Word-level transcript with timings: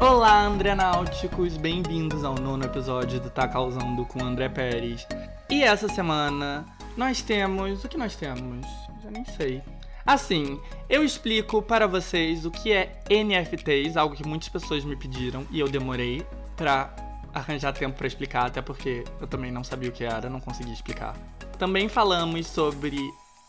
Olá, 0.00 0.46
André 0.46 0.74
Náuticos, 0.74 1.58
bem-vindos 1.58 2.24
ao 2.24 2.34
nono 2.34 2.64
episódio 2.64 3.20
do 3.20 3.28
Tá 3.28 3.46
Causando 3.46 4.06
com 4.06 4.24
André 4.24 4.48
Pérez. 4.48 5.06
E 5.50 5.62
essa 5.62 5.90
semana 5.90 6.64
nós 6.96 7.20
temos. 7.20 7.84
O 7.84 7.88
que 7.88 7.98
nós 7.98 8.16
temos? 8.16 8.66
Já 9.02 9.10
nem 9.10 9.26
sei. 9.26 9.62
Assim, 10.06 10.58
eu 10.88 11.04
explico 11.04 11.60
para 11.60 11.86
vocês 11.86 12.46
o 12.46 12.50
que 12.50 12.72
é 12.72 13.02
NFTs, 13.10 13.98
algo 13.98 14.16
que 14.16 14.26
muitas 14.26 14.48
pessoas 14.48 14.86
me 14.86 14.96
pediram 14.96 15.46
e 15.50 15.60
eu 15.60 15.68
demorei 15.68 16.26
pra 16.56 16.96
arranjar 17.34 17.74
tempo 17.74 17.98
para 17.98 18.06
explicar, 18.06 18.46
até 18.46 18.62
porque 18.62 19.04
eu 19.20 19.26
também 19.26 19.52
não 19.52 19.62
sabia 19.62 19.90
o 19.90 19.92
que 19.92 20.04
era, 20.04 20.30
não 20.30 20.40
consegui 20.40 20.72
explicar. 20.72 21.14
Também 21.58 21.90
falamos 21.90 22.46
sobre 22.46 22.98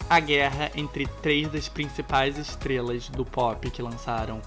a 0.10 0.20
guerra 0.20 0.70
entre 0.76 1.08
três 1.22 1.50
das 1.50 1.70
principais 1.70 2.38
estrelas 2.38 3.08
do 3.08 3.24
pop 3.24 3.72
que 3.72 3.82
lançaram 3.82 4.42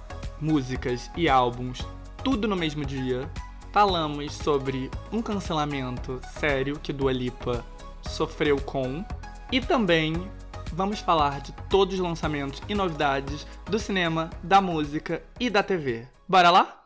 músicas 0.44 1.10
e 1.16 1.26
álbuns 1.26 1.82
tudo 2.22 2.46
no 2.46 2.54
mesmo 2.54 2.84
dia. 2.84 3.28
Falamos 3.72 4.34
sobre 4.34 4.90
um 5.10 5.22
cancelamento 5.22 6.20
sério 6.38 6.78
que 6.78 6.92
Dua 6.92 7.12
Lipa 7.12 7.64
sofreu 8.02 8.60
com 8.60 9.02
e 9.50 9.60
também 9.60 10.12
vamos 10.72 11.00
falar 11.00 11.40
de 11.40 11.52
todos 11.70 11.94
os 11.94 12.00
lançamentos 12.00 12.62
e 12.68 12.74
novidades 12.74 13.46
do 13.64 13.78
cinema, 13.78 14.28
da 14.42 14.60
música 14.60 15.22
e 15.40 15.48
da 15.48 15.62
TV. 15.62 16.06
Bora 16.28 16.50
lá? 16.50 16.84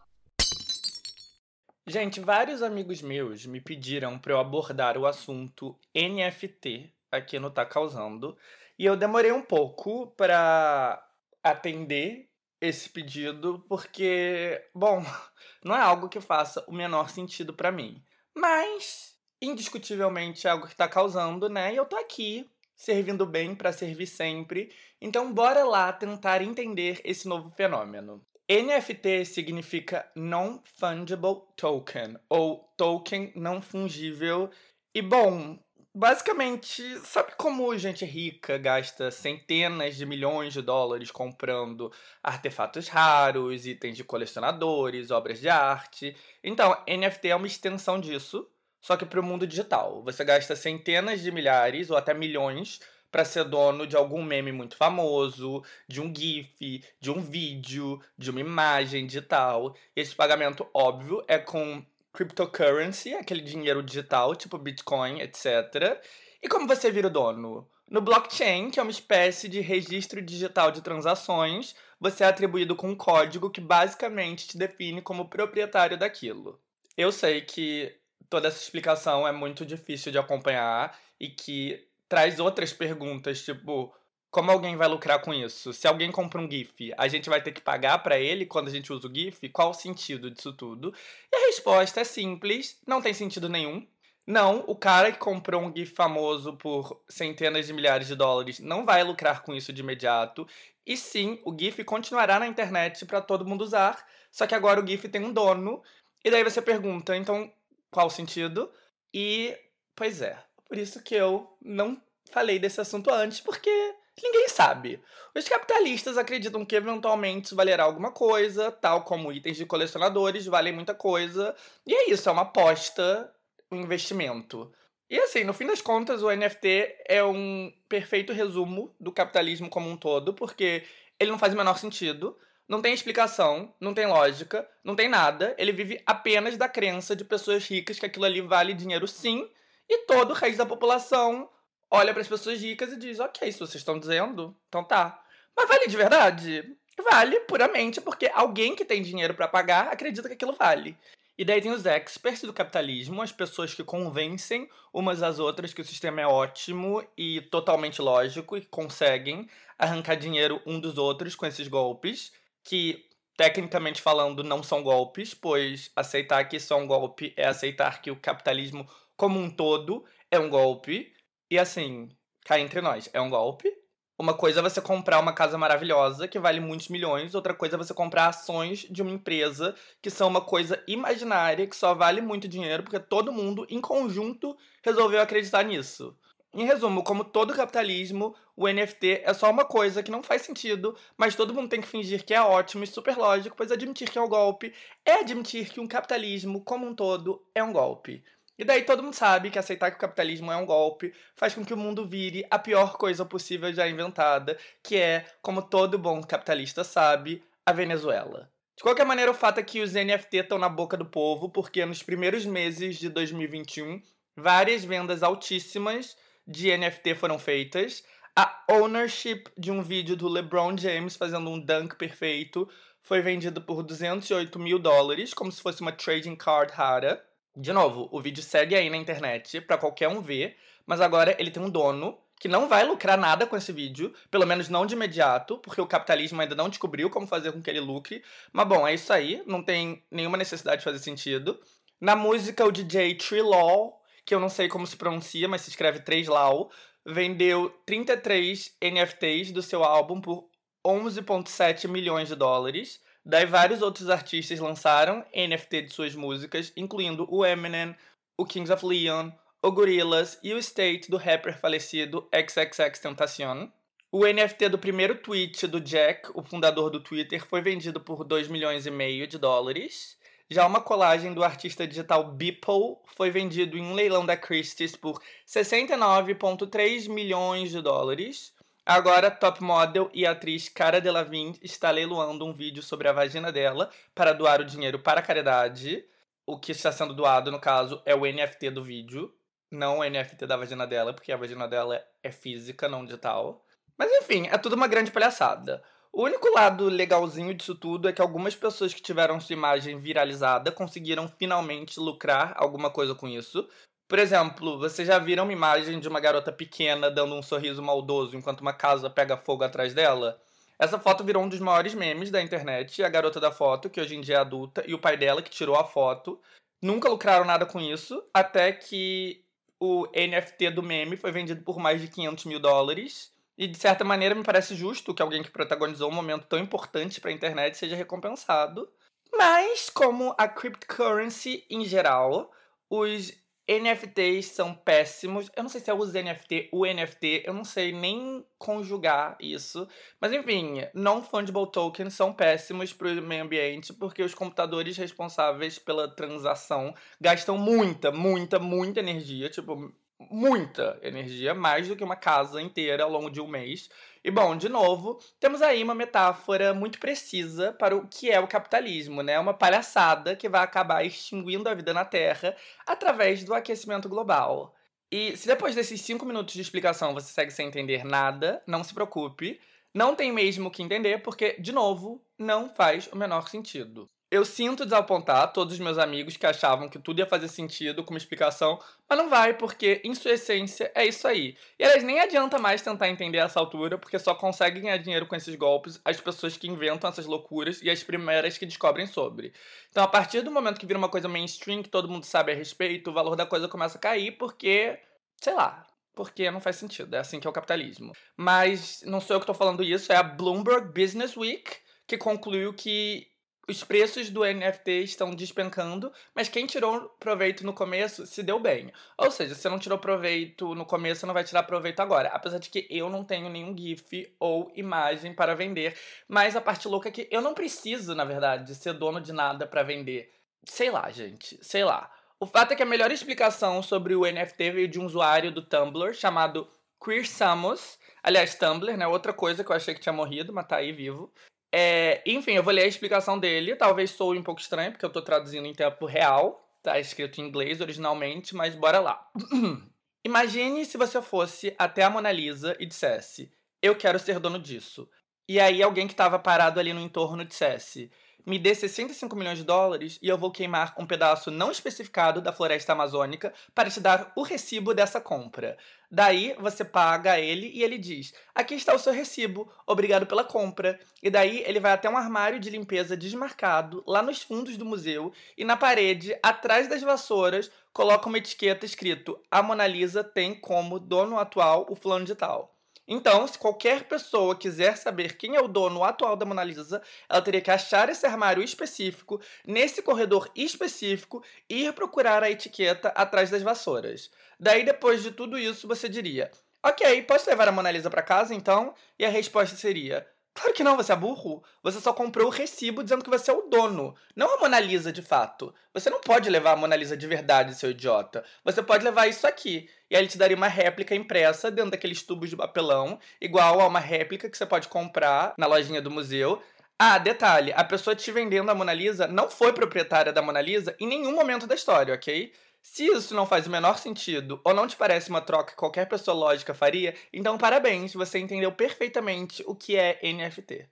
Gente, 1.86 2.20
vários 2.20 2.62
amigos 2.62 3.02
meus 3.02 3.44
me 3.44 3.60
pediram 3.60 4.18
para 4.18 4.34
eu 4.34 4.38
abordar 4.38 4.96
o 4.96 5.06
assunto 5.06 5.76
NFT 5.94 6.92
aqui 7.10 7.38
no 7.38 7.50
Tá 7.50 7.64
Causando, 7.64 8.36
e 8.78 8.84
eu 8.84 8.96
demorei 8.96 9.32
um 9.32 9.42
pouco 9.42 10.06
para 10.08 11.02
atender 11.42 12.27
esse 12.60 12.88
pedido, 12.88 13.64
porque, 13.68 14.62
bom, 14.74 15.02
não 15.64 15.74
é 15.74 15.80
algo 15.80 16.08
que 16.08 16.20
faça 16.20 16.64
o 16.66 16.72
menor 16.72 17.10
sentido 17.10 17.54
para 17.54 17.72
mim. 17.72 18.02
Mas, 18.36 19.16
indiscutivelmente, 19.40 20.46
é 20.46 20.50
algo 20.50 20.66
que 20.66 20.72
está 20.72 20.88
causando, 20.88 21.48
né? 21.48 21.72
E 21.72 21.76
eu 21.76 21.84
tô 21.84 21.96
aqui, 21.96 22.50
servindo 22.76 23.26
bem 23.26 23.54
para 23.54 23.72
servir 23.72 24.06
sempre. 24.06 24.72
Então, 25.00 25.32
bora 25.32 25.64
lá 25.64 25.92
tentar 25.92 26.42
entender 26.42 27.00
esse 27.04 27.28
novo 27.28 27.50
fenômeno. 27.50 28.24
NFT 28.50 29.26
significa 29.26 30.10
Non-Fungible 30.16 31.42
Token, 31.54 32.16
ou 32.30 32.72
token 32.78 33.30
não 33.36 33.60
fungível. 33.60 34.50
E 34.94 35.02
bom, 35.02 35.58
basicamente, 35.94 36.82
sabe 37.00 37.32
como 37.36 37.76
gente 37.76 38.04
rica 38.04 38.56
gasta 38.58 39.10
centenas 39.10 39.96
de 39.96 40.06
milhões 40.06 40.52
de 40.52 40.62
dólares 40.62 41.10
comprando 41.10 41.92
artefatos 42.22 42.88
raros, 42.88 43.66
itens 43.66 43.96
de 43.96 44.04
colecionadores, 44.04 45.10
obras 45.10 45.40
de 45.40 45.48
arte? 45.48 46.16
Então, 46.42 46.76
NFT 46.86 47.28
é 47.28 47.36
uma 47.36 47.46
extensão 47.46 48.00
disso, 48.00 48.48
só 48.80 48.96
que 48.96 49.04
para 49.04 49.20
o 49.20 49.22
mundo 49.22 49.46
digital. 49.46 50.02
Você 50.04 50.24
gasta 50.24 50.54
centenas 50.54 51.20
de 51.20 51.30
milhares 51.30 51.90
ou 51.90 51.96
até 51.96 52.14
milhões 52.14 52.80
para 53.10 53.24
ser 53.24 53.44
dono 53.44 53.86
de 53.86 53.96
algum 53.96 54.22
meme 54.22 54.52
muito 54.52 54.76
famoso, 54.76 55.62
de 55.88 56.00
um 56.00 56.14
GIF, 56.14 56.84
de 57.00 57.10
um 57.10 57.20
vídeo, 57.20 58.00
de 58.16 58.30
uma 58.30 58.40
imagem 58.40 59.06
digital. 59.06 59.74
Esse 59.96 60.14
pagamento, 60.14 60.68
óbvio, 60.74 61.24
é 61.26 61.38
com 61.38 61.84
cryptocurrency, 62.18 63.14
aquele 63.14 63.40
dinheiro 63.40 63.80
digital, 63.80 64.34
tipo 64.34 64.58
Bitcoin, 64.58 65.20
etc. 65.20 66.00
E 66.42 66.48
como 66.48 66.66
você 66.66 66.90
vira 66.90 67.06
o 67.06 67.10
dono? 67.10 67.68
No 67.88 68.00
blockchain, 68.00 68.70
que 68.70 68.80
é 68.80 68.82
uma 68.82 68.90
espécie 68.90 69.48
de 69.48 69.60
registro 69.60 70.20
digital 70.20 70.72
de 70.72 70.82
transações, 70.82 71.76
você 72.00 72.24
é 72.24 72.26
atribuído 72.26 72.74
com 72.74 72.90
um 72.90 72.96
código 72.96 73.50
que 73.50 73.60
basicamente 73.60 74.48
te 74.48 74.58
define 74.58 75.00
como 75.00 75.28
proprietário 75.28 75.96
daquilo. 75.96 76.60
Eu 76.96 77.12
sei 77.12 77.40
que 77.40 77.94
toda 78.28 78.48
essa 78.48 78.60
explicação 78.60 79.26
é 79.26 79.30
muito 79.30 79.64
difícil 79.64 80.10
de 80.10 80.18
acompanhar 80.18 80.98
e 81.20 81.28
que 81.28 81.86
traz 82.08 82.40
outras 82.40 82.72
perguntas, 82.72 83.44
tipo, 83.44 83.94
como 84.30 84.50
alguém 84.50 84.76
vai 84.76 84.88
lucrar 84.88 85.20
com 85.20 85.32
isso? 85.32 85.72
Se 85.72 85.86
alguém 85.86 86.12
compra 86.12 86.40
um 86.40 86.50
GIF, 86.50 86.92
a 86.96 87.08
gente 87.08 87.30
vai 87.30 87.42
ter 87.42 87.52
que 87.52 87.60
pagar 87.60 87.98
para 87.98 88.18
ele 88.18 88.44
quando 88.44 88.68
a 88.68 88.70
gente 88.70 88.92
usa 88.92 89.08
o 89.08 89.14
GIF? 89.14 89.48
Qual 89.48 89.70
o 89.70 89.74
sentido 89.74 90.30
disso 90.30 90.52
tudo? 90.52 90.94
E 91.32 91.36
a 91.36 91.46
resposta 91.46 92.00
é 92.00 92.04
simples, 92.04 92.78
não 92.86 93.00
tem 93.00 93.14
sentido 93.14 93.48
nenhum. 93.48 93.86
Não, 94.26 94.62
o 94.66 94.76
cara 94.76 95.10
que 95.10 95.18
comprou 95.18 95.62
um 95.62 95.74
GIF 95.74 95.94
famoso 95.94 96.52
por 96.58 97.02
centenas 97.08 97.66
de 97.66 97.72
milhares 97.72 98.06
de 98.06 98.14
dólares 98.14 98.60
não 98.60 98.84
vai 98.84 99.02
lucrar 99.02 99.42
com 99.42 99.54
isso 99.54 99.72
de 99.72 99.80
imediato. 99.80 100.46
E 100.86 100.98
sim, 100.98 101.40
o 101.46 101.56
GIF 101.58 101.82
continuará 101.84 102.38
na 102.38 102.46
internet 102.46 103.06
para 103.06 103.22
todo 103.22 103.46
mundo 103.46 103.62
usar, 103.62 104.06
só 104.30 104.46
que 104.46 104.54
agora 104.54 104.82
o 104.82 104.86
GIF 104.86 105.08
tem 105.08 105.24
um 105.24 105.32
dono. 105.32 105.82
E 106.22 106.30
daí 106.30 106.44
você 106.44 106.60
pergunta, 106.60 107.16
então, 107.16 107.50
qual 107.90 108.08
o 108.08 108.10
sentido? 108.10 108.70
E, 109.14 109.56
pois 109.96 110.20
é, 110.20 110.36
por 110.66 110.76
isso 110.76 111.02
que 111.02 111.14
eu 111.14 111.50
não 111.62 111.98
falei 112.30 112.58
desse 112.58 112.82
assunto 112.82 113.10
antes, 113.10 113.40
porque 113.40 113.94
ninguém 114.22 114.48
sabe. 114.48 115.02
Os 115.34 115.48
capitalistas 115.48 116.18
acreditam 116.18 116.64
que 116.64 116.76
eventualmente 116.76 117.46
isso 117.46 117.56
valerá 117.56 117.84
alguma 117.84 118.10
coisa, 118.10 118.72
tal 118.72 119.02
como 119.02 119.32
itens 119.32 119.56
de 119.56 119.66
colecionadores 119.66 120.46
valem 120.46 120.72
muita 120.72 120.94
coisa. 120.94 121.54
E 121.86 121.94
é 121.94 122.10
isso, 122.10 122.28
é 122.28 122.32
uma 122.32 122.42
aposta, 122.42 123.32
um 123.70 123.76
investimento. 123.76 124.72
E 125.10 125.18
assim, 125.18 125.44
no 125.44 125.54
fim 125.54 125.66
das 125.66 125.80
contas, 125.80 126.22
o 126.22 126.30
NFT 126.30 126.96
é 127.06 127.24
um 127.24 127.72
perfeito 127.88 128.32
resumo 128.32 128.94
do 129.00 129.10
capitalismo 129.10 129.70
como 129.70 129.88
um 129.88 129.96
todo, 129.96 130.34
porque 130.34 130.84
ele 131.18 131.30
não 131.30 131.38
faz 131.38 131.54
o 131.54 131.56
menor 131.56 131.78
sentido, 131.78 132.36
não 132.68 132.82
tem 132.82 132.92
explicação, 132.92 133.74
não 133.80 133.94
tem 133.94 134.06
lógica, 134.06 134.68
não 134.84 134.94
tem 134.94 135.08
nada. 135.08 135.54
Ele 135.56 135.72
vive 135.72 136.02
apenas 136.04 136.56
da 136.56 136.68
crença 136.68 137.16
de 137.16 137.24
pessoas 137.24 137.66
ricas 137.66 137.98
que 137.98 138.04
aquilo 138.04 138.26
ali 138.26 138.42
vale 138.42 138.74
dinheiro 138.74 139.08
sim 139.08 139.48
e 139.88 140.04
todo 140.04 140.32
o 140.32 140.34
resto 140.34 140.58
da 140.58 140.66
população 140.66 141.48
olha 141.90 142.12
para 142.12 142.22
as 142.22 142.28
pessoas 142.28 142.60
ricas 142.60 142.92
e 142.92 142.96
diz: 142.96 143.20
ok, 143.20 143.50
se 143.50 143.58
vocês 143.58 143.76
estão 143.76 143.98
dizendo, 143.98 144.56
então 144.68 144.84
tá. 144.84 145.22
Mas 145.56 145.68
vale 145.68 145.86
de 145.86 145.96
verdade? 145.96 146.76
Vale 147.10 147.40
puramente 147.40 148.00
porque 148.00 148.30
alguém 148.34 148.74
que 148.74 148.84
tem 148.84 149.02
dinheiro 149.02 149.34
para 149.34 149.48
pagar 149.48 149.88
acredita 149.88 150.28
que 150.28 150.34
aquilo 150.34 150.52
vale. 150.52 150.96
E 151.36 151.44
daí 151.44 151.60
tem 151.60 151.70
os 151.70 151.86
experts 151.86 152.42
do 152.42 152.52
capitalismo, 152.52 153.22
as 153.22 153.30
pessoas 153.30 153.72
que 153.72 153.84
convencem 153.84 154.68
umas 154.92 155.22
às 155.22 155.38
outras 155.38 155.72
que 155.72 155.80
o 155.80 155.84
sistema 155.84 156.20
é 156.20 156.26
ótimo 156.26 157.06
e 157.16 157.40
totalmente 157.42 158.02
lógico 158.02 158.56
e 158.56 158.64
conseguem 158.64 159.48
arrancar 159.78 160.16
dinheiro 160.16 160.60
um 160.66 160.80
dos 160.80 160.98
outros 160.98 161.36
com 161.36 161.46
esses 161.46 161.68
golpes, 161.68 162.32
que 162.64 163.06
tecnicamente 163.36 164.02
falando 164.02 164.42
não 164.42 164.64
são 164.64 164.82
golpes, 164.82 165.32
pois 165.32 165.92
aceitar 165.94 166.44
que 166.48 166.56
isso 166.56 166.74
é 166.74 166.76
um 166.76 166.88
golpe 166.88 167.32
é 167.36 167.46
aceitar 167.46 168.02
que 168.02 168.10
o 168.10 168.16
capitalismo 168.16 168.84
como 169.16 169.38
um 169.38 169.48
todo, 169.48 170.04
é 170.28 170.40
um 170.40 170.50
golpe. 170.50 171.12
E 171.50 171.58
assim, 171.58 172.10
cá 172.44 172.60
entre 172.60 172.82
nós, 172.82 173.08
é 173.12 173.20
um 173.20 173.30
golpe. 173.30 173.72
Uma 174.18 174.34
coisa 174.34 174.60
é 174.60 174.62
você 174.62 174.82
comprar 174.82 175.18
uma 175.18 175.32
casa 175.32 175.56
maravilhosa 175.56 176.28
que 176.28 176.38
vale 176.38 176.60
muitos 176.60 176.88
milhões, 176.88 177.34
outra 177.34 177.54
coisa 177.54 177.76
é 177.76 177.78
você 177.78 177.94
comprar 177.94 178.26
ações 178.26 178.80
de 178.80 179.00
uma 179.00 179.12
empresa 179.12 179.74
que 180.02 180.10
são 180.10 180.28
uma 180.28 180.42
coisa 180.42 180.82
imaginária 180.86 181.66
que 181.66 181.76
só 181.76 181.94
vale 181.94 182.20
muito 182.20 182.48
dinheiro 182.48 182.82
porque 182.82 182.98
todo 182.98 183.32
mundo 183.32 183.66
em 183.70 183.80
conjunto 183.80 184.56
resolveu 184.82 185.22
acreditar 185.22 185.62
nisso. 185.62 186.14
Em 186.52 186.66
resumo, 186.66 187.02
como 187.04 187.24
todo 187.24 187.54
capitalismo, 187.54 188.34
o 188.56 188.68
NFT 188.68 189.22
é 189.24 189.32
só 189.32 189.50
uma 189.50 189.64
coisa 189.64 190.02
que 190.02 190.10
não 190.10 190.22
faz 190.22 190.42
sentido, 190.42 190.96
mas 191.16 191.34
todo 191.34 191.54
mundo 191.54 191.68
tem 191.68 191.80
que 191.80 191.88
fingir 191.88 192.24
que 192.24 192.34
é 192.34 192.42
ótimo 192.42 192.84
e 192.84 192.86
super 192.86 193.16
lógico, 193.16 193.56
pois 193.56 193.70
admitir 193.70 194.10
que 194.10 194.18
é 194.18 194.22
um 194.22 194.28
golpe 194.28 194.74
é 195.04 195.20
admitir 195.20 195.70
que 195.70 195.80
um 195.80 195.86
capitalismo 195.86 196.62
como 196.62 196.86
um 196.86 196.94
todo 196.94 197.42
é 197.54 197.62
um 197.62 197.72
golpe. 197.72 198.22
E 198.58 198.64
daí 198.64 198.82
todo 198.82 199.02
mundo 199.02 199.14
sabe 199.14 199.50
que 199.50 199.58
aceitar 199.58 199.90
que 199.90 199.96
o 199.96 200.00
capitalismo 200.00 200.50
é 200.50 200.56
um 200.56 200.66
golpe 200.66 201.14
faz 201.36 201.54
com 201.54 201.64
que 201.64 201.72
o 201.72 201.76
mundo 201.76 202.04
vire 202.04 202.44
a 202.50 202.58
pior 202.58 202.94
coisa 202.94 203.24
possível 203.24 203.72
já 203.72 203.88
inventada, 203.88 204.58
que 204.82 204.96
é, 204.96 205.24
como 205.40 205.62
todo 205.62 205.96
bom 205.96 206.20
capitalista 206.22 206.82
sabe, 206.82 207.42
a 207.64 207.72
Venezuela. 207.72 208.50
De 208.76 208.82
qualquer 208.82 209.06
maneira, 209.06 209.30
o 209.30 209.34
fato 209.34 209.58
é 209.58 209.62
que 209.62 209.80
os 209.80 209.92
NFT 209.92 210.38
estão 210.38 210.58
na 210.58 210.68
boca 210.68 210.96
do 210.96 211.04
povo, 211.04 211.48
porque 211.48 211.84
nos 211.84 212.02
primeiros 212.02 212.44
meses 212.46 212.96
de 212.96 213.08
2021, 213.08 214.02
várias 214.36 214.84
vendas 214.84 215.22
altíssimas 215.22 216.16
de 216.46 216.76
NFT 216.76 217.14
foram 217.14 217.38
feitas. 217.38 218.04
A 218.36 218.64
ownership 218.70 219.44
de 219.56 219.70
um 219.70 219.82
vídeo 219.82 220.16
do 220.16 220.28
LeBron 220.28 220.76
James 220.78 221.16
fazendo 221.16 221.50
um 221.50 221.60
dunk 221.60 221.96
perfeito 221.96 222.68
foi 223.02 223.20
vendido 223.20 223.60
por 223.60 223.82
208 223.82 224.58
mil 224.58 224.78
dólares, 224.78 225.34
como 225.34 225.50
se 225.50 225.60
fosse 225.60 225.80
uma 225.80 225.92
trading 225.92 226.36
card 226.36 226.72
rara. 226.72 227.27
De 227.60 227.72
novo, 227.72 228.08
o 228.12 228.20
vídeo 228.20 228.40
segue 228.40 228.76
aí 228.76 228.88
na 228.88 228.96
internet 228.96 229.60
para 229.60 229.76
qualquer 229.76 230.06
um 230.06 230.22
ver, 230.22 230.56
mas 230.86 231.00
agora 231.00 231.34
ele 231.40 231.50
tem 231.50 231.60
um 231.60 231.68
dono 231.68 232.16
que 232.38 232.46
não 232.46 232.68
vai 232.68 232.84
lucrar 232.84 233.18
nada 233.18 233.48
com 233.48 233.56
esse 233.56 233.72
vídeo, 233.72 234.14
pelo 234.30 234.46
menos 234.46 234.68
não 234.68 234.86
de 234.86 234.94
imediato, 234.94 235.58
porque 235.58 235.80
o 235.80 235.86
capitalismo 235.86 236.40
ainda 236.40 236.54
não 236.54 236.68
descobriu 236.68 237.10
como 237.10 237.26
fazer 237.26 237.50
com 237.50 237.60
que 237.60 237.68
ele 237.68 237.80
lucre. 237.80 238.22
Mas 238.52 238.68
bom, 238.68 238.86
é 238.86 238.94
isso 238.94 239.12
aí, 239.12 239.42
não 239.44 239.60
tem 239.60 240.04
nenhuma 240.08 240.36
necessidade 240.36 240.78
de 240.78 240.84
fazer 240.84 241.00
sentido. 241.00 241.60
Na 242.00 242.14
música, 242.14 242.64
o 242.64 242.70
DJ 242.70 243.16
Trilaw, 243.16 244.00
que 244.24 244.32
eu 244.32 244.38
não 244.38 244.48
sei 244.48 244.68
como 244.68 244.86
se 244.86 244.96
pronuncia, 244.96 245.48
mas 245.48 245.62
se 245.62 245.70
escreve 245.70 245.98
3Law, 245.98 246.70
vendeu 247.04 247.70
33 247.84 248.76
NFTs 248.80 249.50
do 249.50 249.62
seu 249.62 249.82
álbum 249.82 250.20
por 250.20 250.48
11,7 250.86 251.88
milhões 251.88 252.28
de 252.28 252.36
dólares 252.36 253.00
Daí 253.28 253.44
vários 253.44 253.82
outros 253.82 254.08
artistas 254.08 254.58
lançaram 254.58 255.22
NFT 255.34 255.82
de 255.82 255.92
suas 255.92 256.14
músicas, 256.14 256.72
incluindo 256.74 257.28
o 257.28 257.44
Eminem, 257.44 257.94
o 258.38 258.46
Kings 258.46 258.72
of 258.72 258.86
Leon, 258.86 259.30
o 259.62 259.70
Gorillaz 259.70 260.38
e 260.42 260.54
o 260.54 260.58
State 260.58 261.10
do 261.10 261.18
rapper 261.18 261.60
falecido 261.60 262.26
XXX 262.34 262.98
Tentacion. 262.98 263.68
O 264.10 264.24
NFT 264.24 264.70
do 264.70 264.78
primeiro 264.78 265.14
tweet 265.14 265.66
do 265.66 265.78
Jack, 265.78 266.30
o 266.32 266.42
fundador 266.42 266.88
do 266.88 267.00
Twitter, 267.00 267.46
foi 267.46 267.60
vendido 267.60 268.00
por 268.00 268.24
2 268.24 268.48
milhões 268.48 268.86
e 268.86 268.90
meio 268.90 269.26
de 269.26 269.36
dólares. 269.36 270.16
Já 270.48 270.66
uma 270.66 270.80
colagem 270.80 271.34
do 271.34 271.44
artista 271.44 271.86
digital 271.86 272.32
Beeple 272.32 272.96
foi 273.14 273.30
vendido 273.30 273.76
em 273.76 273.82
um 273.82 273.92
leilão 273.92 274.24
da 274.24 274.38
Christie's 274.38 274.96
por 274.96 275.20
69,3 275.46 277.10
milhões 277.10 277.70
de 277.70 277.82
dólares. 277.82 278.54
Agora, 278.88 279.30
top 279.30 279.62
model 279.62 280.10
e 280.14 280.24
atriz 280.24 280.66
Cara 280.70 280.98
Delevingne 280.98 281.60
está 281.62 281.90
leiloando 281.90 282.46
um 282.46 282.54
vídeo 282.54 282.82
sobre 282.82 283.06
a 283.06 283.12
vagina 283.12 283.52
dela 283.52 283.90
para 284.14 284.32
doar 284.32 284.62
o 284.62 284.64
dinheiro 284.64 284.98
para 284.98 285.20
a 285.20 285.22
caridade. 285.22 286.02
O 286.46 286.58
que 286.58 286.72
está 286.72 286.90
sendo 286.90 287.12
doado, 287.12 287.52
no 287.52 287.60
caso, 287.60 288.00
é 288.06 288.14
o 288.14 288.24
NFT 288.24 288.70
do 288.70 288.82
vídeo, 288.82 289.30
não 289.70 289.98
o 289.98 290.04
NFT 290.08 290.46
da 290.46 290.56
vagina 290.56 290.86
dela, 290.86 291.12
porque 291.12 291.30
a 291.30 291.36
vagina 291.36 291.68
dela 291.68 292.02
é 292.22 292.32
física, 292.32 292.88
não 292.88 293.04
digital. 293.04 293.62
Mas 293.98 294.10
enfim, 294.22 294.46
é 294.46 294.56
tudo 294.56 294.74
uma 294.74 294.88
grande 294.88 295.10
palhaçada. 295.10 295.82
O 296.10 296.22
único 296.22 296.48
lado 296.48 296.86
legalzinho 296.86 297.52
disso 297.52 297.74
tudo 297.74 298.08
é 298.08 298.12
que 298.14 298.22
algumas 298.22 298.56
pessoas 298.56 298.94
que 298.94 299.02
tiveram 299.02 299.38
sua 299.38 299.52
imagem 299.52 299.98
viralizada 299.98 300.72
conseguiram 300.72 301.28
finalmente 301.28 302.00
lucrar 302.00 302.54
alguma 302.56 302.90
coisa 302.90 303.14
com 303.14 303.28
isso. 303.28 303.68
Por 304.08 304.18
exemplo, 304.18 304.78
vocês 304.78 305.06
já 305.06 305.18
viram 305.18 305.44
uma 305.44 305.52
imagem 305.52 306.00
de 306.00 306.08
uma 306.08 306.18
garota 306.18 306.50
pequena 306.50 307.10
dando 307.10 307.34
um 307.34 307.42
sorriso 307.42 307.82
maldoso 307.82 308.34
enquanto 308.34 308.62
uma 308.62 308.72
casa 308.72 309.10
pega 309.10 309.36
fogo 309.36 309.62
atrás 309.62 309.92
dela? 309.92 310.40
Essa 310.78 310.98
foto 310.98 311.22
virou 311.22 311.42
um 311.42 311.48
dos 311.48 311.60
maiores 311.60 311.92
memes 311.92 312.30
da 312.30 312.40
internet. 312.40 313.04
A 313.04 313.08
garota 313.10 313.38
da 313.38 313.52
foto, 313.52 313.90
que 313.90 314.00
hoje 314.00 314.16
em 314.16 314.22
dia 314.22 314.36
é 314.36 314.38
adulta, 314.38 314.82
e 314.86 314.94
o 314.94 314.98
pai 314.98 315.18
dela, 315.18 315.42
que 315.42 315.50
tirou 315.50 315.76
a 315.76 315.84
foto, 315.84 316.40
nunca 316.80 317.08
lucraram 317.08 317.44
nada 317.44 317.66
com 317.66 317.78
isso, 317.78 318.24
até 318.32 318.72
que 318.72 319.44
o 319.78 320.06
NFT 320.06 320.70
do 320.70 320.82
meme 320.82 321.16
foi 321.16 321.30
vendido 321.30 321.62
por 321.62 321.78
mais 321.78 322.00
de 322.00 322.08
500 322.08 322.46
mil 322.46 322.58
dólares. 322.58 323.30
E 323.58 323.66
de 323.66 323.76
certa 323.76 324.04
maneira 324.04 324.34
me 324.34 324.44
parece 324.44 324.74
justo 324.74 325.12
que 325.12 325.20
alguém 325.20 325.42
que 325.42 325.50
protagonizou 325.50 326.08
um 326.08 326.14
momento 326.14 326.46
tão 326.46 326.58
importante 326.58 327.20
para 327.20 327.30
a 327.30 327.34
internet 327.34 327.76
seja 327.76 327.96
recompensado. 327.96 328.88
Mas, 329.36 329.90
como 329.90 330.34
a 330.38 330.48
cryptocurrency 330.48 331.66
em 331.68 331.84
geral, 331.84 332.50
os 332.88 333.32
NFTs 333.68 334.46
são 334.46 334.72
péssimos. 334.72 335.50
Eu 335.54 335.62
não 335.62 335.68
sei 335.68 335.80
se 335.80 335.90
é 335.90 335.94
o 335.94 336.04
NFT, 336.04 336.70
o 336.72 336.86
NFT, 336.86 337.42
eu 337.44 337.52
não 337.52 337.64
sei 337.64 337.92
nem 337.92 338.42
conjugar 338.58 339.36
isso. 339.38 339.86
Mas 340.18 340.32
enfim, 340.32 340.86
non-fungible 340.94 341.70
tokens 341.70 342.14
são 342.14 342.32
péssimos 342.32 342.94
para 342.94 343.08
o 343.08 343.22
meio 343.22 343.44
ambiente 343.44 343.92
porque 343.92 344.22
os 344.22 344.34
computadores 344.34 344.96
responsáveis 344.96 345.78
pela 345.78 346.08
transação 346.08 346.94
gastam 347.20 347.58
muita, 347.58 348.10
muita, 348.10 348.58
muita 348.58 349.00
energia. 349.00 349.50
Tipo, 349.50 349.92
muita 350.18 350.98
energia, 351.02 351.54
mais 351.54 351.88
do 351.88 351.96
que 351.96 352.04
uma 352.04 352.16
casa 352.16 352.60
inteira 352.60 353.04
ao 353.04 353.10
longo 353.10 353.30
de 353.30 353.40
um 353.40 353.46
mês. 353.46 353.88
E 354.24 354.30
bom, 354.30 354.56
de 354.56 354.68
novo, 354.68 355.20
temos 355.38 355.62
aí 355.62 355.82
uma 355.82 355.94
metáfora 355.94 356.74
muito 356.74 356.98
precisa 356.98 357.72
para 357.72 357.96
o 357.96 358.06
que 358.08 358.30
é 358.30 358.40
o 358.40 358.48
capitalismo, 358.48 359.22
né? 359.22 359.38
Uma 359.38 359.54
palhaçada 359.54 360.34
que 360.34 360.48
vai 360.48 360.62
acabar 360.62 361.04
extinguindo 361.04 361.68
a 361.68 361.74
vida 361.74 361.94
na 361.94 362.04
Terra 362.04 362.56
através 362.86 363.44
do 363.44 363.54
aquecimento 363.54 364.08
global. 364.08 364.74
E 365.10 365.36
se 365.36 365.46
depois 365.46 365.74
desses 365.74 366.00
cinco 366.02 366.26
minutos 366.26 366.54
de 366.54 366.60
explicação 366.60 367.14
você 367.14 367.32
segue 367.32 367.50
sem 367.50 367.68
entender 367.68 368.04
nada, 368.04 368.62
não 368.66 368.84
se 368.84 368.92
preocupe. 368.92 369.60
Não 369.94 370.14
tem 370.14 370.30
mesmo 370.30 370.70
que 370.70 370.82
entender, 370.82 371.22
porque, 371.22 371.54
de 371.58 371.72
novo, 371.72 372.22
não 372.38 372.68
faz 372.68 373.08
o 373.10 373.16
menor 373.16 373.48
sentido. 373.48 374.08
Eu 374.30 374.44
sinto 374.44 374.84
desapontar 374.84 375.54
todos 375.54 375.72
os 375.72 375.80
meus 375.80 375.96
amigos 375.96 376.36
que 376.36 376.44
achavam 376.44 376.86
que 376.86 376.98
tudo 376.98 377.18
ia 377.18 377.26
fazer 377.26 377.48
sentido 377.48 378.04
com 378.04 378.12
uma 378.12 378.18
explicação, 378.18 378.78
mas 379.08 379.18
não 379.18 379.30
vai, 379.30 379.54
porque 379.54 380.02
em 380.04 380.14
sua 380.14 380.32
essência 380.32 380.92
é 380.94 381.06
isso 381.06 381.26
aí. 381.26 381.56
E 381.78 381.82
elas 381.82 382.02
nem 382.02 382.20
adianta 382.20 382.58
mais 382.58 382.82
tentar 382.82 383.08
entender 383.08 383.38
essa 383.38 383.58
altura, 383.58 383.96
porque 383.96 384.18
só 384.18 384.34
conseguem 384.34 384.82
ganhar 384.82 384.98
dinheiro 384.98 385.26
com 385.26 385.34
esses 385.34 385.54
golpes 385.54 385.98
as 386.04 386.20
pessoas 386.20 386.58
que 386.58 386.68
inventam 386.68 387.08
essas 387.08 387.24
loucuras 387.24 387.80
e 387.80 387.88
as 387.88 388.02
primeiras 388.02 388.58
que 388.58 388.66
descobrem 388.66 389.06
sobre. 389.06 389.54
Então, 389.90 390.04
a 390.04 390.08
partir 390.08 390.42
do 390.42 390.50
momento 390.50 390.78
que 390.78 390.86
vira 390.86 390.98
uma 390.98 391.08
coisa 391.08 391.26
mainstream, 391.26 391.82
que 391.82 391.88
todo 391.88 392.08
mundo 392.08 392.24
sabe 392.24 392.52
a 392.52 392.54
respeito, 392.54 393.08
o 393.08 393.14
valor 393.14 393.34
da 393.34 393.46
coisa 393.46 393.66
começa 393.66 393.96
a 393.96 394.00
cair, 394.00 394.32
porque, 394.32 394.98
sei 395.40 395.54
lá, 395.54 395.86
porque 396.14 396.50
não 396.50 396.60
faz 396.60 396.76
sentido. 396.76 397.14
É 397.14 397.18
assim 397.20 397.40
que 397.40 397.46
é 397.46 397.50
o 397.50 397.52
capitalismo. 397.52 398.12
Mas 398.36 399.02
não 399.06 399.22
sou 399.22 399.36
eu 399.36 399.40
que 399.40 399.44
estou 399.44 399.54
falando 399.54 399.82
isso, 399.82 400.12
é 400.12 400.16
a 400.16 400.22
Bloomberg 400.22 400.88
Business 400.88 401.34
Week 401.34 401.76
que 402.06 402.18
concluiu 402.18 402.74
que 402.74 403.26
os 403.68 403.84
preços 403.84 404.30
do 404.30 404.44
NFT 404.44 405.02
estão 405.02 405.34
despencando, 405.34 406.10
mas 406.34 406.48
quem 406.48 406.66
tirou 406.66 407.10
proveito 407.20 407.66
no 407.66 407.74
começo 407.74 408.26
se 408.26 408.42
deu 408.42 408.58
bem. 408.58 408.90
Ou 409.18 409.30
seja, 409.30 409.54
se 409.54 409.68
não 409.68 409.78
tirou 409.78 409.98
proveito 409.98 410.74
no 410.74 410.86
começo, 410.86 411.26
não 411.26 411.34
vai 411.34 411.44
tirar 411.44 411.64
proveito 411.64 412.00
agora. 412.00 412.30
Apesar 412.30 412.58
de 412.58 412.70
que 412.70 412.86
eu 412.88 413.10
não 413.10 413.22
tenho 413.22 413.50
nenhum 413.50 413.76
GIF 413.76 414.34
ou 414.40 414.72
imagem 414.74 415.34
para 415.34 415.54
vender. 415.54 415.98
Mas 416.26 416.56
a 416.56 416.62
parte 416.62 416.88
louca 416.88 417.10
é 417.10 417.12
que 417.12 417.28
eu 417.30 417.42
não 417.42 417.52
preciso, 417.52 418.14
na 418.14 418.24
verdade, 418.24 418.74
ser 418.74 418.94
dono 418.94 419.20
de 419.20 419.32
nada 419.32 419.66
para 419.66 419.82
vender. 419.82 420.32
Sei 420.64 420.90
lá, 420.90 421.10
gente, 421.10 421.58
sei 421.62 421.84
lá. 421.84 422.10
O 422.40 422.46
fato 422.46 422.72
é 422.72 422.76
que 422.76 422.82
a 422.82 422.86
melhor 422.86 423.12
explicação 423.12 423.82
sobre 423.82 424.14
o 424.14 424.22
NFT 424.22 424.70
veio 424.70 424.88
de 424.88 424.98
um 424.98 425.04
usuário 425.04 425.52
do 425.52 425.60
Tumblr 425.60 426.14
chamado 426.14 426.66
Queer 427.04 427.28
Samus. 427.28 427.98
Aliás, 428.22 428.54
Tumblr, 428.54 428.96
né? 428.96 429.06
Outra 429.06 429.34
coisa 429.34 429.62
que 429.62 429.70
eu 429.70 429.76
achei 429.76 429.92
que 429.92 430.00
tinha 430.00 430.12
morrido, 430.12 430.54
mas 430.54 430.66
tá 430.66 430.76
aí 430.76 430.90
vivo. 430.90 431.30
É, 431.72 432.22
enfim, 432.26 432.52
eu 432.52 432.62
vou 432.62 432.72
ler 432.72 432.82
a 432.82 432.86
explicação 432.88 433.38
dele. 433.38 433.76
Talvez 433.76 434.10
soe 434.10 434.38
um 434.38 434.42
pouco 434.42 434.60
estranho, 434.60 434.92
porque 434.92 435.04
eu 435.04 435.10
tô 435.10 435.22
traduzindo 435.22 435.66
em 435.66 435.74
tempo 435.74 436.06
real. 436.06 436.64
Tá 436.82 436.98
escrito 436.98 437.40
em 437.40 437.44
inglês 437.46 437.80
originalmente, 437.80 438.54
mas 438.54 438.74
bora 438.74 439.00
lá. 439.00 439.26
Imagine 440.24 440.84
se 440.84 440.96
você 440.96 441.20
fosse 441.22 441.74
até 441.78 442.02
a 442.02 442.10
Mona 442.10 442.32
Lisa 442.32 442.76
e 442.78 442.86
dissesse: 442.86 443.50
Eu 443.82 443.96
quero 443.96 444.18
ser 444.18 444.38
dono 444.38 444.58
disso. 444.58 445.08
E 445.48 445.58
aí 445.58 445.82
alguém 445.82 446.06
que 446.06 446.12
estava 446.12 446.38
parado 446.38 446.78
ali 446.78 446.92
no 446.92 447.00
entorno 447.00 447.44
dissesse: 447.44 448.10
me 448.48 448.58
dê 448.58 448.74
65 448.74 449.36
milhões 449.36 449.58
de 449.58 449.64
dólares 449.64 450.18
e 450.22 450.28
eu 450.28 450.38
vou 450.38 450.50
queimar 450.50 450.94
um 450.96 451.04
pedaço 451.04 451.50
não 451.50 451.70
especificado 451.70 452.40
da 452.40 452.50
floresta 452.50 452.94
amazônica 452.94 453.52
para 453.74 453.90
te 453.90 454.00
dar 454.00 454.32
o 454.34 454.42
recibo 454.42 454.94
dessa 454.94 455.20
compra. 455.20 455.76
Daí 456.10 456.56
você 456.58 456.82
paga 456.82 457.32
a 457.32 457.38
ele 457.38 457.70
e 457.74 457.82
ele 457.82 457.98
diz: 457.98 458.32
Aqui 458.54 458.74
está 458.74 458.94
o 458.94 458.98
seu 458.98 459.12
recibo, 459.12 459.70
obrigado 459.86 460.26
pela 460.26 460.42
compra. 460.42 460.98
E 461.22 461.28
daí 461.28 461.62
ele 461.66 461.78
vai 461.78 461.92
até 461.92 462.08
um 462.08 462.16
armário 462.16 462.58
de 462.58 462.70
limpeza 462.70 463.14
desmarcado, 463.14 464.02
lá 464.06 464.22
nos 464.22 464.40
fundos 464.40 464.78
do 464.78 464.84
museu, 464.86 465.30
e 465.54 465.62
na 465.62 465.76
parede, 465.76 466.34
atrás 466.42 466.88
das 466.88 467.02
vassouras, 467.02 467.70
coloca 467.92 468.28
uma 468.28 468.38
etiqueta 468.38 468.86
escrito: 468.86 469.38
A 469.50 469.62
Mona 469.62 469.86
Lisa 469.86 470.24
tem 470.24 470.54
como 470.54 470.98
dono 470.98 471.38
atual 471.38 471.86
o 471.90 471.94
fulano 471.94 472.24
de 472.24 472.34
tal. 472.34 472.77
Então, 473.10 473.46
se 473.46 473.58
qualquer 473.58 474.04
pessoa 474.04 474.54
quiser 474.54 474.98
saber 474.98 475.38
quem 475.38 475.56
é 475.56 475.60
o 475.62 475.66
dono 475.66 476.04
atual 476.04 476.36
da 476.36 476.44
Mona 476.44 476.62
Lisa, 476.62 477.00
ela 477.26 477.40
teria 477.40 477.62
que 477.62 477.70
achar 477.70 478.10
esse 478.10 478.26
armário 478.26 478.62
específico, 478.62 479.40
nesse 479.66 480.02
corredor 480.02 480.50
específico, 480.54 481.42
e 481.70 481.86
ir 481.86 481.94
procurar 481.94 482.42
a 482.42 482.50
etiqueta 482.50 483.08
atrás 483.08 483.48
das 483.48 483.62
vassouras. 483.62 484.30
Daí, 484.60 484.84
depois 484.84 485.22
de 485.22 485.30
tudo 485.30 485.58
isso, 485.58 485.88
você 485.88 486.06
diria: 486.06 486.50
Ok, 486.82 487.22
posso 487.22 487.48
levar 487.48 487.66
a 487.68 487.72
Mona 487.72 487.90
Lisa 487.90 488.10
para 488.10 488.22
casa 488.22 488.54
então? 488.54 488.94
E 489.18 489.24
a 489.24 489.30
resposta 489.30 489.74
seria: 489.74 490.28
Claro 490.58 490.74
que 490.74 490.82
não, 490.82 490.96
você 490.96 491.12
é 491.12 491.16
burro. 491.16 491.62
Você 491.84 492.00
só 492.00 492.12
comprou 492.12 492.48
o 492.48 492.50
recibo 492.50 493.04
dizendo 493.04 493.22
que 493.22 493.30
você 493.30 493.48
é 493.48 493.54
o 493.54 493.68
dono, 493.68 494.16
não 494.34 494.56
a 494.56 494.58
Mona 494.58 494.80
Lisa 494.80 495.12
de 495.12 495.22
fato. 495.22 495.72
Você 495.94 496.10
não 496.10 496.20
pode 496.20 496.50
levar 496.50 496.72
a 496.72 496.76
Mona 496.76 496.96
Lisa 496.96 497.16
de 497.16 497.28
verdade, 497.28 497.76
seu 497.76 497.90
idiota. 497.90 498.44
Você 498.64 498.82
pode 498.82 499.04
levar 499.04 499.28
isso 499.28 499.46
aqui. 499.46 499.88
E 500.10 500.16
aí 500.16 500.22
ele 500.22 500.28
te 500.28 500.36
daria 500.36 500.56
uma 500.56 500.66
réplica 500.66 501.14
impressa 501.14 501.70
dentro 501.70 501.92
daqueles 501.92 502.22
tubos 502.22 502.50
de 502.50 502.56
papelão, 502.56 503.20
igual 503.40 503.80
a 503.80 503.86
uma 503.86 504.00
réplica 504.00 504.50
que 504.50 504.58
você 504.58 504.66
pode 504.66 504.88
comprar 504.88 505.54
na 505.56 505.68
lojinha 505.68 506.02
do 506.02 506.10
museu. 506.10 506.60
Ah, 506.98 507.18
detalhe, 507.18 507.72
a 507.76 507.84
pessoa 507.84 508.16
te 508.16 508.32
vendendo 508.32 508.68
a 508.68 508.74
Mona 508.74 508.92
Lisa 508.92 509.28
não 509.28 509.48
foi 509.48 509.72
proprietária 509.72 510.32
da 510.32 510.42
Mona 510.42 510.60
Lisa 510.60 510.96
em 510.98 511.06
nenhum 511.06 511.36
momento 511.36 511.68
da 511.68 511.76
história, 511.76 512.12
ok? 512.12 512.52
Se 512.82 513.06
isso 513.06 513.34
não 513.34 513.46
faz 513.46 513.66
o 513.66 513.70
menor 513.70 513.98
sentido 513.98 514.60
ou 514.64 514.74
não 514.74 514.86
te 514.86 514.96
parece 514.96 515.30
uma 515.30 515.40
troca 515.40 515.70
que 515.70 515.76
qualquer 515.76 516.08
pessoa 516.08 516.36
lógica 516.36 516.74
faria, 516.74 517.14
então 517.32 517.58
parabéns, 517.58 518.14
você 518.14 518.38
entendeu 518.38 518.72
perfeitamente 518.72 519.62
o 519.66 519.74
que 519.74 519.96
é 519.96 520.20
NFT. 520.22 520.88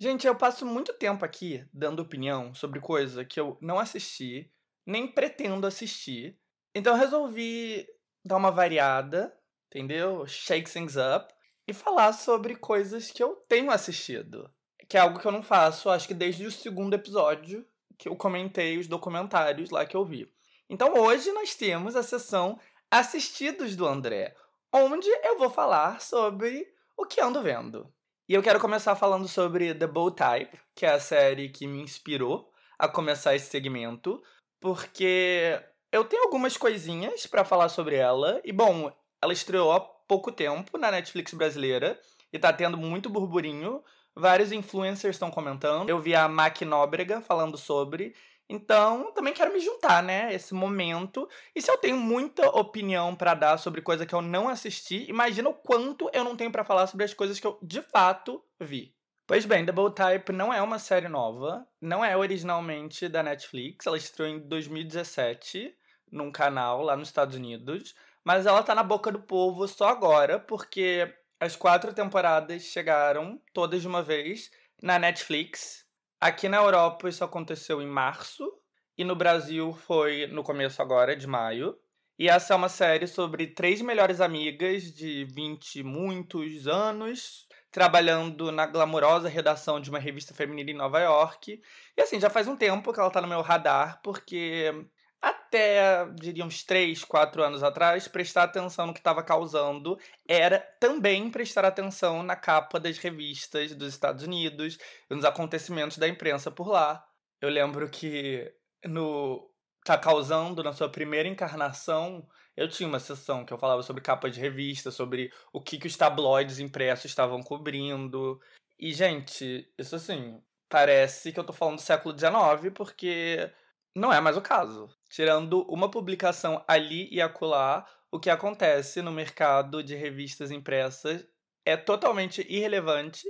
Gente, 0.00 0.26
eu 0.26 0.34
passo 0.36 0.64
muito 0.64 0.94
tempo 0.94 1.24
aqui 1.24 1.66
dando 1.72 2.00
opinião 2.00 2.54
sobre 2.54 2.78
coisa 2.78 3.24
que 3.24 3.40
eu 3.40 3.58
não 3.60 3.80
assisti, 3.80 4.48
nem 4.86 5.08
pretendo 5.08 5.66
assistir. 5.66 6.38
Então 6.72 6.94
eu 6.94 7.00
resolvi 7.00 7.84
dar 8.24 8.36
uma 8.36 8.52
variada, 8.52 9.36
entendeu? 9.66 10.24
Shake 10.26 10.70
things 10.70 10.94
up 10.96 11.34
e 11.66 11.72
falar 11.72 12.12
sobre 12.12 12.54
coisas 12.54 13.10
que 13.10 13.22
eu 13.22 13.34
tenho 13.48 13.70
assistido. 13.70 14.48
Que 14.88 14.96
é 14.96 15.00
algo 15.00 15.18
que 15.18 15.26
eu 15.26 15.32
não 15.32 15.42
faço, 15.42 15.90
acho 15.90 16.06
que 16.06 16.14
desde 16.14 16.46
o 16.46 16.52
segundo 16.52 16.94
episódio 16.94 17.66
que 17.98 18.08
eu 18.08 18.16
comentei 18.16 18.78
os 18.78 18.86
documentários 18.86 19.70
lá 19.70 19.84
que 19.84 19.96
eu 19.96 20.04
vi. 20.04 20.32
Então 20.70 20.94
hoje 20.94 21.32
nós 21.32 21.54
temos 21.54 21.96
a 21.96 22.02
sessão 22.02 22.58
Assistidos 22.90 23.76
do 23.76 23.86
André, 23.86 24.34
onde 24.72 25.08
eu 25.08 25.36
vou 25.36 25.50
falar 25.50 26.00
sobre 26.00 26.66
o 26.96 27.04
que 27.04 27.20
ando 27.20 27.42
vendo. 27.42 27.92
E 28.26 28.34
eu 28.34 28.42
quero 28.42 28.60
começar 28.60 28.94
falando 28.94 29.28
sobre 29.28 29.74
The 29.74 29.86
Bold 29.86 30.16
Type, 30.16 30.58
que 30.74 30.86
é 30.86 30.90
a 30.90 31.00
série 31.00 31.50
que 31.50 31.66
me 31.66 31.80
inspirou 31.82 32.50
a 32.78 32.88
começar 32.88 33.34
esse 33.34 33.50
segmento, 33.50 34.22
porque 34.60 35.60
eu 35.90 36.04
tenho 36.04 36.24
algumas 36.24 36.56
coisinhas 36.56 37.26
para 37.26 37.44
falar 37.44 37.68
sobre 37.68 37.96
ela. 37.96 38.40
E 38.44 38.52
bom, 38.52 38.92
ela 39.22 39.32
estreou 39.32 39.72
há 39.72 39.80
pouco 39.80 40.30
tempo 40.30 40.78
na 40.78 40.90
Netflix 40.90 41.34
brasileira 41.34 41.98
e 42.32 42.38
tá 42.38 42.52
tendo 42.52 42.76
muito 42.76 43.10
burburinho. 43.10 43.82
Vários 44.18 44.50
influencers 44.50 45.14
estão 45.14 45.30
comentando. 45.30 45.88
Eu 45.88 46.00
vi 46.00 46.12
a 46.12 46.26
Mac 46.26 46.60
Nóbrega 46.62 47.20
falando 47.20 47.56
sobre. 47.56 48.14
Então, 48.48 49.12
também 49.12 49.32
quero 49.32 49.52
me 49.52 49.60
juntar, 49.60 50.02
né? 50.02 50.34
Esse 50.34 50.54
momento. 50.54 51.28
E 51.54 51.62
se 51.62 51.70
eu 51.70 51.78
tenho 51.78 51.96
muita 51.96 52.48
opinião 52.48 53.14
para 53.14 53.34
dar 53.34 53.58
sobre 53.58 53.80
coisa 53.80 54.04
que 54.04 54.14
eu 54.14 54.20
não 54.20 54.48
assisti, 54.48 55.08
imagina 55.08 55.48
o 55.48 55.54
quanto 55.54 56.10
eu 56.12 56.24
não 56.24 56.34
tenho 56.34 56.50
para 56.50 56.64
falar 56.64 56.88
sobre 56.88 57.04
as 57.04 57.14
coisas 57.14 57.38
que 57.38 57.46
eu 57.46 57.58
de 57.62 57.80
fato 57.80 58.42
vi. 58.58 58.92
Pois 59.24 59.44
bem, 59.44 59.64
Double 59.64 59.94
Type 59.94 60.32
não 60.32 60.52
é 60.52 60.60
uma 60.60 60.80
série 60.80 61.06
nova, 61.06 61.64
não 61.80 62.04
é 62.04 62.16
originalmente 62.16 63.08
da 63.08 63.22
Netflix, 63.22 63.86
ela 63.86 63.98
estreou 63.98 64.30
em 64.30 64.40
2017 64.40 65.76
num 66.10 66.32
canal 66.32 66.82
lá 66.82 66.96
nos 66.96 67.08
Estados 67.08 67.36
Unidos, 67.36 67.94
mas 68.24 68.46
ela 68.46 68.62
tá 68.62 68.74
na 68.74 68.82
boca 68.82 69.12
do 69.12 69.20
povo 69.20 69.68
só 69.68 69.88
agora, 69.88 70.40
porque 70.40 71.14
as 71.40 71.56
quatro 71.56 71.92
temporadas 71.92 72.62
chegaram 72.62 73.40
todas 73.52 73.80
de 73.82 73.88
uma 73.88 74.02
vez 74.02 74.50
na 74.82 74.98
Netflix 74.98 75.88
Aqui 76.20 76.48
na 76.48 76.56
Europa 76.56 77.08
isso 77.08 77.22
aconteceu 77.22 77.80
em 77.80 77.86
março 77.86 78.52
e 78.96 79.04
no 79.04 79.14
Brasil 79.14 79.72
foi 79.72 80.26
no 80.26 80.42
começo 80.42 80.82
agora 80.82 81.14
de 81.14 81.28
maio. 81.28 81.78
E 82.18 82.28
essa 82.28 82.54
é 82.54 82.56
uma 82.56 82.68
série 82.68 83.06
sobre 83.06 83.46
três 83.46 83.80
melhores 83.80 84.20
amigas 84.20 84.92
de 84.92 85.22
20 85.26 85.84
muitos 85.84 86.66
anos, 86.66 87.46
trabalhando 87.70 88.50
na 88.50 88.66
glamourosa 88.66 89.28
redação 89.28 89.80
de 89.80 89.90
uma 89.90 90.00
revista 90.00 90.34
feminina 90.34 90.72
em 90.72 90.74
Nova 90.74 90.98
York. 90.98 91.62
E 91.96 92.02
assim, 92.02 92.18
já 92.18 92.28
faz 92.28 92.48
um 92.48 92.56
tempo 92.56 92.92
que 92.92 92.98
ela 92.98 93.12
tá 93.12 93.20
no 93.20 93.28
meu 93.28 93.40
radar, 93.40 94.00
porque 94.02 94.72
até, 95.20 96.06
diria, 96.14 96.44
uns 96.44 96.62
3, 96.62 97.04
4 97.04 97.42
anos 97.42 97.62
atrás, 97.62 98.06
prestar 98.06 98.44
atenção 98.44 98.86
no 98.86 98.92
que 98.94 99.00
estava 99.00 99.22
causando 99.22 99.98
era 100.26 100.58
também 100.80 101.30
prestar 101.30 101.64
atenção 101.64 102.22
na 102.22 102.36
capa 102.36 102.78
das 102.78 102.98
revistas 102.98 103.74
dos 103.74 103.88
Estados 103.88 104.24
Unidos 104.24 104.78
e 105.10 105.14
nos 105.14 105.24
acontecimentos 105.24 105.98
da 105.98 106.06
imprensa 106.06 106.50
por 106.50 106.68
lá. 106.68 107.04
Eu 107.40 107.48
lembro 107.48 107.88
que 107.88 108.52
no 108.84 109.50
Tá 109.84 109.96
Causando, 109.96 110.62
na 110.62 110.72
sua 110.72 110.88
primeira 110.90 111.28
encarnação, 111.28 112.28
eu 112.56 112.68
tinha 112.68 112.88
uma 112.88 112.98
sessão 112.98 113.44
que 113.44 113.52
eu 113.52 113.58
falava 113.58 113.82
sobre 113.82 114.02
capa 114.02 114.28
de 114.28 114.40
revista, 114.40 114.90
sobre 114.90 115.32
o 115.52 115.62
que, 115.62 115.78
que 115.78 115.86
os 115.86 115.96
tabloides 115.96 116.58
impressos 116.58 117.06
estavam 117.06 117.42
cobrindo. 117.42 118.40
E, 118.78 118.92
gente, 118.92 119.72
isso 119.78 119.96
assim, 119.96 120.42
parece 120.68 121.32
que 121.32 121.40
eu 121.40 121.44
tô 121.44 121.52
falando 121.52 121.76
do 121.76 121.82
século 121.82 122.16
XIX, 122.16 122.72
porque 122.74 123.50
não 123.94 124.12
é 124.12 124.20
mais 124.20 124.36
o 124.36 124.42
caso. 124.42 124.88
Tirando 125.08 125.62
uma 125.62 125.90
publicação 125.90 126.64
ali 126.68 127.08
e 127.10 127.20
acolá, 127.20 127.86
o 128.10 128.18
que 128.18 128.30
acontece 128.30 129.02
no 129.02 129.12
mercado 129.12 129.82
de 129.82 129.94
revistas 129.94 130.50
impressas 130.50 131.26
é 131.64 131.76
totalmente 131.76 132.46
irrelevante, 132.48 133.26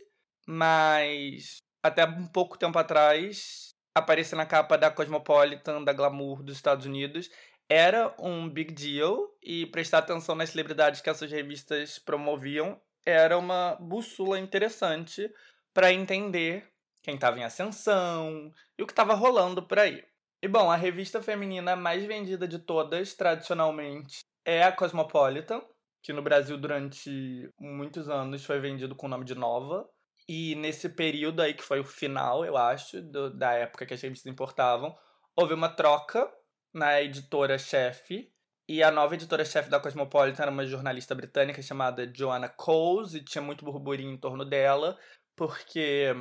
mas 0.47 1.59
até 1.83 2.05
um 2.05 2.27
pouco 2.27 2.59
tempo 2.59 2.79
atrás, 2.79 3.75
aparecer 3.95 4.37
na 4.37 4.47
capa 4.47 4.77
da 4.77 4.91
Cosmopolitan, 4.91 5.83
da 5.83 5.93
Glamour 5.93 6.43
dos 6.43 6.57
Estados 6.57 6.87
Unidos, 6.87 7.31
era 7.69 8.15
um 8.19 8.49
big 8.49 8.73
deal 8.73 9.37
e 9.43 9.67
prestar 9.67 9.99
atenção 9.99 10.35
nas 10.35 10.51
celebridades 10.51 11.01
que 11.01 11.11
essas 11.11 11.31
revistas 11.31 11.99
promoviam 11.99 12.81
era 13.05 13.39
uma 13.39 13.75
bússola 13.81 14.39
interessante 14.39 15.33
para 15.73 15.93
entender 15.93 16.71
quem 17.03 17.15
estava 17.15 17.39
em 17.39 17.45
ascensão 17.45 18.53
e 18.77 18.83
o 18.83 18.87
que 18.87 18.93
estava 18.93 19.15
rolando 19.15 19.63
por 19.63 19.79
aí. 19.79 20.05
E 20.41 20.47
bom, 20.47 20.71
a 20.71 20.77
revista 20.77 21.21
feminina 21.21 21.75
mais 21.75 22.05
vendida 22.05 22.47
de 22.47 22.61
todas, 22.61 23.13
tradicionalmente, 23.15 24.21
é 24.45 24.63
a 24.63 24.71
Cosmopolitan, 24.71 25.61
que 26.01 26.13
no 26.13 26.23
Brasil 26.23 26.57
durante 26.57 27.51
muitos 27.59 28.09
anos 28.09 28.45
foi 28.45 28.61
vendido 28.61 28.95
com 28.95 29.07
o 29.07 29.11
nome 29.11 29.25
de 29.25 29.35
Nova. 29.35 29.89
E 30.29 30.55
nesse 30.55 30.89
período 30.91 31.43
aí, 31.43 31.55
que 31.55 31.63
foi 31.65 31.81
o 31.81 31.85
final, 31.85 32.45
eu 32.45 32.57
acho, 32.57 33.03
do, 33.03 33.37
da 33.37 33.53
época 33.55 33.85
que 33.85 33.95
as 33.95 34.01
revistas 34.01 34.31
importavam, 34.31 34.95
houve 35.35 35.55
uma 35.55 35.69
troca 35.71 36.31
na 36.73 37.03
editora-chefe. 37.03 38.31
E 38.69 38.81
a 38.81 38.93
nova 38.93 39.15
editora-chefe 39.15 39.69
da 39.69 39.81
Cosmopolitan 39.81 40.43
era 40.43 40.53
uma 40.53 40.67
jornalista 40.67 41.15
britânica 41.17 41.63
chamada 41.63 42.09
Joanna 42.15 42.49
Coles, 42.49 43.15
e 43.15 43.25
tinha 43.25 43.43
muito 43.43 43.65
burburinho 43.65 44.13
em 44.13 44.19
torno 44.19 44.45
dela, 44.45 44.97
porque 45.35 46.15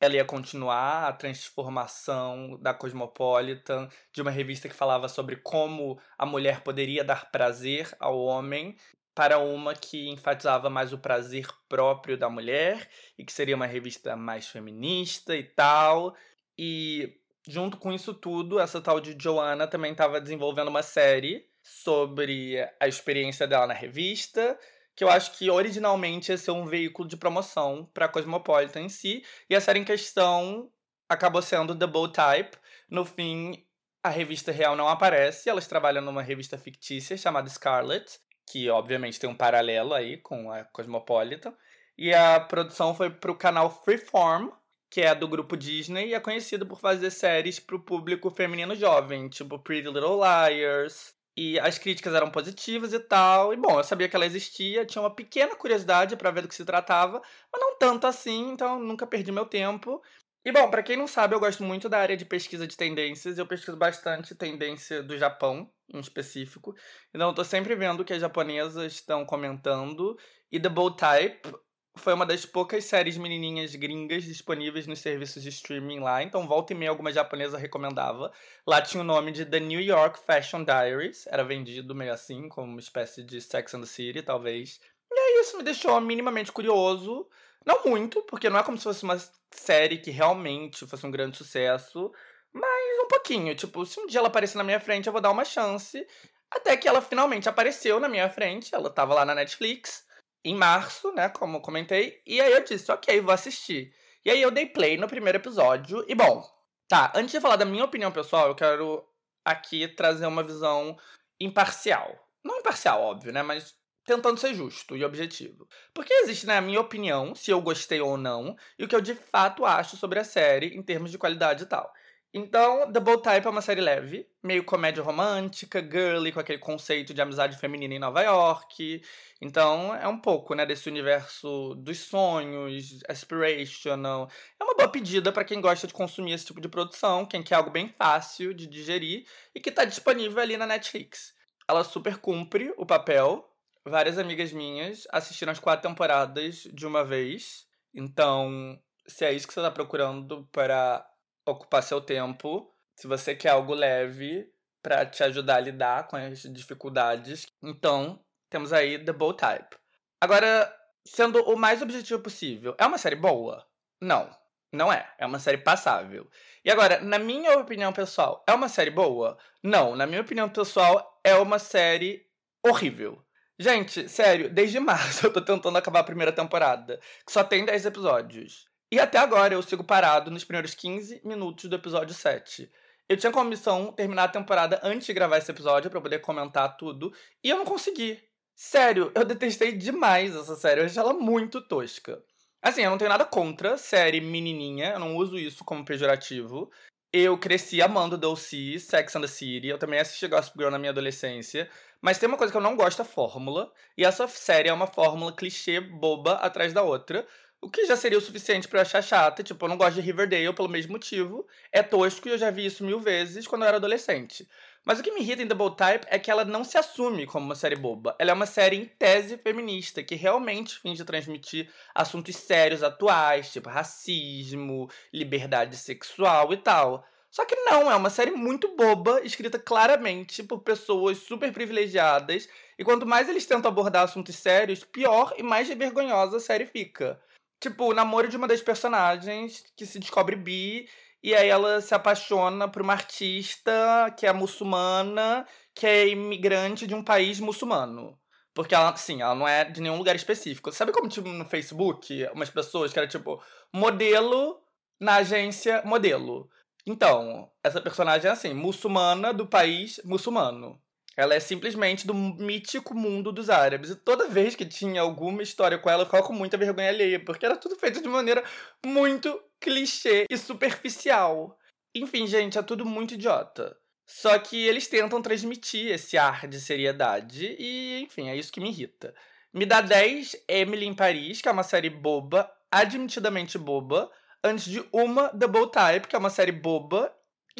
ela 0.00 0.14
ia 0.14 0.24
continuar 0.24 1.08
a 1.08 1.12
transformação 1.12 2.58
da 2.60 2.72
Cosmopolitan 2.72 3.88
de 4.12 4.22
uma 4.22 4.30
revista 4.30 4.68
que 4.68 4.74
falava 4.74 5.08
sobre 5.08 5.36
como 5.36 6.00
a 6.16 6.24
mulher 6.24 6.60
poderia 6.60 7.02
dar 7.02 7.30
prazer 7.30 7.94
ao 7.98 8.18
homem 8.20 8.76
para 9.14 9.38
uma 9.38 9.74
que 9.74 10.08
enfatizava 10.08 10.70
mais 10.70 10.92
o 10.92 10.98
prazer 10.98 11.48
próprio 11.68 12.16
da 12.16 12.30
mulher 12.30 12.88
e 13.18 13.24
que 13.24 13.32
seria 13.32 13.56
uma 13.56 13.66
revista 13.66 14.14
mais 14.14 14.46
feminista 14.46 15.34
e 15.34 15.42
tal. 15.42 16.14
E 16.56 17.18
junto 17.44 17.78
com 17.78 17.92
isso 17.92 18.14
tudo, 18.14 18.60
essa 18.60 18.80
tal 18.80 19.00
de 19.00 19.16
Joanna 19.20 19.66
também 19.66 19.90
estava 19.90 20.20
desenvolvendo 20.20 20.68
uma 20.68 20.84
série 20.84 21.48
sobre 21.60 22.58
a 22.78 22.86
experiência 22.86 23.46
dela 23.46 23.66
na 23.66 23.74
revista, 23.74 24.56
que 24.98 25.04
eu 25.04 25.08
acho 25.08 25.38
que 25.38 25.48
originalmente 25.48 26.32
ia 26.32 26.36
ser 26.36 26.50
um 26.50 26.66
veículo 26.66 27.06
de 27.06 27.16
promoção 27.16 27.88
para 27.94 28.08
Cosmopolitan 28.08 28.80
em 28.80 28.88
si, 28.88 29.22
e 29.48 29.54
a 29.54 29.60
série 29.60 29.78
em 29.78 29.84
questão 29.84 30.68
acabou 31.08 31.40
sendo 31.40 31.72
The 31.72 31.86
Bold 31.86 32.12
Type. 32.12 32.58
No 32.90 33.04
fim, 33.04 33.64
a 34.02 34.08
revista 34.08 34.50
real 34.50 34.74
não 34.74 34.88
aparece, 34.88 35.48
elas 35.48 35.68
trabalham 35.68 36.02
numa 36.02 36.20
revista 36.20 36.58
fictícia 36.58 37.16
chamada 37.16 37.48
Scarlet, 37.48 38.18
que 38.50 38.68
obviamente 38.68 39.20
tem 39.20 39.30
um 39.30 39.36
paralelo 39.36 39.94
aí 39.94 40.16
com 40.16 40.50
a 40.50 40.64
Cosmopolitan. 40.64 41.54
E 41.96 42.12
a 42.12 42.40
produção 42.40 42.92
foi 42.92 43.08
para 43.08 43.30
o 43.30 43.38
canal 43.38 43.70
Freeform, 43.84 44.48
que 44.90 45.00
é 45.00 45.14
do 45.14 45.28
grupo 45.28 45.56
Disney 45.56 46.08
e 46.08 46.14
é 46.14 46.18
conhecido 46.18 46.66
por 46.66 46.80
fazer 46.80 47.12
séries 47.12 47.60
para 47.60 47.76
o 47.76 47.84
público 47.84 48.30
feminino 48.30 48.74
jovem, 48.74 49.28
tipo 49.28 49.60
Pretty 49.60 49.86
Little 49.92 50.18
Liars, 50.18 51.14
e 51.38 51.56
as 51.60 51.78
críticas 51.78 52.12
eram 52.14 52.32
positivas 52.32 52.92
e 52.92 52.98
tal. 52.98 53.54
E 53.54 53.56
bom, 53.56 53.78
eu 53.78 53.84
sabia 53.84 54.08
que 54.08 54.16
ela 54.16 54.26
existia, 54.26 54.84
tinha 54.84 55.00
uma 55.00 55.14
pequena 55.14 55.54
curiosidade 55.54 56.16
para 56.16 56.32
ver 56.32 56.42
do 56.42 56.48
que 56.48 56.54
se 56.54 56.64
tratava, 56.64 57.22
mas 57.52 57.60
não 57.60 57.78
tanto 57.78 58.08
assim, 58.08 58.50
então 58.50 58.80
nunca 58.80 59.06
perdi 59.06 59.30
meu 59.30 59.46
tempo. 59.46 60.02
E 60.44 60.50
bom, 60.50 60.68
para 60.68 60.82
quem 60.82 60.96
não 60.96 61.06
sabe, 61.06 61.36
eu 61.36 61.40
gosto 61.40 61.62
muito 61.62 61.88
da 61.88 61.98
área 61.98 62.16
de 62.16 62.24
pesquisa 62.24 62.66
de 62.66 62.76
tendências. 62.76 63.38
Eu 63.38 63.46
pesquiso 63.46 63.76
bastante 63.76 64.34
tendência 64.34 65.00
do 65.00 65.16
Japão, 65.16 65.70
em 65.88 66.00
específico. 66.00 66.74
Então 67.14 67.28
eu 67.28 67.34
tô 67.34 67.44
sempre 67.44 67.76
vendo 67.76 68.00
o 68.00 68.04
que 68.04 68.14
as 68.14 68.20
japonesas 68.20 68.94
estão 68.94 69.24
comentando. 69.24 70.18
E 70.50 70.58
The 70.58 70.68
Bold 70.68 70.96
Type 70.96 71.54
foi 71.98 72.14
uma 72.14 72.24
das 72.24 72.46
poucas 72.46 72.84
séries 72.84 73.18
menininhas 73.18 73.74
gringas 73.74 74.24
disponíveis 74.24 74.86
nos 74.86 75.00
serviços 75.00 75.42
de 75.42 75.48
streaming 75.50 76.00
lá, 76.00 76.22
então 76.22 76.46
volta 76.46 76.72
e 76.72 76.76
meia 76.76 76.90
alguma 76.90 77.12
japonesa 77.12 77.58
recomendava. 77.58 78.32
Lá 78.66 78.80
tinha 78.80 79.02
o 79.02 79.06
nome 79.06 79.32
de 79.32 79.44
The 79.44 79.60
New 79.60 79.80
York 79.80 80.18
Fashion 80.24 80.64
Diaries, 80.64 81.26
era 81.26 81.44
vendido 81.44 81.94
meio 81.94 82.12
assim, 82.12 82.48
como 82.48 82.68
uma 82.68 82.80
espécie 82.80 83.22
de 83.22 83.40
Sex 83.40 83.74
and 83.74 83.80
the 83.80 83.86
City, 83.86 84.22
talvez. 84.22 84.80
E 85.10 85.18
aí 85.18 85.40
isso 85.40 85.56
me 85.56 85.62
deixou 85.62 86.00
minimamente 86.00 86.52
curioso. 86.52 87.28
Não 87.66 87.84
muito, 87.84 88.22
porque 88.22 88.48
não 88.48 88.58
é 88.58 88.62
como 88.62 88.78
se 88.78 88.84
fosse 88.84 89.02
uma 89.02 89.20
série 89.50 89.98
que 89.98 90.10
realmente 90.10 90.86
fosse 90.86 91.06
um 91.06 91.10
grande 91.10 91.36
sucesso, 91.36 92.10
mas 92.52 92.98
um 93.04 93.08
pouquinho. 93.08 93.54
Tipo, 93.54 93.84
se 93.84 94.00
um 94.00 94.06
dia 94.06 94.20
ela 94.20 94.28
aparecer 94.28 94.56
na 94.56 94.64
minha 94.64 94.80
frente, 94.80 95.06
eu 95.06 95.12
vou 95.12 95.20
dar 95.20 95.30
uma 95.30 95.44
chance. 95.44 96.06
Até 96.50 96.76
que 96.76 96.88
ela 96.88 97.02
finalmente 97.02 97.48
apareceu 97.48 98.00
na 98.00 98.08
minha 98.08 98.30
frente, 98.30 98.74
ela 98.74 98.88
tava 98.88 99.14
lá 99.14 99.24
na 99.24 99.34
Netflix 99.34 100.07
em 100.48 100.54
março, 100.54 101.12
né? 101.12 101.28
Como 101.28 101.60
comentei. 101.60 102.22
E 102.26 102.40
aí 102.40 102.52
eu 102.52 102.64
disse, 102.64 102.90
ok, 102.90 103.20
vou 103.20 103.32
assistir. 103.32 103.92
E 104.24 104.30
aí 104.30 104.40
eu 104.42 104.50
dei 104.50 104.66
play 104.66 104.96
no 104.96 105.08
primeiro 105.08 105.38
episódio. 105.38 106.04
E 106.08 106.14
bom, 106.14 106.44
tá, 106.88 107.12
antes 107.14 107.32
de 107.32 107.40
falar 107.40 107.56
da 107.56 107.64
minha 107.64 107.84
opinião 107.84 108.10
pessoal, 108.12 108.48
eu 108.48 108.54
quero 108.54 109.04
aqui 109.44 109.88
trazer 109.88 110.26
uma 110.26 110.42
visão 110.42 110.96
imparcial. 111.40 112.14
Não 112.44 112.58
imparcial, 112.58 113.00
óbvio, 113.02 113.32
né? 113.32 113.42
Mas 113.42 113.76
tentando 114.04 114.40
ser 114.40 114.54
justo 114.54 114.96
e 114.96 115.04
objetivo. 115.04 115.68
Porque 115.92 116.12
existe, 116.12 116.46
né, 116.46 116.56
a 116.56 116.62
minha 116.62 116.80
opinião, 116.80 117.34
se 117.34 117.50
eu 117.50 117.60
gostei 117.60 118.00
ou 118.00 118.16
não, 118.16 118.56
e 118.78 118.84
o 118.84 118.88
que 118.88 118.96
eu 118.96 119.02
de 119.02 119.14
fato 119.14 119.66
acho 119.66 119.98
sobre 119.98 120.18
a 120.18 120.24
série 120.24 120.74
em 120.74 120.82
termos 120.82 121.10
de 121.10 121.18
qualidade 121.18 121.64
e 121.64 121.66
tal. 121.66 121.92
Então, 122.32 122.92
Bold 122.92 123.22
Type 123.22 123.46
é 123.46 123.50
uma 123.50 123.62
série 123.62 123.80
leve, 123.80 124.28
meio 124.42 124.62
comédia 124.62 125.02
romântica, 125.02 125.80
girly, 125.82 126.30
com 126.30 126.38
aquele 126.40 126.58
conceito 126.58 127.14
de 127.14 127.22
amizade 127.22 127.56
feminina 127.56 127.94
em 127.94 127.98
Nova 127.98 128.20
York. 128.22 129.02
Então, 129.40 129.94
é 129.94 130.06
um 130.06 130.20
pouco, 130.20 130.54
né, 130.54 130.66
desse 130.66 130.88
universo 130.90 131.74
dos 131.76 132.00
sonhos, 132.00 133.00
aspirational. 133.08 134.30
É 134.60 134.64
uma 134.64 134.74
boa 134.74 134.90
pedida 134.92 135.32
para 135.32 135.44
quem 135.44 135.60
gosta 135.60 135.86
de 135.86 135.94
consumir 135.94 136.32
esse 136.32 136.44
tipo 136.44 136.60
de 136.60 136.68
produção, 136.68 137.24
quem 137.24 137.42
quer 137.42 137.54
algo 137.54 137.70
bem 137.70 137.88
fácil 137.96 138.52
de 138.52 138.66
digerir 138.66 139.24
e 139.54 139.60
que 139.60 139.70
está 139.70 139.86
disponível 139.86 140.42
ali 140.42 140.56
na 140.58 140.66
Netflix. 140.66 141.32
Ela 141.66 141.82
super 141.82 142.18
cumpre 142.18 142.74
o 142.76 142.84
papel. 142.84 143.42
Várias 143.86 144.18
amigas 144.18 144.52
minhas 144.52 145.06
assistiram 145.10 145.52
as 145.52 145.58
quatro 145.58 145.88
temporadas 145.88 146.68
de 146.74 146.86
uma 146.86 147.02
vez 147.04 147.66
Então, 147.94 148.78
se 149.06 149.24
é 149.24 149.32
isso 149.32 149.48
que 149.48 149.54
você 149.54 149.62
tá 149.62 149.70
procurando 149.70 150.46
para 150.52 151.07
ocupar 151.50 151.82
seu 151.82 152.00
tempo, 152.00 152.72
se 152.94 153.06
você 153.06 153.34
quer 153.34 153.50
algo 153.50 153.74
leve 153.74 154.50
para 154.82 155.06
te 155.06 155.22
ajudar 155.24 155.56
a 155.56 155.60
lidar 155.60 156.06
com 156.08 156.16
as 156.16 156.42
dificuldades, 156.42 157.46
então 157.62 158.20
temos 158.50 158.72
aí 158.72 158.98
The 159.02 159.12
Bold 159.12 159.38
Type. 159.38 159.76
Agora, 160.20 160.72
sendo 161.04 161.42
o 161.42 161.56
mais 161.56 161.82
objetivo 161.82 162.22
possível, 162.22 162.74
é 162.78 162.86
uma 162.86 162.98
série 162.98 163.16
boa? 163.16 163.66
Não, 164.00 164.30
não 164.72 164.92
é. 164.92 165.10
É 165.18 165.26
uma 165.26 165.38
série 165.38 165.58
passável. 165.58 166.28
E 166.64 166.70
agora, 166.70 167.00
na 167.00 167.18
minha 167.18 167.58
opinião 167.58 167.92
pessoal, 167.92 168.44
é 168.46 168.52
uma 168.52 168.68
série 168.68 168.90
boa? 168.90 169.38
Não, 169.62 169.96
na 169.96 170.06
minha 170.06 170.20
opinião 170.20 170.48
pessoal, 170.48 171.20
é 171.24 171.34
uma 171.34 171.58
série 171.58 172.26
horrível. 172.62 173.22
Gente, 173.58 174.08
sério, 174.08 174.50
desde 174.50 174.78
março 174.80 175.26
eu 175.26 175.32
tô 175.32 175.40
tentando 175.40 175.76
acabar 175.76 176.00
a 176.00 176.04
primeira 176.04 176.32
temporada, 176.32 177.00
que 177.26 177.32
só 177.32 177.42
tem 177.42 177.64
10 177.64 177.86
episódios. 177.86 178.68
E 178.90 178.98
até 178.98 179.18
agora 179.18 179.52
eu 179.52 179.62
sigo 179.62 179.84
parado 179.84 180.30
nos 180.30 180.44
primeiros 180.44 180.74
15 180.74 181.20
minutos 181.22 181.66
do 181.66 181.76
episódio 181.76 182.14
7. 182.14 182.70
Eu 183.06 183.18
tinha 183.18 183.30
como 183.30 183.50
missão 183.50 183.92
terminar 183.92 184.24
a 184.24 184.28
temporada 184.28 184.80
antes 184.82 185.06
de 185.06 185.12
gravar 185.12 185.36
esse 185.36 185.50
episódio 185.50 185.90
para 185.90 186.00
poder 186.00 186.20
comentar 186.20 186.74
tudo, 186.76 187.12
e 187.44 187.50
eu 187.50 187.58
não 187.58 187.66
consegui. 187.66 188.18
Sério, 188.54 189.12
eu 189.14 189.26
detestei 189.26 189.72
demais 189.72 190.34
essa 190.34 190.56
série, 190.56 190.80
eu 190.80 190.86
achei 190.86 190.98
ela 190.98 191.12
muito 191.12 191.60
tosca. 191.60 192.22
Assim, 192.62 192.82
eu 192.82 192.90
não 192.90 192.98
tenho 192.98 193.10
nada 193.10 193.26
contra 193.26 193.76
série 193.76 194.20
menininha, 194.22 194.92
eu 194.92 194.98
não 194.98 195.16
uso 195.16 195.38
isso 195.38 195.64
como 195.64 195.84
pejorativo. 195.84 196.70
Eu 197.12 197.38
cresci 197.38 197.80
amando 197.80 198.18
Dulce, 198.18 198.80
Sex 198.80 199.16
and 199.16 199.20
the 199.20 199.26
City, 199.26 199.68
eu 199.68 199.78
também 199.78 200.00
assisti 200.00 200.26
Gossip 200.26 200.58
Girl 200.58 200.70
na 200.70 200.78
minha 200.78 200.90
adolescência, 200.90 201.70
mas 202.00 202.18
tem 202.18 202.28
uma 202.28 202.36
coisa 202.36 202.50
que 202.50 202.56
eu 202.56 202.62
não 202.62 202.76
gosto, 202.76 203.00
a 203.00 203.04
fórmula, 203.04 203.72
e 203.96 204.04
essa 204.04 204.26
série 204.28 204.68
é 204.68 204.72
uma 204.72 204.86
fórmula 204.86 205.32
clichê 205.32 205.80
boba 205.80 206.34
atrás 206.34 206.72
da 206.72 206.82
outra, 206.82 207.26
o 207.60 207.68
que 207.68 207.86
já 207.86 207.96
seria 207.96 208.18
o 208.18 208.20
suficiente 208.20 208.68
para 208.68 208.78
eu 208.78 208.82
achar 208.82 209.02
chata, 209.02 209.42
tipo, 209.42 209.64
eu 209.64 209.68
não 209.68 209.76
gosto 209.76 209.94
de 209.94 210.00
Riverdale 210.00 210.52
pelo 210.54 210.68
mesmo 210.68 210.92
motivo, 210.92 211.46
é 211.72 211.82
tosco 211.82 212.28
e 212.28 212.30
eu 212.30 212.38
já 212.38 212.50
vi 212.50 212.66
isso 212.66 212.84
mil 212.84 213.00
vezes 213.00 213.46
quando 213.46 213.62
eu 213.62 213.68
era 213.68 213.76
adolescente. 213.78 214.48
Mas 214.84 215.00
o 215.00 215.02
que 215.02 215.10
me 215.10 215.20
irrita 215.20 215.42
em 215.42 215.46
Double 215.46 215.76
Type 215.76 216.06
é 216.08 216.18
que 216.18 216.30
ela 216.30 216.44
não 216.44 216.64
se 216.64 216.78
assume 216.78 217.26
como 217.26 217.44
uma 217.44 217.54
série 217.54 217.76
boba. 217.76 218.16
Ela 218.18 218.30
é 218.30 218.34
uma 218.34 218.46
série 218.46 218.76
em 218.76 218.86
tese 218.86 219.36
feminista, 219.36 220.02
que 220.02 220.14
realmente 220.14 220.78
finge 220.78 221.04
transmitir 221.04 221.68
assuntos 221.94 222.36
sérios 222.36 222.82
atuais, 222.82 223.52
tipo 223.52 223.68
racismo, 223.68 224.88
liberdade 225.12 225.76
sexual 225.76 226.52
e 226.52 226.56
tal. 226.56 227.04
Só 227.30 227.44
que 227.44 227.54
não, 227.56 227.90
é 227.90 227.96
uma 227.96 228.08
série 228.08 228.30
muito 228.30 228.74
boba, 228.76 229.20
escrita 229.22 229.58
claramente 229.58 230.42
por 230.42 230.60
pessoas 230.60 231.18
super 231.18 231.52
privilegiadas, 231.52 232.48
e 232.78 232.84
quanto 232.84 233.04
mais 233.04 233.28
eles 233.28 233.44
tentam 233.44 233.70
abordar 233.70 234.04
assuntos 234.04 234.36
sérios, 234.36 234.84
pior 234.84 235.34
e 235.36 235.42
mais 235.42 235.68
vergonhosa 235.68 236.38
a 236.38 236.40
série 236.40 236.64
fica. 236.64 237.20
Tipo, 237.60 237.90
o 237.90 237.94
namoro 237.94 238.28
de 238.28 238.36
uma 238.36 238.46
das 238.46 238.62
personagens 238.62 239.64
que 239.76 239.84
se 239.84 239.98
descobre 239.98 240.36
bi 240.36 240.88
e 241.22 241.34
aí 241.34 241.48
ela 241.48 241.80
se 241.80 241.94
apaixona 241.94 242.68
por 242.68 242.82
uma 242.82 242.92
artista 242.92 244.14
que 244.16 244.26
é 244.26 244.32
muçulmana, 244.32 245.46
que 245.74 245.86
é 245.86 246.08
imigrante 246.08 246.86
de 246.86 246.94
um 246.94 247.02
país 247.02 247.40
muçulmano. 247.40 248.18
Porque 248.54 248.74
ela, 248.74 248.94
sim, 248.96 249.22
ela 249.22 249.34
não 249.34 249.46
é 249.46 249.64
de 249.64 249.80
nenhum 249.80 249.98
lugar 249.98 250.16
específico. 250.16 250.72
Sabe 250.72 250.92
como, 250.92 251.08
tipo, 251.08 251.28
no 251.28 251.44
Facebook, 251.44 252.28
umas 252.32 252.50
pessoas 252.50 252.92
que 252.92 252.98
era, 252.98 253.08
tipo, 253.08 253.42
modelo 253.72 254.60
na 255.00 255.16
agência 255.16 255.82
modelo. 255.84 256.48
Então, 256.86 257.50
essa 257.62 257.80
personagem 257.80 258.28
é 258.28 258.32
assim, 258.32 258.54
muçulmana 258.54 259.32
do 259.32 259.46
país 259.46 260.00
muçulmano. 260.04 260.80
Ela 261.18 261.34
é 261.34 261.40
simplesmente 261.40 262.06
do 262.06 262.14
mítico 262.14 262.94
mundo 262.94 263.32
dos 263.32 263.50
árabes. 263.50 263.90
E 263.90 263.96
toda 263.96 264.28
vez 264.28 264.54
que 264.54 264.64
tinha 264.64 265.00
alguma 265.00 265.42
história 265.42 265.76
com 265.76 265.90
ela, 265.90 266.02
eu 266.02 266.06
ficava 266.06 266.24
com 266.24 266.32
muita 266.32 266.56
vergonha 266.56 266.90
alheia, 266.90 267.18
porque 267.18 267.44
era 267.44 267.56
tudo 267.56 267.74
feito 267.74 268.00
de 268.00 268.08
maneira 268.08 268.44
muito 268.86 269.42
clichê 269.58 270.26
e 270.30 270.38
superficial. 270.38 271.58
Enfim, 271.92 272.24
gente, 272.28 272.56
é 272.56 272.62
tudo 272.62 272.86
muito 272.86 273.14
idiota. 273.14 273.76
Só 274.06 274.38
que 274.38 274.64
eles 274.64 274.86
tentam 274.86 275.20
transmitir 275.20 275.90
esse 275.90 276.16
ar 276.16 276.46
de 276.46 276.60
seriedade 276.60 277.56
e, 277.58 278.00
enfim, 278.00 278.28
é 278.28 278.36
isso 278.36 278.52
que 278.52 278.60
me 278.60 278.68
irrita. 278.68 279.12
Me 279.52 279.66
dá 279.66 279.80
10 279.80 280.44
Emily 280.46 280.86
em 280.86 280.94
Paris, 280.94 281.42
que 281.42 281.48
é 281.48 281.52
uma 281.52 281.64
série 281.64 281.90
boba, 281.90 282.48
admitidamente 282.70 283.58
boba, 283.58 284.08
antes 284.44 284.66
de 284.66 284.86
uma 284.92 285.32
Double 285.34 285.68
Type, 285.68 286.06
que 286.06 286.14
é 286.14 286.18
uma 286.18 286.30
série 286.30 286.52
boba 286.52 287.12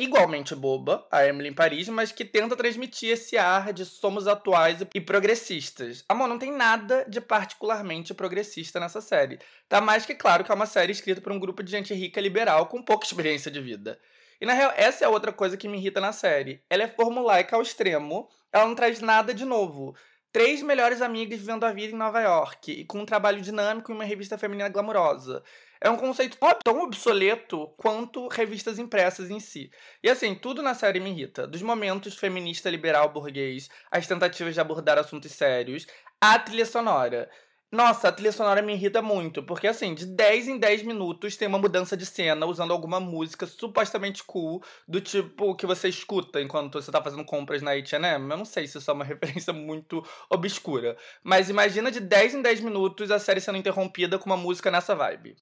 igualmente 0.05 0.55
boba, 0.55 1.07
a 1.11 1.27
Emily 1.27 1.49
em 1.49 1.53
Paris, 1.53 1.89
mas 1.89 2.13
que 2.13 2.25
tenta 2.25 2.57
transmitir 2.57 3.11
esse 3.11 3.37
ar 3.37 3.73
de 3.73 3.85
somos 3.85 4.27
atuais 4.27 4.81
e 4.95 5.01
progressistas. 5.01 6.05
Amor, 6.09 6.29
não 6.29 6.39
tem 6.39 6.53
nada 6.53 7.05
de 7.09 7.21
particularmente 7.21 8.15
progressista 8.15 8.79
nessa 8.79 9.01
série. 9.01 9.39
Tá 9.69 9.81
mais 9.81 10.07
que 10.07 10.15
claro 10.15 10.45
que 10.45 10.53
é 10.53 10.55
uma 10.55 10.67
série 10.67 10.93
escrita 10.93 11.21
por 11.21 11.33
um 11.33 11.39
grupo 11.39 11.63
de 11.63 11.71
gente 11.71 11.95
rica 11.95 12.21
liberal 12.21 12.67
com 12.67 12.83
pouca 12.83 13.05
experiência 13.07 13.51
de 13.51 13.61
vida. 13.61 13.99
E 14.41 14.47
na 14.47 14.53
real, 14.53 14.73
essa 14.77 15.05
é 15.05 15.09
outra 15.09 15.33
coisa 15.33 15.57
que 15.57 15.69
me 15.69 15.79
irrita 15.79 16.01
na 16.01 16.13
série. 16.13 16.63
Ela 16.71 16.85
é 16.85 16.89
formulaica 16.89 17.57
ao 17.57 17.63
extremo, 17.63 18.29
ela 18.53 18.67
não 18.67 18.75
traz 18.75 19.01
nada 19.01 19.35
de 19.35 19.45
novo. 19.45 19.97
Três 20.31 20.63
melhores 20.63 21.01
amigas 21.01 21.41
vivendo 21.41 21.65
a 21.65 21.73
vida 21.73 21.93
em 21.93 21.99
Nova 21.99 22.21
York 22.21 22.71
e 22.71 22.85
com 22.85 23.01
um 23.01 23.07
trabalho 23.07 23.41
dinâmico 23.41 23.91
em 23.91 23.95
uma 23.95 24.05
revista 24.05 24.37
feminina 24.37 24.69
glamurosa. 24.69 25.43
É 25.81 25.89
um 25.89 25.97
conceito 25.97 26.37
tão 26.65 26.83
obsoleto 26.83 27.69
quanto 27.77 28.27
revistas 28.29 28.79
impressas 28.79 29.31
em 29.31 29.39
si. 29.39 29.71
E 30.03 30.11
assim, 30.11 30.35
tudo 30.35 30.63
na 30.63 30.75
série 30.75 30.99
me 31.01 31.11
irrita. 31.11 31.47
Dos 31.47 31.63
momentos 31.63 32.17
feminista 32.17 32.69
liberal 32.69 33.13
burguês, 33.13 33.69
as 33.91 34.07
tentativas 34.07 34.55
de 34.55 34.61
abordar 34.61 34.99
assuntos 34.99 35.33
sérios, 35.33 35.87
a 36.21 36.39
trilha 36.39 36.67
sonora. 36.67 37.31
Nossa, 37.71 38.09
a 38.09 38.13
trilha 38.13 38.33
sonora 38.33 38.63
me 38.63 38.73
irrita 38.73 39.03
muito, 39.03 39.43
porque 39.43 39.67
assim, 39.67 39.93
de 39.93 40.07
10 40.07 40.49
em 40.49 40.59
10 40.59 40.85
minutos 40.85 41.37
tem 41.37 41.47
uma 41.47 41.59
mudança 41.59 41.95
de 41.99 42.07
cena 42.07 42.47
usando 42.47 42.73
alguma 42.73 42.99
música 42.99 43.47
supostamente 43.47 44.25
cool, 44.25 44.63
do 44.87 45.03
tipo 45.03 45.55
que 45.55 45.67
você 45.67 45.87
escuta 45.87 46.41
enquanto 46.41 46.81
você 46.81 46.91
tá 46.91 47.03
fazendo 47.03 47.27
compras 47.27 47.61
na 47.61 47.73
H&M. 47.73 48.31
Eu 48.31 48.39
não 48.39 48.45
sei 48.47 48.67
se 48.67 48.79
isso 48.79 48.91
é 48.91 48.95
uma 48.95 49.05
referência 49.05 49.53
muito 49.53 50.03
obscura, 50.31 50.97
mas 51.23 51.51
imagina 51.51 51.91
de 51.91 52.01
10 52.01 52.37
em 52.37 52.43
10 52.43 52.61
minutos 52.61 53.11
a 53.11 53.19
série 53.19 53.41
sendo 53.41 53.59
interrompida 53.59 54.19
com 54.19 54.25
uma 54.25 54.37
música 54.37 54.71
nessa 54.71 54.95
vibe. 54.95 55.37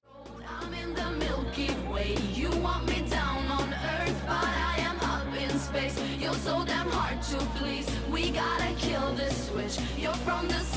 from 10.27 10.47
the 10.47 10.55
70s, 10.55 10.76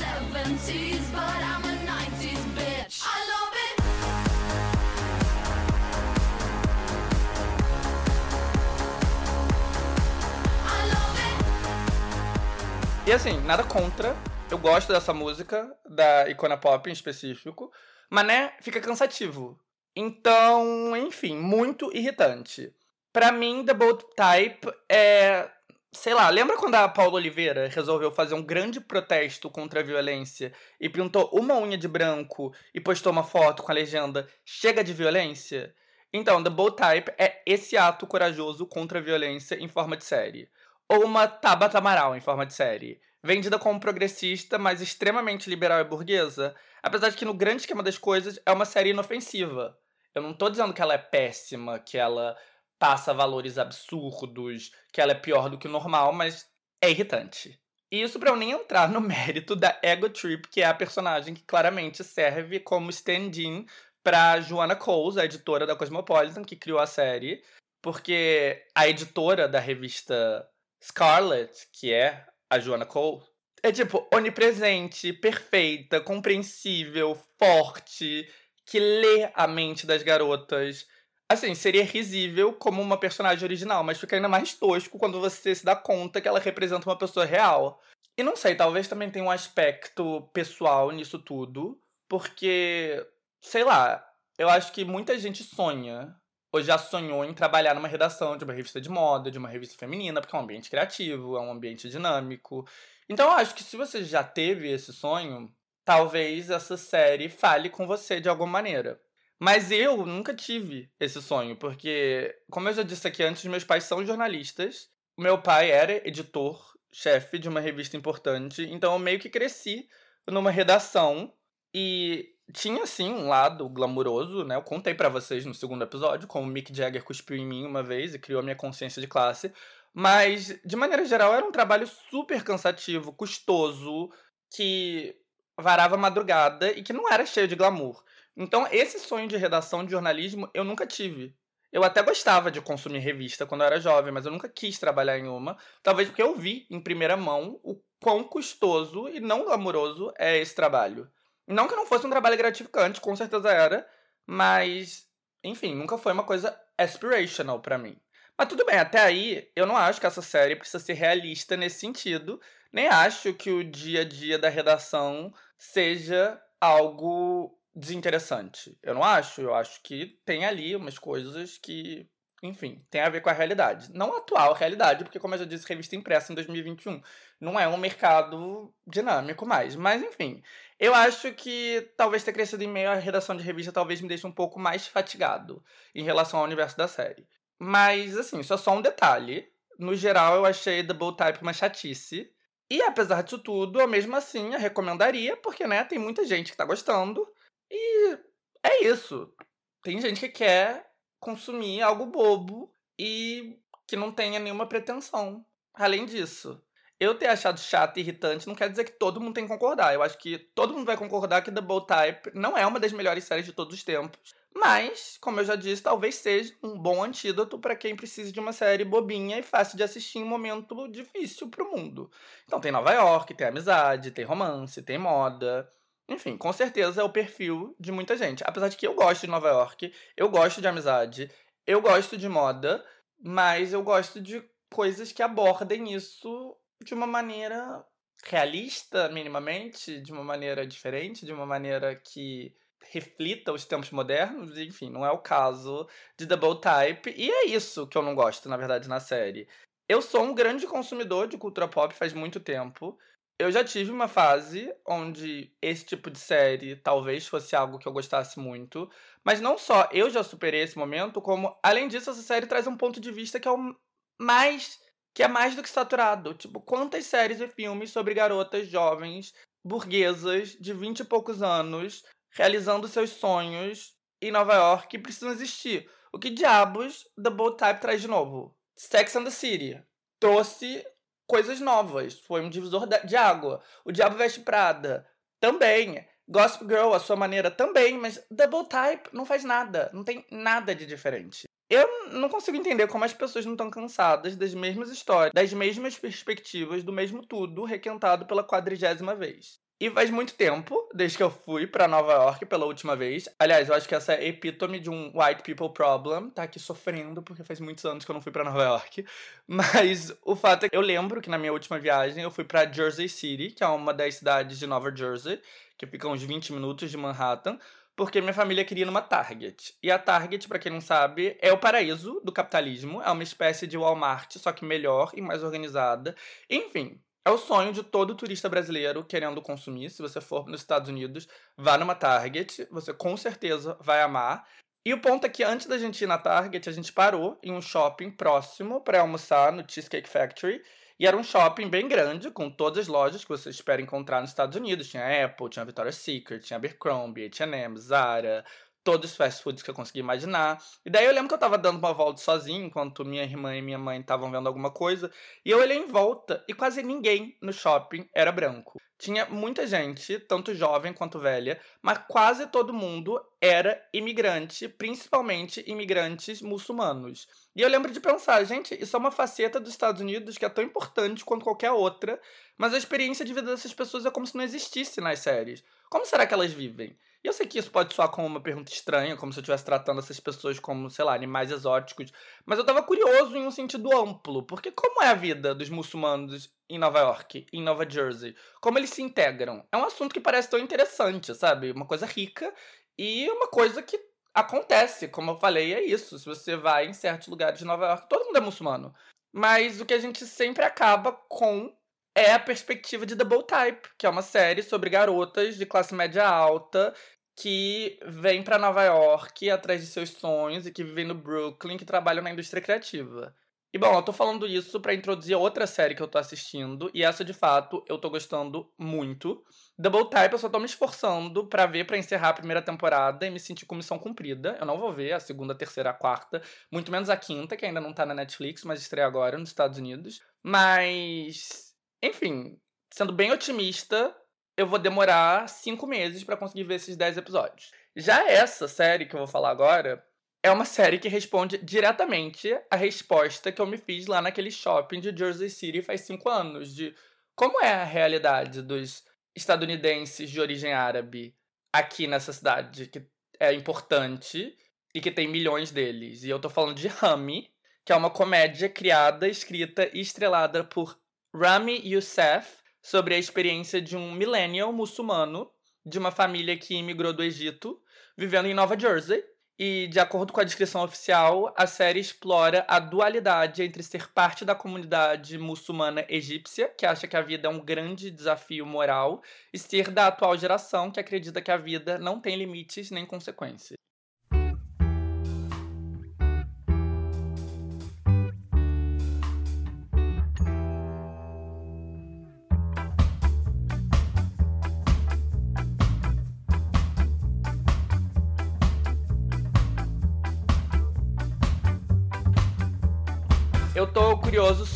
E 13.11 13.13
assim, 13.13 13.41
nada 13.41 13.61
contra. 13.61 14.15
Eu 14.49 14.57
gosto 14.57 14.93
dessa 14.93 15.13
música, 15.13 15.75
da 15.85 16.29
Icona 16.29 16.55
Pop 16.55 16.89
em 16.89 16.93
específico, 16.93 17.69
mas 18.09 18.25
né, 18.25 18.53
fica 18.61 18.79
cansativo. 18.79 19.59
Então, 19.93 20.95
enfim, 20.95 21.35
muito 21.35 21.91
irritante. 21.93 22.73
Para 23.11 23.29
mim, 23.33 23.65
The 23.65 23.73
Bold 23.73 24.05
Type 24.15 24.65
é 24.89 25.49
sei 25.93 26.13
lá, 26.13 26.29
lembra 26.29 26.57
quando 26.57 26.75
a 26.75 26.87
Paula 26.87 27.15
Oliveira 27.15 27.67
resolveu 27.67 28.11
fazer 28.11 28.33
um 28.33 28.43
grande 28.43 28.79
protesto 28.79 29.49
contra 29.49 29.81
a 29.81 29.83
violência 29.83 30.53
e 30.79 30.89
pintou 30.89 31.29
uma 31.33 31.57
unha 31.57 31.77
de 31.77 31.87
branco 31.87 32.53
e 32.73 32.79
postou 32.79 33.11
uma 33.11 33.23
foto 33.23 33.61
com 33.61 33.71
a 33.71 33.75
legenda 33.75 34.27
Chega 34.45 34.83
de 34.83 34.93
violência? 34.93 35.75
Então, 36.13 36.43
The 36.43 36.49
Bold 36.49 36.75
Type 36.75 37.11
é 37.17 37.41
esse 37.45 37.77
ato 37.77 38.07
corajoso 38.07 38.65
contra 38.65 38.99
a 38.99 39.01
violência 39.01 39.55
em 39.55 39.67
forma 39.67 39.95
de 39.95 40.03
série. 40.03 40.49
Ou 40.89 41.05
uma 41.05 41.27
Tabata 41.27 41.77
Amaral 41.77 42.15
em 42.15 42.21
forma 42.21 42.45
de 42.45 42.53
série. 42.53 42.99
Vendida 43.23 43.59
como 43.59 43.79
progressista, 43.79 44.57
mas 44.57 44.81
extremamente 44.81 45.49
liberal 45.49 45.79
e 45.79 45.85
burguesa, 45.85 46.55
apesar 46.81 47.09
de 47.09 47.17
que 47.17 47.25
no 47.25 47.33
grande 47.33 47.61
esquema 47.61 47.83
das 47.83 47.97
coisas 47.97 48.39
é 48.45 48.51
uma 48.51 48.65
série 48.65 48.89
inofensiva. 48.89 49.77
Eu 50.13 50.21
não 50.21 50.33
tô 50.33 50.49
dizendo 50.49 50.73
que 50.73 50.81
ela 50.81 50.95
é 50.95 50.97
péssima, 50.97 51.79
que 51.79 51.97
ela 51.97 52.35
passa 52.81 53.13
valores 53.13 53.59
absurdos, 53.59 54.71
que 54.91 54.99
ela 54.99 55.11
é 55.11 55.15
pior 55.15 55.51
do 55.51 55.57
que 55.59 55.67
o 55.67 55.71
normal, 55.71 56.11
mas 56.11 56.49
é 56.81 56.89
irritante. 56.89 57.61
E 57.91 58.01
isso 58.01 58.19
para 58.19 58.31
eu 58.31 58.35
nem 58.35 58.49
entrar 58.49 58.89
no 58.89 58.99
mérito 58.99 59.55
da 59.55 59.79
Ego 59.83 60.09
Trip, 60.09 60.47
que 60.47 60.61
é 60.61 60.65
a 60.65 60.73
personagem 60.73 61.35
que 61.35 61.43
claramente 61.43 62.03
serve 62.03 62.59
como 62.59 62.89
stand-in 62.89 63.67
para 64.01 64.41
Joanna 64.41 64.75
Coles, 64.75 65.15
a 65.17 65.25
editora 65.25 65.67
da 65.67 65.75
Cosmopolitan, 65.75 66.43
que 66.43 66.55
criou 66.55 66.79
a 66.79 66.87
série, 66.87 67.43
porque 67.83 68.65
a 68.73 68.87
editora 68.87 69.47
da 69.47 69.59
revista 69.59 70.49
Scarlet, 70.83 71.51
que 71.71 71.93
é 71.93 72.25
a 72.49 72.57
Joanna 72.57 72.87
Coles, 72.87 73.23
é 73.61 73.71
tipo 73.71 74.09
onipresente, 74.11 75.13
perfeita, 75.13 76.01
compreensível, 76.01 77.15
forte, 77.37 78.27
que 78.65 78.79
lê 78.79 79.29
a 79.35 79.45
mente 79.45 79.85
das 79.85 80.01
garotas, 80.01 80.87
Assim, 81.31 81.55
seria 81.55 81.85
risível 81.85 82.51
como 82.51 82.81
uma 82.81 82.97
personagem 82.97 83.41
original, 83.45 83.85
mas 83.85 83.97
fica 83.97 84.17
ainda 84.17 84.27
mais 84.27 84.53
tosco 84.53 84.99
quando 84.99 85.17
você 85.17 85.55
se 85.55 85.63
dá 85.63 85.73
conta 85.73 86.19
que 86.19 86.27
ela 86.27 86.41
representa 86.41 86.89
uma 86.89 86.97
pessoa 86.97 87.25
real. 87.25 87.81
E 88.17 88.21
não 88.21 88.35
sei, 88.35 88.53
talvez 88.53 88.85
também 88.89 89.09
tenha 89.09 89.23
um 89.23 89.31
aspecto 89.31 90.29
pessoal 90.33 90.91
nisso 90.91 91.17
tudo, 91.17 91.81
porque 92.09 93.07
sei 93.39 93.63
lá, 93.63 94.05
eu 94.37 94.49
acho 94.49 94.73
que 94.73 94.83
muita 94.83 95.17
gente 95.17 95.41
sonha 95.41 96.13
ou 96.51 96.61
já 96.61 96.77
sonhou 96.77 97.23
em 97.23 97.33
trabalhar 97.33 97.73
numa 97.75 97.87
redação 97.87 98.35
de 98.35 98.43
uma 98.43 98.51
revista 98.51 98.81
de 98.81 98.89
moda, 98.89 99.31
de 99.31 99.37
uma 99.37 99.47
revista 99.47 99.77
feminina, 99.77 100.19
porque 100.19 100.35
é 100.35 100.39
um 100.39 100.43
ambiente 100.43 100.69
criativo, 100.69 101.37
é 101.37 101.39
um 101.39 101.51
ambiente 101.51 101.89
dinâmico. 101.89 102.67
Então 103.07 103.27
eu 103.27 103.37
acho 103.37 103.55
que 103.55 103.63
se 103.63 103.77
você 103.77 104.03
já 104.03 104.21
teve 104.21 104.69
esse 104.69 104.91
sonho, 104.91 105.49
talvez 105.85 106.49
essa 106.49 106.75
série 106.75 107.29
fale 107.29 107.69
com 107.69 107.87
você 107.87 108.19
de 108.19 108.27
alguma 108.27 108.51
maneira. 108.51 108.99
Mas 109.43 109.71
eu 109.71 110.05
nunca 110.05 110.35
tive 110.35 110.87
esse 110.99 111.19
sonho, 111.19 111.55
porque, 111.55 112.31
como 112.51 112.69
eu 112.69 112.73
já 112.75 112.83
disse 112.83 113.07
aqui 113.07 113.23
antes, 113.23 113.43
meus 113.45 113.63
pais 113.63 113.85
são 113.85 114.05
jornalistas. 114.05 114.87
Meu 115.17 115.41
pai 115.41 115.71
era 115.71 116.07
editor, 116.07 116.63
chefe 116.93 117.39
de 117.39 117.49
uma 117.49 117.59
revista 117.59 117.97
importante, 117.97 118.61
então 118.69 118.93
eu 118.93 118.99
meio 118.99 119.19
que 119.19 119.31
cresci 119.31 119.89
numa 120.27 120.51
redação 120.51 121.33
e 121.73 122.35
tinha 122.53 122.85
sim 122.85 123.11
um 123.11 123.29
lado 123.29 123.67
glamuroso, 123.67 124.43
né? 124.43 124.55
Eu 124.55 124.61
contei 124.61 124.93
para 124.93 125.09
vocês 125.09 125.43
no 125.43 125.55
segundo 125.55 125.83
episódio 125.83 126.27
como 126.27 126.45
Mick 126.45 126.71
Jagger 126.71 127.03
cuspiu 127.03 127.35
em 127.35 127.45
mim 127.45 127.65
uma 127.65 127.81
vez 127.81 128.13
e 128.13 128.19
criou 128.19 128.41
a 128.41 128.43
minha 128.43 128.55
consciência 128.55 129.01
de 129.01 129.07
classe, 129.07 129.51
mas 129.91 130.55
de 130.63 130.75
maneira 130.75 131.03
geral 131.03 131.33
era 131.33 131.43
um 131.43 131.51
trabalho 131.51 131.87
super 132.11 132.43
cansativo, 132.43 133.11
custoso, 133.11 134.11
que 134.55 135.15
varava 135.57 135.97
madrugada 135.97 136.71
e 136.71 136.83
que 136.83 136.93
não 136.93 137.11
era 137.11 137.25
cheio 137.25 137.47
de 137.47 137.55
glamour. 137.55 138.03
Então, 138.35 138.67
esse 138.71 138.99
sonho 138.99 139.27
de 139.27 139.37
redação 139.37 139.83
de 139.85 139.91
jornalismo 139.91 140.49
eu 140.53 140.63
nunca 140.63 140.85
tive. 140.87 141.35
Eu 141.71 141.83
até 141.83 142.01
gostava 142.03 142.51
de 142.51 142.61
consumir 142.61 142.99
revista 142.99 143.45
quando 143.45 143.61
eu 143.61 143.67
era 143.67 143.79
jovem, 143.79 144.11
mas 144.11 144.25
eu 144.25 144.31
nunca 144.31 144.49
quis 144.49 144.77
trabalhar 144.77 145.17
em 145.17 145.27
uma. 145.27 145.57
Talvez 145.81 146.09
porque 146.09 146.21
eu 146.21 146.35
vi 146.35 146.67
em 146.69 146.81
primeira 146.81 147.15
mão 147.15 147.59
o 147.63 147.81
quão 148.01 148.23
custoso 148.23 149.07
e 149.07 149.19
não 149.19 149.45
glamouroso 149.45 150.11
é 150.17 150.37
esse 150.37 150.53
trabalho. 150.53 151.09
Não 151.47 151.67
que 151.67 151.75
não 151.75 151.85
fosse 151.85 152.05
um 152.05 152.09
trabalho 152.09 152.37
gratificante, 152.37 152.99
com 152.99 153.15
certeza 153.15 153.49
era, 153.51 153.87
mas, 154.25 155.07
enfim, 155.43 155.75
nunca 155.75 155.97
foi 155.97 156.11
uma 156.11 156.23
coisa 156.23 156.59
aspirational 156.77 157.61
para 157.61 157.77
mim. 157.77 157.97
Mas 158.37 158.49
tudo 158.49 158.65
bem, 158.65 158.79
até 158.79 158.99
aí 158.99 159.49
eu 159.55 159.65
não 159.65 159.77
acho 159.77 159.99
que 159.99 160.07
essa 160.07 160.21
série 160.21 160.55
precisa 160.55 160.83
ser 160.83 160.93
realista 160.93 161.55
nesse 161.55 161.79
sentido, 161.79 162.41
nem 162.71 162.87
acho 162.87 163.33
que 163.33 163.51
o 163.51 163.63
dia 163.63 164.01
a 164.01 164.05
dia 164.05 164.39
da 164.39 164.49
redação 164.49 165.33
seja 165.57 166.41
algo 166.59 167.57
desinteressante. 167.75 168.77
Eu 168.83 168.93
não 168.93 169.03
acho, 169.03 169.41
eu 169.41 169.53
acho 169.53 169.81
que 169.83 170.19
tem 170.25 170.45
ali 170.45 170.75
umas 170.75 170.97
coisas 170.99 171.57
que 171.57 172.09
enfim, 172.43 172.83
tem 172.89 173.01
a 173.01 173.09
ver 173.09 173.21
com 173.21 173.29
a 173.29 173.33
realidade. 173.33 173.91
Não 173.93 174.13
a 174.13 174.17
atual 174.17 174.53
realidade, 174.53 175.03
porque, 175.03 175.19
como 175.19 175.35
eu 175.35 175.39
já 175.39 175.45
disse, 175.45 175.67
revista 175.67 175.95
impressa 175.95 176.31
em 176.31 176.35
2021 176.35 176.99
não 177.39 177.59
é 177.59 177.67
um 177.67 177.77
mercado 177.77 178.73
dinâmico 178.87 179.45
mais. 179.45 179.75
Mas, 179.75 180.01
enfim, 180.01 180.41
eu 180.79 180.93
acho 180.95 181.31
que 181.33 181.87
talvez 181.95 182.23
ter 182.23 182.33
crescido 182.33 182.63
em 182.63 182.67
meio 182.67 182.89
à 182.89 182.95
redação 182.95 183.37
de 183.37 183.43
revista 183.43 183.71
talvez 183.71 184.01
me 184.01 184.07
deixe 184.07 184.25
um 184.25 184.31
pouco 184.31 184.59
mais 184.59 184.87
fatigado 184.87 185.63
em 185.93 186.03
relação 186.03 186.39
ao 186.39 186.45
universo 186.45 186.75
da 186.75 186.87
série. 186.87 187.27
Mas, 187.59 188.17
assim, 188.17 188.39
isso 188.39 188.53
é 188.53 188.57
só 188.57 188.75
um 188.75 188.81
detalhe. 188.81 189.47
No 189.77 189.95
geral, 189.95 190.35
eu 190.35 190.45
achei 190.45 190.81
Bold 190.81 191.17
Type 191.17 191.43
uma 191.43 191.53
chatice. 191.53 192.31
E, 192.71 192.81
apesar 192.81 193.21
disso 193.21 193.37
tudo, 193.37 193.79
eu 193.79 193.87
mesmo 193.87 194.15
assim 194.15 194.55
a 194.55 194.57
recomendaria, 194.57 195.37
porque, 195.37 195.67
né, 195.67 195.83
tem 195.83 195.99
muita 195.99 196.25
gente 196.25 196.51
que 196.51 196.57
tá 196.57 196.65
gostando. 196.65 197.27
E 197.71 198.17
é 198.61 198.83
isso. 198.83 199.33
Tem 199.81 199.99
gente 199.99 200.19
que 200.19 200.29
quer 200.29 200.91
consumir 201.19 201.81
algo 201.81 202.05
bobo 202.05 202.75
e 202.99 203.57
que 203.87 203.95
não 203.95 204.11
tenha 204.11 204.39
nenhuma 204.39 204.67
pretensão. 204.67 205.45
Além 205.73 206.05
disso, 206.05 206.61
eu 206.99 207.15
ter 207.17 207.27
achado 207.27 207.59
chato 207.59 207.97
e 207.97 208.01
irritante 208.01 208.47
não 208.47 208.53
quer 208.53 208.69
dizer 208.69 208.83
que 208.83 208.91
todo 208.91 209.19
mundo 209.19 209.33
tem 209.33 209.45
que 209.45 209.51
concordar. 209.51 209.93
Eu 209.93 210.03
acho 210.03 210.17
que 210.17 210.37
todo 210.37 210.73
mundo 210.73 210.85
vai 210.85 210.97
concordar 210.97 211.41
que 211.41 211.51
The 211.51 211.61
Bold 211.61 211.87
Type 211.87 212.31
não 212.35 212.57
é 212.57 212.65
uma 212.65 212.79
das 212.79 212.91
melhores 212.91 213.23
séries 213.23 213.45
de 213.45 213.53
todos 213.53 213.73
os 213.73 213.83
tempos. 213.83 214.35
Mas, 214.53 215.17
como 215.19 215.39
eu 215.39 215.45
já 215.45 215.55
disse, 215.55 215.81
talvez 215.81 216.15
seja 216.15 216.53
um 216.61 216.77
bom 216.77 217.01
antídoto 217.03 217.57
para 217.57 217.75
quem 217.75 217.95
precisa 217.95 218.31
de 218.31 218.39
uma 218.39 218.51
série 218.51 218.83
bobinha 218.83 219.39
e 219.39 219.43
fácil 219.43 219.77
de 219.77 219.83
assistir 219.83 220.19
em 220.19 220.23
um 220.23 220.27
momento 220.27 220.87
difícil 220.89 221.49
para 221.49 221.63
o 221.63 221.71
mundo. 221.71 222.11
Então 222.45 222.59
tem 222.59 222.71
Nova 222.71 222.91
York, 222.91 223.33
tem 223.33 223.47
amizade, 223.47 224.11
tem 224.11 224.25
romance, 224.25 224.81
tem 224.83 224.97
moda. 224.97 225.71
Enfim, 226.09 226.37
com 226.37 226.51
certeza 226.51 227.01
é 227.01 227.03
o 227.03 227.11
perfil 227.11 227.75
de 227.79 227.91
muita 227.91 228.17
gente. 228.17 228.43
Apesar 228.45 228.67
de 228.67 228.77
que 228.77 228.85
eu 228.85 228.93
gosto 228.93 229.21
de 229.21 229.27
Nova 229.27 229.49
York, 229.49 229.93
eu 230.17 230.29
gosto 230.29 230.61
de 230.61 230.67
amizade, 230.67 231.31
eu 231.65 231.81
gosto 231.81 232.17
de 232.17 232.27
moda, 232.27 232.83
mas 233.19 233.71
eu 233.73 233.83
gosto 233.83 234.19
de 234.19 234.43
coisas 234.71 235.11
que 235.11 235.23
abordem 235.23 235.93
isso 235.93 236.57
de 236.83 236.93
uma 236.93 237.07
maneira 237.07 237.85
realista, 238.23 239.09
minimamente, 239.09 239.99
de 240.01 240.11
uma 240.11 240.23
maneira 240.23 240.65
diferente, 240.65 241.25
de 241.25 241.31
uma 241.31 241.45
maneira 241.45 241.95
que 241.95 242.53
reflita 242.91 243.51
os 243.53 243.65
tempos 243.65 243.91
modernos, 243.91 244.57
enfim, 244.57 244.89
não 244.89 245.05
é 245.05 245.11
o 245.11 245.19
caso 245.19 245.87
de 246.17 246.25
Double 246.25 246.59
Type, 246.59 247.13
e 247.15 247.29
é 247.29 247.45
isso 247.45 247.87
que 247.87 247.97
eu 247.97 248.01
não 248.01 248.15
gosto, 248.15 248.49
na 248.49 248.57
verdade, 248.57 248.89
na 248.89 248.99
série. 248.99 249.47
Eu 249.87 250.01
sou 250.01 250.23
um 250.23 250.33
grande 250.33 250.65
consumidor 250.65 251.27
de 251.27 251.37
cultura 251.37 251.67
pop 251.67 251.93
faz 251.93 252.13
muito 252.13 252.39
tempo, 252.39 252.97
eu 253.41 253.51
já 253.51 253.63
tive 253.63 253.89
uma 253.89 254.07
fase 254.07 254.71
onde 254.85 255.51
esse 255.59 255.83
tipo 255.83 256.11
de 256.11 256.19
série 256.19 256.75
talvez 256.75 257.27
fosse 257.27 257.55
algo 257.55 257.79
que 257.79 257.87
eu 257.87 257.91
gostasse 257.91 258.39
muito, 258.39 258.87
mas 259.23 259.41
não 259.41 259.57
só 259.57 259.89
eu 259.91 260.11
já 260.11 260.21
superei 260.23 260.61
esse 260.61 260.77
momento, 260.77 261.19
como 261.19 261.57
além 261.63 261.87
disso 261.87 262.11
essa 262.11 262.21
série 262.21 262.45
traz 262.45 262.67
um 262.67 262.77
ponto 262.77 262.99
de 262.99 263.11
vista 263.11 263.39
que 263.39 263.47
é 263.47 263.51
o 263.51 263.75
mais 264.19 264.79
que 265.13 265.23
é 265.23 265.27
mais 265.27 265.55
do 265.55 265.63
que 265.63 265.69
saturado. 265.69 266.35
Tipo, 266.35 266.61
quantas 266.61 267.05
séries 267.05 267.41
e 267.41 267.47
filmes 267.47 267.89
sobre 267.89 268.13
garotas 268.13 268.67
jovens, 268.67 269.33
burguesas, 269.65 270.49
de 270.51 270.71
vinte 270.71 270.99
e 270.99 271.03
poucos 271.03 271.41
anos, 271.41 272.03
realizando 272.29 272.87
seus 272.87 273.09
sonhos 273.09 273.95
em 274.21 274.31
Nova 274.31 274.53
York 274.53 274.99
precisam 274.99 275.31
existir? 275.31 275.89
O 276.13 276.19
que 276.19 276.29
diabos 276.29 277.09
The 277.21 277.31
Bold 277.31 277.57
Type 277.57 277.81
traz 277.81 278.01
de 278.01 278.07
novo? 278.07 278.55
Sex 278.77 279.15
and 279.15 279.23
the 279.23 279.31
City 279.31 279.83
trouxe 280.19 280.85
coisas 281.31 281.61
novas. 281.61 282.19
Foi 282.19 282.41
um 282.41 282.49
divisor 282.49 282.85
de 282.85 283.15
água. 283.15 283.61
O 283.85 283.91
Diabo 283.93 284.17
Veste 284.17 284.41
Prada 284.41 285.07
também. 285.39 286.05
Gospel 286.27 286.67
Girl, 286.67 286.93
a 286.93 286.99
sua 286.99 287.15
maneira 287.15 287.49
também, 287.49 287.97
mas 287.97 288.21
Double 288.29 288.67
Type 288.67 289.09
não 289.13 289.25
faz 289.25 289.45
nada. 289.45 289.89
Não 289.93 290.03
tem 290.03 290.25
nada 290.29 290.75
de 290.75 290.85
diferente. 290.85 291.45
Eu 291.69 291.87
não 292.11 292.27
consigo 292.27 292.57
entender 292.57 292.85
como 292.87 293.05
as 293.05 293.13
pessoas 293.13 293.45
não 293.45 293.53
estão 293.53 293.69
cansadas 293.69 294.35
das 294.35 294.53
mesmas 294.53 294.89
histórias, 294.89 295.33
das 295.33 295.53
mesmas 295.53 295.97
perspectivas, 295.97 296.83
do 296.83 296.91
mesmo 296.91 297.25
tudo 297.25 297.63
requentado 297.63 298.25
pela 298.25 298.43
quadrigésima 298.43 299.15
vez. 299.15 299.60
E 299.81 299.89
faz 299.89 300.11
muito 300.11 300.35
tempo, 300.35 300.87
desde 300.93 301.17
que 301.17 301.23
eu 301.23 301.31
fui 301.31 301.65
para 301.65 301.87
Nova 301.87 302.13
York 302.13 302.45
pela 302.45 302.67
última 302.67 302.95
vez. 302.95 303.27
Aliás, 303.39 303.67
eu 303.67 303.73
acho 303.73 303.87
que 303.89 303.95
essa 303.95 304.13
é 304.13 304.19
a 304.19 304.27
epítome 304.27 304.79
de 304.79 304.91
um 304.91 305.11
white 305.19 305.41
people 305.41 305.73
problem. 305.73 306.29
Tá 306.29 306.43
aqui 306.43 306.59
sofrendo, 306.59 307.23
porque 307.23 307.43
faz 307.43 307.59
muitos 307.59 307.83
anos 307.83 308.05
que 308.05 308.11
eu 308.11 308.13
não 308.13 308.21
fui 308.21 308.31
para 308.31 308.43
Nova 308.43 308.61
York. 308.61 309.03
Mas 309.49 310.15
o 310.23 310.35
fato 310.35 310.67
é 310.67 310.69
que 310.69 310.77
eu 310.77 310.81
lembro 310.81 311.19
que 311.19 311.31
na 311.31 311.37
minha 311.39 311.51
última 311.51 311.79
viagem 311.79 312.21
eu 312.21 312.29
fui 312.29 312.43
para 312.43 312.71
Jersey 312.71 313.09
City, 313.09 313.55
que 313.55 313.63
é 313.63 313.67
uma 313.67 313.91
das 313.91 314.13
cidades 314.13 314.59
de 314.59 314.67
Nova 314.67 314.95
Jersey, 314.95 315.41
que 315.75 315.87
fica 315.87 316.07
uns 316.07 316.21
20 316.21 316.53
minutos 316.53 316.91
de 316.91 316.95
Manhattan, 316.95 317.57
porque 317.95 318.21
minha 318.21 318.35
família 318.35 318.63
queria 318.63 318.83
ir 318.83 318.85
numa 318.85 319.01
Target. 319.01 319.73
E 319.81 319.89
a 319.89 319.97
Target, 319.97 320.47
para 320.47 320.59
quem 320.59 320.71
não 320.71 320.79
sabe, 320.79 321.35
é 321.41 321.51
o 321.51 321.57
paraíso 321.57 322.21
do 322.23 322.31
capitalismo. 322.31 323.01
É 323.01 323.09
uma 323.09 323.23
espécie 323.23 323.65
de 323.65 323.79
Walmart, 323.79 324.37
só 324.37 324.51
que 324.51 324.63
melhor 324.63 325.09
e 325.15 325.21
mais 325.21 325.43
organizada. 325.43 326.15
Enfim, 326.47 327.01
é 327.23 327.29
o 327.29 327.37
sonho 327.37 327.71
de 327.71 327.83
todo 327.83 328.15
turista 328.15 328.49
brasileiro 328.49 329.03
querendo 329.03 329.41
consumir. 329.41 329.89
Se 329.89 330.01
você 330.01 330.19
for 330.19 330.47
nos 330.47 330.61
Estados 330.61 330.89
Unidos, 330.89 331.27
vá 331.55 331.77
numa 331.77 331.93
Target, 331.93 332.67
você 332.71 332.93
com 332.93 333.15
certeza 333.15 333.77
vai 333.79 334.01
amar. 334.01 334.47
E 334.83 334.93
o 334.93 334.99
ponto 334.99 335.25
é 335.25 335.29
que 335.29 335.43
antes 335.43 335.67
da 335.67 335.77
gente 335.77 336.03
ir 336.03 336.07
na 336.07 336.17
Target, 336.17 336.67
a 336.67 336.71
gente 336.71 336.91
parou 336.91 337.39
em 337.43 337.51
um 337.51 337.61
shopping 337.61 338.09
próximo 338.09 338.81
para 338.81 339.01
almoçar 339.01 339.51
no 339.51 339.63
Cheesecake 339.67 340.09
Factory. 340.09 340.61
E 340.99 341.05
era 341.05 341.15
um 341.15 341.23
shopping 341.23 341.69
bem 341.69 341.87
grande, 341.87 342.31
com 342.31 342.49
todas 342.49 342.79
as 342.79 342.87
lojas 342.87 343.23
que 343.23 343.29
você 343.29 343.49
espera 343.49 343.81
encontrar 343.81 344.21
nos 344.21 344.31
Estados 344.31 344.55
Unidos. 344.55 344.89
Tinha 344.89 345.25
Apple, 345.25 345.49
tinha 345.49 345.65
Victoria's 345.65 345.95
Secret, 345.95 346.43
tinha 346.43 346.57
Abercrombie, 346.57 347.25
H&M, 347.25 347.77
Zara, 347.77 348.43
todos 348.83 349.11
os 349.11 349.17
fast 349.17 349.43
foods 349.43 349.63
que 349.63 349.69
eu 349.69 349.73
consegui 349.73 349.99
imaginar. 349.99 350.61
E 350.85 350.89
daí 350.89 351.05
eu 351.05 351.13
lembro 351.13 351.27
que 351.27 351.33
eu 351.33 351.39
tava 351.39 351.57
dando 351.57 351.79
uma 351.79 351.93
volta 351.93 352.21
sozinho, 352.21 352.65
enquanto 352.65 353.05
minha 353.05 353.23
irmã 353.23 353.55
e 353.55 353.61
minha 353.61 353.77
mãe 353.77 353.99
estavam 353.99 354.31
vendo 354.31 354.47
alguma 354.47 354.71
coisa, 354.71 355.11
e 355.45 355.51
eu 355.51 355.59
olhei 355.59 355.77
em 355.77 355.87
volta 355.87 356.43
e 356.47 356.53
quase 356.53 356.81
ninguém 356.83 357.37
no 357.41 357.53
shopping 357.53 358.07
era 358.13 358.31
branco. 358.31 358.79
Tinha 359.01 359.25
muita 359.25 359.65
gente, 359.65 360.19
tanto 360.19 360.53
jovem 360.53 360.93
quanto 360.93 361.17
velha, 361.17 361.59
mas 361.81 361.97
quase 362.07 362.45
todo 362.45 362.71
mundo 362.71 363.19
era 363.41 363.83
imigrante, 363.91 364.69
principalmente 364.69 365.63
imigrantes 365.65 366.39
muçulmanos. 366.39 367.27
E 367.55 367.63
eu 367.63 367.67
lembro 367.67 367.91
de 367.91 367.99
pensar, 367.99 368.43
gente, 368.43 368.79
isso 368.79 368.95
é 368.95 368.99
uma 368.99 369.09
faceta 369.09 369.59
dos 369.59 369.71
Estados 369.71 370.01
Unidos 370.01 370.37
que 370.37 370.45
é 370.45 370.49
tão 370.49 370.63
importante 370.63 371.25
quanto 371.25 371.43
qualquer 371.43 371.71
outra, 371.71 372.21
mas 372.55 372.75
a 372.75 372.77
experiência 372.77 373.25
de 373.25 373.33
vida 373.33 373.49
dessas 373.49 373.73
pessoas 373.73 374.05
é 374.05 374.11
como 374.11 374.27
se 374.27 374.35
não 374.35 374.43
existisse 374.43 375.01
nas 375.01 375.17
séries. 375.17 375.63
Como 375.89 376.05
será 376.05 376.27
que 376.27 376.33
elas 376.35 376.53
vivem? 376.53 376.95
E 377.23 377.27
eu 377.27 377.33
sei 377.33 377.45
que 377.47 377.59
isso 377.59 377.69
pode 377.71 377.93
soar 377.93 378.09
como 378.09 378.27
uma 378.27 378.41
pergunta 378.41 378.71
estranha, 378.71 379.15
como 379.15 379.31
se 379.31 379.39
eu 379.39 379.41
estivesse 379.41 379.65
tratando 379.65 379.99
essas 379.99 380.19
pessoas 380.19 380.59
como, 380.59 380.89
sei 380.89 381.05
lá, 381.05 381.13
animais 381.13 381.51
exóticos. 381.51 382.11
Mas 382.45 382.57
eu 382.57 382.65
tava 382.65 382.81
curioso 382.83 383.35
em 383.37 383.45
um 383.45 383.51
sentido 383.51 383.95
amplo. 383.95 384.43
Porque 384.43 384.71
como 384.71 385.03
é 385.03 385.09
a 385.09 385.13
vida 385.13 385.53
dos 385.53 385.69
muçulmanos 385.69 386.51
em 386.69 386.79
Nova 386.79 386.99
York, 386.99 387.45
em 387.53 387.61
Nova 387.61 387.87
Jersey? 387.87 388.35
Como 388.59 388.77
eles 388.79 388.89
se 388.89 389.01
integram? 389.03 389.65
É 389.71 389.77
um 389.77 389.83
assunto 389.85 390.13
que 390.13 390.19
parece 390.19 390.49
tão 390.49 390.59
interessante, 390.59 391.33
sabe? 391.35 391.71
Uma 391.71 391.85
coisa 391.85 392.05
rica 392.05 392.53
E 392.97 393.29
uma 393.29 393.47
coisa 393.47 393.81
que 393.83 393.99
acontece, 394.33 395.07
como 395.07 395.31
eu 395.31 395.39
falei, 395.39 395.73
é 395.73 395.83
isso. 395.83 396.17
Se 396.19 396.25
você 396.25 396.55
vai 396.55 396.87
em 396.87 396.93
certos 396.93 397.27
lugares 397.27 397.59
de 397.59 397.65
Nova 397.65 397.85
York, 397.87 398.07
todo 398.09 398.25
mundo 398.25 398.37
é 398.37 398.41
muçulmano. 398.41 398.93
Mas 399.33 399.79
o 399.81 399.85
que 399.85 399.93
a 399.93 399.99
gente 399.99 400.25
sempre 400.25 400.63
acaba 400.65 401.11
com 401.29 401.73
é 402.15 402.33
a 402.33 402.39
perspectiva 402.39 403.05
de 403.05 403.15
Double 403.15 403.45
Type, 403.45 403.89
que 403.97 404.05
é 404.05 404.09
uma 404.09 404.21
série 404.21 404.63
sobre 404.63 404.89
garotas 404.89 405.57
de 405.57 405.65
classe 405.65 405.93
média 405.93 406.27
alta 406.27 406.93
que 407.35 407.97
vêm 408.05 408.43
para 408.43 408.59
Nova 408.59 408.83
York 408.83 409.49
atrás 409.49 409.81
de 409.81 409.87
seus 409.87 410.11
sonhos 410.11 410.65
e 410.67 410.71
que 410.71 410.83
vivem 410.83 411.05
no 411.05 411.15
Brooklyn, 411.15 411.77
que 411.77 411.85
trabalham 411.85 412.23
na 412.23 412.31
indústria 412.31 412.61
criativa. 412.61 413.33
E 413.73 413.77
bom, 413.77 413.95
eu 413.95 414.01
tô 414.03 414.11
falando 414.11 414.45
isso 414.45 414.81
para 414.81 414.93
introduzir 414.93 415.33
outra 415.33 415.65
série 415.65 415.95
que 415.95 416.01
eu 416.01 416.07
tô 416.07 416.17
assistindo, 416.17 416.91
e 416.93 417.03
essa 417.03 417.23
de 417.23 417.31
fato 417.31 417.81
eu 417.87 417.97
tô 417.97 418.09
gostando 418.09 418.69
muito. 418.77 419.41
Double 419.79 420.09
Type 420.09 420.33
eu 420.33 420.39
só 420.39 420.49
tô 420.49 420.59
me 420.59 420.65
esforçando 420.65 421.47
para 421.47 421.65
ver 421.65 421.85
para 421.85 421.97
encerrar 421.97 422.29
a 422.29 422.33
primeira 422.33 422.61
temporada 422.61 423.25
e 423.25 423.29
me 423.29 423.39
sentir 423.39 423.65
com 423.65 423.75
missão 423.75 423.97
cumprida. 423.97 424.57
Eu 424.59 424.65
não 424.65 424.77
vou 424.77 424.93
ver 424.93 425.13
a 425.13 425.21
segunda, 425.21 425.53
a 425.53 425.57
terceira, 425.57 425.91
a 425.91 425.93
quarta, 425.93 426.41
muito 426.69 426.91
menos 426.91 427.09
a 427.09 427.15
quinta, 427.15 427.55
que 427.55 427.65
ainda 427.65 427.79
não 427.79 427.93
tá 427.93 428.05
na 428.05 428.13
Netflix, 428.13 428.65
mas 428.65 428.81
estreia 428.81 429.07
agora 429.07 429.37
nos 429.37 429.49
Estados 429.49 429.77
Unidos. 429.77 430.19
Mas, 430.43 431.70
enfim, 432.01 432.59
sendo 432.91 433.13
bem 433.13 433.31
otimista, 433.31 434.15
eu 434.57 434.67
vou 434.67 434.79
demorar 434.79 435.47
cinco 435.47 435.87
meses 435.87 436.23
para 436.23 436.37
conseguir 436.37 436.63
ver 436.63 436.75
esses 436.75 436.95
dez 436.95 437.17
episódios. 437.17 437.71
Já 437.95 438.29
essa 438.29 438.67
série 438.67 439.05
que 439.05 439.15
eu 439.15 439.19
vou 439.19 439.27
falar 439.27 439.49
agora, 439.49 440.03
é 440.43 440.51
uma 440.51 440.65
série 440.65 440.97
que 440.97 441.07
responde 441.07 441.57
diretamente 441.57 442.51
à 442.69 442.75
resposta 442.75 443.51
que 443.51 443.61
eu 443.61 443.67
me 443.67 443.77
fiz 443.77 444.07
lá 444.07 444.21
naquele 444.21 444.49
shopping 444.49 444.99
de 444.99 445.15
Jersey 445.15 445.49
City 445.49 445.81
faz 445.81 446.01
cinco 446.01 446.29
anos, 446.29 446.73
de 446.73 446.95
como 447.35 447.61
é 447.61 447.71
a 447.71 447.83
realidade 447.83 448.61
dos 448.61 449.03
estadunidenses 449.35 450.29
de 450.29 450.41
origem 450.41 450.73
árabe 450.73 451.35
aqui 451.71 452.07
nessa 452.07 452.33
cidade, 452.33 452.87
que 452.87 453.05
é 453.39 453.53
importante 453.53 454.57
e 454.93 454.99
que 454.99 455.11
tem 455.11 455.27
milhões 455.27 455.71
deles. 455.71 456.23
E 456.23 456.29
eu 456.29 456.39
tô 456.39 456.49
falando 456.49 456.75
de 456.75 456.87
Rami, 456.87 457.49
que 457.85 457.93
é 457.93 457.95
uma 457.95 458.09
comédia 458.09 458.67
criada, 458.67 459.27
escrita 459.27 459.89
e 459.93 460.01
estrelada 460.01 460.63
por 460.63 460.99
Rami 461.33 461.81
Youssef, 461.85 462.57
sobre 462.81 463.15
a 463.15 463.17
experiência 463.17 463.81
de 463.81 463.95
um 463.95 464.11
millennial 464.11 464.73
muçulmano 464.73 465.49
de 465.85 465.97
uma 465.97 466.11
família 466.11 466.57
que 466.57 466.75
imigrou 466.75 467.13
do 467.13 467.23
Egito, 467.23 467.81
vivendo 468.17 468.47
em 468.47 468.53
Nova 468.53 468.77
Jersey, 468.77 469.23
e, 469.57 469.87
de 469.87 469.99
acordo 469.99 470.33
com 470.33 470.41
a 470.41 470.43
descrição 470.43 470.83
oficial, 470.83 471.53
a 471.55 471.65
série 471.65 471.99
explora 471.99 472.65
a 472.67 472.79
dualidade 472.79 473.63
entre 473.63 473.81
ser 473.81 474.11
parte 474.11 474.43
da 474.43 474.55
comunidade 474.55 475.37
muçulmana 475.37 476.05
egípcia, 476.09 476.67
que 476.67 476.85
acha 476.85 477.07
que 477.07 477.15
a 477.15 477.21
vida 477.21 477.47
é 477.47 477.51
um 477.51 477.63
grande 477.63 478.11
desafio 478.11 478.65
moral, 478.65 479.21
e 479.53 479.57
ser 479.57 479.89
da 479.89 480.07
atual 480.07 480.37
geração, 480.37 480.91
que 480.91 480.99
acredita 480.99 481.41
que 481.41 481.51
a 481.51 481.57
vida 481.57 481.97
não 481.97 482.19
tem 482.19 482.35
limites 482.35 482.91
nem 482.91 483.05
consequências. 483.05 483.80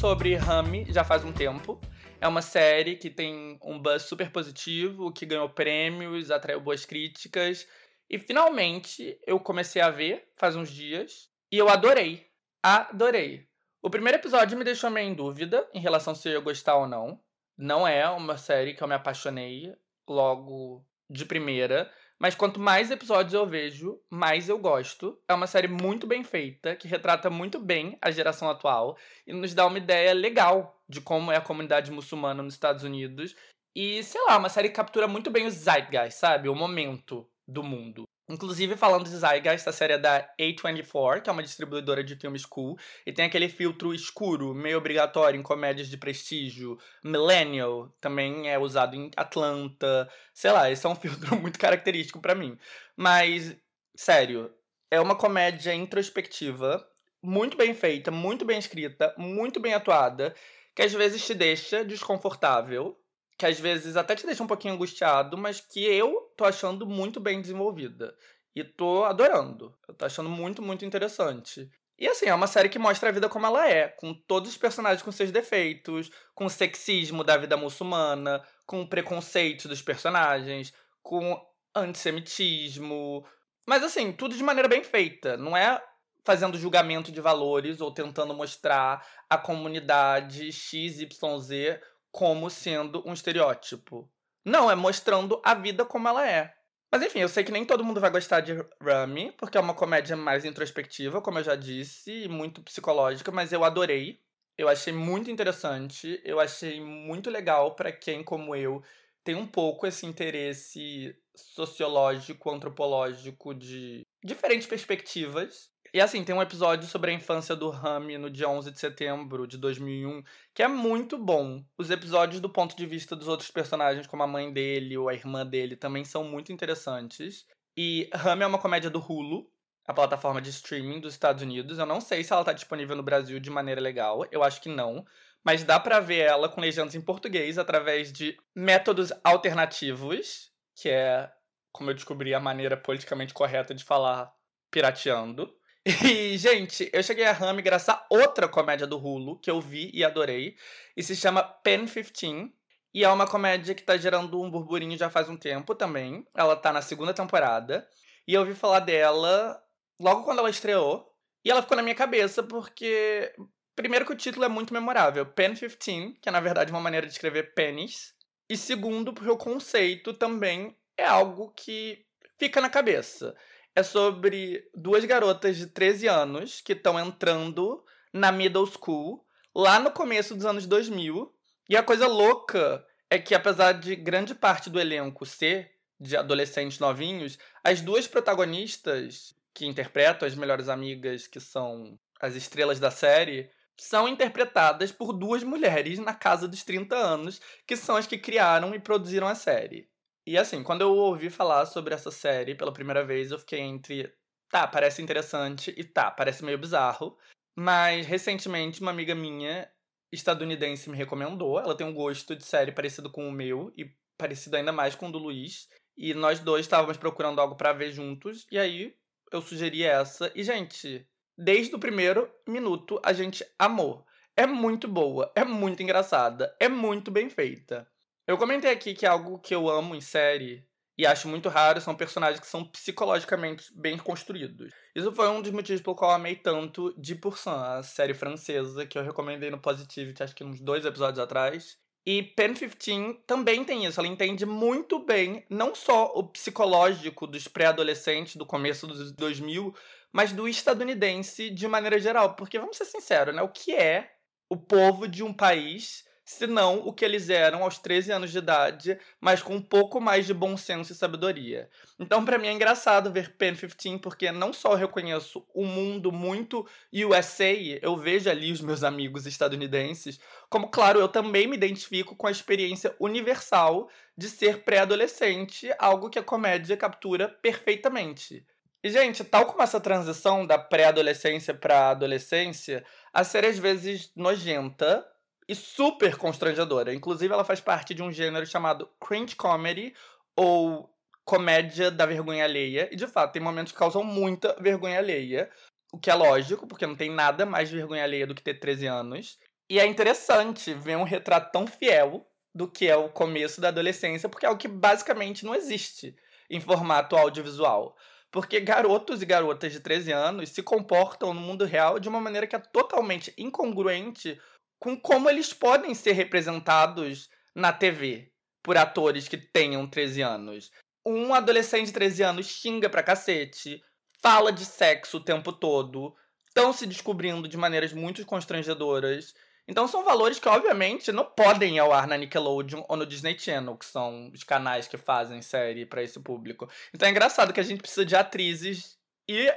Sobre 0.05 0.35
Rami 0.35 0.85
já 0.87 1.03
faz 1.03 1.25
um 1.25 1.33
tempo. 1.33 1.81
É 2.21 2.27
uma 2.27 2.43
série 2.43 2.95
que 2.95 3.09
tem 3.09 3.57
um 3.63 3.79
buzz 3.79 4.03
super 4.03 4.31
positivo, 4.31 5.11
que 5.11 5.25
ganhou 5.25 5.49
prêmios, 5.49 6.29
atraiu 6.29 6.61
boas 6.61 6.85
críticas. 6.85 7.67
E 8.07 8.19
finalmente 8.19 9.19
eu 9.25 9.39
comecei 9.39 9.81
a 9.81 9.89
ver 9.89 10.31
faz 10.37 10.55
uns 10.55 10.69
dias 10.69 11.27
e 11.51 11.57
eu 11.57 11.67
adorei. 11.69 12.23
Adorei. 12.61 13.47
O 13.81 13.89
primeiro 13.89 14.19
episódio 14.19 14.55
me 14.55 14.63
deixou 14.63 14.91
meio 14.91 15.09
em 15.09 15.15
dúvida 15.15 15.67
em 15.73 15.79
relação 15.79 16.13
se 16.13 16.29
eu 16.29 16.33
ia 16.33 16.39
gostar 16.39 16.75
ou 16.75 16.87
não. 16.87 17.19
Não 17.57 17.87
é 17.87 18.07
uma 18.07 18.37
série 18.37 18.75
que 18.75 18.83
eu 18.83 18.87
me 18.87 18.93
apaixonei 18.93 19.73
logo 20.07 20.85
de 21.09 21.25
primeira. 21.25 21.91
Mas 22.19 22.34
quanto 22.34 22.60
mais 22.60 22.91
episódios 22.91 23.34
eu 23.34 23.45
vejo, 23.45 23.99
mais 24.10 24.47
eu 24.47 24.58
gosto. 24.58 25.19
É 25.28 25.34
uma 25.34 25.47
série 25.47 25.67
muito 25.67 26.08
bem 26.08 26.23
feita, 26.23 26.75
que 26.75 26.88
retrata 26.88 27.30
muito 27.30 27.60
bem 27.60 27.97
a 28.01 28.10
geração 28.10 28.49
atual 28.49 28.97
e 29.28 29.34
nos 29.34 29.54
dá 29.54 29.65
uma 29.65 29.78
ideia 29.78 30.13
legal 30.13 30.82
de 30.88 31.01
como 31.01 31.32
é 31.32 31.36
a 31.38 31.41
comunidade 31.41 31.91
muçulmana 31.91 32.41
nos 32.41 32.54
Estados 32.54 32.84
Unidos. 32.84 33.36
E, 33.75 34.01
sei 34.04 34.21
lá, 34.28 34.38
uma 34.38 34.47
série 34.47 34.69
que 34.69 34.75
captura 34.75 35.08
muito 35.08 35.30
bem 35.30 35.45
o 35.45 35.51
zeitgeist, 35.51 36.17
sabe? 36.17 36.47
O 36.47 36.56
momento 36.56 37.30
do 37.45 37.62
mundo. 37.62 38.04
Inclusive, 38.27 38.75
falando 38.75 39.03
de 39.05 39.15
Zeitgeist, 39.15 39.69
a 39.69 39.71
série 39.71 39.93
é 39.93 39.97
da 39.99 40.27
A24, 40.39 41.21
que 41.21 41.29
é 41.29 41.33
uma 41.33 41.43
distribuidora 41.43 42.03
de 42.03 42.15
filmes 42.15 42.43
cool, 42.43 42.75
e 43.05 43.13
tem 43.13 43.25
aquele 43.25 43.47
filtro 43.47 43.93
escuro, 43.93 44.51
meio 44.53 44.79
obrigatório 44.79 45.39
em 45.39 45.43
comédias 45.43 45.88
de 45.88 45.97
prestígio. 45.97 46.79
Millennial 47.03 47.95
também 48.01 48.49
é 48.49 48.57
usado 48.57 48.95
em 48.95 49.11
Atlanta. 49.15 50.09
Sei 50.33 50.51
lá, 50.51 50.71
esse 50.71 50.85
é 50.85 50.89
um 50.89 50.95
filtro 50.95 51.35
muito 51.39 51.59
característico 51.59 52.19
para 52.19 52.33
mim. 52.33 52.57
Mas, 52.97 53.55
sério, 53.95 54.51
é 54.89 54.99
uma 54.99 55.15
comédia 55.15 55.73
introspectiva, 55.75 56.83
muito 57.21 57.55
bem 57.55 57.75
feita, 57.75 58.09
muito 58.09 58.43
bem 58.43 58.57
escrita, 58.57 59.13
muito 59.17 59.59
bem 59.59 59.73
atuada, 59.75 60.35
que 60.75 60.81
às 60.81 60.93
vezes 60.93 61.23
te 61.25 61.35
deixa 61.35 61.85
desconfortável, 61.85 62.97
que 63.38 63.45
às 63.45 63.60
vezes 63.60 63.98
até 63.98 64.15
te 64.15 64.26
deixa 64.26 64.43
um 64.43 64.48
pouquinho 64.48 64.74
angustiado, 64.74 65.38
mas 65.38 65.60
que 65.60 65.84
eu 65.84 66.32
tô 66.38 66.45
achando 66.45 66.86
muito 66.86 67.19
bem 67.19 67.41
desenvolvida. 67.41 68.15
E 68.56 68.63
tô 68.63 69.04
adorando. 69.04 69.78
Eu 69.88 69.93
tô 69.93 70.06
achando 70.06 70.30
muito, 70.30 70.62
muito 70.62 70.86
interessante. 70.86 71.69
E 71.98 72.08
assim, 72.08 72.26
é 72.26 72.34
uma 72.34 72.48
série 72.48 72.69
que 72.69 72.80
mostra 72.80 73.10
a 73.10 73.12
vida 73.12 73.30
como 73.30 73.45
ela 73.45 73.69
é, 73.69 73.88
com 73.88 74.13
todos 74.13 74.50
os 74.50 74.58
personagens 74.58 75.02
com 75.02 75.12
seus 75.12 75.32
defeitos, 75.32 76.12
com 76.34 76.45
o 76.45 76.50
sexismo 76.50 77.24
da 77.24 77.38
vida 77.38 77.56
muçulmana, 77.56 78.43
com 78.65 78.82
o 78.82 78.88
preconceito 78.88 79.67
dos 79.67 79.82
personagens, 79.82 80.74
com 81.02 81.41
antissemitismo. 81.74 83.26
Mas 83.65 83.84
assim, 83.84 84.12
tudo 84.12 84.36
de 84.36 84.43
maneira 84.43 84.67
bem 84.67 84.84
feita. 84.84 85.38
Não 85.38 85.56
é 85.56 85.82
fazendo 86.24 86.58
julgamento 86.58 87.12
de 87.12 87.21
valores 87.21 87.80
ou 87.80 87.93
tentando 87.93 88.34
mostrar 88.34 89.06
a 89.30 89.38
comunidade 89.38 90.52
XYZ 90.52 91.80
como 92.15 92.49
sendo 92.49 93.04
um 93.06 93.12
estereótipo. 93.12 94.10
Não, 94.45 94.71
é 94.71 94.75
mostrando 94.75 95.41
a 95.43 95.54
vida 95.54 95.84
como 95.84 96.08
ela 96.08 96.25
é. 96.25 96.56
Mas 96.89 97.04
enfim, 97.04 97.19
eu 97.19 97.28
sei 97.28 97.43
que 97.43 97.51
nem 97.51 97.65
todo 97.65 97.84
mundo 97.84 97.99
vai 97.99 98.10
gostar 98.10 98.39
de 98.39 98.54
Rami, 98.82 99.34
porque 99.34 99.58
é 99.58 99.60
uma 99.62 99.73
comédia 99.73 100.15
mais 100.15 100.45
introspectiva, 100.45 101.21
como 101.21 101.39
eu 101.39 101.43
já 101.43 101.58
disse, 101.58 102.30
muito 102.30 102.63
psicológica, 102.63 103.34
mas 103.34 103.51
eu 103.51 103.65
adorei. 103.65 104.21
Eu 104.58 104.69
achei 104.69 104.93
muito 104.93 105.30
interessante, 105.30 106.21
eu 106.23 106.39
achei 106.39 106.80
muito 106.80 107.30
legal 107.30 107.75
para 107.75 107.91
quem, 107.91 108.23
como 108.23 108.56
eu, 108.56 108.82
tem 109.21 109.36
um 109.36 109.45
pouco 109.45 109.86
esse 109.86 110.06
interesse 110.06 111.13
sociológico, 111.36 112.49
antropológico 112.49 113.54
de 113.54 114.04
diferentes 114.23 114.65
perspectivas. 114.65 115.69
E 115.95 116.01
assim, 116.01 116.25
tem 116.25 116.36
um 116.36 116.41
episódio 116.41 116.86
sobre 116.89 117.10
a 117.10 117.13
infância 117.13 117.55
do 117.55 117.69
Rami 117.69 118.17
no 118.17 118.29
dia 118.29 118.49
11 118.49 118.69
de 118.69 118.77
setembro 118.77 119.47
de 119.47 119.58
2001, 119.58 120.23
que 120.53 120.62
é 120.62 120.67
muito 120.67 121.17
bom. 121.17 121.63
Os 121.77 121.89
episódios 121.89 122.41
do 122.41 122.49
ponto 122.49 122.75
de 122.75 122.86
vista 122.86 123.15
dos 123.15 123.29
outros 123.29 123.49
personagens, 123.49 124.05
como 124.05 124.21
a 124.21 124.27
mãe 124.27 124.51
dele 124.51 124.97
ou 124.97 125.08
a 125.08 125.13
irmã 125.13 125.47
dele, 125.47 125.77
também 125.77 126.03
são 126.03 126.25
muito 126.25 126.51
interessantes. 126.51 127.47
E 127.77 128.10
Rami 128.13 128.43
é 128.43 128.45
uma 128.45 128.60
comédia 128.60 128.89
do 128.89 128.99
Hulu, 128.99 129.49
a 129.88 129.93
plataforma 129.93 130.41
de 130.41 130.49
streaming 130.49 130.99
dos 130.99 131.13
Estados 131.13 131.41
Unidos. 131.41 131.79
Eu 131.79 131.86
não 131.86 132.01
sei 132.01 132.25
se 132.25 132.34
ela 132.34 132.41
está 132.41 132.51
disponível 132.51 132.97
no 132.97 133.01
Brasil 133.01 133.39
de 133.39 133.49
maneira 133.49 133.79
legal, 133.79 134.25
eu 134.34 134.43
acho 134.43 134.60
que 134.62 134.67
não. 134.67 135.05
Mas 135.45 135.63
dá 135.63 135.79
para 135.79 136.01
ver 136.01 136.27
ela 136.27 136.49
com 136.49 136.60
legendas 136.60 136.93
em 136.93 136.99
português 136.99 137.58
através 137.58 138.12
de 138.12 138.38
métodos 138.53 139.13
alternativos, 139.23 140.51
que 140.75 140.89
é, 140.89 141.31
como 141.71 141.89
eu 141.89 141.93
descobri, 141.93 142.34
a 142.34 142.39
maneira 142.41 142.75
politicamente 142.75 143.34
correta 143.34 143.73
de 143.73 143.86
falar 143.86 144.36
pirateando. 144.69 145.55
E, 146.04 146.36
gente, 146.38 146.89
eu 146.91 147.04
cheguei 147.04 147.26
a 147.26 147.32
Rami 147.32 147.62
graças 147.62 147.89
a 147.89 148.04
outra 148.10 148.48
comédia 148.48 148.88
do 148.88 148.98
Hulu 148.98 149.38
que 149.39 149.52
eu 149.52 149.62
vi 149.62 149.91
e 149.93 150.04
adorei. 150.04 150.58
E 150.98 151.04
se 151.04 151.15
chama 151.15 151.43
Pen 151.43 151.86
15. 151.86 152.52
E 152.91 153.04
é 153.04 153.10
uma 153.10 153.28
comédia 153.28 153.76
que 153.76 153.84
tá 153.84 153.95
gerando 153.95 154.41
um 154.41 154.50
burburinho 154.50 154.98
já 154.98 155.10
faz 155.12 155.30
um 155.30 155.38
tempo 155.38 155.76
também. 155.76 156.26
Ela 156.34 156.56
tá 156.56 156.74
na 156.74 156.82
segunda 156.82 157.13
temporada. 157.13 157.88
E 158.28 158.34
eu 158.34 158.41
ouvi 158.41 158.56
falar 158.56 158.80
dela 158.80 159.62
logo 160.00 160.24
quando 160.24 160.39
ela 160.39 160.50
estreou. 160.50 161.08
E 161.43 161.52
ela 161.52 161.62
ficou 161.62 161.78
na 161.78 161.84
minha 161.84 161.95
cabeça 161.95 162.41
porque. 162.41 163.32
Primeiro, 163.76 164.06
que 164.06 164.13
o 164.13 164.17
título 164.17 164.45
é 164.45 164.50
muito 164.50 164.74
memorável: 164.74 165.26
Pen 165.26 165.54
15, 165.54 166.17
que 166.19 166.30
é 166.30 166.32
na 166.32 166.39
verdade 166.39 166.71
uma 166.71 166.82
maneira 166.82 167.06
de 167.06 167.13
escrever 167.13 167.54
pênis. 167.54 168.15
E 168.50 168.58
segundo, 168.58 169.13
porque 169.13 169.30
o 169.30 169.38
conceito 169.38 170.13
também 170.13 170.76
é 170.98 171.06
algo 171.06 171.52
que 171.52 172.06
fica 172.39 172.60
na 172.60 172.69
cabeça 172.69 173.36
é 173.75 173.83
sobre 173.83 174.67
duas 174.73 175.03
garotas 175.03 175.57
de 175.57 175.67
13 175.67 176.07
anos 176.07 176.61
que 176.61 176.71
estão 176.71 176.97
entrando 176.97 177.83
na 178.13 178.31
middle 178.31 178.65
school 178.65 179.25
lá 179.53 179.79
no 179.79 179.91
começo 179.91 180.33
dos 180.33 180.45
anos 180.45 180.65
2000. 180.65 181.33
E 181.67 181.75
a 181.75 181.83
coisa 181.83 182.07
louca 182.07 182.85
é 183.09 183.19
que, 183.19 183.35
apesar 183.35 183.73
de 183.73 183.95
grande 183.95 184.33
parte 184.33 184.69
do 184.69 184.79
elenco 184.79 185.25
ser 185.25 185.71
de 185.99 186.15
adolescentes 186.15 186.79
novinhos, 186.79 187.38
as 187.63 187.81
duas 187.81 188.07
protagonistas 188.07 189.35
que 189.53 189.65
interpretam 189.65 190.27
as 190.27 190.35
melhores 190.35 190.69
amigas, 190.69 191.27
que 191.27 191.39
são 191.39 191.99
as 192.19 192.35
estrelas 192.35 192.79
da 192.79 192.91
série, 192.91 193.49
são 193.77 194.07
interpretadas 194.07 194.91
por 194.91 195.11
duas 195.11 195.43
mulheres 195.43 195.99
na 195.99 196.13
casa 196.13 196.47
dos 196.47 196.63
30 196.63 196.95
anos, 196.95 197.41
que 197.67 197.75
são 197.75 197.95
as 197.95 198.07
que 198.07 198.17
criaram 198.17 198.73
e 198.73 198.79
produziram 198.79 199.27
a 199.27 199.35
série. 199.35 199.89
E 200.25 200.38
assim, 200.38 200.63
quando 200.63 200.81
eu 200.81 200.91
ouvi 200.91 201.29
falar 201.29 201.65
sobre 201.65 201.93
essa 201.93 202.09
série 202.09 202.55
pela 202.55 202.73
primeira 202.73 203.05
vez, 203.05 203.31
eu 203.31 203.39
fiquei 203.39 203.59
entre 203.59 204.11
tá, 204.49 204.67
parece 204.67 205.01
interessante 205.01 205.73
e 205.77 205.83
tá, 205.83 206.09
parece 206.09 206.43
meio 206.43 206.57
bizarro. 206.57 207.17
Mas 207.55 208.05
recentemente 208.05 208.81
uma 208.81 208.91
amiga 208.91 209.13
minha 209.13 209.69
estadunidense 210.11 210.89
me 210.89 210.97
recomendou. 210.97 211.59
Ela 211.59 211.75
tem 211.75 211.85
um 211.85 211.93
gosto 211.93 212.35
de 212.35 212.43
série 212.43 212.71
parecido 212.71 213.09
com 213.09 213.27
o 213.27 213.31
meu 213.31 213.71
e 213.77 213.91
parecido 214.17 214.57
ainda 214.57 214.71
mais 214.71 214.95
com 214.95 215.09
o 215.09 215.11
do 215.11 215.19
Luiz. 215.19 215.69
E 215.97 216.13
nós 216.13 216.39
dois 216.39 216.65
estávamos 216.65 216.97
procurando 216.97 217.39
algo 217.39 217.55
para 217.55 217.73
ver 217.73 217.91
juntos. 217.91 218.45
E 218.51 218.57
aí 218.57 218.95
eu 219.31 219.41
sugeri 219.41 219.83
essa. 219.83 220.31
E, 220.35 220.43
gente, 220.43 221.07
desde 221.38 221.75
o 221.75 221.79
primeiro 221.79 222.29
minuto 222.47 222.99
a 223.03 223.13
gente 223.13 223.45
amou. 223.57 224.05
É 224.38 224.45
muito 224.45 224.88
boa, 224.88 225.31
é 225.33 225.45
muito 225.45 225.81
engraçada, 225.81 226.53
é 226.59 226.67
muito 226.67 227.09
bem 227.09 227.29
feita. 227.29 227.88
Eu 228.27 228.38
comentei 228.39 228.71
aqui 228.71 228.95
que 228.95 229.05
algo 229.05 229.38
que 229.38 229.53
eu 229.53 229.69
amo 229.69 229.93
em 229.93 230.01
série 230.01 230.67
e 230.97 231.05
acho 231.05 231.27
muito 231.27 231.47
raro 231.47 231.79
são 231.79 231.93
personagens 231.93 232.39
que 232.39 232.47
são 232.47 232.65
psicologicamente 232.65 233.65
bem 233.75 233.97
construídos. 233.97 234.73
Isso 234.95 235.11
foi 235.11 235.29
um 235.29 235.41
dos 235.41 235.51
motivos 235.51 235.81
pelo 235.81 235.95
qual 235.95 236.11
eu 236.11 236.15
amei 236.15 236.35
tanto 236.35 236.93
de 236.97 237.13
Pourcent, 237.13 237.53
a 237.53 237.83
série 237.83 238.13
francesa 238.13 238.85
que 238.85 238.97
eu 238.97 239.03
recomendei 239.03 239.51
no 239.51 239.59
Positivity, 239.59 240.23
acho 240.23 240.35
que 240.35 240.43
uns 240.43 240.59
dois 240.59 240.85
episódios 240.85 241.19
atrás. 241.19 241.77
E 242.03 242.23
Pen 242.23 242.53
15 242.53 243.19
também 243.27 243.63
tem 243.63 243.85
isso, 243.85 243.99
ela 243.99 244.07
entende 244.07 244.45
muito 244.45 244.99
bem 244.99 245.45
não 245.49 245.75
só 245.75 246.11
o 246.15 246.23
psicológico 246.23 247.27
dos 247.27 247.47
pré-adolescentes 247.47 248.35
do 248.38 248.45
começo 248.45 248.88
dos 248.88 249.11
2000, 249.11 249.73
mas 250.11 250.31
do 250.31 250.47
estadunidense 250.47 251.49
de 251.49 251.67
maneira 251.67 251.99
geral. 251.99 252.35
Porque 252.35 252.57
vamos 252.57 252.77
ser 252.77 252.85
sinceros, 252.85 253.35
né? 253.35 253.41
O 253.41 253.49
que 253.49 253.73
é 253.73 254.13
o 254.49 254.55
povo 254.55 255.07
de 255.07 255.23
um 255.23 255.33
país 255.33 256.05
se 256.25 256.47
não 256.47 256.79
o 256.79 256.91
que 256.91 257.05
eles 257.05 257.29
eram 257.29 257.63
aos 257.63 257.77
13 257.77 258.11
anos 258.11 258.31
de 258.31 258.39
idade, 258.39 258.97
mas 259.21 259.43
com 259.43 259.55
um 259.55 259.61
pouco 259.61 260.01
mais 260.01 260.25
de 260.25 260.33
bom 260.33 260.57
senso 260.57 260.91
e 260.91 260.95
sabedoria. 260.95 261.69
Então, 261.99 262.25
para 262.25 262.39
mim 262.39 262.47
é 262.47 262.51
engraçado 262.51 263.11
ver 263.11 263.35
Pen 263.38 263.55
15, 263.55 263.99
porque 263.99 264.31
não 264.31 264.51
só 264.51 264.71
eu 264.71 264.77
reconheço 264.77 265.45
um 265.55 265.67
mundo 265.67 266.11
muito 266.11 266.67
USA, 266.91 267.53
eu 267.79 267.95
vejo 267.95 268.27
ali 268.27 268.51
os 268.51 268.59
meus 268.59 268.83
amigos 268.83 269.27
estadunidenses, 269.27 270.19
como, 270.49 270.69
claro, 270.69 270.99
eu 270.99 271.07
também 271.07 271.45
me 271.45 271.55
identifico 271.55 272.15
com 272.15 272.25
a 272.25 272.31
experiência 272.31 272.95
universal 272.99 273.88
de 274.17 274.27
ser 274.27 274.63
pré-adolescente, 274.63 275.69
algo 275.77 276.09
que 276.09 276.17
a 276.17 276.23
comédia 276.23 276.75
captura 276.75 277.29
perfeitamente. 277.29 278.43
E, 278.83 278.89
gente, 278.89 279.23
tal 279.23 279.45
como 279.45 279.61
essa 279.61 279.79
transição 279.79 280.45
da 280.45 280.57
pré-adolescência 280.57 281.53
para 281.53 281.89
adolescência, 281.91 282.85
a 283.13 283.23
série 283.23 283.47
às 283.47 283.57
vezes 283.57 284.11
nojenta, 284.15 285.05
e 285.47 285.55
super 285.55 286.17
constrangedora. 286.17 286.93
Inclusive, 286.93 287.34
ela 287.34 287.43
faz 287.43 287.62
parte 287.62 287.93
de 287.93 288.01
um 288.01 288.12
gênero 288.12 288.45
chamado 288.45 288.89
cringe 288.99 289.36
comedy 289.36 289.93
ou 290.36 290.89
comédia 291.23 291.89
da 291.89 292.05
vergonha 292.05 292.43
alheia. 292.43 292.89
E 292.91 292.95
de 292.95 293.08
fato, 293.08 293.34
tem 293.34 293.41
momentos 293.41 293.71
que 293.71 293.77
causam 293.77 294.03
muita 294.03 294.55
vergonha 294.60 294.99
alheia. 294.99 295.49
O 295.91 295.99
que 295.99 296.10
é 296.10 296.15
lógico, 296.15 296.67
porque 296.67 296.86
não 296.86 296.95
tem 296.95 297.10
nada 297.10 297.45
mais 297.45 297.69
vergonha 297.69 298.03
alheia 298.03 298.27
do 298.27 298.36
que 298.36 298.43
ter 298.43 298.60
13 298.60 298.88
anos. 298.88 299.38
E 299.69 299.79
é 299.79 299.86
interessante 299.86 300.73
ver 300.73 300.97
um 300.97 301.03
retrato 301.03 301.51
tão 301.51 301.65
fiel 301.65 302.27
do 302.53 302.69
que 302.69 302.88
é 302.88 302.95
o 302.95 303.10
começo 303.10 303.60
da 303.60 303.67
adolescência, 303.67 304.29
porque 304.29 304.45
é 304.45 304.49
o 304.49 304.58
que 304.58 304.67
basicamente 304.67 305.43
não 305.43 305.55
existe 305.55 306.15
em 306.49 306.62
formato 306.62 307.15
audiovisual. 307.15 307.95
Porque 308.31 308.60
garotos 308.60 309.21
e 309.21 309.25
garotas 309.25 309.71
de 309.71 309.79
13 309.79 310.12
anos 310.12 310.49
se 310.49 310.62
comportam 310.62 311.34
no 311.34 311.41
mundo 311.41 311.65
real 311.65 311.99
de 311.99 312.10
uma 312.10 312.19
maneira 312.19 312.45
que 312.45 312.55
é 312.55 312.60
totalmente 312.60 313.34
incongruente 313.38 314.39
com 314.79 314.99
como 314.99 315.29
eles 315.29 315.53
podem 315.53 315.93
ser 315.93 316.13
representados 316.13 317.29
na 317.53 317.71
TV 317.71 318.31
por 318.61 318.77
atores 318.77 319.27
que 319.27 319.38
tenham 319.38 319.88
13 319.88 320.21
anos. 320.21 320.71
Um 321.05 321.33
adolescente 321.33 321.88
de 321.88 321.93
13 321.93 322.23
anos 322.23 322.47
xinga 322.47 322.89
pra 322.89 323.03
cacete, 323.03 323.81
fala 324.21 324.51
de 324.51 324.65
sexo 324.65 325.17
o 325.17 325.23
tempo 325.23 325.53
todo, 325.53 326.15
estão 326.47 326.73
se 326.73 326.88
descobrindo 326.88 327.47
de 327.47 327.57
maneiras 327.57 327.93
muito 327.93 328.25
constrangedoras. 328.25 329.35
Então 329.67 329.88
são 329.88 330.03
valores 330.03 330.39
que, 330.39 330.47
obviamente, 330.47 331.11
não 331.11 331.25
podem 331.25 331.75
ir 331.75 331.79
ao 331.79 331.91
ar 331.91 332.07
na 332.07 332.17
Nickelodeon 332.17 332.83
ou 332.88 332.97
no 332.97 333.05
Disney 333.05 333.38
Channel, 333.38 333.77
que 333.77 333.85
são 333.85 334.31
os 334.33 334.43
canais 334.43 334.88
que 334.88 334.97
fazem 334.97 335.41
série 335.41 335.85
para 335.85 336.03
esse 336.03 336.19
público. 336.19 336.69
Então 336.93 337.07
é 337.07 337.11
engraçado 337.11 337.53
que 337.53 337.59
a 337.59 337.63
gente 337.63 337.81
precisa 337.81 338.05
de 338.05 338.15
atrizes 338.15 338.97
e 339.27 339.51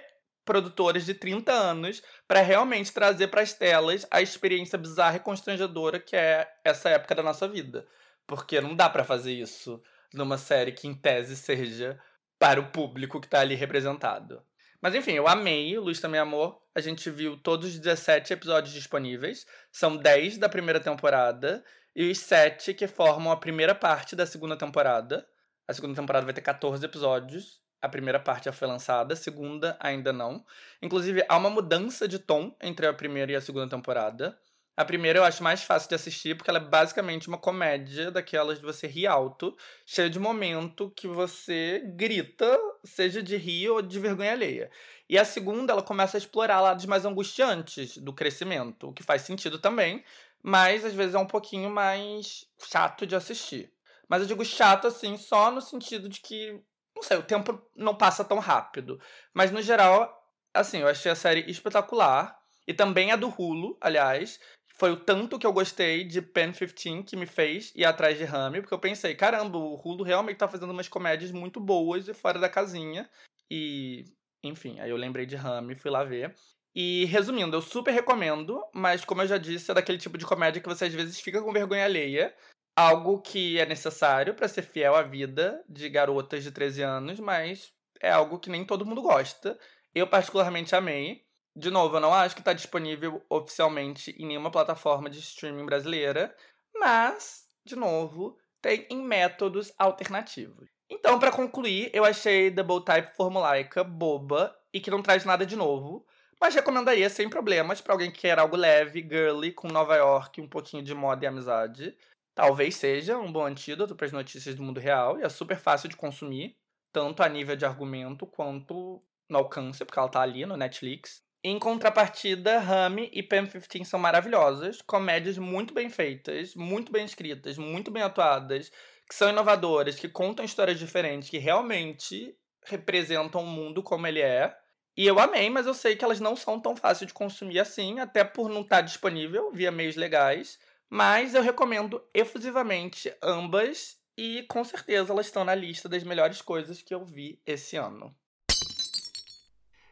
produtoras 0.49 1.05
de 1.05 1.13
30 1.13 1.53
anos 1.53 2.03
para 2.27 2.41
realmente 2.41 2.91
trazer 2.91 3.29
para 3.29 3.43
as 3.43 3.53
telas 3.53 4.07
a 4.11 4.23
experiência 4.23 4.79
bizarra 4.79 5.17
e 5.17 5.21
constrangedora 5.21 6.01
que 6.01 6.17
é 6.17 6.49
essa 6.65 6.89
época 6.89 7.15
da 7.15 7.23
nossa 7.23 7.47
vida. 7.47 7.87
Porque 8.27 8.59
não 8.59 8.75
dá 8.75 8.89
para 8.89 9.05
fazer 9.05 9.35
isso 9.35 9.83
numa 10.15 10.39
série 10.39 10.73
que, 10.73 10.89
em 10.89 10.95
tese, 10.95 11.37
seja 11.37 12.01
para 12.39 12.59
o 12.59 12.71
público 12.71 13.21
que 13.21 13.27
está 13.27 13.41
ali 13.41 13.55
representado. 13.55 14.43
Mas 14.81 14.95
enfim, 14.95 15.13
eu 15.13 15.29
amei, 15.29 15.77
o 15.77 15.83
Luiz 15.83 16.01
também 16.01 16.19
amou. 16.19 16.67
A 16.75 16.81
gente 16.81 17.11
viu 17.11 17.37
todos 17.37 17.69
os 17.69 17.79
17 17.79 18.33
episódios 18.33 18.73
disponíveis. 18.73 19.45
São 19.71 19.99
10 19.99 20.39
da 20.39 20.49
primeira 20.49 20.81
temporada 20.81 21.63
e 21.95 22.11
os 22.11 22.21
7 22.21 22.73
que 22.73 22.87
formam 22.87 23.31
a 23.31 23.37
primeira 23.37 23.75
parte 23.75 24.17
da 24.17 24.25
segunda 24.25 24.57
temporada. 24.57 25.29
A 25.69 25.75
segunda 25.75 25.95
temporada 25.95 26.25
vai 26.25 26.33
ter 26.33 26.41
14 26.41 26.83
episódios 26.83 27.61
a 27.81 27.89
primeira 27.89 28.19
parte 28.19 28.47
já 28.47 28.53
foi 28.53 28.67
lançada, 28.67 29.15
a 29.15 29.17
segunda 29.17 29.77
ainda 29.81 30.13
não. 30.13 30.45
Inclusive, 30.83 31.25
há 31.29 31.37
uma 31.37 31.51
mudança 31.51 32.09
de 32.09 32.19
tom 32.19 32.55
entre 32.61 32.87
a 32.87 32.93
primeira 32.93 33.33
e 33.33 33.37
a 33.37 33.41
segunda 33.41 33.69
temporada. 33.69 34.39
A 34.77 34.85
primeira 34.85 35.19
eu 35.19 35.25
acho 35.25 35.43
mais 35.43 35.65
fácil 35.65 35.89
de 35.89 35.97
assistir 35.97 36.37
porque 36.37 36.49
ela 36.49 36.61
é 36.61 36.65
basicamente 36.65 37.27
uma 37.27 37.37
comédia 37.37 38.13
daquelas 38.13 38.61
de 38.61 38.65
você 38.65 38.87
rir 38.87 39.09
alto, 39.09 39.57
cheia 39.85 40.09
de 40.09 40.21
momento 40.21 40.93
que 40.95 41.09
você 41.09 41.83
grita, 41.97 42.57
seja 42.85 43.21
de 43.21 43.37
rir 43.37 43.71
ou 43.71 43.83
de 43.83 43.99
vergonha 43.99 44.31
alheia. 44.31 44.71
E 45.09 45.19
a 45.19 45.25
segunda, 45.25 45.73
ela 45.73 45.83
começa 45.83 46.17
a 46.17 46.19
explorar 46.19 46.61
lados 46.61 46.87
mais 46.87 47.05
angustiantes 47.05 47.99
do 47.99 48.13
crescimento, 48.13 48.89
o 48.89 48.93
que 48.93 49.03
faz 49.03 49.23
sentido 49.23 49.59
também, 49.59 50.05
mas 50.41 50.85
às 50.85 50.95
vezes 50.95 51.17
é 51.17 51.19
um 51.19 51.27
pouquinho 51.27 51.71
mais 51.71 52.47
chato 52.61 53.05
de 53.05 53.17
assistir. 53.17 53.73
Mas 54.09 54.23
eu 54.23 54.29
digo 54.29 54.45
chato 54.45 54.87
assim 54.87 55.17
só 55.17 55.51
no 55.51 55.61
sentido 55.61 56.09
de 56.09 56.21
que 56.21 56.63
não 56.99 57.03
sei, 57.03 57.17
o 57.17 57.23
tempo 57.23 57.61
não 57.77 57.95
passa 57.95 58.25
tão 58.25 58.39
rápido. 58.39 59.01
Mas 59.33 59.51
no 59.51 59.63
geral, 59.63 60.13
assim, 60.53 60.79
eu 60.79 60.89
achei 60.89 61.11
a 61.11 61.17
série 61.17 61.49
espetacular. 61.51 62.37
E 62.67 62.75
também 62.75 63.13
a 63.13 63.17
do 63.17 63.29
Hulu, 63.29 63.79
aliás. 63.81 64.39
Foi 64.75 64.93
o 64.93 64.97
tanto 64.97 65.39
que 65.39 65.47
eu 65.47 65.53
gostei 65.53 66.05
de 66.05 66.23
Pen 66.23 66.53
15 66.53 67.03
que 67.03 67.17
me 67.17 67.27
fez 67.27 67.73
ir 67.75 67.85
atrás 67.85 68.17
de 68.17 68.25
Rami, 68.25 68.61
porque 68.61 68.75
eu 68.75 68.79
pensei, 68.79 69.15
caramba, 69.15 69.59
o 69.59 69.75
Hulu 69.75 70.05
realmente 70.05 70.37
tá 70.37 70.47
fazendo 70.47 70.71
umas 70.71 70.87
comédias 70.87 71.33
muito 71.33 71.59
boas 71.59 72.07
e 72.07 72.15
fora 72.15 72.39
da 72.39 72.49
casinha. 72.49 73.09
E, 73.51 74.05
enfim, 74.45 74.79
aí 74.79 74.91
eu 74.91 74.97
lembrei 74.97 75.27
de 75.27 75.35
Rami, 75.35 75.75
fui 75.75 75.91
lá 75.91 76.05
ver. 76.05 76.35
E 76.75 77.07
resumindo, 77.07 77.57
eu 77.57 77.63
super 77.63 77.93
recomendo, 77.93 78.63
mas 78.73 79.05
como 79.05 79.23
eu 79.23 79.27
já 79.27 79.39
disse, 79.39 79.71
é 79.71 79.75
daquele 79.75 79.99
tipo 79.99 80.17
de 80.17 80.27
comédia 80.27 80.63
que 80.63 80.69
você 80.69 80.85
às 80.85 80.95
vezes 80.95 81.19
fica 81.19 81.43
com 81.43 81.53
vergonha 81.53 81.85
alheia 81.85 82.33
algo 82.79 83.21
que 83.21 83.59
é 83.59 83.67
necessário 83.67 84.35
para 84.35 84.47
ser 84.47 84.63
fiel 84.63 84.95
à 84.95 85.03
vida 85.03 85.65
de 85.69 85.89
garotas 85.89 86.45
de 86.45 86.53
13 86.53 86.83
anos, 86.83 87.19
mas 87.19 87.73
é 88.01 88.09
algo 88.09 88.39
que 88.39 88.49
nem 88.49 88.65
todo 88.65 88.87
mundo 88.87 89.03
gosta. 89.03 89.59
Eu 89.93 90.07
particularmente 90.07 90.77
amei. 90.77 91.25
De 91.57 91.73
novo, 91.73 91.97
eu 91.97 92.01
não 92.01 92.15
acho 92.15 92.37
que 92.37 92.41
está 92.41 92.53
disponível 92.53 93.21
oficialmente 93.29 94.15
em 94.17 94.27
nenhuma 94.27 94.53
plataforma 94.53 95.11
de 95.11 95.19
streaming 95.19 95.67
brasileira, 95.67 96.33
mas, 96.73 97.47
de 97.65 97.75
novo, 97.75 98.39
tem 98.63 98.87
em 98.89 99.03
métodos 99.03 99.73
alternativos. 99.77 100.71
Então, 100.89 101.19
para 101.19 101.33
concluir, 101.33 101.91
eu 101.93 102.05
achei 102.05 102.49
Double 102.49 102.85
Type 102.85 103.17
formulaica 103.17 103.83
boba 103.83 104.57
e 104.73 104.79
que 104.79 104.91
não 104.91 105.03
traz 105.03 105.25
nada 105.25 105.45
de 105.45 105.57
novo, 105.57 106.07
mas 106.41 106.55
recomendaria 106.55 107.11
sem 107.11 107.29
problemas 107.29 107.81
para 107.81 107.93
alguém 107.93 108.13
que 108.13 108.21
quer 108.21 108.39
algo 108.39 108.55
leve, 108.55 109.03
girly, 109.03 109.51
com 109.51 109.67
Nova 109.67 109.97
York, 109.97 110.41
um 110.41 110.49
pouquinho 110.49 110.85
de 110.85 110.95
moda 110.95 111.25
e 111.25 111.27
amizade. 111.27 111.97
Talvez 112.39 112.77
seja 112.77 113.19
um 113.19 113.33
bom 113.33 113.45
antídoto 113.45 113.97
para 113.97 114.07
as 114.07 114.13
notícias 114.13 114.55
do 114.55 114.63
mundo 114.63 114.79
real 114.79 115.19
e 115.19 115.25
é 115.25 115.29
super 115.29 115.59
fácil 115.59 115.89
de 115.89 115.97
consumir, 115.97 116.57
tanto 116.93 117.21
a 117.21 117.29
nível 117.29 117.57
de 117.57 117.65
argumento 117.65 118.25
quanto 118.29 119.03
no 119.29 119.39
alcance, 119.39 119.85
porque 119.85 119.99
ela 119.99 120.09
tá 120.09 120.21
ali 120.21 120.47
no 120.47 120.57
Netflix. 120.57 121.21
Em 121.43 121.59
contrapartida, 121.59 122.61
Rami 122.61 123.11
e 123.13 123.25
Pen 123.25 123.45
15 123.45 123.85
são 123.87 123.99
maravilhosas, 123.99 124.81
comédias 124.83 125.37
muito 125.37 125.75
bem 125.75 125.91
feitas, 125.91 126.55
muito 126.55 126.93
bem 126.93 127.05
escritas, 127.05 127.59
muito 127.59 127.91
bem 127.91 128.05
atuadas, 128.05 128.71
que 129.09 129.17
são 129.17 129.31
inovadoras, 129.31 129.97
que 129.97 130.09
contam 130.09 130.45
histórias 130.45 130.79
diferentes, 130.79 131.29
que 131.29 131.39
realmente 131.39 132.37
representam 132.65 133.43
o 133.43 133.47
mundo 133.49 133.83
como 133.83 134.07
ele 134.07 134.21
é. 134.21 134.57
E 134.97 135.05
eu 135.05 135.19
amei, 135.19 135.51
mas 135.51 135.67
eu 135.67 135.75
sei 135.75 135.97
que 135.97 136.05
elas 136.05 136.21
não 136.21 136.37
são 136.37 136.61
tão 136.61 136.77
fáceis 136.77 137.09
de 137.09 137.15
consumir 137.15 137.59
assim, 137.59 137.99
até 137.99 138.23
por 138.23 138.49
não 138.49 138.61
estar 138.61 138.77
tá 138.77 138.83
disponível 138.83 139.51
via 139.51 139.73
meios 139.73 139.97
legais. 139.97 140.57
Mas 140.91 141.35
eu 141.35 141.43
recomendo 141.43 142.03
efusivamente 142.15 143.13
ambas 143.23 143.99
e 144.17 144.43
com 144.49 144.65
certeza 144.65 145.13
elas 145.13 145.27
estão 145.27 145.45
na 145.45 145.55
lista 145.55 145.89
das 145.89 146.03
melhores 146.03 146.43
coisas 146.43 146.83
que 146.83 146.95
eu 146.95 147.05
vi 147.05 147.41
esse 147.47 147.77
ano. 147.77 148.15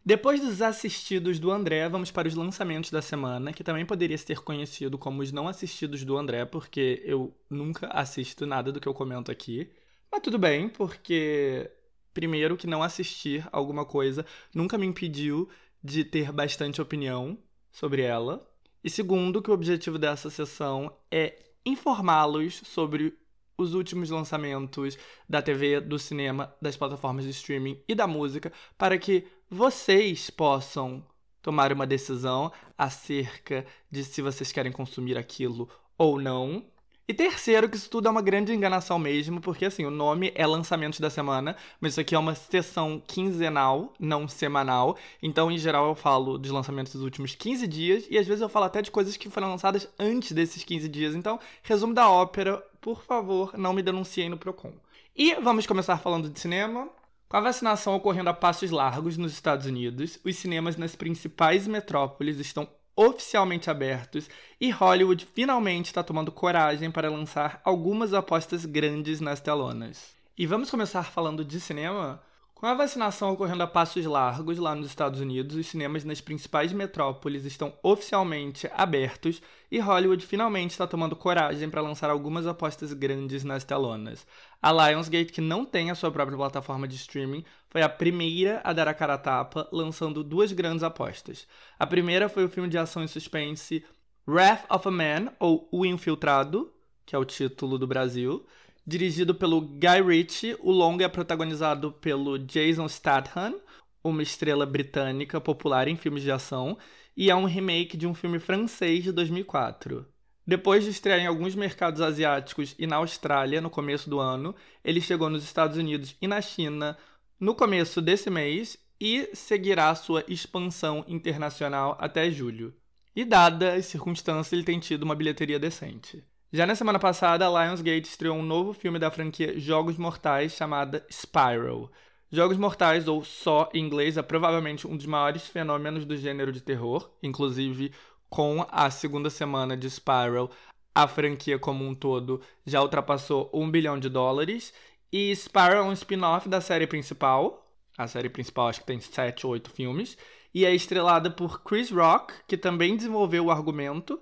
Depois 0.04 0.40
dos 0.40 0.62
assistidos 0.62 1.40
do 1.40 1.50
André, 1.50 1.88
vamos 1.88 2.12
para 2.12 2.28
os 2.28 2.34
lançamentos 2.34 2.92
da 2.92 3.02
semana, 3.02 3.52
que 3.52 3.64
também 3.64 3.84
poderia 3.84 4.16
ser 4.16 4.38
conhecido 4.38 4.96
como 4.96 5.20
os 5.20 5.32
não 5.32 5.48
assistidos 5.48 6.04
do 6.04 6.16
André, 6.16 6.44
porque 6.44 7.02
eu 7.04 7.36
nunca 7.50 7.88
assisto 7.88 8.46
nada 8.46 8.70
do 8.70 8.80
que 8.80 8.86
eu 8.86 8.94
comento 8.94 9.32
aqui. 9.32 9.68
Mas 10.10 10.20
tudo 10.20 10.38
bem, 10.38 10.68
porque 10.68 11.68
primeiro 12.14 12.56
que 12.56 12.68
não 12.68 12.84
assistir 12.84 13.46
alguma 13.50 13.84
coisa 13.84 14.24
nunca 14.54 14.78
me 14.78 14.86
impediu 14.86 15.48
de 15.82 16.04
ter 16.04 16.30
bastante 16.30 16.80
opinião 16.80 17.36
sobre 17.72 18.02
ela. 18.02 18.48
E 18.86 18.90
segundo, 18.90 19.42
que 19.42 19.50
o 19.50 19.52
objetivo 19.52 19.98
dessa 19.98 20.30
sessão 20.30 20.96
é 21.10 21.36
informá-los 21.64 22.62
sobre 22.64 23.18
os 23.58 23.74
últimos 23.74 24.10
lançamentos 24.10 24.96
da 25.28 25.42
TV, 25.42 25.80
do 25.80 25.98
cinema, 25.98 26.54
das 26.62 26.76
plataformas 26.76 27.24
de 27.24 27.32
streaming 27.32 27.82
e 27.88 27.96
da 27.96 28.06
música, 28.06 28.52
para 28.78 28.96
que 28.96 29.26
vocês 29.50 30.30
possam 30.30 31.04
tomar 31.42 31.72
uma 31.72 31.84
decisão 31.84 32.52
acerca 32.78 33.66
de 33.90 34.04
se 34.04 34.22
vocês 34.22 34.52
querem 34.52 34.70
consumir 34.70 35.18
aquilo 35.18 35.68
ou 35.98 36.20
não. 36.20 36.64
E 37.08 37.14
terceiro, 37.14 37.68
que 37.68 37.76
isso 37.76 37.88
tudo 37.88 38.08
é 38.08 38.10
uma 38.10 38.20
grande 38.20 38.52
enganação 38.52 38.98
mesmo, 38.98 39.40
porque 39.40 39.64
assim, 39.64 39.84
o 39.84 39.90
nome 39.92 40.32
é 40.34 40.44
lançamentos 40.44 40.98
da 40.98 41.08
semana, 41.08 41.56
mas 41.80 41.92
isso 41.92 42.00
aqui 42.00 42.16
é 42.16 42.18
uma 42.18 42.34
sessão 42.34 43.00
quinzenal, 43.06 43.92
não 44.00 44.26
semanal. 44.26 44.96
Então, 45.22 45.48
em 45.48 45.56
geral, 45.56 45.86
eu 45.86 45.94
falo 45.94 46.36
dos 46.36 46.50
lançamentos 46.50 46.92
dos 46.92 47.02
últimos 47.02 47.36
15 47.36 47.64
dias, 47.68 48.06
e 48.10 48.18
às 48.18 48.26
vezes 48.26 48.42
eu 48.42 48.48
falo 48.48 48.64
até 48.64 48.82
de 48.82 48.90
coisas 48.90 49.16
que 49.16 49.30
foram 49.30 49.50
lançadas 49.50 49.88
antes 49.96 50.32
desses 50.32 50.64
15 50.64 50.88
dias. 50.88 51.14
Então, 51.14 51.38
resumo 51.62 51.94
da 51.94 52.10
ópera, 52.10 52.60
por 52.80 53.04
favor, 53.04 53.56
não 53.56 53.72
me 53.72 53.82
denunciem 53.82 54.28
no 54.28 54.36
Procon. 54.36 54.72
E 55.14 55.32
vamos 55.36 55.64
começar 55.64 55.98
falando 55.98 56.28
de 56.28 56.40
cinema. 56.40 56.88
Com 57.28 57.36
a 57.36 57.40
vacinação 57.40 57.94
ocorrendo 57.94 58.30
a 58.30 58.34
passos 58.34 58.70
largos 58.70 59.16
nos 59.16 59.32
Estados 59.32 59.66
Unidos, 59.66 60.18
os 60.24 60.36
cinemas 60.36 60.76
nas 60.76 60.94
principais 60.94 61.66
metrópoles 61.66 62.38
estão 62.38 62.68
oficialmente 62.96 63.68
abertos 63.68 64.28
e 64.58 64.70
Hollywood 64.70 65.28
finalmente 65.34 65.86
está 65.86 66.02
tomando 66.02 66.32
coragem 66.32 66.90
para 66.90 67.10
lançar 67.10 67.60
algumas 67.62 68.14
apostas 68.14 68.64
grandes 68.64 69.20
nas 69.20 69.40
telonas. 69.40 70.16
E 70.36 70.46
vamos 70.46 70.70
começar 70.70 71.04
falando 71.04 71.44
de 71.44 71.60
cinema? 71.60 72.20
Com 72.56 72.64
a 72.64 72.72
vacinação 72.72 73.34
ocorrendo 73.34 73.62
a 73.64 73.66
passos 73.66 74.06
largos 74.06 74.56
lá 74.56 74.74
nos 74.74 74.86
Estados 74.86 75.20
Unidos, 75.20 75.56
os 75.56 75.66
cinemas 75.66 76.04
nas 76.04 76.22
principais 76.22 76.72
metrópoles 76.72 77.44
estão 77.44 77.74
oficialmente 77.82 78.66
abertos 78.74 79.42
e 79.70 79.78
Hollywood 79.78 80.24
finalmente 80.24 80.70
está 80.70 80.86
tomando 80.86 81.14
coragem 81.14 81.68
para 81.68 81.82
lançar 81.82 82.08
algumas 82.08 82.46
apostas 82.46 82.94
grandes 82.94 83.44
nas 83.44 83.62
telonas. 83.62 84.26
A 84.62 84.72
Lionsgate, 84.72 85.34
que 85.34 85.40
não 85.42 85.66
tem 85.66 85.90
a 85.90 85.94
sua 85.94 86.10
própria 86.10 86.38
plataforma 86.38 86.88
de 86.88 86.96
streaming, 86.96 87.44
foi 87.68 87.82
a 87.82 87.90
primeira 87.90 88.62
a 88.64 88.72
dar 88.72 88.88
a 88.88 88.94
cara 88.94 89.14
a 89.14 89.18
tapa, 89.18 89.68
lançando 89.70 90.24
duas 90.24 90.50
grandes 90.50 90.82
apostas. 90.82 91.46
A 91.78 91.86
primeira 91.86 92.26
foi 92.26 92.46
o 92.46 92.48
filme 92.48 92.70
de 92.70 92.78
ação 92.78 93.04
e 93.04 93.08
suspense 93.08 93.84
Wrath 94.26 94.64
of 94.70 94.88
a 94.88 94.90
Man, 94.90 95.30
ou 95.38 95.68
O 95.70 95.84
Infiltrado, 95.84 96.72
que 97.04 97.14
é 97.14 97.18
o 97.18 97.24
título 97.26 97.78
do 97.78 97.86
Brasil, 97.86 98.46
Dirigido 98.88 99.34
pelo 99.34 99.60
Guy 99.60 100.00
Ritchie, 100.06 100.56
o 100.60 100.70
longa 100.70 101.04
é 101.04 101.08
protagonizado 101.08 101.90
pelo 101.90 102.38
Jason 102.38 102.88
Statham, 102.88 103.60
uma 104.04 104.22
estrela 104.22 104.64
britânica 104.64 105.40
popular 105.40 105.88
em 105.88 105.96
filmes 105.96 106.22
de 106.22 106.30
ação, 106.30 106.78
e 107.16 107.28
é 107.28 107.34
um 107.34 107.46
remake 107.46 107.96
de 107.96 108.06
um 108.06 108.14
filme 108.14 108.38
francês 108.38 109.02
de 109.02 109.10
2004. 109.10 110.06
Depois 110.46 110.84
de 110.84 110.90
estrear 110.90 111.18
em 111.18 111.26
alguns 111.26 111.56
mercados 111.56 112.00
asiáticos 112.00 112.76
e 112.78 112.86
na 112.86 112.96
Austrália 112.96 113.60
no 113.60 113.68
começo 113.68 114.08
do 114.08 114.20
ano, 114.20 114.54
ele 114.84 115.00
chegou 115.00 115.28
nos 115.28 115.42
Estados 115.42 115.76
Unidos 115.76 116.14
e 116.22 116.28
na 116.28 116.40
China 116.40 116.96
no 117.40 117.56
começo 117.56 118.00
desse 118.00 118.30
mês 118.30 118.78
e 119.00 119.28
seguirá 119.34 119.92
sua 119.96 120.22
expansão 120.28 121.04
internacional 121.08 121.96
até 122.00 122.30
julho. 122.30 122.72
E 123.16 123.24
dada 123.24 123.74
as 123.74 123.86
circunstâncias, 123.86 124.52
ele 124.52 124.62
tem 124.62 124.78
tido 124.78 125.02
uma 125.02 125.16
bilheteria 125.16 125.58
decente. 125.58 126.22
Já 126.52 126.64
na 126.64 126.74
semana 126.74 126.98
passada, 126.98 127.46
a 127.46 127.64
Lionsgate 127.64 128.08
estreou 128.08 128.36
um 128.36 128.42
novo 128.42 128.72
filme 128.72 128.98
da 128.98 129.10
franquia 129.10 129.58
Jogos 129.58 129.98
Mortais 129.98 130.52
chamada 130.52 131.04
Spiral. 131.10 131.90
Jogos 132.30 132.56
Mortais, 132.56 133.08
ou 133.08 133.24
só 133.24 133.68
em 133.74 133.84
inglês, 133.84 134.16
é 134.16 134.22
provavelmente 134.22 134.86
um 134.86 134.96
dos 134.96 135.06
maiores 135.06 135.46
fenômenos 135.46 136.04
do 136.04 136.16
gênero 136.16 136.52
de 136.52 136.60
terror, 136.60 137.10
inclusive 137.22 137.92
com 138.28 138.64
a 138.70 138.90
segunda 138.90 139.28
semana 139.28 139.76
de 139.76 139.90
Spiral, 139.90 140.50
a 140.94 141.06
franquia 141.06 141.58
como 141.58 141.84
um 141.84 141.94
todo 141.94 142.40
já 142.64 142.80
ultrapassou 142.80 143.50
um 143.52 143.70
bilhão 143.70 143.98
de 143.98 144.08
dólares. 144.08 144.72
E 145.12 145.34
Spiral 145.36 145.78
é 145.78 145.82
um 145.82 145.92
spin-off 145.92 146.48
da 146.48 146.60
série 146.60 146.86
principal. 146.86 147.70
A 147.98 148.06
série 148.06 148.30
principal 148.30 148.68
acho 148.68 148.80
que 148.80 148.86
tem 148.86 148.98
sete 149.00 149.46
ou 149.46 149.52
oito 149.52 149.70
filmes. 149.70 150.16
E 150.54 150.64
é 150.64 150.74
estrelada 150.74 151.30
por 151.30 151.62
Chris 151.62 151.90
Rock, 151.90 152.32
que 152.48 152.56
também 152.56 152.96
desenvolveu 152.96 153.44
o 153.44 153.50
argumento 153.50 154.18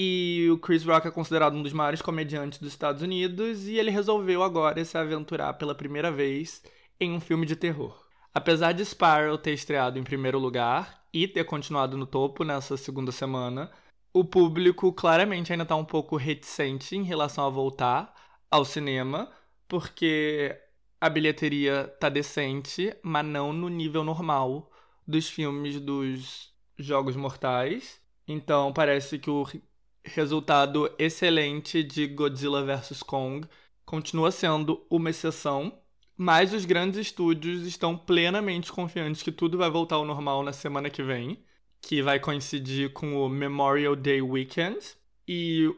e 0.00 0.48
o 0.52 0.58
Chris 0.58 0.84
Rock 0.84 1.08
é 1.08 1.10
considerado 1.10 1.56
um 1.56 1.62
dos 1.62 1.72
maiores 1.72 2.00
comediantes 2.00 2.60
dos 2.60 2.68
Estados 2.68 3.02
Unidos 3.02 3.66
e 3.66 3.74
ele 3.74 3.90
resolveu 3.90 4.44
agora 4.44 4.84
se 4.84 4.96
aventurar 4.96 5.54
pela 5.54 5.74
primeira 5.74 6.12
vez 6.12 6.62
em 7.00 7.12
um 7.12 7.18
filme 7.18 7.44
de 7.44 7.56
terror. 7.56 8.00
Apesar 8.32 8.70
de 8.70 8.84
Spiral 8.84 9.36
ter 9.38 9.54
estreado 9.54 9.98
em 9.98 10.04
primeiro 10.04 10.38
lugar 10.38 11.02
e 11.12 11.26
ter 11.26 11.42
continuado 11.42 11.96
no 11.96 12.06
topo 12.06 12.44
nessa 12.44 12.76
segunda 12.76 13.10
semana, 13.10 13.72
o 14.12 14.24
público 14.24 14.92
claramente 14.92 15.50
ainda 15.50 15.64
está 15.64 15.74
um 15.74 15.84
pouco 15.84 16.16
reticente 16.16 16.94
em 16.94 17.02
relação 17.02 17.44
a 17.44 17.50
voltar 17.50 18.14
ao 18.48 18.64
cinema, 18.64 19.28
porque 19.66 20.56
a 21.00 21.10
bilheteria 21.10 21.88
tá 21.98 22.08
decente, 22.08 22.96
mas 23.02 23.26
não 23.26 23.52
no 23.52 23.68
nível 23.68 24.04
normal 24.04 24.70
dos 25.04 25.28
filmes 25.28 25.80
dos 25.80 26.54
Jogos 26.78 27.16
Mortais. 27.16 28.00
Então 28.28 28.72
parece 28.72 29.18
que 29.18 29.30
o 29.30 29.44
resultado 30.08 30.92
excelente 30.98 31.82
de 31.82 32.06
Godzilla 32.06 32.64
vs 32.64 33.02
Kong 33.02 33.46
continua 33.84 34.30
sendo 34.30 34.84
uma 34.90 35.10
exceção, 35.10 35.78
mas 36.16 36.52
os 36.52 36.64
grandes 36.64 36.98
estúdios 36.98 37.66
estão 37.66 37.96
plenamente 37.96 38.72
confiantes 38.72 39.22
que 39.22 39.32
tudo 39.32 39.56
vai 39.56 39.70
voltar 39.70 39.96
ao 39.96 40.04
normal 40.04 40.42
na 40.42 40.52
semana 40.52 40.90
que 40.90 41.02
vem, 41.02 41.42
que 41.80 42.02
vai 42.02 42.18
coincidir 42.18 42.92
com 42.92 43.16
o 43.16 43.28
Memorial 43.28 43.94
Day 43.94 44.20
Weekend 44.20 44.78
e, 45.26 45.72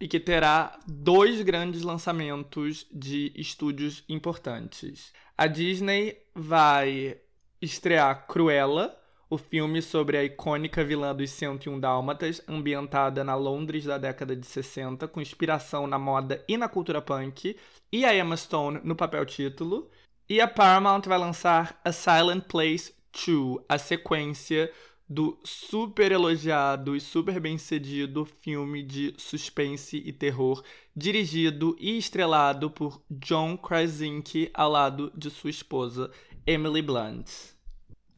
e 0.00 0.06
que 0.06 0.20
terá 0.20 0.78
dois 0.86 1.40
grandes 1.42 1.82
lançamentos 1.82 2.86
de 2.92 3.32
estúdios 3.34 4.04
importantes. 4.08 5.12
A 5.36 5.46
Disney 5.46 6.18
vai 6.34 7.18
estrear 7.62 8.26
Cruella, 8.26 8.99
o 9.30 9.38
filme 9.38 9.80
sobre 9.80 10.16
a 10.16 10.24
icônica 10.24 10.84
vilã 10.84 11.14
dos 11.14 11.30
101 11.30 11.78
Dálmatas, 11.78 12.42
ambientada 12.48 13.22
na 13.22 13.36
Londres 13.36 13.84
da 13.84 13.96
década 13.96 14.34
de 14.34 14.44
60, 14.44 15.06
com 15.06 15.20
inspiração 15.20 15.86
na 15.86 16.00
moda 16.00 16.44
e 16.48 16.56
na 16.56 16.68
cultura 16.68 17.00
punk, 17.00 17.56
e 17.92 18.04
a 18.04 18.12
Emma 18.12 18.36
Stone 18.36 18.80
no 18.82 18.96
papel 18.96 19.24
título. 19.24 19.88
E 20.28 20.40
a 20.40 20.48
Paramount 20.48 21.02
vai 21.06 21.16
lançar 21.16 21.80
A 21.84 21.92
Silent 21.92 22.42
Place 22.48 22.92
2, 23.14 23.64
a 23.68 23.78
sequência 23.78 24.72
do 25.08 25.38
super 25.44 26.10
elogiado 26.10 26.96
e 26.96 27.00
super 27.00 27.40
bem 27.40 27.56
cedido 27.56 28.24
filme 28.24 28.82
de 28.82 29.14
suspense 29.16 29.96
e 29.96 30.12
terror, 30.12 30.62
dirigido 30.94 31.76
e 31.78 31.96
estrelado 31.96 32.68
por 32.68 33.00
John 33.08 33.56
Krasinski 33.56 34.50
ao 34.54 34.70
lado 34.70 35.12
de 35.16 35.30
sua 35.30 35.50
esposa 35.50 36.10
Emily 36.46 36.82
Blunt. 36.82 37.59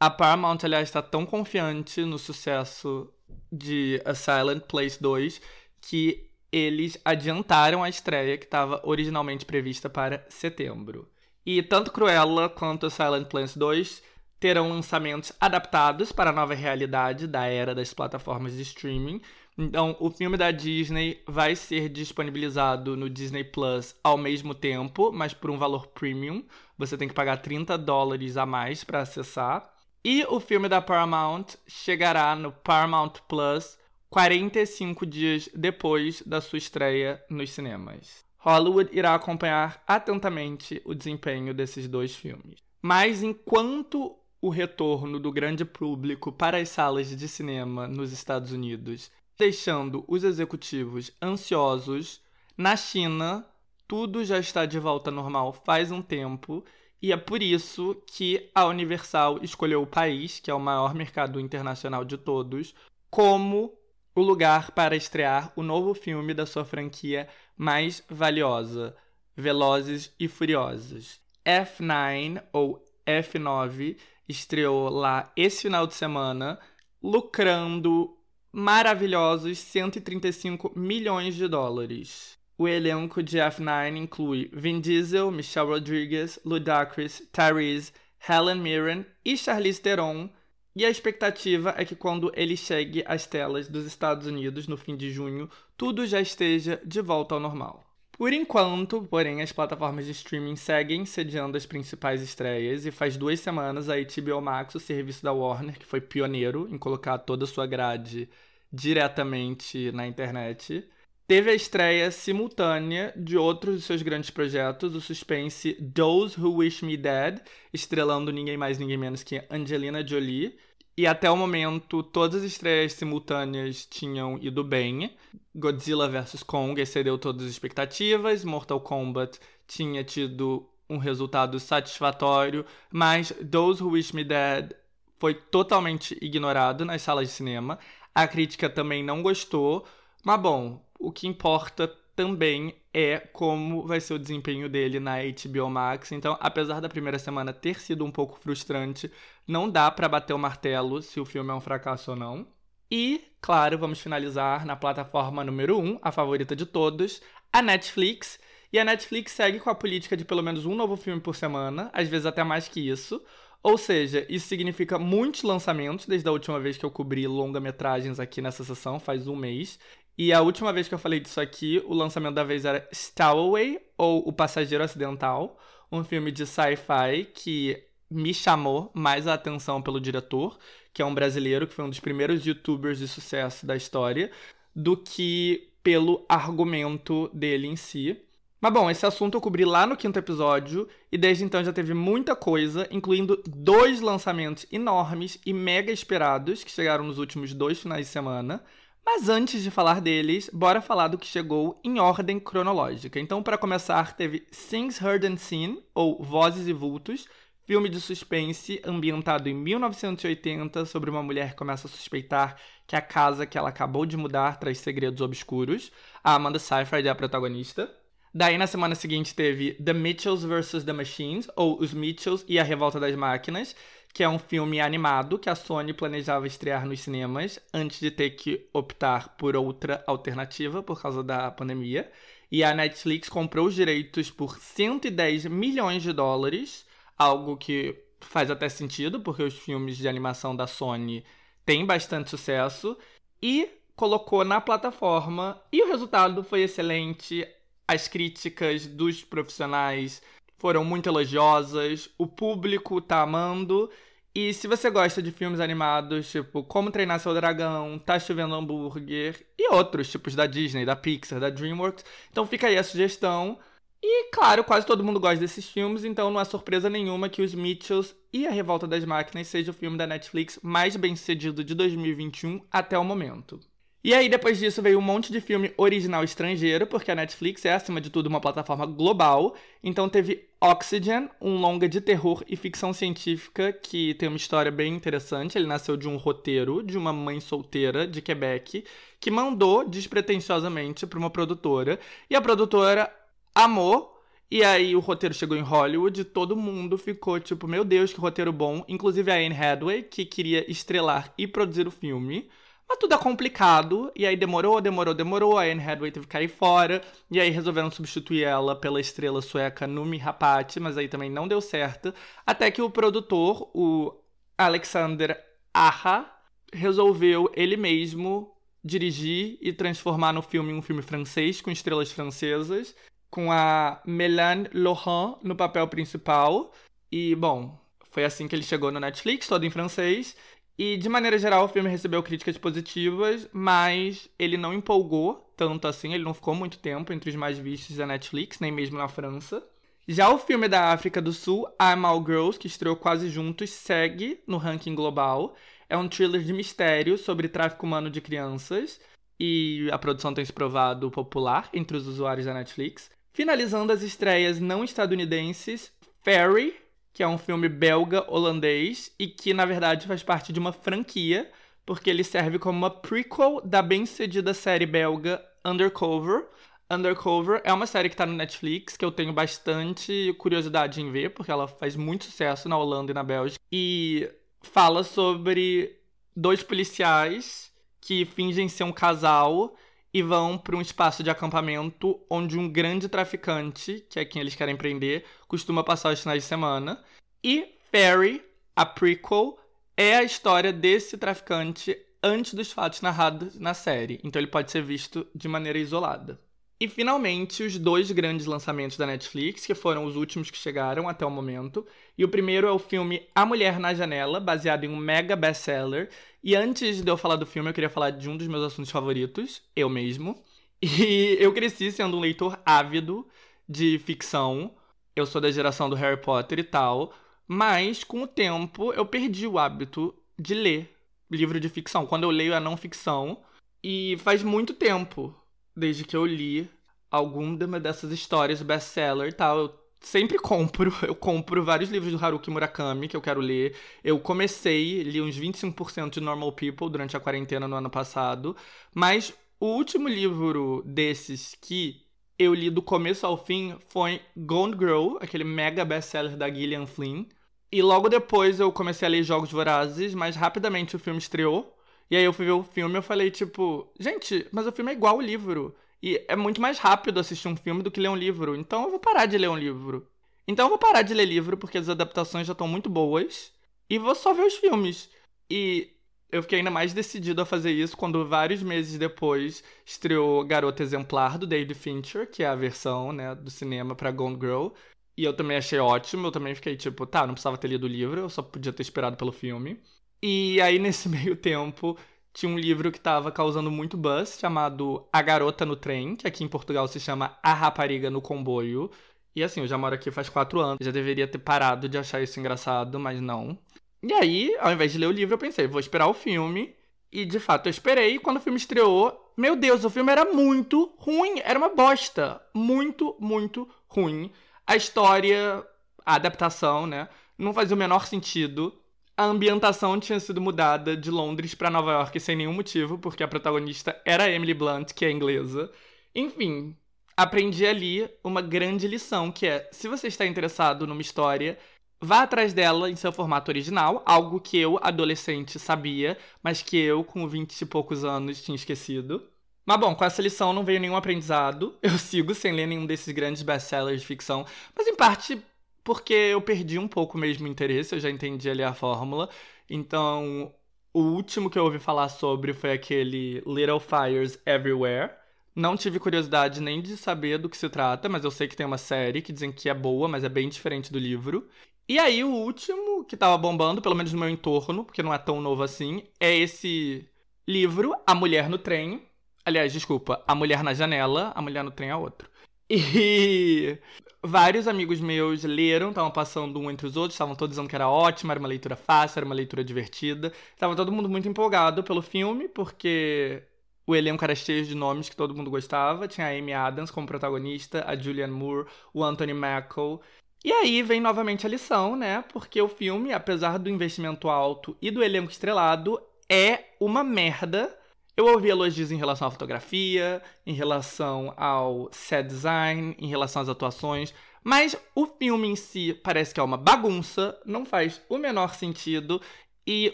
A 0.03 0.09
Paramount, 0.09 0.57
aliás, 0.65 0.89
está 0.89 1.01
tão 1.01 1.25
confiante 1.25 2.03
no 2.03 2.19
sucesso 2.19 3.09
de 3.49 4.01
A 4.03 4.13
Silent 4.13 4.63
Place 4.63 5.01
2 5.01 5.39
que 5.79 6.29
eles 6.51 6.97
adiantaram 7.05 7.81
a 7.81 7.87
estreia 7.87 8.37
que 8.37 8.43
estava 8.43 8.81
originalmente 8.83 9.45
prevista 9.45 9.89
para 9.89 10.25
setembro. 10.27 11.09
E 11.45 11.63
tanto 11.63 11.89
Cruella 11.89 12.49
quanto 12.49 12.89
Silent 12.89 13.29
Place 13.29 13.57
2 13.57 14.03
terão 14.41 14.67
lançamentos 14.67 15.31
adaptados 15.39 16.11
para 16.11 16.31
a 16.31 16.33
nova 16.33 16.53
realidade 16.53 17.25
da 17.25 17.45
era 17.45 17.73
das 17.73 17.93
plataformas 17.93 18.57
de 18.57 18.61
streaming. 18.63 19.21
Então, 19.57 19.95
o 20.01 20.11
filme 20.11 20.35
da 20.35 20.51
Disney 20.51 21.23
vai 21.25 21.55
ser 21.55 21.87
disponibilizado 21.87 22.97
no 22.97 23.09
Disney 23.09 23.45
Plus 23.45 23.95
ao 24.03 24.17
mesmo 24.17 24.53
tempo, 24.53 25.13
mas 25.13 25.33
por 25.33 25.49
um 25.49 25.57
valor 25.57 25.87
premium. 25.87 26.43
Você 26.77 26.97
tem 26.97 27.07
que 27.07 27.13
pagar 27.13 27.37
30 27.37 27.77
dólares 27.77 28.35
a 28.35 28.45
mais 28.45 28.83
para 28.83 28.99
acessar. 28.99 29.72
E 30.05 30.25
o 30.25 30.39
filme 30.39 30.67
da 30.67 30.81
Paramount 30.81 31.55
chegará 31.65 32.35
no 32.35 32.51
Paramount 32.51 33.13
Plus 33.27 33.77
45 34.09 35.05
dias 35.05 35.49
depois 35.55 36.21
da 36.25 36.41
sua 36.41 36.57
estreia 36.57 37.23
nos 37.29 37.51
cinemas. 37.51 38.25
Hollywood 38.37 38.89
irá 38.91 39.15
acompanhar 39.15 39.81
atentamente 39.87 40.81
o 40.83 40.93
desempenho 40.93 41.53
desses 41.53 41.87
dois 41.87 42.13
filmes. 42.13 42.59
Mas 42.81 43.23
enquanto 43.23 44.17
o 44.41 44.49
retorno 44.49 45.21
do 45.21 45.31
grande 45.31 45.63
público 45.63 46.33
para 46.33 46.57
as 46.57 46.67
salas 46.67 47.15
de 47.15 47.27
cinema 47.29 47.87
nos 47.87 48.11
Estados 48.11 48.51
Unidos, 48.51 49.09
deixando 49.39 50.03
os 50.05 50.25
executivos 50.25 51.11
ansiosos, 51.21 52.21
na 52.57 52.75
China 52.75 53.47
tudo 53.87 54.25
já 54.25 54.37
está 54.37 54.65
de 54.65 54.79
volta 54.79 55.09
ao 55.09 55.15
normal 55.15 55.53
faz 55.65 55.91
um 55.91 56.01
tempo. 56.01 56.63
E 57.03 57.11
é 57.11 57.17
por 57.17 57.43
isso 57.43 58.01
que 58.07 58.49
a 58.55 58.65
Universal 58.65 59.43
escolheu 59.43 59.81
o 59.81 59.87
país, 59.87 60.39
que 60.39 60.49
é 60.49 60.53
o 60.53 60.59
maior 60.59 60.95
mercado 60.95 61.37
internacional 61.37 62.05
de 62.05 62.17
todos, 62.17 62.73
como 63.09 63.77
o 64.15 64.21
lugar 64.21 64.71
para 64.71 64.95
estrear 64.95 65.51
o 65.53 65.61
novo 65.61 65.93
filme 65.93 66.33
da 66.33 66.45
sua 66.45 66.63
franquia 66.63 67.27
mais 67.57 68.01
valiosa, 68.09 68.95
Velozes 69.35 70.15
e 70.17 70.29
Furiosos. 70.29 71.19
F9 71.45 72.41
ou 72.53 72.81
F9 73.05 73.97
estreou 74.29 74.87
lá 74.87 75.29
esse 75.35 75.63
final 75.63 75.85
de 75.85 75.95
semana, 75.95 76.57
lucrando 77.01 78.17
maravilhosos 78.49 79.57
135 79.57 80.71
milhões 80.73 81.35
de 81.35 81.49
dólares. 81.49 82.39
O 82.57 82.67
elenco 82.67 83.23
de 83.23 83.37
F9 83.37 83.97
inclui 83.97 84.49
Vin 84.53 84.79
Diesel, 84.79 85.31
Michelle 85.31 85.69
Rodriguez, 85.69 86.39
Ludacris, 86.45 87.27
Tyrese, 87.31 87.91
Helen 88.27 88.59
Mirren 88.61 89.05
e 89.25 89.35
Charlize 89.35 89.81
Theron. 89.81 90.29
E 90.75 90.85
a 90.85 90.89
expectativa 90.89 91.73
é 91.77 91.85
que 91.85 91.95
quando 91.95 92.31
ele 92.35 92.55
chegue 92.55 93.03
às 93.07 93.25
telas 93.25 93.67
dos 93.67 93.85
Estados 93.85 94.27
Unidos 94.27 94.67
no 94.67 94.77
fim 94.77 94.95
de 94.95 95.11
junho, 95.11 95.49
tudo 95.77 96.05
já 96.05 96.21
esteja 96.21 96.81
de 96.85 97.01
volta 97.01 97.35
ao 97.35 97.39
normal. 97.39 97.85
Por 98.15 98.31
enquanto, 98.31 99.01
porém, 99.01 99.41
as 99.41 99.51
plataformas 99.51 100.05
de 100.05 100.11
streaming 100.11 100.55
seguem 100.55 101.05
sediando 101.05 101.57
as 101.57 101.65
principais 101.65 102.21
estreias 102.21 102.85
e 102.85 102.91
faz 102.91 103.17
duas 103.17 103.39
semanas 103.39 103.89
a 103.89 103.95
HBO 103.95 104.39
Max, 104.39 104.75
o 104.75 104.79
serviço 104.79 105.23
da 105.23 105.33
Warner, 105.33 105.79
que 105.79 105.85
foi 105.85 105.99
pioneiro 105.99 106.67
em 106.71 106.77
colocar 106.77 107.17
toda 107.17 107.45
a 107.45 107.47
sua 107.47 107.65
grade 107.65 108.29
diretamente 108.71 109.91
na 109.91 110.07
internet, 110.07 110.87
teve 111.27 111.51
a 111.51 111.53
estreia 111.53 112.11
simultânea 112.11 113.13
de 113.15 113.37
outros 113.37 113.77
de 113.77 113.81
seus 113.81 114.01
grandes 114.01 114.29
projetos, 114.29 114.95
o 114.95 115.01
suspense 115.01 115.73
Those 115.93 116.39
Who 116.39 116.57
Wish 116.57 116.83
Me 116.83 116.97
Dead, 116.97 117.39
estrelando 117.73 118.31
ninguém 118.31 118.57
mais 118.57 118.77
ninguém 118.77 118.97
menos 118.97 119.23
que 119.23 119.43
Angelina 119.49 120.05
Jolie, 120.05 120.57
e 120.95 121.07
até 121.07 121.29
o 121.29 121.35
momento, 121.35 122.03
todas 122.03 122.43
as 122.43 122.51
estreias 122.51 122.93
simultâneas 122.93 123.83
tinham 123.83 124.37
ido 124.39 124.63
bem. 124.63 125.17
Godzilla 125.55 126.07
vs. 126.07 126.43
Kong 126.43 126.79
excedeu 126.79 127.17
todas 127.17 127.47
as 127.47 127.51
expectativas, 127.51 128.43
Mortal 128.43 128.79
Kombat 128.79 129.39
tinha 129.67 130.03
tido 130.03 130.69
um 130.87 130.97
resultado 130.97 131.59
satisfatório, 131.59 132.63
mas 132.91 133.33
Those 133.51 133.81
Who 133.81 133.91
Wish 133.91 134.15
Me 134.15 134.23
Dead 134.23 134.71
foi 135.17 135.33
totalmente 135.33 136.15
ignorado 136.21 136.85
nas 136.85 137.01
salas 137.01 137.29
de 137.29 137.33
cinema. 137.33 137.79
A 138.13 138.27
crítica 138.27 138.69
também 138.69 139.03
não 139.03 139.23
gostou, 139.23 139.87
mas 140.23 140.39
bom, 140.39 140.85
o 141.03 141.11
que 141.11 141.27
importa 141.27 141.87
também 142.15 142.75
é 142.93 143.17
como 143.19 143.85
vai 143.87 143.99
ser 143.99 144.13
o 144.13 144.19
desempenho 144.19 144.69
dele 144.69 144.99
na 144.99 145.17
HBO 145.21 145.69
Max. 145.69 146.11
Então, 146.11 146.37
apesar 146.39 146.79
da 146.79 146.89
primeira 146.89 147.19
semana 147.19 147.51
ter 147.51 147.79
sido 147.79 148.05
um 148.05 148.11
pouco 148.11 148.39
frustrante, 148.39 149.11
não 149.47 149.69
dá 149.69 149.89
para 149.91 150.07
bater 150.07 150.33
o 150.33 150.37
martelo 150.37 151.01
se 151.01 151.19
o 151.19 151.25
filme 151.25 151.49
é 151.49 151.53
um 151.53 151.61
fracasso 151.61 152.11
ou 152.11 152.17
não. 152.17 152.47
E, 152.89 153.21
claro, 153.41 153.77
vamos 153.77 153.99
finalizar 153.99 154.65
na 154.65 154.75
plataforma 154.75 155.43
número 155.43 155.79
1, 155.79 155.83
um, 155.83 155.99
a 156.01 156.11
favorita 156.11 156.55
de 156.55 156.65
todos, 156.65 157.21
a 157.51 157.61
Netflix. 157.61 158.39
E 158.71 158.79
a 158.79 158.85
Netflix 158.85 159.31
segue 159.31 159.59
com 159.59 159.69
a 159.69 159.75
política 159.75 160.15
de 160.15 160.25
pelo 160.25 160.43
menos 160.43 160.65
um 160.65 160.75
novo 160.75 160.95
filme 160.95 161.21
por 161.21 161.35
semana, 161.35 161.89
às 161.93 162.07
vezes 162.07 162.25
até 162.25 162.43
mais 162.43 162.67
que 162.67 162.87
isso. 162.87 163.21
Ou 163.63 163.77
seja, 163.77 164.25
isso 164.29 164.47
significa 164.47 164.99
muitos 164.99 165.41
lançamentos, 165.41 166.05
desde 166.05 166.27
a 166.27 166.31
última 166.31 166.59
vez 166.59 166.77
que 166.77 166.85
eu 166.85 166.91
cobri 166.91 167.25
longa-metragens 167.25 168.19
aqui 168.19 168.41
nessa 168.41 168.63
sessão, 168.63 168.99
faz 168.99 169.25
um 169.25 169.35
mês. 169.37 169.79
E 170.17 170.31
a 170.31 170.41
última 170.41 170.71
vez 170.71 170.87
que 170.87 170.93
eu 170.93 170.99
falei 170.99 171.19
disso 171.19 171.41
aqui, 171.41 171.81
o 171.85 171.93
lançamento 171.93 172.35
da 172.35 172.43
vez 172.43 172.65
era 172.65 172.87
Stowaway, 172.93 173.79
ou 173.97 174.27
O 174.27 174.31
Passageiro 174.31 174.83
Acidental, 174.83 175.59
um 175.91 176.03
filme 176.03 176.31
de 176.31 176.45
sci-fi 176.45 177.25
que 177.33 177.83
me 178.09 178.33
chamou 178.33 178.91
mais 178.93 179.27
a 179.27 179.33
atenção 179.33 179.81
pelo 179.81 179.99
diretor, 179.99 180.57
que 180.93 181.01
é 181.01 181.05
um 181.05 181.13
brasileiro 181.15 181.65
que 181.65 181.73
foi 181.73 181.83
um 181.85 181.89
dos 181.89 181.99
primeiros 181.99 182.45
youtubers 182.45 182.99
de 182.99 183.07
sucesso 183.07 183.65
da 183.65 183.75
história, 183.75 184.31
do 184.75 184.95
que 184.95 185.69
pelo 185.83 186.23
argumento 186.29 187.29
dele 187.33 187.67
em 187.67 187.75
si. 187.75 188.15
Mas 188.61 188.71
bom, 188.71 188.89
esse 188.89 189.05
assunto 189.05 189.35
eu 189.35 189.41
cobri 189.41 189.65
lá 189.65 189.85
no 189.85 189.97
quinto 189.97 190.17
episódio 190.17 190.87
e 191.11 191.17
desde 191.17 191.43
então 191.43 191.63
já 191.63 191.73
teve 191.73 191.93
muita 191.93 192.35
coisa, 192.35 192.87
incluindo 192.89 193.41
dois 193.45 193.99
lançamentos 193.99 194.65
enormes 194.71 195.37
e 195.45 195.51
mega 195.51 195.91
esperados 195.91 196.63
que 196.63 196.71
chegaram 196.71 197.03
nos 197.03 197.17
últimos 197.17 197.53
dois 197.53 197.79
finais 197.79 198.05
de 198.05 198.11
semana. 198.11 198.63
Mas 199.05 199.27
antes 199.27 199.61
de 199.61 199.69
falar 199.69 199.99
deles, 199.99 200.49
bora 200.53 200.81
falar 200.81 201.09
do 201.09 201.17
que 201.17 201.27
chegou 201.27 201.79
em 201.83 201.99
ordem 201.99 202.39
cronológica. 202.39 203.19
Então, 203.19 203.43
para 203.43 203.57
começar, 203.57 204.15
teve 204.15 204.39
Things 204.39 205.01
Heard 205.01 205.27
and 205.27 205.37
Seen, 205.37 205.83
ou 205.93 206.23
Vozes 206.23 206.67
e 206.67 206.73
Vultos, 206.73 207.27
filme 207.65 207.89
de 207.89 207.99
suspense 207.99 208.81
ambientado 208.85 209.49
em 209.49 209.53
1980 209.53 210.85
sobre 210.85 211.09
uma 211.09 211.21
mulher 211.21 211.51
que 211.51 211.57
começa 211.57 211.87
a 211.87 211.89
suspeitar 211.89 212.57
que 212.87 212.95
a 212.95 213.01
casa 213.01 213.45
que 213.45 213.57
ela 213.57 213.69
acabou 213.69 214.05
de 214.05 214.17
mudar 214.17 214.57
traz 214.57 214.79
segredos 214.79 215.21
obscuros. 215.21 215.91
A 216.23 216.35
Amanda 216.35 216.59
Seyfried 216.59 217.07
é 217.07 217.11
a 217.11 217.15
protagonista. 217.15 217.91
Daí, 218.33 218.57
na 218.57 218.65
semana 218.65 218.95
seguinte, 218.95 219.35
teve 219.35 219.73
The 219.73 219.93
Mitchells 219.93 220.45
vs. 220.45 220.83
The 220.83 220.93
Machines, 220.93 221.47
ou 221.55 221.79
Os 221.79 221.93
Mitchells 221.93 222.43
e 222.47 222.57
a 222.57 222.63
Revolta 222.63 222.99
das 222.99 223.15
Máquinas, 223.15 223.75
que 224.13 224.23
é 224.23 224.29
um 224.29 224.37
filme 224.37 224.79
animado 224.79 225.39
que 225.39 225.49
a 225.49 225.55
Sony 225.55 225.91
planejava 225.91 226.45
estrear 226.45 226.85
nos 226.85 227.01
cinemas 227.01 227.59
antes 227.73 227.99
de 227.99 228.11
ter 228.11 228.29
que 228.31 228.69
optar 228.71 229.29
por 229.37 229.55
outra 229.55 230.03
alternativa 230.05 230.83
por 230.83 231.01
causa 231.01 231.23
da 231.23 231.49
pandemia. 231.49 232.11
E 232.51 232.63
a 232.63 232.73
Netflix 232.75 233.27
comprou 233.27 233.65
os 233.65 233.73
direitos 233.73 234.29
por 234.29 234.59
110 234.59 235.47
milhões 235.47 236.03
de 236.03 236.13
dólares, 236.13 236.85
algo 237.17 237.57
que 237.57 237.99
faz 238.21 238.51
até 238.51 238.69
sentido, 238.69 239.19
porque 239.19 239.41
os 239.41 239.57
filmes 239.57 239.97
de 239.97 240.07
animação 240.07 240.55
da 240.55 240.67
Sony 240.67 241.25
têm 241.65 241.83
bastante 241.83 242.29
sucesso, 242.29 242.95
e 243.41 243.67
colocou 243.95 244.45
na 244.45 244.61
plataforma. 244.61 245.59
E 245.71 245.83
o 245.83 245.87
resultado 245.87 246.43
foi 246.43 246.61
excelente. 246.61 247.47
As 247.87 248.07
críticas 248.07 248.85
dos 248.87 249.23
profissionais 249.23 250.21
foram 250.63 250.85
muito 250.85 251.09
elogiosas, 251.09 252.09
o 252.17 252.25
público 252.25 253.01
tá 253.01 253.21
amando. 253.21 253.91
E 254.33 254.53
se 254.53 254.65
você 254.65 254.89
gosta 254.89 255.21
de 255.21 255.29
filmes 255.29 255.59
animados, 255.59 256.31
tipo 256.31 256.63
Como 256.63 256.89
Treinar 256.89 257.19
Seu 257.19 257.33
Dragão, 257.33 257.99
Tá 257.99 258.17
Chovendo 258.17 258.55
Hambúrguer 258.55 259.45
e 259.59 259.73
outros 259.73 260.09
tipos 260.09 260.35
da 260.35 260.47
Disney, 260.47 260.85
da 260.85 260.95
Pixar, 260.95 261.41
da 261.41 261.49
DreamWorks, 261.49 262.05
então 262.31 262.47
fica 262.47 262.67
aí 262.67 262.77
a 262.77 262.83
sugestão. 262.83 263.59
E 264.01 264.31
claro, 264.31 264.63
quase 264.63 264.85
todo 264.87 265.03
mundo 265.03 265.19
gosta 265.19 265.35
desses 265.41 265.67
filmes, 265.69 266.05
então 266.05 266.31
não 266.31 266.39
é 266.39 266.45
surpresa 266.45 266.89
nenhuma 266.89 267.27
que 267.27 267.41
Os 267.41 267.53
Mitchells 267.53 268.15
e 268.31 268.47
A 268.47 268.49
Revolta 268.49 268.87
das 268.87 269.03
Máquinas 269.03 269.49
seja 269.49 269.71
o 269.71 269.73
filme 269.73 269.97
da 269.97 270.07
Netflix 270.07 270.57
mais 270.63 270.95
bem 270.95 271.13
sucedido 271.13 271.61
de 271.61 271.75
2021 271.75 272.61
até 272.71 272.97
o 272.97 273.03
momento. 273.03 273.59
E 274.03 274.13
aí, 274.13 274.27
depois 274.27 274.59
disso, 274.59 274.81
veio 274.81 274.99
um 274.99 275.01
monte 275.01 275.31
de 275.31 275.39
filme 275.39 275.73
original 275.77 276.25
estrangeiro, 276.25 276.85
porque 276.85 277.09
a 277.09 277.15
Netflix 277.15 277.63
é, 277.63 277.71
acima 277.71 278.01
de 278.01 278.09
tudo, 278.09 278.27
uma 278.27 278.41
plataforma 278.41 278.85
global. 278.85 279.55
Então 279.81 280.09
teve 280.09 280.43
Oxygen, 280.59 281.29
um 281.39 281.57
longa 281.57 281.87
de 281.87 282.01
terror 282.01 282.43
e 282.45 282.57
ficção 282.57 282.91
científica 282.91 283.71
que 283.71 284.13
tem 284.15 284.27
uma 284.27 284.35
história 284.35 284.69
bem 284.69 284.93
interessante. 284.93 285.57
Ele 285.57 285.67
nasceu 285.67 285.95
de 285.95 286.09
um 286.09 286.17
roteiro 286.17 286.83
de 286.83 286.97
uma 286.97 287.13
mãe 287.13 287.39
solteira 287.39 288.05
de 288.05 288.21
Quebec 288.21 288.83
que 289.21 289.31
mandou 289.31 289.87
despretensiosamente 289.87 291.07
para 291.07 291.19
uma 291.19 291.29
produtora. 291.29 291.97
E 292.29 292.35
a 292.35 292.41
produtora 292.41 293.09
amou. 293.55 294.21
E 294.51 294.63
aí 294.65 294.95
o 294.97 294.99
roteiro 294.99 295.33
chegou 295.33 295.55
em 295.57 295.61
Hollywood 295.61 296.21
e 296.21 296.25
todo 296.25 296.57
mundo 296.57 296.97
ficou 296.97 297.39
tipo, 297.39 297.67
meu 297.67 297.85
Deus, 297.85 298.11
que 298.11 298.19
roteiro 298.19 298.51
bom. 298.51 298.83
Inclusive 298.87 299.31
a 299.31 299.35
Anne 299.35 299.55
Hathaway, 299.55 300.03
que 300.03 300.25
queria 300.25 300.69
estrelar 300.69 301.33
e 301.37 301.47
produzir 301.47 301.87
o 301.87 301.91
filme. 301.91 302.49
Mas 302.93 302.99
tudo 302.99 303.15
é 303.15 303.17
complicado, 303.17 304.11
e 304.15 304.23
aí 304.23 304.37
demorou, 304.37 304.79
demorou, 304.79 305.15
demorou, 305.15 305.57
a 305.57 305.63
Anne 305.63 305.81
Hathaway 305.81 306.11
teve 306.11 306.27
que 306.27 306.31
cair 306.31 306.47
fora, 306.47 307.01
e 307.31 307.39
aí 307.39 307.49
resolveram 307.49 307.89
substituir 307.89 308.43
ela 308.43 308.75
pela 308.75 309.01
estrela 309.01 309.41
sueca 309.41 309.87
Numi 309.87 310.19
Rapati, 310.19 310.79
mas 310.79 310.95
aí 310.95 311.07
também 311.07 311.27
não 311.27 311.47
deu 311.47 311.59
certo, 311.59 312.13
até 312.45 312.69
que 312.69 312.83
o 312.83 312.91
produtor, 312.91 313.71
o 313.73 314.13
Alexander 314.55 315.43
Aha, 315.73 316.39
resolveu 316.71 317.51
ele 317.55 317.75
mesmo 317.75 318.55
dirigir 318.85 319.57
e 319.59 319.73
transformar 319.73 320.31
no 320.31 320.43
filme 320.43 320.71
um 320.71 320.81
filme 320.83 321.01
francês 321.01 321.61
com 321.61 321.71
estrelas 321.71 322.11
francesas, 322.11 322.95
com 323.27 323.51
a 323.51 324.03
Mélanie 324.05 324.69
Laurent 324.71 325.39
no 325.41 325.55
papel 325.55 325.87
principal, 325.87 326.71
e 327.11 327.33
bom, 327.33 327.75
foi 328.11 328.23
assim 328.23 328.47
que 328.47 328.55
ele 328.55 328.61
chegou 328.61 328.91
no 328.91 328.99
Netflix, 328.99 329.47
todo 329.47 329.65
em 329.65 329.71
francês, 329.71 330.37
e 330.77 330.97
de 330.97 331.07
maneira 331.07 331.37
geral, 331.37 331.65
o 331.65 331.69
filme 331.69 331.89
recebeu 331.89 332.23
críticas 332.23 332.57
positivas, 332.57 333.47
mas 333.53 334.29
ele 334.39 334.57
não 334.57 334.73
empolgou 334.73 335.53
tanto 335.55 335.87
assim, 335.87 336.13
ele 336.13 336.23
não 336.23 336.33
ficou 336.33 336.55
muito 336.55 336.79
tempo 336.79 337.13
entre 337.13 337.29
os 337.29 337.35
mais 337.35 337.59
vistos 337.59 337.95
da 337.95 338.07
Netflix, 338.07 338.59
nem 338.59 338.71
mesmo 338.71 338.97
na 338.97 339.07
França. 339.07 339.63
Já 340.07 340.29
o 340.29 340.37
filme 340.37 340.67
da 340.67 340.91
África 340.91 341.21
do 341.21 341.31
Sul, 341.31 341.67
I'm 341.79 342.05
All 342.05 342.23
Girls, 342.25 342.59
que 342.59 342.67
estreou 342.67 342.95
quase 342.95 343.29
juntos, 343.29 343.69
segue 343.69 344.41
no 344.47 344.57
ranking 344.57 344.95
global. 344.95 345.55
É 345.87 345.95
um 345.95 346.09
thriller 346.09 346.41
de 346.41 346.51
mistério 346.51 347.17
sobre 347.17 347.47
tráfico 347.47 347.85
humano 347.85 348.09
de 348.09 348.19
crianças 348.19 348.99
e 349.39 349.87
a 349.91 349.97
produção 349.97 350.33
tem 350.33 350.43
se 350.43 350.51
provado 350.51 351.09
popular 351.09 351.69
entre 351.73 351.95
os 351.95 352.07
usuários 352.07 352.45
da 352.45 352.53
Netflix. 352.53 353.09
Finalizando 353.31 353.93
as 353.93 354.01
estreias 354.01 354.59
não 354.59 354.83
estadunidenses, 354.83 355.91
Fairy, 356.21 356.75
que 357.13 357.21
é 357.21 357.27
um 357.27 357.37
filme 357.37 357.69
belga-holandês 357.69 359.11
e 359.19 359.27
que 359.27 359.53
na 359.53 359.65
verdade 359.65 360.07
faz 360.07 360.23
parte 360.23 360.51
de 360.51 360.59
uma 360.59 360.73
franquia, 360.73 361.49
porque 361.85 362.09
ele 362.09 362.23
serve 362.23 362.57
como 362.57 362.77
uma 362.77 362.89
prequel 362.89 363.61
da 363.63 363.81
bem-sucedida 363.81 364.53
série 364.53 364.85
belga 364.85 365.43
Undercover. 365.63 366.47
Undercover 366.89 367.61
é 367.63 367.71
uma 367.71 367.85
série 367.85 368.09
que 368.09 368.15
tá 368.15 368.25
no 368.25 368.33
Netflix, 368.33 368.97
que 368.97 369.05
eu 369.05 369.11
tenho 369.11 369.31
bastante 369.31 370.33
curiosidade 370.39 371.01
em 371.01 371.11
ver, 371.11 371.29
porque 371.29 371.51
ela 371.51 371.67
faz 371.67 371.95
muito 371.95 372.25
sucesso 372.25 372.67
na 372.67 372.77
Holanda 372.77 373.11
e 373.11 373.15
na 373.15 373.23
Bélgica. 373.23 373.63
E 373.71 374.29
fala 374.61 375.03
sobre 375.03 375.99
dois 376.35 376.63
policiais 376.63 377.71
que 378.01 378.25
fingem 378.25 378.67
ser 378.67 378.83
um 378.83 378.91
casal 378.91 379.75
e 380.13 380.21
vão 380.21 380.57
para 380.57 380.75
um 380.75 380.81
espaço 380.81 381.23
de 381.23 381.29
acampamento 381.29 382.19
onde 382.29 382.57
um 382.57 382.69
grande 382.69 383.09
traficante, 383.09 384.05
que 384.09 384.19
é 384.19 384.25
quem 384.25 384.41
eles 384.41 384.55
querem 384.55 384.75
prender, 384.75 385.25
costuma 385.47 385.83
passar 385.83 386.13
os 386.13 386.21
finais 386.21 386.43
de 386.43 386.49
semana. 386.49 387.03
E 387.43 387.75
Fairy, 387.91 388.43
a 388.75 388.85
prequel, 388.85 389.57
é 389.97 390.15
a 390.15 390.23
história 390.23 390.71
desse 390.71 391.17
traficante 391.17 391.97
antes 392.21 392.53
dos 392.53 392.71
fatos 392.71 393.01
narrados 393.01 393.59
na 393.59 393.73
série, 393.73 394.19
então 394.23 394.39
ele 394.39 394.47
pode 394.47 394.71
ser 394.71 394.81
visto 394.81 395.27
de 395.35 395.47
maneira 395.47 395.77
isolada. 395.77 396.39
E 396.79 396.87
finalmente, 396.87 397.63
os 397.63 397.77
dois 397.77 398.11
grandes 398.11 398.45
lançamentos 398.45 398.97
da 398.97 399.05
Netflix, 399.05 399.65
que 399.65 399.73
foram 399.73 400.05
os 400.05 400.15
últimos 400.15 400.51
que 400.51 400.57
chegaram 400.57 401.07
até 401.07 401.25
o 401.25 401.31
momento. 401.31 401.85
E 402.17 402.25
o 402.25 402.29
primeiro 402.29 402.67
é 402.67 402.71
o 402.71 402.79
filme 402.79 403.27
A 403.33 403.45
Mulher 403.45 403.79
na 403.79 403.93
Janela, 403.93 404.39
baseado 404.39 404.83
em 404.83 404.89
um 404.89 404.97
mega 404.97 405.35
best-seller. 405.35 406.09
E 406.43 406.55
antes 406.55 407.01
de 407.01 407.09
eu 407.09 407.15
falar 407.15 407.37
do 407.37 407.45
filme, 407.45 407.69
eu 407.69 407.73
queria 407.73 407.89
falar 407.89 408.09
de 408.09 408.29
um 408.29 408.35
dos 408.35 408.47
meus 408.47 408.63
assuntos 408.65 408.91
favoritos, 408.91 409.61
eu 409.75 409.89
mesmo. 409.89 410.41
E 410.85 411.37
eu 411.39 411.53
cresci 411.53 411.89
sendo 411.93 412.17
um 412.17 412.19
leitor 412.19 412.59
ávido 412.65 413.25
de 413.69 413.97
ficção. 413.99 414.75
Eu 415.15 415.25
sou 415.25 415.39
da 415.39 415.49
geração 415.49 415.89
do 415.89 415.95
Harry 415.95 416.19
Potter 416.19 416.59
e 416.59 416.63
tal. 416.63 417.13
Mas, 417.47 418.03
com 418.03 418.23
o 418.23 418.27
tempo, 418.27 418.91
eu 418.91 419.05
perdi 419.05 419.47
o 419.47 419.57
hábito 419.57 420.13
de 420.37 420.53
ler 420.53 420.93
livro 421.31 421.57
de 421.59 421.69
ficção. 421.69 422.05
Quando 422.05 422.23
eu 422.23 422.31
leio 422.31 422.53
a 422.53 422.59
não 422.59 422.75
ficção. 422.75 423.41
E 423.81 424.17
faz 424.19 424.43
muito 424.43 424.73
tempo 424.73 425.33
desde 425.75 426.03
que 426.03 426.15
eu 426.15 426.25
li 426.25 426.69
alguma 427.09 427.79
dessas 427.79 428.11
histórias 428.11 428.61
best-seller 428.61 429.29
e 429.29 429.33
tal. 429.33 429.59
Eu 429.59 429.79
sempre 430.01 430.37
compro, 430.37 430.93
eu 431.07 431.15
compro 431.15 431.63
vários 431.63 431.89
livros 431.89 432.11
do 432.11 432.23
Haruki 432.23 432.49
Murakami 432.49 433.07
que 433.07 433.15
eu 433.15 433.21
quero 433.21 433.39
ler. 433.39 433.75
Eu 434.03 434.19
comecei, 434.19 435.03
li 435.03 435.21
uns 435.21 435.37
25% 435.37 436.11
de 436.11 436.21
Normal 436.21 436.51
People 436.53 436.89
durante 436.89 437.15
a 437.15 437.19
quarentena 437.19 437.67
no 437.67 437.75
ano 437.75 437.89
passado, 437.89 438.55
mas 438.93 439.33
o 439.59 439.67
último 439.67 440.07
livro 440.07 440.83
desses 440.85 441.55
que 441.61 442.01
eu 442.37 442.53
li 442.53 442.69
do 442.69 442.81
começo 442.81 443.25
ao 443.25 443.37
fim 443.37 443.75
foi 443.89 444.21
Gone 444.35 444.75
Girl, 444.77 445.17
aquele 445.21 445.43
mega 445.43 445.85
best-seller 445.85 446.35
da 446.35 446.49
Gillian 446.49 446.85
Flynn. 446.85 447.25
E 447.71 447.81
logo 447.81 448.09
depois 448.09 448.59
eu 448.59 448.71
comecei 448.71 449.07
a 449.07 449.09
ler 449.09 449.23
Jogos 449.23 449.51
Vorazes, 449.51 450.13
mas 450.13 450.35
rapidamente 450.35 450.95
o 450.95 450.99
filme 450.99 451.19
estreou. 451.19 451.72
E 452.09 452.15
aí 452.15 452.23
eu 452.23 452.33
fui 452.33 452.45
ver 452.45 452.51
o 452.51 452.63
filme 452.63 452.95
e 452.95 452.97
eu 452.97 453.03
falei, 453.03 453.31
tipo, 453.31 453.91
gente, 453.99 454.47
mas 454.51 454.67
o 454.67 454.71
filme 454.71 454.91
é 454.91 454.95
igual 454.95 455.15
ao 455.15 455.21
livro. 455.21 455.75
E 456.01 456.23
é 456.27 456.35
muito 456.35 456.61
mais 456.61 456.77
rápido 456.77 457.19
assistir 457.19 457.47
um 457.47 457.55
filme 457.55 457.81
do 457.81 457.91
que 457.91 457.99
ler 457.99 458.09
um 458.09 458.15
livro. 458.15 458.55
Então 458.55 458.83
eu 458.83 458.89
vou 458.91 458.99
parar 458.99 459.25
de 459.25 459.37
ler 459.37 459.49
um 459.49 459.57
livro. 459.57 460.07
Então 460.47 460.65
eu 460.65 460.69
vou 460.69 460.77
parar 460.77 461.01
de 461.01 461.13
ler 461.13 461.25
livro, 461.25 461.57
porque 461.57 461.77
as 461.77 461.89
adaptações 461.89 462.45
já 462.45 462.53
estão 462.53 462.67
muito 462.67 462.89
boas. 462.89 463.53
E 463.89 463.97
vou 463.97 464.13
só 464.15 464.33
ver 464.33 464.43
os 464.45 464.55
filmes. 464.55 465.09
E 465.49 465.93
eu 466.31 466.41
fiquei 466.41 466.59
ainda 466.59 466.71
mais 466.71 466.93
decidido 466.93 467.41
a 467.41 467.45
fazer 467.45 467.71
isso 467.71 467.95
quando 467.95 468.27
vários 468.27 468.63
meses 468.63 468.97
depois 468.97 469.63
estreou 469.85 470.43
Garota 470.43 470.81
Exemplar 470.81 471.37
do 471.37 471.45
David 471.45 471.75
Fincher, 471.75 472.29
que 472.29 472.43
é 472.43 472.47
a 472.47 472.55
versão, 472.55 473.11
né, 473.13 473.35
do 473.35 473.51
cinema 473.51 473.95
para 473.95 474.11
Gone 474.11 474.35
Girl. 474.39 474.69
E 475.15 475.23
eu 475.23 475.35
também 475.35 475.57
achei 475.57 475.77
ótimo, 475.79 476.27
eu 476.27 476.31
também 476.31 476.55
fiquei 476.55 476.75
tipo, 476.75 477.05
tá, 477.05 477.25
não 477.27 477.35
precisava 477.35 477.57
ter 477.57 477.67
lido 477.67 477.83
o 477.83 477.87
livro, 477.87 478.19
eu 478.21 478.29
só 478.29 478.41
podia 478.41 478.73
ter 478.73 478.81
esperado 478.81 479.15
pelo 479.15 479.31
filme. 479.31 479.79
E 480.25 480.61
aí, 480.61 480.79
nesse 480.79 481.09
meio 481.09 481.35
tempo, 481.35 481.97
tinha 482.31 482.49
um 482.49 482.57
livro 482.57 482.89
que 482.93 482.97
estava 482.97 483.29
causando 483.29 483.69
muito 483.69 483.97
buzz, 483.97 484.39
chamado 484.39 485.05
A 485.11 485.21
Garota 485.21 485.65
no 485.65 485.75
Trem, 485.75 486.15
que 486.15 486.25
aqui 486.25 486.45
em 486.45 486.47
Portugal 486.47 486.87
se 486.87 486.97
chama 486.97 487.37
A 487.43 487.53
Rapariga 487.53 488.09
no 488.09 488.21
Comboio. 488.21 488.89
E 489.35 489.43
assim, 489.43 489.59
eu 489.59 489.67
já 489.67 489.77
moro 489.77 489.95
aqui 489.95 490.09
faz 490.11 490.29
quatro 490.29 490.61
anos, 490.61 490.77
já 490.81 490.91
deveria 490.91 491.27
ter 491.27 491.39
parado 491.39 491.89
de 491.89 491.97
achar 491.97 492.21
isso 492.21 492.39
engraçado, 492.39 492.97
mas 492.97 493.19
não. 493.19 493.57
E 494.01 494.13
aí, 494.13 494.55
ao 494.61 494.71
invés 494.71 494.93
de 494.93 494.97
ler 494.97 495.07
o 495.07 495.11
livro, 495.11 495.33
eu 495.33 495.37
pensei, 495.37 495.67
vou 495.67 495.79
esperar 495.79 496.07
o 496.07 496.13
filme. 496.13 496.73
E 497.11 497.25
de 497.25 497.39
fato 497.39 497.67
eu 497.67 497.71
esperei, 497.71 498.15
e 498.15 498.19
quando 498.19 498.37
o 498.37 498.39
filme 498.39 498.57
estreou, 498.57 499.33
meu 499.37 499.55
Deus, 499.57 499.83
o 499.83 499.89
filme 499.89 500.11
era 500.11 500.25
muito 500.25 500.93
ruim, 500.97 501.41
era 501.43 501.59
uma 501.59 501.75
bosta. 501.75 502.41
Muito, 502.53 503.15
muito 503.19 503.69
ruim. 503.87 504.31
A 504.65 504.75
história, 504.77 505.63
a 506.05 506.15
adaptação, 506.15 506.87
né, 506.87 507.09
não 507.37 507.53
fazia 507.53 507.75
o 507.75 507.79
menor 507.79 508.07
sentido 508.07 508.73
a 509.15 509.25
ambientação 509.25 509.99
tinha 509.99 510.19
sido 510.19 510.41
mudada 510.41 510.97
de 510.97 511.11
Londres 511.11 511.53
para 511.55 511.69
Nova 511.69 511.91
York 511.91 512.19
sem 512.19 512.35
nenhum 512.35 512.53
motivo, 512.53 512.97
porque 512.97 513.23
a 513.23 513.27
protagonista 513.27 513.99
era 514.05 514.29
Emily 514.29 514.53
Blunt, 514.53 514.93
que 514.93 515.05
é 515.05 515.11
inglesa. 515.11 515.71
Enfim, 516.15 516.75
aprendi 517.15 517.65
ali 517.65 518.09
uma 518.23 518.41
grande 518.41 518.87
lição, 518.87 519.31
que 519.31 519.45
é, 519.47 519.69
se 519.71 519.87
você 519.87 520.07
está 520.07 520.25
interessado 520.25 520.87
numa 520.87 521.01
história, 521.01 521.57
vá 522.01 522.23
atrás 522.23 522.53
dela 522.53 522.89
em 522.89 522.95
seu 522.95 523.11
formato 523.11 523.51
original, 523.51 524.01
algo 524.05 524.39
que 524.39 524.57
eu, 524.57 524.79
adolescente, 524.81 525.59
sabia, 525.59 526.17
mas 526.43 526.61
que 526.61 526.77
eu, 526.77 527.03
com 527.03 527.27
20 527.27 527.61
e 527.61 527.65
poucos 527.65 528.03
anos, 528.03 528.41
tinha 528.43 528.55
esquecido. 528.55 529.29
Mas 529.65 529.79
bom, 529.79 529.95
com 529.95 530.03
essa 530.03 530.21
lição 530.21 530.51
não 530.53 530.65
veio 530.65 530.79
nenhum 530.79 530.95
aprendizado. 530.95 531.77
Eu 531.81 531.97
sigo 531.97 532.35
sem 532.35 532.51
ler 532.51 532.67
nenhum 532.67 532.85
desses 532.85 533.13
grandes 533.13 533.41
best-sellers 533.43 534.01
de 534.01 534.07
ficção, 534.07 534.45
mas 534.75 534.87
em 534.87 534.95
parte 534.95 535.41
porque 535.83 536.13
eu 536.13 536.41
perdi 536.41 536.79
um 536.79 536.87
pouco 536.87 537.17
mesmo 537.17 537.45
o 537.45 537.49
interesse, 537.49 537.95
eu 537.95 537.99
já 537.99 538.09
entendi 538.09 538.49
ali 538.49 538.63
a 538.63 538.73
fórmula. 538.73 539.29
Então, 539.69 540.53
o 540.93 541.01
último 541.01 541.49
que 541.49 541.57
eu 541.57 541.63
ouvi 541.65 541.79
falar 541.79 542.09
sobre 542.09 542.53
foi 542.53 542.71
aquele 542.71 543.41
Little 543.45 543.79
Fires 543.79 544.39
Everywhere. 544.45 545.11
Não 545.55 545.75
tive 545.77 545.99
curiosidade 545.99 546.61
nem 546.61 546.81
de 546.81 546.97
saber 546.97 547.37
do 547.37 547.49
que 547.49 547.57
se 547.57 547.69
trata, 547.69 548.09
mas 548.09 548.23
eu 548.23 548.31
sei 548.31 548.47
que 548.47 548.55
tem 548.55 548.65
uma 548.65 548.77
série 548.77 549.21
que 549.21 549.33
dizem 549.33 549.51
que 549.51 549.69
é 549.69 549.73
boa, 549.73 550.07
mas 550.07 550.23
é 550.23 550.29
bem 550.29 550.49
diferente 550.49 550.91
do 550.91 550.99
livro. 550.99 551.47
E 551.87 551.99
aí, 551.99 552.23
o 552.23 552.31
último 552.31 553.03
que 553.05 553.17
tava 553.17 553.37
bombando, 553.37 553.81
pelo 553.81 553.95
menos 553.95 554.13
no 554.13 554.19
meu 554.19 554.29
entorno, 554.29 554.85
porque 554.85 555.03
não 555.03 555.13
é 555.13 555.17
tão 555.17 555.41
novo 555.41 555.63
assim, 555.63 556.03
é 556.19 556.35
esse 556.35 557.07
livro, 557.47 557.93
A 558.07 558.15
Mulher 558.15 558.49
no 558.49 558.57
Trem. 558.57 559.05
Aliás, 559.45 559.73
desculpa, 559.73 560.23
A 560.27 560.33
Mulher 560.33 560.63
na 560.63 560.73
Janela, 560.73 561.33
A 561.35 561.41
Mulher 561.41 561.63
no 561.63 561.71
Trem 561.71 561.89
é 561.89 561.95
outro. 561.95 562.29
E 562.75 563.77
vários 564.23 564.67
amigos 564.67 564.99
meus 564.99 565.43
leram, 565.43 565.89
estavam 565.89 566.09
passando 566.09 566.59
um 566.59 566.71
entre 566.71 566.87
os 566.87 566.97
outros, 566.97 567.13
estavam 567.13 567.35
todos 567.35 567.55
dizendo 567.55 567.69
que 567.69 567.75
era 567.75 567.87
ótimo, 567.87 568.31
era 568.31 568.39
uma 568.39 568.47
leitura 568.47 568.75
fácil, 568.75 569.19
era 569.19 569.25
uma 569.25 569.35
leitura 569.35 569.63
divertida. 569.63 570.33
Tava 570.57 570.75
todo 570.75 570.91
mundo 570.91 571.07
muito 571.07 571.27
empolgado 571.27 571.83
pelo 571.83 572.01
filme, 572.01 572.47
porque 572.47 573.43
o 573.85 573.95
elenco 573.95 574.23
era 574.23 574.33
cheio 574.33 574.65
de 574.65 574.73
nomes 574.73 575.07
que 575.07 575.15
todo 575.15 575.35
mundo 575.35 575.51
gostava. 575.51 576.07
Tinha 576.07 576.27
a 576.27 576.31
Amy 576.31 576.53
Adams 576.53 576.89
como 576.89 577.05
protagonista, 577.05 577.83
a 577.87 577.95
Julianne 577.95 578.33
Moore, 578.33 578.67
o 578.93 579.03
Anthony 579.03 579.33
Mackie. 579.33 579.99
E 580.43 580.51
aí 580.51 580.81
vem 580.81 580.99
novamente 580.99 581.45
a 581.45 581.49
lição, 581.49 581.95
né? 581.95 582.23
Porque 582.33 582.61
o 582.61 582.67
filme, 582.67 583.13
apesar 583.13 583.59
do 583.59 583.69
investimento 583.69 584.29
alto 584.29 584.75
e 584.81 584.89
do 584.91 585.03
elenco 585.03 585.31
estrelado, 585.31 586.01
é 586.29 586.65
uma 586.79 587.03
merda 587.03 587.77
eu 588.15 588.27
ouvi 588.27 588.49
elogios 588.49 588.91
em 588.91 588.97
relação 588.97 589.27
à 589.27 589.31
fotografia, 589.31 590.21
em 590.45 590.53
relação 590.53 591.33
ao 591.35 591.89
set 591.91 592.27
design, 592.27 592.95
em 592.99 593.07
relação 593.07 593.41
às 593.41 593.49
atuações, 593.49 594.13
mas 594.43 594.75
o 594.93 595.05
filme 595.05 595.47
em 595.47 595.55
si 595.55 595.93
parece 596.03 596.33
que 596.33 596.39
é 596.39 596.43
uma 596.43 596.57
bagunça, 596.57 597.39
não 597.45 597.65
faz 597.65 598.01
o 598.09 598.17
menor 598.17 598.53
sentido. 598.55 599.21
E 599.65 599.91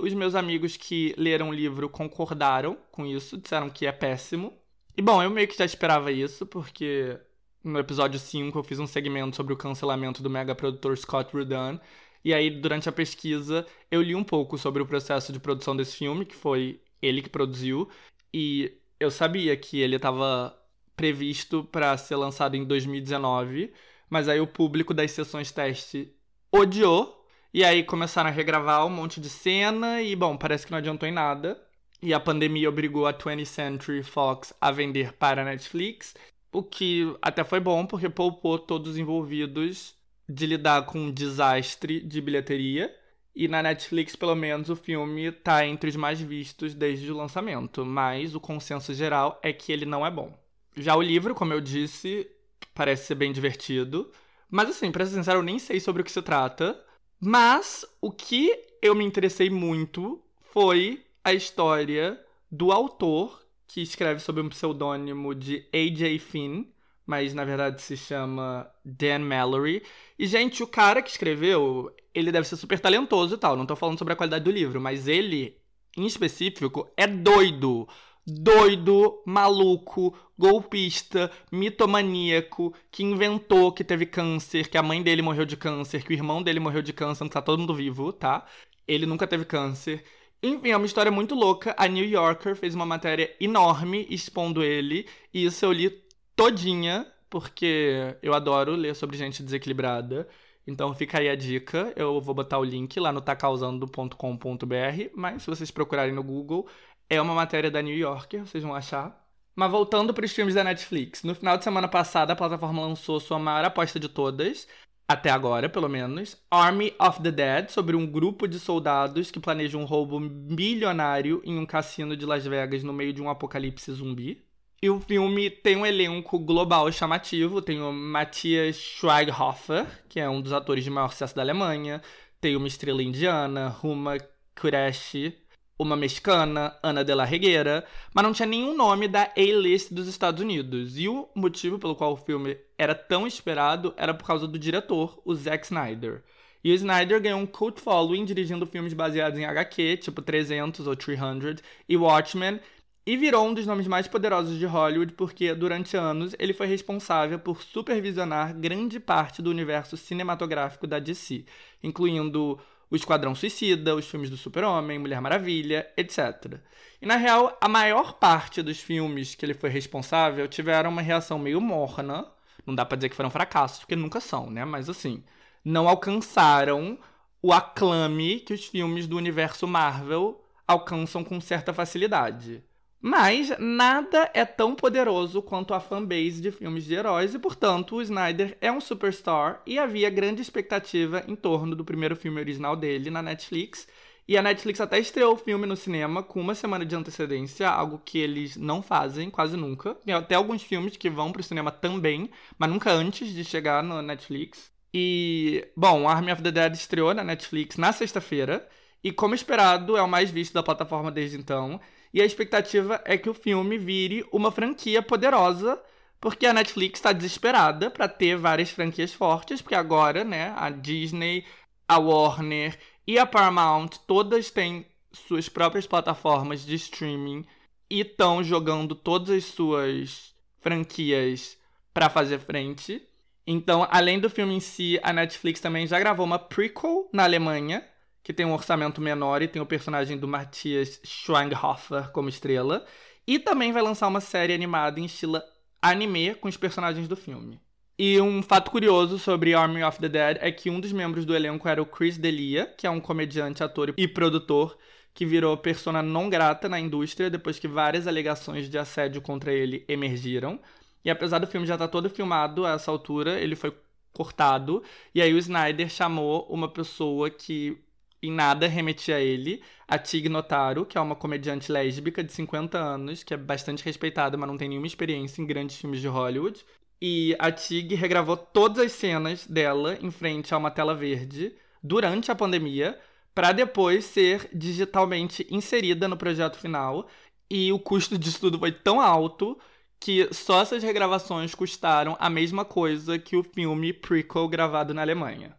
os 0.00 0.14
meus 0.14 0.34
amigos 0.34 0.76
que 0.76 1.14
leram 1.18 1.50
o 1.50 1.52
livro 1.52 1.88
concordaram 1.90 2.78
com 2.90 3.04
isso, 3.04 3.36
disseram 3.36 3.68
que 3.68 3.86
é 3.86 3.92
péssimo. 3.92 4.52
E 4.96 5.02
bom, 5.02 5.22
eu 5.22 5.30
meio 5.30 5.46
que 5.46 5.56
já 5.56 5.64
esperava 5.64 6.10
isso, 6.10 6.46
porque 6.46 7.18
no 7.62 7.78
episódio 7.78 8.18
5 8.18 8.58
eu 8.58 8.62
fiz 8.64 8.78
um 8.78 8.86
segmento 8.86 9.36
sobre 9.36 9.52
o 9.52 9.56
cancelamento 9.56 10.22
do 10.22 10.30
mega 10.30 10.54
produtor 10.54 10.96
Scott 10.96 11.32
Rudin. 11.34 11.78
E 12.24 12.32
aí, 12.32 12.50
durante 12.50 12.88
a 12.88 12.92
pesquisa, 12.92 13.66
eu 13.90 14.02
li 14.02 14.14
um 14.14 14.24
pouco 14.24 14.58
sobre 14.58 14.82
o 14.82 14.86
processo 14.86 15.32
de 15.32 15.38
produção 15.38 15.76
desse 15.76 15.96
filme, 15.96 16.24
que 16.24 16.34
foi 16.34 16.80
ele 17.00 17.22
que 17.22 17.28
produziu, 17.28 17.88
e 18.32 18.72
eu 19.00 19.10
sabia 19.10 19.56
que 19.56 19.80
ele 19.80 19.96
estava 19.96 20.56
previsto 20.96 21.64
para 21.64 21.96
ser 21.96 22.16
lançado 22.16 22.56
em 22.56 22.64
2019, 22.64 23.72
mas 24.10 24.28
aí 24.28 24.40
o 24.40 24.46
público 24.46 24.92
das 24.92 25.12
sessões 25.12 25.52
teste 25.52 26.12
odiou. 26.52 27.16
E 27.52 27.64
aí 27.64 27.82
começaram 27.82 28.28
a 28.28 28.32
regravar 28.32 28.84
um 28.86 28.90
monte 28.90 29.20
de 29.20 29.28
cena 29.28 30.02
e, 30.02 30.14
bom, 30.14 30.36
parece 30.36 30.66
que 30.66 30.72
não 30.72 30.78
adiantou 30.78 31.08
em 31.08 31.12
nada. 31.12 31.60
E 32.02 32.12
a 32.12 32.20
pandemia 32.20 32.68
obrigou 32.68 33.06
a 33.06 33.14
20th 33.14 33.46
Century 33.46 34.02
Fox 34.02 34.52
a 34.60 34.70
vender 34.70 35.12
para 35.14 35.42
a 35.42 35.44
Netflix, 35.44 36.14
o 36.52 36.62
que 36.62 37.16
até 37.20 37.42
foi 37.44 37.60
bom, 37.60 37.86
porque 37.86 38.08
poupou 38.08 38.58
todos 38.58 38.92
os 38.92 38.98
envolvidos 38.98 39.96
de 40.28 40.46
lidar 40.46 40.86
com 40.86 40.98
um 40.98 41.10
desastre 41.10 42.00
de 42.00 42.20
bilheteria. 42.20 42.94
E 43.40 43.46
na 43.46 43.62
Netflix, 43.62 44.16
pelo 44.16 44.34
menos, 44.34 44.68
o 44.68 44.74
filme 44.74 45.30
tá 45.30 45.64
entre 45.64 45.88
os 45.88 45.94
mais 45.94 46.20
vistos 46.20 46.74
desde 46.74 47.12
o 47.12 47.16
lançamento, 47.16 47.86
mas 47.86 48.34
o 48.34 48.40
consenso 48.40 48.92
geral 48.92 49.38
é 49.44 49.52
que 49.52 49.70
ele 49.70 49.86
não 49.86 50.04
é 50.04 50.10
bom. 50.10 50.36
Já 50.76 50.96
o 50.96 51.00
livro, 51.00 51.36
como 51.36 51.52
eu 51.52 51.60
disse, 51.60 52.28
parece 52.74 53.06
ser 53.06 53.14
bem 53.14 53.30
divertido. 53.30 54.10
Mas 54.50 54.70
assim, 54.70 54.90
pra 54.90 55.06
ser 55.06 55.14
sincero, 55.14 55.38
eu 55.38 55.44
nem 55.44 55.56
sei 55.56 55.78
sobre 55.78 56.02
o 56.02 56.04
que 56.04 56.10
se 56.10 56.20
trata. 56.20 56.84
Mas 57.20 57.84
o 58.00 58.10
que 58.10 58.50
eu 58.82 58.92
me 58.92 59.04
interessei 59.04 59.48
muito 59.48 60.20
foi 60.50 61.04
a 61.22 61.32
história 61.32 62.20
do 62.50 62.72
autor, 62.72 63.40
que 63.68 63.80
escreve 63.80 64.18
sob 64.18 64.40
um 64.40 64.48
pseudônimo 64.48 65.32
de 65.32 65.64
A.J. 65.72 66.18
Finn, 66.18 66.64
mas 67.06 67.32
na 67.34 67.44
verdade 67.44 67.82
se 67.82 67.96
chama 67.96 68.68
Dan 68.84 69.20
Mallory. 69.20 69.80
E, 70.18 70.26
gente, 70.26 70.60
o 70.60 70.66
cara 70.66 71.00
que 71.00 71.10
escreveu, 71.10 71.94
ele 72.18 72.32
deve 72.32 72.46
ser 72.48 72.56
super 72.56 72.78
talentoso 72.80 73.34
e 73.34 73.38
tal. 73.38 73.56
Não 73.56 73.66
tô 73.66 73.76
falando 73.76 73.98
sobre 73.98 74.12
a 74.12 74.16
qualidade 74.16 74.44
do 74.44 74.50
livro, 74.50 74.80
mas 74.80 75.08
ele, 75.08 75.56
em 75.96 76.06
específico, 76.06 76.90
é 76.96 77.06
doido. 77.06 77.88
Doido, 78.26 79.22
maluco, 79.24 80.14
golpista, 80.38 81.30
mitomaníaco, 81.50 82.74
que 82.90 83.02
inventou 83.02 83.72
que 83.72 83.82
teve 83.82 84.04
câncer, 84.04 84.68
que 84.68 84.76
a 84.76 84.82
mãe 84.82 85.02
dele 85.02 85.22
morreu 85.22 85.46
de 85.46 85.56
câncer, 85.56 86.04
que 86.04 86.10
o 86.10 86.12
irmão 86.12 86.42
dele 86.42 86.60
morreu 86.60 86.82
de 86.82 86.92
câncer, 86.92 87.24
não 87.24 87.30
tá 87.30 87.40
todo 87.40 87.58
mundo 87.58 87.74
vivo, 87.74 88.12
tá? 88.12 88.46
Ele 88.86 89.06
nunca 89.06 89.26
teve 89.26 89.44
câncer. 89.46 90.04
Enfim, 90.42 90.70
é 90.70 90.76
uma 90.76 90.86
história 90.86 91.10
muito 91.10 91.34
louca. 91.34 91.74
A 91.78 91.88
New 91.88 92.04
Yorker 92.04 92.54
fez 92.54 92.74
uma 92.74 92.86
matéria 92.86 93.34
enorme 93.40 94.06
expondo 94.10 94.62
ele, 94.62 95.06
e 95.32 95.46
isso 95.46 95.64
eu 95.64 95.72
li 95.72 95.90
todinha, 96.36 97.06
porque 97.30 98.16
eu 98.22 98.34
adoro 98.34 98.72
ler 98.72 98.94
sobre 98.94 99.16
gente 99.16 99.42
desequilibrada. 99.42 100.28
Então 100.68 100.94
fica 100.94 101.18
aí 101.18 101.30
a 101.30 101.34
dica. 101.34 101.94
Eu 101.96 102.20
vou 102.20 102.34
botar 102.34 102.58
o 102.58 102.64
link 102.64 103.00
lá 103.00 103.10
no 103.10 103.22
tacausando.com.br, 103.22 105.10
mas 105.16 105.42
se 105.42 105.48
vocês 105.48 105.70
procurarem 105.70 106.14
no 106.14 106.22
Google, 106.22 106.68
é 107.08 107.20
uma 107.20 107.34
matéria 107.34 107.70
da 107.70 107.80
New 107.80 107.96
Yorker, 107.96 108.44
vocês 108.46 108.62
vão 108.62 108.74
achar. 108.74 109.26
Mas 109.56 109.70
voltando 109.70 110.12
para 110.12 110.26
os 110.26 110.32
filmes 110.32 110.54
da 110.54 110.62
Netflix, 110.62 111.22
no 111.22 111.34
final 111.34 111.56
de 111.56 111.64
semana 111.64 111.88
passada 111.88 112.34
a 112.34 112.36
plataforma 112.36 112.82
lançou 112.82 113.18
sua 113.18 113.38
maior 113.38 113.64
aposta 113.64 113.98
de 113.98 114.10
todas, 114.10 114.68
até 115.08 115.30
agora, 115.30 115.70
pelo 115.70 115.88
menos, 115.88 116.36
Army 116.50 116.94
of 117.00 117.22
the 117.22 117.32
Dead, 117.32 117.70
sobre 117.70 117.96
um 117.96 118.06
grupo 118.06 118.46
de 118.46 118.60
soldados 118.60 119.30
que 119.30 119.40
planejam 119.40 119.80
um 119.80 119.86
roubo 119.86 120.20
milionário 120.20 121.40
em 121.46 121.58
um 121.58 121.64
cassino 121.64 122.14
de 122.14 122.26
Las 122.26 122.46
Vegas 122.46 122.84
no 122.84 122.92
meio 122.92 123.14
de 123.14 123.22
um 123.22 123.30
apocalipse 123.30 123.90
zumbi. 123.90 124.46
E 124.80 124.88
o 124.88 125.00
filme 125.00 125.50
tem 125.50 125.76
um 125.76 125.84
elenco 125.84 126.38
global 126.38 126.90
chamativo. 126.92 127.60
Tem 127.60 127.82
o 127.82 127.92
Matthias 127.92 128.76
Schweighofer, 128.76 129.84
que 130.08 130.20
é 130.20 130.30
um 130.30 130.40
dos 130.40 130.52
atores 130.52 130.84
de 130.84 130.90
maior 130.90 131.10
sucesso 131.10 131.34
da 131.34 131.42
Alemanha. 131.42 132.00
Tem 132.40 132.54
uma 132.54 132.68
estrela 132.68 133.02
indiana, 133.02 133.66
Ruma 133.66 134.18
Qureshi, 134.54 135.36
uma 135.76 135.96
mexicana, 135.96 136.76
Ana 136.80 137.04
de 137.04 137.12
la 137.12 137.24
Regueira. 137.24 137.84
Mas 138.14 138.22
não 138.22 138.32
tinha 138.32 138.46
nenhum 138.46 138.76
nome 138.76 139.08
da 139.08 139.32
A-list 139.36 139.92
dos 139.92 140.06
Estados 140.06 140.40
Unidos. 140.40 140.96
E 140.96 141.08
o 141.08 141.28
motivo 141.34 141.76
pelo 141.76 141.96
qual 141.96 142.12
o 142.12 142.16
filme 142.16 142.56
era 142.78 142.94
tão 142.94 143.26
esperado 143.26 143.92
era 143.96 144.14
por 144.14 144.28
causa 144.28 144.46
do 144.46 144.56
diretor, 144.56 145.20
o 145.24 145.34
Zack 145.34 145.64
Snyder. 145.64 146.22
E 146.62 146.70
o 146.70 146.74
Snyder 146.74 147.20
ganhou 147.20 147.40
um 147.40 147.46
cult 147.46 147.80
following 147.80 148.24
dirigindo 148.24 148.66
filmes 148.66 148.92
baseados 148.92 149.38
em 149.38 149.44
HQ, 149.44 149.96
tipo 149.98 150.22
300 150.22 150.86
ou 150.86 150.94
300, 150.94 151.62
e 151.88 151.96
Watchmen, 151.96 152.60
e 153.08 153.16
virou 153.16 153.48
um 153.48 153.54
dos 153.54 153.64
nomes 153.64 153.86
mais 153.86 154.06
poderosos 154.06 154.58
de 154.58 154.66
Hollywood 154.66 155.14
porque, 155.14 155.54
durante 155.54 155.96
anos, 155.96 156.36
ele 156.38 156.52
foi 156.52 156.66
responsável 156.66 157.38
por 157.38 157.62
supervisionar 157.62 158.54
grande 158.54 159.00
parte 159.00 159.40
do 159.40 159.48
universo 159.48 159.96
cinematográfico 159.96 160.86
da 160.86 160.98
DC, 160.98 161.46
incluindo 161.82 162.60
o 162.90 162.94
Esquadrão 162.94 163.34
Suicida, 163.34 163.94
os 163.94 164.06
filmes 164.06 164.28
do 164.28 164.36
Super-Homem, 164.36 164.98
Mulher 164.98 165.22
Maravilha, 165.22 165.90
etc. 165.96 166.60
E 167.00 167.06
na 167.06 167.16
real, 167.16 167.56
a 167.62 167.66
maior 167.66 168.12
parte 168.12 168.60
dos 168.60 168.78
filmes 168.78 169.34
que 169.34 169.46
ele 169.46 169.54
foi 169.54 169.70
responsável 169.70 170.46
tiveram 170.46 170.90
uma 170.90 171.00
reação 171.00 171.38
meio 171.38 171.62
morna. 171.62 172.30
Não 172.66 172.74
dá 172.74 172.84
pra 172.84 172.96
dizer 172.96 173.08
que 173.08 173.16
foram 173.16 173.30
fracassos, 173.30 173.78
porque 173.78 173.96
nunca 173.96 174.20
são, 174.20 174.50
né? 174.50 174.66
Mas 174.66 174.86
assim, 174.90 175.24
não 175.64 175.88
alcançaram 175.88 176.98
o 177.40 177.54
aclame 177.54 178.40
que 178.40 178.52
os 178.52 178.66
filmes 178.66 179.06
do 179.06 179.16
universo 179.16 179.66
Marvel 179.66 180.44
alcançam 180.66 181.24
com 181.24 181.40
certa 181.40 181.72
facilidade. 181.72 182.62
Mas 183.00 183.56
nada 183.58 184.28
é 184.34 184.44
tão 184.44 184.74
poderoso 184.74 185.40
quanto 185.40 185.72
a 185.72 185.78
fanbase 185.78 186.40
de 186.40 186.50
filmes 186.50 186.84
de 186.84 186.94
heróis 186.94 187.32
e, 187.32 187.38
portanto, 187.38 187.96
o 187.96 188.02
Snyder 188.02 188.56
é 188.60 188.72
um 188.72 188.80
superstar 188.80 189.62
e 189.64 189.78
havia 189.78 190.10
grande 190.10 190.42
expectativa 190.42 191.22
em 191.28 191.36
torno 191.36 191.76
do 191.76 191.84
primeiro 191.84 192.16
filme 192.16 192.40
original 192.40 192.74
dele 192.74 193.08
na 193.08 193.22
Netflix. 193.22 193.86
E 194.26 194.36
a 194.36 194.42
Netflix 194.42 194.80
até 194.80 194.98
estreou 194.98 195.32
o 195.32 195.36
filme 195.38 195.64
no 195.64 195.76
cinema 195.76 196.22
com 196.22 196.40
uma 196.40 196.54
semana 196.54 196.84
de 196.84 196.94
antecedência, 196.94 197.68
algo 197.70 198.02
que 198.04 198.18
eles 198.18 198.56
não 198.56 198.82
fazem 198.82 199.30
quase 199.30 199.56
nunca. 199.56 199.94
Tem 199.94 200.14
até 200.14 200.34
alguns 200.34 200.62
filmes 200.62 200.96
que 200.96 201.08
vão 201.08 201.32
para 201.32 201.40
o 201.40 201.44
cinema 201.44 201.70
também, 201.70 202.28
mas 202.58 202.68
nunca 202.68 202.90
antes 202.92 203.32
de 203.32 203.44
chegar 203.44 203.82
no 203.82 204.02
Netflix. 204.02 204.70
E, 204.92 205.66
bom, 205.76 206.08
Army 206.08 206.32
of 206.32 206.42
the 206.42 206.50
Dead 206.50 206.74
estreou 206.74 207.14
na 207.14 207.24
Netflix 207.24 207.76
na 207.76 207.92
sexta-feira. 207.92 208.68
E, 209.02 209.12
como 209.12 209.34
esperado, 209.34 209.96
é 209.96 210.02
o 210.02 210.08
mais 210.08 210.30
visto 210.30 210.52
da 210.52 210.62
plataforma 210.62 211.10
desde 211.10 211.38
então. 211.38 211.80
E 212.12 212.22
a 212.22 212.24
expectativa 212.24 213.00
é 213.04 213.18
que 213.18 213.28
o 213.28 213.34
filme 213.34 213.78
vire 213.78 214.24
uma 214.32 214.50
franquia 214.50 215.02
poderosa, 215.02 215.80
porque 216.20 216.46
a 216.46 216.52
Netflix 216.52 216.98
está 216.98 217.12
desesperada 217.12 217.90
para 217.90 218.08
ter 218.08 218.36
várias 218.36 218.70
franquias 218.70 219.12
fortes, 219.12 219.62
porque 219.62 219.74
agora, 219.74 220.24
né, 220.24 220.52
a 220.56 220.70
Disney, 220.70 221.44
a 221.86 221.98
Warner 221.98 222.78
e 223.06 223.18
a 223.18 223.26
Paramount 223.26 223.90
todas 224.06 224.50
têm 224.50 224.86
suas 225.12 225.48
próprias 225.48 225.86
plataformas 225.86 226.64
de 226.64 226.74
streaming 226.74 227.44
e 227.90 228.00
estão 228.00 228.42
jogando 228.42 228.94
todas 228.94 229.30
as 229.30 229.44
suas 229.44 230.34
franquias 230.60 231.56
para 231.94 232.10
fazer 232.10 232.38
frente. 232.38 233.02
Então, 233.46 233.86
além 233.90 234.20
do 234.20 234.28
filme 234.28 234.54
em 234.54 234.60
si, 234.60 235.00
a 235.02 235.12
Netflix 235.12 235.60
também 235.60 235.86
já 235.86 235.98
gravou 235.98 236.26
uma 236.26 236.38
prequel 236.38 237.08
na 237.12 237.24
Alemanha, 237.24 237.82
que 238.22 238.32
tem 238.32 238.46
um 238.46 238.52
orçamento 238.52 239.00
menor 239.00 239.42
e 239.42 239.48
tem 239.48 239.60
o 239.60 239.66
personagem 239.66 240.18
do 240.18 240.28
Matthias 240.28 241.00
Schweinhofer 241.04 242.10
como 242.10 242.28
estrela. 242.28 242.84
E 243.26 243.38
também 243.38 243.72
vai 243.72 243.82
lançar 243.82 244.08
uma 244.08 244.20
série 244.20 244.54
animada 244.54 245.00
em 245.00 245.04
estilo 245.04 245.40
anime 245.80 246.34
com 246.34 246.48
os 246.48 246.56
personagens 246.56 247.06
do 247.08 247.16
filme. 247.16 247.60
E 247.98 248.20
um 248.20 248.42
fato 248.42 248.70
curioso 248.70 249.18
sobre 249.18 249.54
Army 249.54 249.82
of 249.82 249.98
the 249.98 250.08
Dead 250.08 250.38
é 250.40 250.52
que 250.52 250.70
um 250.70 250.78
dos 250.78 250.92
membros 250.92 251.24
do 251.24 251.34
elenco 251.34 251.68
era 251.68 251.82
o 251.82 251.86
Chris 251.86 252.16
D'Elia, 252.16 252.72
que 252.78 252.86
é 252.86 252.90
um 252.90 253.00
comediante, 253.00 253.62
ator 253.64 253.92
e 253.96 254.06
produtor 254.06 254.78
que 255.12 255.26
virou 255.26 255.56
persona 255.56 256.00
não 256.00 256.30
grata 256.30 256.68
na 256.68 256.78
indústria 256.78 257.28
depois 257.28 257.58
que 257.58 257.66
várias 257.66 258.06
alegações 258.06 258.70
de 258.70 258.78
assédio 258.78 259.20
contra 259.20 259.52
ele 259.52 259.84
emergiram. 259.88 260.60
E 261.04 261.10
apesar 261.10 261.40
do 261.40 261.46
filme 261.48 261.66
já 261.66 261.74
estar 261.74 261.88
todo 261.88 262.08
filmado 262.08 262.64
a 262.64 262.74
essa 262.74 262.88
altura, 262.88 263.40
ele 263.40 263.56
foi 263.56 263.74
cortado. 264.12 264.80
E 265.12 265.20
aí 265.20 265.34
o 265.34 265.38
Snyder 265.38 265.88
chamou 265.88 266.46
uma 266.48 266.68
pessoa 266.68 267.28
que 267.30 267.76
em 268.22 268.32
nada 268.32 268.66
remetia 268.66 269.16
a 269.16 269.20
ele, 269.20 269.62
a 269.86 269.98
Tig 269.98 270.28
Notaro, 270.28 270.84
que 270.84 270.98
é 270.98 271.00
uma 271.00 271.16
comediante 271.16 271.70
lésbica 271.70 272.22
de 272.22 272.32
50 272.32 272.78
anos, 272.78 273.22
que 273.22 273.32
é 273.32 273.36
bastante 273.36 273.84
respeitada, 273.84 274.36
mas 274.36 274.48
não 274.48 274.56
tem 274.56 274.68
nenhuma 274.68 274.86
experiência 274.86 275.40
em 275.40 275.46
grandes 275.46 275.76
filmes 275.76 276.00
de 276.00 276.08
Hollywood. 276.08 276.64
E 277.00 277.36
a 277.38 277.50
Tig 277.52 277.94
regravou 277.94 278.36
todas 278.36 278.84
as 278.84 278.92
cenas 278.92 279.46
dela 279.46 279.96
em 280.00 280.10
frente 280.10 280.52
a 280.52 280.58
uma 280.58 280.70
tela 280.70 280.94
verde 280.94 281.54
durante 281.82 282.30
a 282.30 282.34
pandemia, 282.34 282.98
para 283.34 283.52
depois 283.52 284.04
ser 284.04 284.48
digitalmente 284.52 285.46
inserida 285.50 286.08
no 286.08 286.16
projeto 286.16 286.58
final. 286.58 287.08
E 287.50 287.72
o 287.72 287.78
custo 287.78 288.18
disso 288.18 288.40
tudo 288.40 288.58
foi 288.58 288.72
tão 288.72 289.00
alto 289.00 289.58
que 290.00 290.32
só 290.32 290.62
essas 290.62 290.82
regravações 290.82 291.54
custaram 291.54 292.16
a 292.20 292.30
mesma 292.30 292.64
coisa 292.64 293.18
que 293.18 293.36
o 293.36 293.42
filme 293.42 293.92
prequel 293.92 294.48
gravado 294.48 294.94
na 294.94 295.02
Alemanha. 295.02 295.57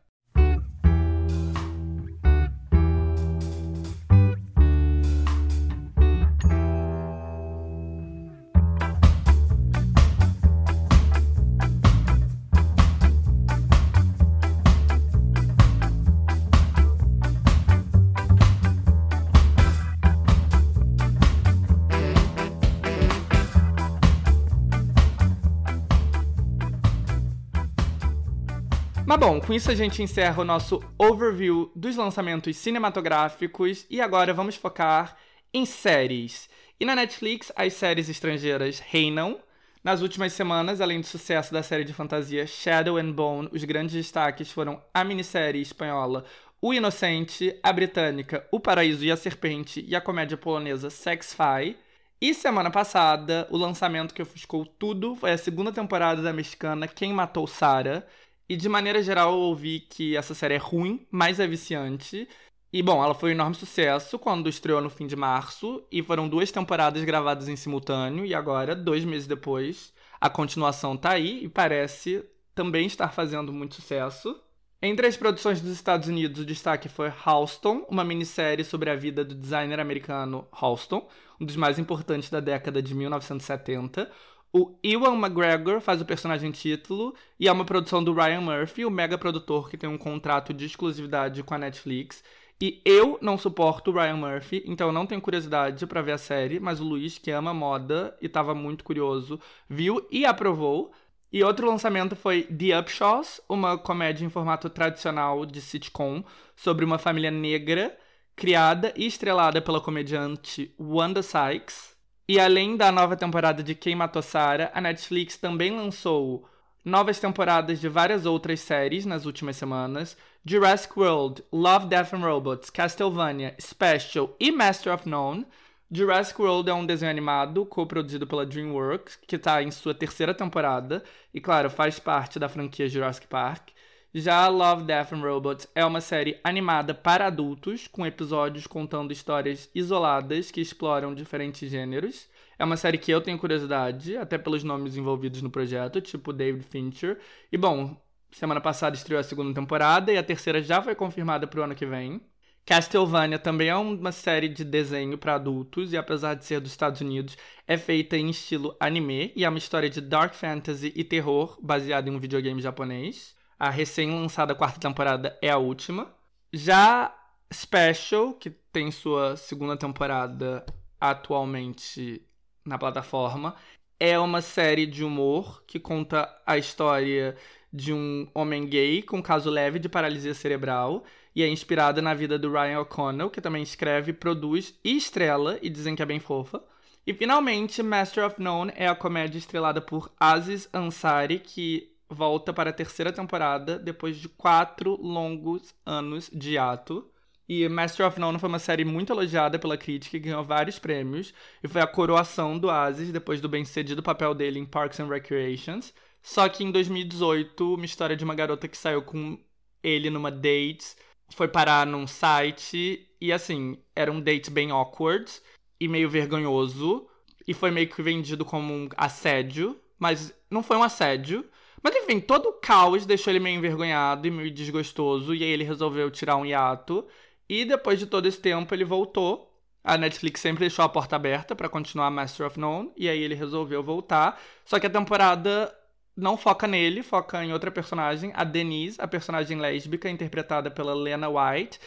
Bom, 29.20 29.42
com 29.42 29.52
isso 29.52 29.70
a 29.70 29.76
gente 29.76 30.02
encerra 30.02 30.42
o 30.42 30.46
nosso 30.46 30.82
overview 30.98 31.70
dos 31.76 31.98
lançamentos 31.98 32.56
cinematográficos 32.56 33.86
e 33.90 34.00
agora 34.00 34.34
vamos 34.34 34.56
focar 34.56 35.18
em 35.54 35.66
séries. 35.66 36.50
E 36.80 36.86
na 36.86 36.96
Netflix, 36.96 37.52
as 37.54 37.74
séries 37.74 38.08
estrangeiras 38.08 38.80
reinam. 38.80 39.38
Nas 39.84 40.02
últimas 40.02 40.32
semanas, 40.32 40.80
além 40.80 41.02
do 41.02 41.06
sucesso 41.06 41.52
da 41.52 41.62
série 41.62 41.84
de 41.84 41.92
fantasia 41.92 42.48
Shadow 42.48 42.96
and 42.96 43.12
Bone, 43.12 43.50
os 43.52 43.62
grandes 43.66 43.94
destaques 43.94 44.52
foram 44.52 44.82
a 44.94 45.04
minissérie 45.04 45.62
espanhola 45.62 46.24
O 46.62 46.74
Inocente, 46.74 47.60
a 47.62 47.74
britânica 47.74 48.48
O 48.54 48.60
Paraíso 48.60 49.04
e 49.04 49.12
a 49.12 49.18
Serpente 49.18 49.84
e 49.86 49.98
a 49.98 50.02
comédia 50.02 50.38
polonesa 50.38 50.90
Sex 50.90 51.34
Fi. 51.34 51.76
E 52.22 52.34
semana 52.34 52.72
passada, 52.72 53.48
o 53.50 53.58
lançamento 53.58 54.14
que 54.14 54.22
ofuscou 54.22 54.66
tudo 54.66 55.14
foi 55.16 55.32
a 55.32 55.38
segunda 55.38 55.74
temporada 55.74 56.22
da 56.22 56.32
mexicana 56.32 56.88
Quem 56.88 57.12
Matou 57.12 57.48
Sarah. 57.48 58.06
E 58.50 58.58
de 58.58 58.68
maneira 58.68 59.04
geral, 59.04 59.34
eu 59.34 59.40
ouvi 59.42 59.80
que 59.80 60.18
essa 60.18 60.34
série 60.34 60.56
é 60.56 60.58
ruim, 60.58 61.06
mas 61.12 61.40
é 61.40 61.46
viciante. 61.46 62.28
E 62.74 62.82
bom, 62.82 63.04
ela 63.04 63.14
foi 63.14 63.30
um 63.30 63.34
enorme 63.34 63.56
sucesso 63.56 64.18
quando 64.18 64.50
estreou 64.50 64.82
no 64.82 64.90
fim 64.90 65.06
de 65.06 65.16
março. 65.16 65.86
E 65.92 66.02
foram 66.02 66.28
duas 66.28 66.52
temporadas 66.52 67.04
gravadas 67.04 67.48
em 67.48 67.56
simultâneo. 67.56 68.26
E 68.26 68.34
agora, 68.34 68.76
dois 68.76 69.06
meses 69.06 69.28
depois, 69.28 69.94
a 70.20 70.32
continuação 70.32 70.98
tá 70.98 71.12
aí 71.12 71.44
e 71.44 71.48
parece 71.48 72.26
também 72.56 72.88
estar 72.88 73.10
fazendo 73.10 73.54
muito 73.54 73.76
sucesso. 73.76 74.36
Entre 74.82 75.06
as 75.06 75.16
produções 75.16 75.62
dos 75.62 75.72
Estados 75.72 76.08
Unidos, 76.08 76.42
o 76.42 76.46
destaque 76.46 76.90
foi 76.90 77.12
Halston, 77.24 77.86
uma 77.88 78.04
minissérie 78.04 78.64
sobre 78.64 78.90
a 78.90 78.96
vida 78.96 79.24
do 79.26 79.36
designer 79.36 79.80
americano 79.80 80.48
Halston, 80.52 81.08
um 81.40 81.46
dos 81.46 81.56
mais 81.56 81.78
importantes 81.78 82.30
da 82.30 82.40
década 82.40 82.82
de 82.82 82.96
1970. 82.96 84.10
O 84.52 84.76
Ewan 84.84 85.16
McGregor 85.20 85.80
faz 85.80 86.02
o 86.02 86.06
personagem 86.06 86.50
título 86.50 87.14
e 87.40 87.48
é 87.48 87.52
uma 87.52 87.66
produção 87.66 88.04
do 88.04 88.14
Ryan 88.14 88.42
Murphy, 88.42 88.84
o 88.84 88.90
mega 88.90 89.16
produtor 89.16 89.70
que 89.70 89.78
tem 89.78 89.88
um 89.88 89.98
contrato 89.98 90.52
de 90.54 90.66
exclusividade 90.66 91.44
com 91.44 91.54
a 91.54 91.58
Netflix. 91.58 92.24
E 92.60 92.82
eu 92.84 93.20
não 93.22 93.38
suporto 93.38 93.92
o 93.92 93.94
Ryan 93.94 94.18
Murphy, 94.18 94.64
então 94.66 94.88
eu 94.88 94.94
não 94.94 95.06
tenho 95.06 95.22
curiosidade 95.22 95.86
para 95.86 96.02
ver 96.02 96.14
a 96.14 96.18
série, 96.18 96.60
mas 96.60 96.80
o 96.80 96.84
Luiz, 96.84 97.20
que 97.20 97.30
ama 97.30 97.54
moda 97.54 98.18
e 98.20 98.26
estava 98.26 98.56
muito 98.56 98.84
curioso, 98.84 99.40
viu 99.70 100.06
e 100.12 100.26
aprovou. 100.26 100.92
E 101.32 101.44
outro 101.44 101.68
lançamento 101.68 102.16
foi 102.16 102.42
The 102.44 102.80
Upshaws, 102.80 103.40
uma 103.48 103.78
comédia 103.78 104.26
em 104.26 104.30
formato 104.30 104.68
tradicional 104.68 105.46
de 105.46 105.62
sitcom 105.62 106.24
sobre 106.56 106.84
uma 106.84 106.98
família 106.98 107.30
negra 107.30 107.96
criada 108.36 108.94
e 108.96 109.06
estrelada 109.06 109.62
pela 109.62 109.80
comediante 109.80 110.74
Wanda 110.80 111.22
Sykes. 111.22 111.99
E 112.30 112.40
além 112.40 112.78
da 112.78 112.92
nova 112.92 113.16
temporada 113.16 113.64
de 113.64 113.74
Quem 113.74 113.96
Matou 113.96 114.22
Sarah, 114.22 114.70
a 114.76 114.80
Netflix 114.80 115.36
também 115.36 115.76
lançou 115.76 116.48
novas 116.86 117.20
temporadas 117.20 117.82
de 117.82 117.90
várias 117.90 118.24
outras 118.24 118.60
séries 118.60 119.04
nas 119.04 119.26
últimas 119.26 119.56
semanas: 119.56 120.16
Jurassic 120.46 120.94
World, 120.96 121.44
Love, 121.52 121.88
Death 121.88 122.14
and 122.14 122.20
Robots, 122.20 122.70
Castlevania, 122.70 123.56
Special 123.60 124.36
e 124.40 124.52
Master 124.52 124.94
of 124.94 125.10
None. 125.10 125.44
Jurassic 125.92 126.40
World 126.40 126.70
é 126.70 126.74
um 126.76 126.86
desenho 126.86 127.10
animado 127.10 127.66
co-produzido 127.66 128.28
pela 128.28 128.46
DreamWorks, 128.46 129.18
que 129.26 129.36
está 129.36 129.64
em 129.64 129.72
sua 129.72 129.96
terceira 129.96 130.32
temporada, 130.32 131.04
e 131.34 131.42
claro, 131.42 131.68
faz 131.68 131.98
parte 131.98 132.38
da 132.38 132.48
franquia 132.48 132.88
Jurassic 132.88 133.26
Park. 133.26 133.70
Já 134.14 134.48
Love, 134.48 134.86
Death 134.86 135.14
and 135.14 135.22
Robots 135.22 135.68
é 135.76 135.86
uma 135.86 136.02
série 136.02 136.40
animada 136.44 136.96
para 136.96 137.28
adultos, 137.28 137.88
com 137.88 138.04
episódios 138.04 138.66
contando 138.66 139.14
histórias 139.14 139.70
isoladas 139.74 140.50
que 140.50 140.60
exploram 140.60 141.14
diferentes 141.14 141.70
gêneros. 141.70 142.28
É 142.58 142.66
uma 142.66 142.76
série 142.76 142.98
que 142.98 143.12
eu 143.12 143.22
tenho 143.22 143.38
curiosidade, 143.38 144.18
até 144.18 144.36
pelos 144.40 144.64
nomes 144.64 144.98
envolvidos 144.98 145.44
no 145.44 145.52
projeto, 145.52 146.02
tipo 146.02 146.34
David 146.34 146.66
Fincher. 146.66 147.20
E 147.52 147.58
bom, 147.58 147.96
semana 148.32 148.60
passada 148.60 148.96
estreou 148.96 149.20
a 149.20 149.24
segunda 149.24 149.54
temporada 149.54 150.12
e 150.12 150.18
a 150.18 150.24
terceira 150.24 150.60
já 150.64 150.82
foi 150.82 150.96
confirmada 150.96 151.46
para 151.46 151.60
o 151.60 151.64
ano 151.64 151.76
que 151.76 151.86
vem. 151.86 152.20
Castlevania 152.66 153.38
também 153.38 153.70
é 153.70 153.76
uma 153.76 154.12
série 154.12 154.50
de 154.50 154.64
desenho 154.64 155.20
para 155.20 155.36
adultos 155.36 155.94
e, 155.94 155.98
apesar 155.98 156.34
de 156.34 156.46
ser 156.46 156.60
dos 156.60 156.72
Estados 156.72 157.00
Unidos, 157.00 157.38
é 157.68 157.78
feita 157.78 158.18
em 158.18 158.32
estilo 158.32 158.76
anime 158.80 159.32
e 159.36 159.46
é 159.46 159.50
uma 159.50 159.60
história 159.60 159.90
de 159.90 160.02
dark 160.02 160.34
fantasy 160.34 160.92
e 160.96 161.04
terror 161.04 161.60
baseada 161.62 162.10
em 162.10 162.16
um 162.16 162.20
videogame 162.20 162.60
japonês. 162.60 163.38
A 163.60 163.70
recém-lançada 163.70 164.56
quarta 164.56 164.80
temporada 164.80 165.38
é 165.42 165.50
a 165.50 165.58
última. 165.58 166.08
Já 166.54 167.14
Special, 167.54 168.34
que 168.34 168.50
tem 168.50 168.90
sua 168.90 169.36
segunda 169.36 169.76
temporada 169.76 170.66
atualmente 171.02 172.22
na 172.64 172.78
plataforma, 172.78 173.56
é 174.00 174.18
uma 174.18 174.42
série 174.42 174.86
de 174.86 175.04
humor 175.04 175.64
que 175.68 175.80
conta 175.80 176.30
a 176.46 176.58
história 176.58 177.36
de 177.72 177.92
um 177.92 178.28
homem 178.34 178.66
gay 178.66 179.02
com 179.02 179.22
caso 179.22 179.50
leve 179.50 179.78
de 179.78 179.90
paralisia 179.90 180.34
cerebral 180.34 181.04
e 181.36 181.44
é 181.44 181.48
inspirada 181.48 182.02
na 182.02 182.14
vida 182.14 182.40
do 182.40 182.52
Ryan 182.52 182.80
O'Connell, 182.80 183.30
que 183.30 183.42
também 183.42 183.62
escreve, 183.62 184.14
produz 184.14 184.74
e 184.84 184.96
estrela, 184.96 185.60
e 185.62 185.70
dizem 185.70 185.96
que 185.96 186.02
é 186.02 186.06
bem 186.06 186.20
fofa. 186.20 186.64
E 187.06 187.14
finalmente, 187.14 187.84
Master 187.84 188.26
of 188.26 188.42
None 188.42 188.72
é 188.76 188.88
a 188.88 188.96
comédia 188.96 189.38
estrelada 189.38 189.82
por 189.82 190.12
Aziz 190.20 190.70
Ansari, 190.74 191.40
que 191.40 191.92
volta 192.10 192.52
para 192.52 192.72
a 192.72 192.74
terceira 192.74 193.12
temporada 193.14 193.78
depois 193.78 194.18
de 194.18 194.28
quatro 194.28 195.00
longos 195.02 195.74
anos 195.86 196.30
de 196.34 196.58
ato. 196.58 197.10
E 197.48 197.68
Master 197.68 198.06
of 198.06 198.20
None 198.20 198.38
foi 198.38 198.48
uma 198.48 198.60
série 198.60 198.86
muito 198.86 199.12
elogiada 199.12 199.58
pela 199.58 199.78
crítica 199.78 200.18
e 200.18 200.20
ganhou 200.20 200.44
vários 200.44 200.78
prêmios. 200.78 201.34
E 201.64 201.68
foi 201.68 201.82
a 201.82 201.88
coroação 201.88 202.58
do 202.58 202.70
Aziz 202.70 203.12
depois 203.12 203.42
do 203.42 203.50
bem-sucedido 203.50 204.04
papel 204.04 204.36
dele 204.36 204.60
em 204.60 204.66
Parks 204.66 205.00
and 205.00 205.08
Recreations. 205.08 205.94
Só 206.22 206.48
que 206.48 206.64
em 206.64 206.72
2018, 206.72 207.74
uma 207.74 207.86
história 207.86 208.16
de 208.16 208.24
uma 208.24 208.36
garota 208.36 208.68
que 208.68 208.78
saiu 208.78 209.02
com 209.02 209.40
ele 209.82 210.10
numa 210.10 210.32
date 210.32 210.96
foi 211.36 211.48
parar 211.48 211.86
num 211.86 212.06
site 212.06 213.08
e 213.22 213.32
assim, 213.32 213.78
era 213.96 214.12
um 214.12 214.22
date 214.22 214.50
bem 214.50 214.72
awkward 214.72 215.32
e 215.80 215.88
meio 215.88 216.10
vergonhoso. 216.10 217.08
E 217.48 217.54
foi 217.54 217.72
meio 217.72 217.90
que 217.90 218.02
vendido 218.04 218.46
como 218.46 218.72
um 218.72 218.90
assédio, 218.96 219.80
mas 219.98 220.32
não 220.52 220.62
foi 220.62 220.78
um 220.78 220.84
assédio. 220.84 221.44
Mas 221.82 221.96
enfim, 221.96 222.20
todo 222.20 222.50
o 222.50 222.54
caos 222.54 223.06
deixou 223.06 223.32
ele 223.32 223.40
meio 223.40 223.58
envergonhado 223.58 224.28
e 224.28 224.32
meio 224.32 224.52
desgostoso. 224.52 225.34
E 225.34 225.44
aí 225.44 225.50
ele 225.50 225.64
resolveu 225.64 226.12
tirar 226.12 226.36
um 226.36 226.46
hiato. 226.46 227.06
E 227.48 227.66
depois 227.66 228.00
de 228.00 228.06
todo 228.06 228.28
esse 228.28 228.40
tempo, 228.40 228.74
ele 228.74 228.86
voltou. 228.86 229.48
A 229.84 229.98
Netflix 229.98 230.42
sempre 230.42 230.62
deixou 230.62 230.84
a 230.84 230.90
porta 230.90 231.16
aberta 231.16 231.56
para 231.56 231.70
continuar 231.70 232.12
Master 232.12 232.46
of 232.48 232.60
None. 232.60 232.92
E 232.98 233.08
aí 233.08 233.22
ele 233.22 233.36
resolveu 233.36 233.82
voltar. 233.82 234.40
Só 234.66 234.80
que 234.80 234.88
a 234.88 234.90
temporada 234.90 235.74
não 236.16 236.38
foca 236.38 236.68
nele, 236.68 237.02
foca 237.02 237.44
em 237.44 237.54
outra 237.54 237.72
personagem, 237.72 238.32
a 238.36 238.44
Denise, 238.44 239.02
a 239.02 239.08
personagem 239.08 239.58
lésbica, 239.58 240.10
interpretada 240.10 240.70
pela 240.70 240.94
Lena 240.94 241.30
White. 241.30 241.80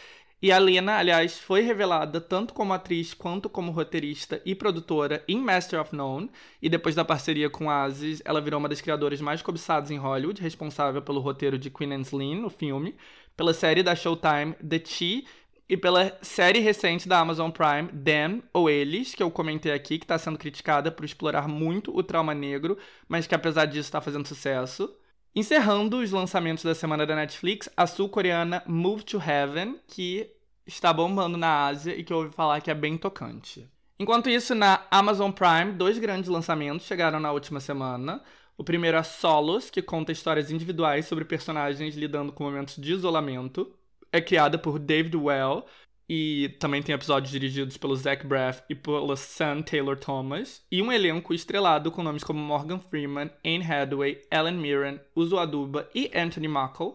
E 0.43 0.51
a 0.51 0.59
Lena, 0.59 0.97
aliás, 0.97 1.39
foi 1.39 1.61
revelada 1.61 2.19
tanto 2.19 2.53
como 2.53 2.73
atriz 2.73 3.13
quanto 3.13 3.49
como 3.49 3.71
roteirista 3.71 4.41
e 4.45 4.53
produtora 4.53 5.23
em 5.25 5.39
Master 5.39 5.79
of 5.79 5.95
None. 5.95 6.29
E 6.61 6.67
depois 6.67 6.93
da 6.93 7.05
parceria 7.05 7.49
com 7.49 7.69
Aziz, 7.69 8.21
ela 8.25 8.41
virou 8.41 8.59
uma 8.59 8.67
das 8.67 8.81
criadoras 8.81 9.21
mais 9.21 9.41
cobiçadas 9.41 9.89
em 9.89 9.97
Hollywood, 9.97 10.41
responsável 10.41 11.01
pelo 11.01 11.21
roteiro 11.21 11.57
de 11.57 11.69
Queen 11.69 11.93
and 11.93 12.01
Slim, 12.01 12.43
o 12.43 12.49
filme, 12.49 12.93
pela 13.37 13.53
série 13.53 13.81
da 13.81 13.95
Showtime 13.95 14.53
The 14.55 14.81
Chi 14.83 15.25
e 15.69 15.77
pela 15.77 16.19
série 16.21 16.59
recente 16.59 17.07
da 17.07 17.19
Amazon 17.19 17.49
Prime, 17.49 17.87
Them 18.03 18.43
ou 18.51 18.69
Eles, 18.69 19.15
que 19.15 19.23
eu 19.23 19.31
comentei 19.31 19.71
aqui, 19.71 19.97
que 19.97 20.03
está 20.03 20.17
sendo 20.17 20.37
criticada 20.37 20.91
por 20.91 21.05
explorar 21.05 21.47
muito 21.47 21.97
o 21.97 22.03
trauma 22.03 22.33
negro, 22.33 22.77
mas 23.07 23.25
que 23.25 23.33
apesar 23.33 23.63
disso 23.63 23.87
está 23.87 24.01
fazendo 24.01 24.27
sucesso. 24.27 24.93
Encerrando 25.35 25.97
os 25.97 26.11
lançamentos 26.11 26.63
da 26.63 26.75
semana 26.75 27.07
da 27.07 27.15
Netflix, 27.15 27.67
a 27.75 27.87
sul-coreana 27.87 28.61
Move 28.67 29.01
to 29.03 29.17
Heaven, 29.17 29.79
que 29.87 30.29
está 30.65 30.91
bombando 30.93 31.37
na 31.37 31.65
Ásia 31.65 31.95
e 31.95 32.03
que 32.03 32.11
eu 32.13 32.17
ouvi 32.17 32.31
falar 32.31 32.61
que 32.61 32.71
é 32.71 32.75
bem 32.75 32.97
tocante. 32.97 33.69
Enquanto 33.99 34.29
isso, 34.29 34.55
na 34.55 34.85
Amazon 34.89 35.31
Prime, 35.31 35.73
dois 35.73 35.97
grandes 35.97 36.29
lançamentos 36.29 36.85
chegaram 36.85 37.19
na 37.19 37.31
última 37.31 37.59
semana. 37.59 38.21
O 38.57 38.63
primeiro 38.63 38.97
é 38.97 39.03
Solos, 39.03 39.69
que 39.69 39.81
conta 39.81 40.11
histórias 40.11 40.51
individuais 40.51 41.05
sobre 41.05 41.25
personagens 41.25 41.95
lidando 41.95 42.31
com 42.31 42.43
momentos 42.43 42.75
de 42.75 42.93
isolamento 42.93 43.71
é 44.13 44.21
criada 44.21 44.59
por 44.59 44.77
David 44.77 45.17
Well 45.17 45.65
e 46.07 46.55
também 46.59 46.83
tem 46.83 46.93
episódios 46.93 47.31
dirigidos 47.31 47.77
pelo 47.77 47.95
Zach 47.95 48.25
Braff 48.27 48.61
e 48.69 48.75
pela 48.75 49.15
Sam 49.15 49.63
Taylor 49.63 49.97
Thomas, 49.97 50.61
e 50.69 50.81
um 50.81 50.91
elenco 50.91 51.33
estrelado 51.33 51.89
com 51.89 52.03
nomes 52.03 52.23
como 52.23 52.39
Morgan 52.39 52.77
Freeman, 52.77 53.31
Anne 53.43 53.63
Hathaway, 53.63 54.21
Ellen 54.29 54.57
Mirren, 54.57 54.99
Uzo 55.15 55.39
Aduba 55.39 55.89
e 55.95 56.11
Anthony 56.13 56.47
Mackie. 56.47 56.93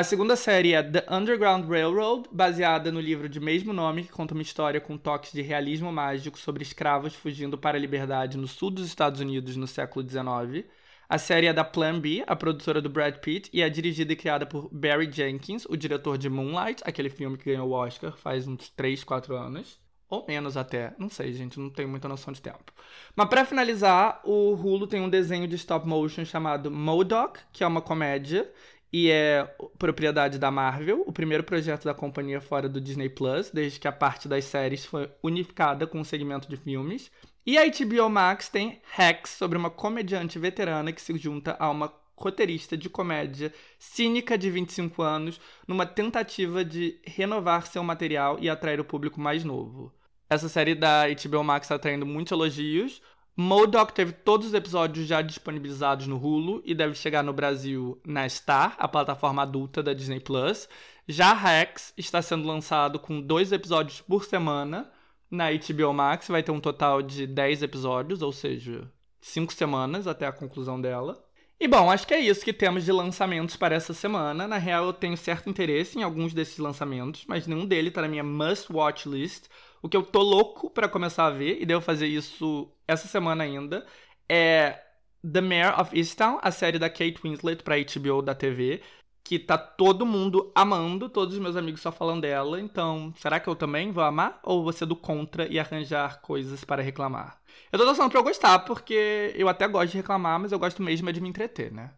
A 0.00 0.02
segunda 0.02 0.34
série 0.34 0.72
é 0.72 0.82
The 0.82 1.04
Underground 1.10 1.68
Railroad, 1.68 2.26
baseada 2.32 2.90
no 2.90 2.98
livro 2.98 3.28
de 3.28 3.38
mesmo 3.38 3.70
nome, 3.70 4.04
que 4.04 4.10
conta 4.10 4.32
uma 4.32 4.42
história 4.42 4.80
com 4.80 4.96
toques 4.96 5.30
de 5.30 5.42
realismo 5.42 5.92
mágico 5.92 6.38
sobre 6.38 6.62
escravos 6.62 7.14
fugindo 7.14 7.58
para 7.58 7.76
a 7.76 7.80
liberdade 7.80 8.38
no 8.38 8.48
sul 8.48 8.70
dos 8.70 8.86
Estados 8.86 9.20
Unidos 9.20 9.56
no 9.56 9.66
século 9.66 10.08
XIX. 10.08 10.66
A 11.06 11.18
série 11.18 11.48
é 11.48 11.52
da 11.52 11.64
Plan 11.64 12.00
B, 12.00 12.24
a 12.26 12.34
produtora 12.34 12.80
do 12.80 12.88
Brad 12.88 13.16
Pitt, 13.16 13.50
e 13.52 13.60
é 13.60 13.68
dirigida 13.68 14.14
e 14.14 14.16
criada 14.16 14.46
por 14.46 14.70
Barry 14.72 15.12
Jenkins, 15.12 15.66
o 15.68 15.76
diretor 15.76 16.16
de 16.16 16.30
Moonlight, 16.30 16.82
aquele 16.86 17.10
filme 17.10 17.36
que 17.36 17.50
ganhou 17.50 17.68
o 17.68 17.72
Oscar 17.72 18.16
faz 18.16 18.48
uns 18.48 18.70
3, 18.70 19.04
4 19.04 19.36
anos. 19.36 19.78
Ou 20.08 20.24
menos 20.26 20.56
até. 20.56 20.92
Não 20.98 21.08
sei, 21.08 21.32
gente, 21.32 21.60
não 21.60 21.70
tenho 21.70 21.88
muita 21.88 22.08
noção 22.08 22.32
de 22.32 22.42
tempo. 22.42 22.72
Mas 23.14 23.28
para 23.28 23.44
finalizar, 23.44 24.20
o 24.24 24.54
Hulu 24.54 24.88
tem 24.88 25.00
um 25.00 25.08
desenho 25.08 25.46
de 25.46 25.54
stop 25.54 25.86
motion 25.86 26.24
chamado 26.24 26.68
Modoc, 26.68 27.38
que 27.52 27.62
é 27.62 27.66
uma 27.66 27.80
comédia 27.80 28.50
e 28.92 29.10
é 29.10 29.44
propriedade 29.78 30.38
da 30.38 30.50
Marvel, 30.50 31.04
o 31.06 31.12
primeiro 31.12 31.44
projeto 31.44 31.84
da 31.84 31.94
companhia 31.94 32.40
fora 32.40 32.68
do 32.68 32.80
Disney 32.80 33.08
Plus, 33.08 33.50
desde 33.50 33.78
que 33.78 33.86
a 33.86 33.92
parte 33.92 34.26
das 34.26 34.44
séries 34.44 34.84
foi 34.84 35.10
unificada 35.22 35.86
com 35.86 36.00
o 36.00 36.04
segmento 36.04 36.48
de 36.48 36.56
filmes. 36.56 37.10
E 37.46 37.56
a 37.56 37.62
HBO 37.64 38.10
Max 38.10 38.48
tem 38.48 38.80
Hacks, 38.96 39.32
sobre 39.32 39.56
uma 39.56 39.70
comediante 39.70 40.38
veterana 40.38 40.92
que 40.92 41.00
se 41.00 41.16
junta 41.16 41.56
a 41.58 41.70
uma 41.70 41.92
roteirista 42.16 42.76
de 42.76 42.90
comédia 42.90 43.52
cínica 43.78 44.36
de 44.36 44.50
25 44.50 45.02
anos 45.02 45.40
numa 45.66 45.86
tentativa 45.86 46.64
de 46.64 47.00
renovar 47.04 47.66
seu 47.66 47.82
material 47.82 48.38
e 48.40 48.50
atrair 48.50 48.78
o 48.78 48.84
público 48.84 49.20
mais 49.20 49.42
novo. 49.42 49.92
Essa 50.28 50.48
série 50.48 50.74
da 50.74 51.04
HBO 51.08 51.42
Max 51.42 51.66
tá 51.66 51.78
tendo 51.78 52.04
muitos 52.04 52.30
elogios. 52.30 53.02
Modoc 53.40 53.92
teve 53.92 54.12
todos 54.12 54.48
os 54.48 54.54
episódios 54.54 55.06
já 55.06 55.22
disponibilizados 55.22 56.06
no 56.06 56.18
Hulu 56.18 56.60
e 56.62 56.74
deve 56.74 56.94
chegar 56.94 57.22
no 57.22 57.32
Brasil 57.32 57.98
na 58.04 58.28
Star, 58.28 58.76
a 58.78 58.86
plataforma 58.86 59.40
adulta 59.40 59.82
da 59.82 59.94
Disney 59.94 60.20
Plus. 60.20 60.68
Já 61.08 61.32
Rex 61.32 61.94
está 61.96 62.20
sendo 62.20 62.46
lançado 62.46 62.98
com 62.98 63.18
dois 63.18 63.50
episódios 63.50 64.02
por 64.02 64.26
semana 64.26 64.92
na 65.30 65.46
HBO 65.52 65.94
Max, 65.94 66.28
vai 66.28 66.42
ter 66.42 66.52
um 66.52 66.60
total 66.60 67.00
de 67.00 67.26
10 67.26 67.62
episódios, 67.62 68.20
ou 68.20 68.30
seja, 68.30 68.86
5 69.22 69.54
semanas 69.54 70.06
até 70.06 70.26
a 70.26 70.32
conclusão 70.32 70.78
dela. 70.78 71.24
E 71.58 71.66
bom, 71.66 71.90
acho 71.90 72.06
que 72.06 72.12
é 72.12 72.20
isso 72.20 72.44
que 72.44 72.52
temos 72.52 72.84
de 72.84 72.92
lançamentos 72.92 73.56
para 73.56 73.74
essa 73.74 73.94
semana. 73.94 74.46
Na 74.46 74.58
real, 74.58 74.84
eu 74.84 74.92
tenho 74.92 75.16
certo 75.16 75.48
interesse 75.48 75.98
em 75.98 76.02
alguns 76.02 76.34
desses 76.34 76.58
lançamentos, 76.58 77.24
mas 77.26 77.46
nenhum 77.46 77.64
deles 77.64 77.94
tá 77.94 78.02
na 78.02 78.08
minha 78.08 78.22
must-watch 78.22 79.08
list. 79.08 79.44
O 79.82 79.88
que 79.88 79.96
eu 79.96 80.02
tô 80.02 80.22
louco 80.22 80.70
para 80.70 80.88
começar 80.88 81.26
a 81.26 81.30
ver, 81.30 81.60
e 81.60 81.66
devo 81.66 81.80
fazer 81.80 82.06
isso 82.06 82.70
essa 82.86 83.08
semana 83.08 83.44
ainda, 83.44 83.86
é 84.28 84.78
The 85.22 85.40
Mayor 85.40 85.80
of 85.80 85.96
Easttown, 85.96 86.38
a 86.42 86.50
série 86.50 86.78
da 86.78 86.90
Kate 86.90 87.20
Winslet 87.22 87.62
pra 87.62 87.76
HBO 87.76 88.22
da 88.22 88.34
TV, 88.34 88.82
que 89.22 89.38
tá 89.38 89.56
todo 89.56 90.06
mundo 90.06 90.50
amando, 90.54 91.08
todos 91.08 91.34
os 91.34 91.40
meus 91.40 91.56
amigos 91.56 91.80
só 91.80 91.92
falam 91.92 92.18
dela. 92.18 92.60
Então, 92.60 93.12
será 93.16 93.38
que 93.38 93.48
eu 93.48 93.54
também 93.54 93.92
vou 93.92 94.02
amar? 94.02 94.40
Ou 94.42 94.62
vou 94.62 94.72
ser 94.72 94.86
do 94.86 94.96
contra 94.96 95.46
e 95.46 95.58
arranjar 95.58 96.20
coisas 96.20 96.64
para 96.64 96.82
reclamar? 96.82 97.40
Eu 97.70 97.78
tô 97.78 97.84
torcendo 97.84 98.10
pra 98.10 98.18
eu 98.18 98.24
gostar, 98.24 98.58
porque 98.60 99.32
eu 99.36 99.48
até 99.48 99.68
gosto 99.68 99.92
de 99.92 99.98
reclamar, 99.98 100.40
mas 100.40 100.52
eu 100.52 100.58
gosto 100.58 100.82
mesmo 100.82 101.08
é 101.08 101.12
de 101.12 101.20
me 101.20 101.28
entreter, 101.28 101.72
né? 101.72 101.92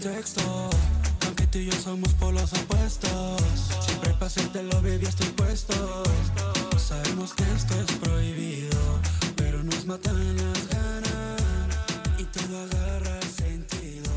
Mandando 0.00 0.08
un 0.08 0.14
texto. 0.14 0.40
Aunque 1.26 1.46
tú 1.46 1.58
y 1.58 1.66
yo 1.66 1.72
somos 1.72 2.12
polos 2.14 2.52
opuestos. 2.52 3.40
Siempre 3.80 4.14
hacerte 4.20 4.62
lo 4.62 4.82
baby 4.82 5.06
estoy 5.06 5.28
puesto. 5.28 5.74
Sabemos 6.76 7.34
que 7.34 7.44
esto 7.44 7.74
es 7.74 7.92
proibido, 7.98 9.00
pero 9.36 9.62
nos 9.62 9.84
matan 9.86 10.36
las 10.36 10.68
ganas. 10.68 11.40
E 12.18 12.24
tudo 12.24 12.58
agarra 12.58 13.20
sentido. 13.22 14.10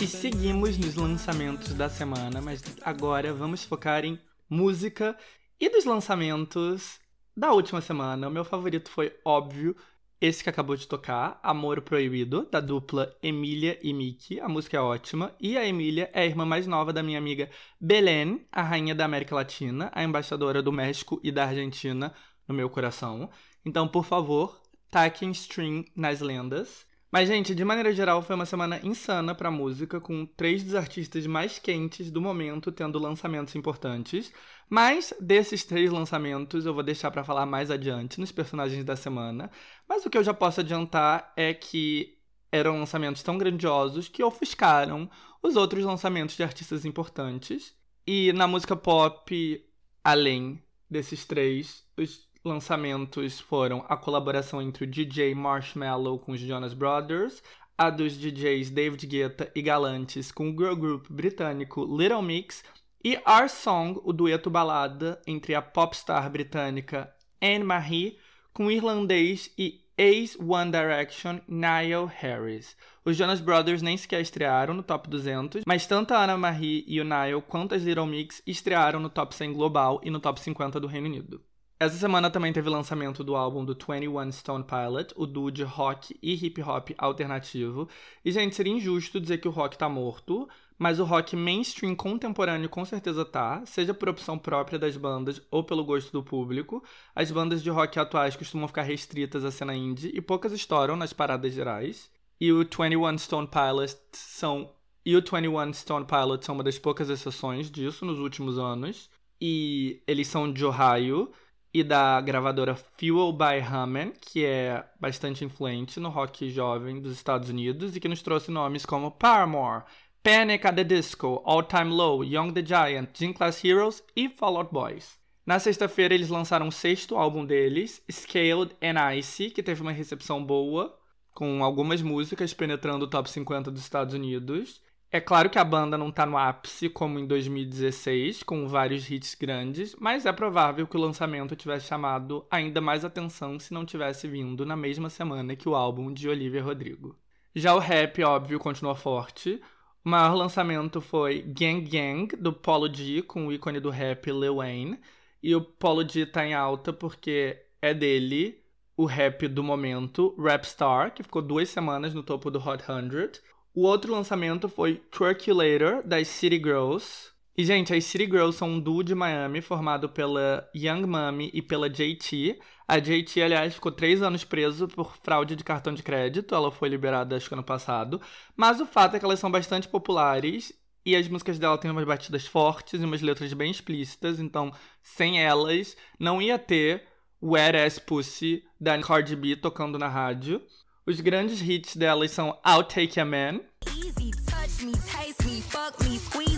E 0.00 0.06
seguimos 0.06 0.78
nos 0.78 0.94
lançamentos 0.94 1.74
da 1.74 1.88
semana, 1.88 2.40
mas 2.40 2.62
agora 2.82 3.32
vamos 3.32 3.64
focar 3.64 4.04
em 4.04 4.18
música 4.48 5.16
e 5.60 5.68
dos 5.68 5.84
lançamentos 5.84 7.00
da 7.36 7.52
última 7.52 7.80
semana. 7.80 8.28
O 8.28 8.30
meu 8.30 8.44
favorito 8.44 8.90
foi 8.90 9.12
óbvio 9.24 9.76
esse 10.24 10.42
que 10.42 10.48
acabou 10.48 10.74
de 10.74 10.88
tocar, 10.88 11.38
Amor 11.42 11.82
Proibido, 11.82 12.48
da 12.50 12.58
dupla 12.58 13.14
Emília 13.22 13.78
e 13.82 13.92
Miki. 13.92 14.40
A 14.40 14.48
música 14.48 14.78
é 14.78 14.80
ótima. 14.80 15.34
E 15.38 15.58
a 15.58 15.66
Emília 15.66 16.10
é 16.14 16.22
a 16.22 16.24
irmã 16.24 16.46
mais 16.46 16.66
nova 16.66 16.94
da 16.94 17.02
minha 17.02 17.18
amiga 17.18 17.50
Belén, 17.78 18.40
a 18.50 18.62
rainha 18.62 18.94
da 18.94 19.04
América 19.04 19.34
Latina, 19.34 19.92
a 19.94 20.02
embaixadora 20.02 20.62
do 20.62 20.72
México 20.72 21.20
e 21.22 21.30
da 21.30 21.44
Argentina 21.44 22.14
no 22.48 22.54
meu 22.54 22.70
coração. 22.70 23.28
Então, 23.66 23.86
por 23.86 24.06
favor, 24.06 24.58
taquem 24.90 25.30
stream 25.30 25.84
nas 25.94 26.22
lendas. 26.22 26.86
Mas, 27.12 27.28
gente, 27.28 27.54
de 27.54 27.64
maneira 27.64 27.92
geral, 27.92 28.22
foi 28.22 28.34
uma 28.34 28.46
semana 28.46 28.80
insana 28.82 29.34
pra 29.34 29.50
música, 29.50 30.00
com 30.00 30.24
três 30.24 30.64
dos 30.64 30.74
artistas 30.74 31.26
mais 31.26 31.58
quentes 31.58 32.10
do 32.10 32.20
momento 32.20 32.72
tendo 32.72 32.98
lançamentos 32.98 33.54
importantes. 33.54 34.32
Mas 34.68 35.12
desses 35.20 35.64
três 35.64 35.90
lançamentos 35.90 36.66
eu 36.66 36.74
vou 36.74 36.82
deixar 36.82 37.10
para 37.10 37.24
falar 37.24 37.46
mais 37.46 37.70
adiante 37.70 38.20
nos 38.20 38.32
personagens 38.32 38.84
da 38.84 38.96
semana. 38.96 39.50
Mas 39.88 40.04
o 40.04 40.10
que 40.10 40.18
eu 40.18 40.24
já 40.24 40.34
posso 40.34 40.60
adiantar 40.60 41.32
é 41.36 41.52
que 41.52 42.18
eram 42.50 42.78
lançamentos 42.78 43.22
tão 43.22 43.36
grandiosos 43.36 44.08
que 44.08 44.22
ofuscaram 44.22 45.10
os 45.42 45.56
outros 45.56 45.84
lançamentos 45.84 46.36
de 46.36 46.42
artistas 46.42 46.84
importantes. 46.84 47.74
E 48.06 48.32
na 48.32 48.46
música 48.46 48.76
pop, 48.76 49.64
além 50.02 50.62
desses 50.88 51.24
três, 51.24 51.84
os 51.96 52.28
lançamentos 52.44 53.40
foram 53.40 53.84
a 53.88 53.96
colaboração 53.96 54.60
entre 54.60 54.84
o 54.84 54.86
DJ 54.86 55.34
Marshmallow 55.34 56.18
com 56.18 56.32
os 56.32 56.40
Jonas 56.40 56.74
Brothers, 56.74 57.42
a 57.76 57.90
dos 57.90 58.16
DJs 58.16 58.70
David 58.70 59.06
Guetta 59.06 59.50
e 59.54 59.60
Galantes 59.60 60.30
com 60.30 60.50
o 60.50 60.52
girl 60.52 60.76
group 60.76 61.06
britânico 61.10 61.84
Little 61.84 62.22
Mix 62.22 62.62
e 63.04 63.18
Our 63.18 63.50
Song, 63.50 64.00
o 64.02 64.14
dueto 64.14 64.48
balada 64.48 65.20
entre 65.26 65.54
a 65.54 65.60
popstar 65.60 66.30
britânica 66.30 67.12
Anne-Marie 67.38 68.16
com 68.50 68.66
o 68.66 68.70
irlandês 68.70 69.52
e 69.58 69.82
ex 69.98 70.34
One 70.40 70.70
Direction 70.70 71.38
Niall 71.46 72.06
Harris. 72.06 72.74
Os 73.04 73.14
Jonas 73.14 73.42
Brothers 73.42 73.82
nem 73.82 73.98
sequer 73.98 74.22
estrearam 74.22 74.72
no 74.72 74.82
top 74.82 75.10
200, 75.10 75.64
mas 75.66 75.86
tanto 75.86 76.14
a 76.14 76.24
Anna-Marie 76.24 76.82
e 76.88 76.98
o 76.98 77.04
Niall 77.04 77.42
quanto 77.42 77.74
as 77.74 77.82
Little 77.82 78.06
Mix 78.06 78.42
estrearam 78.46 78.98
no 78.98 79.10
top 79.10 79.34
100 79.34 79.52
global 79.52 80.00
e 80.02 80.08
no 80.08 80.18
top 80.18 80.40
50 80.40 80.80
do 80.80 80.86
Reino 80.86 81.06
Unido. 81.06 81.42
Essa 81.78 81.98
semana 81.98 82.30
também 82.30 82.52
teve 82.52 82.70
lançamento 82.70 83.22
do 83.22 83.36
álbum 83.36 83.62
do 83.62 83.74
21 83.74 84.32
Stone 84.32 84.64
Pilot, 84.64 85.12
o 85.16 85.26
duo 85.26 85.50
de 85.50 85.64
rock 85.64 86.16
e 86.22 86.32
hip 86.32 86.62
hop 86.62 86.90
alternativo. 86.96 87.88
E, 88.24 88.32
gente, 88.32 88.54
seria 88.54 88.72
injusto 88.72 89.20
dizer 89.20 89.38
que 89.38 89.48
o 89.48 89.50
rock 89.50 89.76
tá 89.76 89.88
morto, 89.88 90.48
mas 90.78 90.98
o 90.98 91.04
rock 91.04 91.36
mainstream 91.36 91.94
contemporâneo 91.94 92.68
com 92.68 92.84
certeza 92.84 93.24
tá, 93.24 93.64
seja 93.64 93.94
por 93.94 94.08
opção 94.08 94.38
própria 94.38 94.78
das 94.78 94.96
bandas 94.96 95.40
ou 95.50 95.62
pelo 95.62 95.84
gosto 95.84 96.12
do 96.12 96.22
público. 96.22 96.82
As 97.14 97.30
bandas 97.30 97.62
de 97.62 97.70
rock 97.70 97.98
atuais 97.98 98.36
costumam 98.36 98.68
ficar 98.68 98.82
restritas 98.82 99.44
à 99.44 99.50
cena 99.50 99.74
indie 99.74 100.10
e 100.14 100.20
poucas 100.20 100.52
estouram 100.52 100.96
nas 100.96 101.12
paradas 101.12 101.52
gerais. 101.52 102.10
E 102.40 102.52
o 102.52 102.58
21 102.58 103.18
Stone 103.18 103.48
Pilot 103.48 103.96
são 104.12 104.70
e 105.06 105.16
o 105.16 105.20
21 105.20 105.72
Stone 105.72 106.06
Pilot 106.06 106.44
são 106.44 106.54
uma 106.54 106.64
das 106.64 106.78
poucas 106.78 107.10
exceções 107.10 107.70
disso 107.70 108.04
nos 108.04 108.18
últimos 108.18 108.58
anos. 108.58 109.10
E 109.40 110.02
eles 110.06 110.26
são 110.26 110.50
de 110.52 110.64
Ohio 110.64 111.30
e 111.74 111.82
da 111.82 112.20
gravadora 112.20 112.76
Fuel 112.76 113.32
by 113.32 113.58
Hammond, 113.60 114.12
que 114.20 114.44
é 114.44 114.88
bastante 115.00 115.44
influente 115.44 115.98
no 115.98 116.08
rock 116.08 116.48
jovem 116.48 117.00
dos 117.00 117.12
Estados 117.12 117.50
Unidos 117.50 117.96
e 117.96 118.00
que 118.00 118.08
nos 118.08 118.22
trouxe 118.22 118.52
nomes 118.52 118.86
como 118.86 119.10
Paramore, 119.10 119.82
Panic 120.24 120.66
at 120.66 120.74
the 120.74 120.84
Disco, 120.84 121.42
All 121.44 121.62
Time 121.62 121.90
Low, 121.90 122.24
Young 122.24 122.50
the 122.54 122.64
Giant, 122.64 123.10
Gym 123.12 123.34
Class 123.34 123.62
Heroes 123.62 124.02
e 124.16 124.26
Fall 124.30 124.56
Out 124.56 124.72
Boys. 124.72 125.18
Na 125.44 125.58
sexta-feira 125.58 126.14
eles 126.14 126.30
lançaram 126.30 126.68
o 126.68 126.72
sexto 126.72 127.18
álbum 127.18 127.44
deles, 127.44 128.02
Scaled 128.10 128.74
and 128.82 129.16
Icy, 129.16 129.50
que 129.50 129.62
teve 129.62 129.82
uma 129.82 129.92
recepção 129.92 130.42
boa, 130.42 130.98
com 131.34 131.62
algumas 131.62 132.00
músicas 132.00 132.54
penetrando 132.54 133.04
o 133.04 133.06
top 133.06 133.28
50 133.28 133.70
dos 133.70 133.82
Estados 133.82 134.14
Unidos. 134.14 134.80
É 135.12 135.20
claro 135.20 135.50
que 135.50 135.58
a 135.58 135.64
banda 135.64 135.98
não 135.98 136.10
tá 136.10 136.24
no 136.24 136.38
ápice 136.38 136.88
como 136.88 137.18
em 137.18 137.26
2016, 137.26 138.42
com 138.44 138.66
vários 138.66 139.10
hits 139.10 139.34
grandes, 139.34 139.94
mas 140.00 140.24
é 140.24 140.32
provável 140.32 140.86
que 140.86 140.96
o 140.96 141.00
lançamento 141.00 141.54
tivesse 141.54 141.86
chamado 141.86 142.46
ainda 142.50 142.80
mais 142.80 143.04
atenção 143.04 143.58
se 143.58 143.74
não 143.74 143.84
tivesse 143.84 144.26
vindo 144.26 144.64
na 144.64 144.74
mesma 144.74 145.10
semana 145.10 145.54
que 145.54 145.68
o 145.68 145.74
álbum 145.74 146.10
de 146.10 146.30
Olivia 146.30 146.62
Rodrigo. 146.62 147.14
Já 147.54 147.74
o 147.74 147.78
rap, 147.78 148.24
óbvio, 148.24 148.58
continua 148.58 148.94
forte. 148.94 149.60
O 150.04 150.08
maior 150.10 150.34
lançamento 150.34 151.00
foi 151.00 151.40
Gang 151.40 151.80
Gang, 151.80 152.36
do 152.36 152.52
Polo 152.52 152.92
G, 152.92 153.22
com 153.22 153.46
o 153.46 153.52
ícone 153.52 153.80
do 153.80 153.88
rap 153.88 154.26
Lil 154.26 154.56
Wayne. 154.56 155.00
E 155.42 155.54
o 155.56 155.62
Polo 155.62 156.06
G 156.06 156.26
tá 156.26 156.46
em 156.46 156.52
alta 156.52 156.92
porque 156.92 157.58
é 157.80 157.94
dele 157.94 158.62
o 158.96 159.06
rap 159.06 159.48
do 159.48 159.62
momento, 159.62 160.36
Rap 160.38 160.64
Star, 160.64 161.12
que 161.12 161.22
ficou 161.22 161.40
duas 161.40 161.70
semanas 161.70 162.12
no 162.12 162.22
topo 162.22 162.50
do 162.50 162.58
Hot 162.58 162.84
100. 162.84 163.40
O 163.74 163.82
outro 163.82 164.12
lançamento 164.12 164.68
foi 164.68 164.96
Twerkulator, 165.10 166.06
das 166.06 166.28
City 166.28 166.56
Girls. 166.56 167.33
E, 167.56 167.64
gente, 167.64 167.94
as 167.94 168.04
City 168.04 168.24
Girls 168.24 168.58
são 168.58 168.68
um 168.68 168.80
duo 168.80 169.04
de 169.04 169.14
Miami 169.14 169.60
formado 169.60 170.08
pela 170.08 170.68
Young 170.74 171.06
Mami 171.06 171.50
e 171.54 171.62
pela 171.62 171.88
JT. 171.88 172.58
A 172.86 172.98
JT, 172.98 173.40
aliás, 173.40 173.74
ficou 173.74 173.92
três 173.92 174.22
anos 174.22 174.42
preso 174.42 174.88
por 174.88 175.16
fraude 175.18 175.54
de 175.54 175.62
cartão 175.62 175.94
de 175.94 176.02
crédito. 176.02 176.52
Ela 176.52 176.72
foi 176.72 176.88
liberada, 176.88 177.36
acho 177.36 177.46
que 177.48 177.54
ano 177.54 177.62
passado. 177.62 178.20
Mas 178.56 178.80
o 178.80 178.86
fato 178.86 179.14
é 179.14 179.20
que 179.20 179.24
elas 179.24 179.38
são 179.38 179.52
bastante 179.52 179.86
populares 179.86 180.72
e 181.06 181.14
as 181.14 181.28
músicas 181.28 181.56
dela 181.56 181.78
têm 181.78 181.92
umas 181.92 182.04
batidas 182.04 182.44
fortes 182.44 183.00
e 183.00 183.04
umas 183.04 183.22
letras 183.22 183.52
bem 183.52 183.70
explícitas. 183.70 184.40
Então, 184.40 184.72
sem 185.00 185.40
elas, 185.40 185.96
não 186.18 186.42
ia 186.42 186.58
ter 186.58 187.04
Wet 187.40 187.76
Ass 187.76 188.00
Pussy 188.00 188.64
da 188.80 188.98
Cardi 189.00 189.36
B 189.36 189.54
tocando 189.54 189.96
na 189.96 190.08
rádio. 190.08 190.60
Os 191.06 191.20
grandes 191.20 191.60
hits 191.60 191.94
delas 191.94 192.32
são 192.32 192.58
I'll 192.66 192.82
Take 192.82 193.20
a 193.20 193.24
Man. 193.24 193.60
Easy, 193.86 194.32
touch 194.44 194.84
me, 194.84 194.92
taste 194.92 195.44
me, 195.44 195.60
fuck 195.60 196.02
me, 196.02 196.18
squeeze 196.18 196.53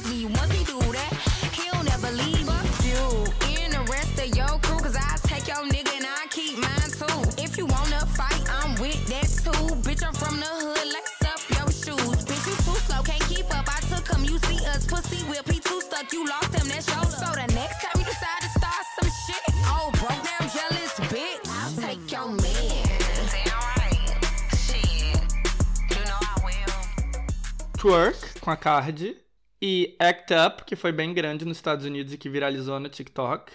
P2 15.96 16.02
stuck, 16.02 16.12
you 16.12 16.26
lost 16.26 16.52
that's 16.52 16.86
your 16.88 17.04
So 17.04 17.32
the 17.32 17.54
next 17.54 17.82
time 17.82 17.92
you 17.96 18.04
decide 18.04 18.40
to 18.42 18.48
start 18.50 18.84
some 19.00 19.10
shit, 19.26 19.42
oh, 19.66 19.90
broke 19.92 20.22
down 20.24 20.48
jealous 20.52 20.92
bitch, 21.10 21.48
I'll 21.48 21.72
take 21.80 22.12
your 22.12 22.28
man. 22.28 22.84
Twerk, 27.78 28.40
com 28.40 28.50
a 28.50 28.56
Card, 28.56 29.16
e 29.62 29.96
Act 30.00 30.32
Up, 30.32 30.64
que 30.64 30.74
foi 30.74 30.92
bem 30.92 31.14
grande 31.14 31.44
nos 31.44 31.58
Estados 31.58 31.84
Unidos 31.84 32.12
e 32.12 32.18
que 32.18 32.28
viralizou 32.28 32.80
no 32.80 32.88
TikTok. 32.88 33.52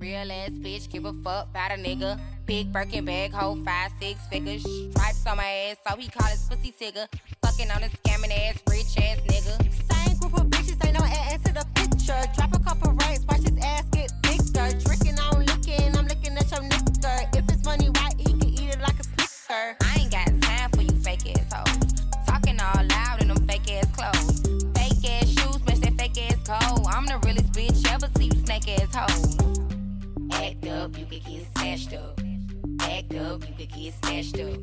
Real 0.00 0.30
ass 0.32 0.50
bitch, 0.50 0.88
give 0.88 1.06
a 1.06 1.12
fuck 1.12 1.48
about 1.50 1.72
a 1.72 1.76
nigga. 1.76 2.18
Big 2.46 2.72
Birkin 2.72 3.04
bag, 3.04 3.32
hold 3.32 3.62
five, 3.64 3.92
six 4.00 4.18
figures. 4.28 4.62
Stripes 4.62 5.26
on 5.26 5.36
my 5.36 5.44
ass, 5.44 5.76
so 5.86 5.96
he 5.96 6.08
call 6.08 6.26
his 6.28 6.42
pussy 6.48 6.72
tigger. 6.72 7.06
Fucking 7.42 7.70
on 7.70 7.82
a 7.82 7.90
scamming 7.90 8.32
ass, 8.32 8.58
rich 8.68 8.96
ass 8.96 9.20
nigga. 9.28 9.58
Same 9.92 10.09
group 10.30 10.48
bitches, 10.48 10.84
ain't 10.86 10.98
no 10.98 11.04
ass 11.04 11.42
to 11.44 11.52
the 11.52 11.66
picture. 11.74 12.20
Drop 12.34 12.54
a 12.54 12.58
couple 12.60 12.92
rights, 12.92 13.24
watch 13.28 13.42
his 13.42 13.58
ass 13.62 13.84
get 13.92 14.12
bigger. 14.22 14.68
Tricking 14.84 15.18
on 15.18 15.44
licking, 15.44 15.96
I'm 15.96 16.06
looking 16.06 16.36
at 16.36 16.50
your 16.50 16.60
nigga. 16.60 17.36
If 17.36 17.48
it's 17.48 17.64
money 17.64 17.88
why 17.90 18.10
he 18.18 18.24
can 18.24 18.48
eat 18.48 18.74
it 18.74 18.80
like 18.80 18.98
a 18.98 19.04
snicker. 19.04 19.76
I 19.82 19.96
ain't 20.00 20.10
got 20.10 20.26
time 20.42 20.70
for 20.70 20.82
you 20.82 20.96
fake 21.00 21.36
ass 21.36 21.52
hoes. 21.52 21.92
Talking 22.26 22.60
all 22.60 22.84
loud 22.86 23.22
in 23.22 23.28
them 23.28 23.46
fake 23.46 23.70
ass 23.72 23.86
clothes. 23.96 24.40
Fake 24.74 25.04
ass 25.10 25.28
shoes, 25.28 25.60
match 25.66 25.80
that 25.80 25.94
fake 25.98 26.18
ass 26.18 26.38
coat. 26.46 26.86
I'm 26.86 27.06
the 27.06 27.18
realest 27.24 27.52
bitch 27.52 27.90
ever 27.92 28.08
see 28.16 28.26
you 28.26 28.44
snake 28.44 28.68
ass 28.68 28.94
hoes. 28.94 29.36
Act 30.32 30.66
up, 30.66 30.96
you 30.98 31.06
could 31.06 31.24
get 31.24 31.46
snatched 31.56 31.92
up. 31.94 32.20
Act 32.80 33.14
up, 33.14 33.48
you 33.48 33.54
could 33.56 33.72
get 33.72 33.94
snatched 34.04 34.40
up. 34.40 34.58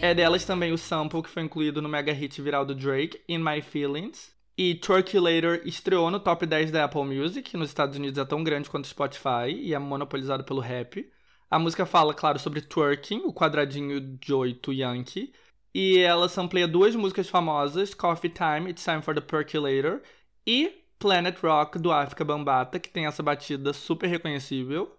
É 0.00 0.14
delas 0.14 0.44
também 0.44 0.72
o 0.72 0.78
sample 0.78 1.22
que 1.22 1.30
foi 1.30 1.42
incluído 1.42 1.80
no 1.80 1.88
mega 1.88 2.12
hit 2.12 2.40
viral 2.40 2.64
do 2.64 2.74
Drake, 2.74 3.20
In 3.28 3.38
My 3.38 3.60
Feelings. 3.62 4.34
E 4.56 4.74
Turkulator 4.76 5.60
estreou 5.64 6.10
no 6.10 6.20
top 6.20 6.46
10 6.46 6.70
da 6.70 6.84
Apple 6.84 7.04
Music, 7.04 7.56
nos 7.56 7.70
Estados 7.70 7.96
Unidos 7.96 8.18
é 8.18 8.24
tão 8.24 8.44
grande 8.44 8.70
quanto 8.70 8.84
o 8.84 8.88
Spotify 8.88 9.50
e 9.50 9.74
é 9.74 9.78
monopolizado 9.78 10.44
pelo 10.44 10.60
rap. 10.60 11.10
A 11.50 11.58
música 11.58 11.84
fala, 11.84 12.14
claro, 12.14 12.38
sobre 12.38 12.60
twerking, 12.60 13.22
o 13.24 13.32
quadradinho 13.32 14.00
de 14.00 14.32
8 14.32 14.72
Yankee. 14.72 15.32
E 15.74 15.98
ela 15.98 16.28
sampleia 16.28 16.68
duas 16.68 16.94
músicas 16.94 17.28
famosas, 17.28 17.94
Coffee 17.94 18.30
Time, 18.30 18.70
It's 18.70 18.84
Time 18.84 19.02
for 19.02 19.14
the 19.14 19.20
Percolator, 19.20 20.00
e 20.46 20.84
Planet 20.98 21.36
Rock, 21.42 21.78
do 21.78 21.90
África 21.92 22.24
Bambata, 22.24 22.78
que 22.78 22.88
tem 22.88 23.06
essa 23.06 23.22
batida 23.22 23.72
super 23.72 24.08
reconhecível. 24.08 24.96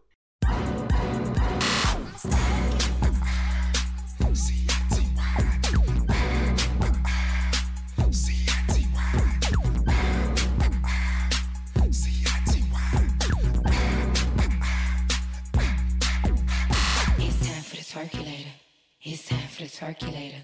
Circulator. 19.76 20.42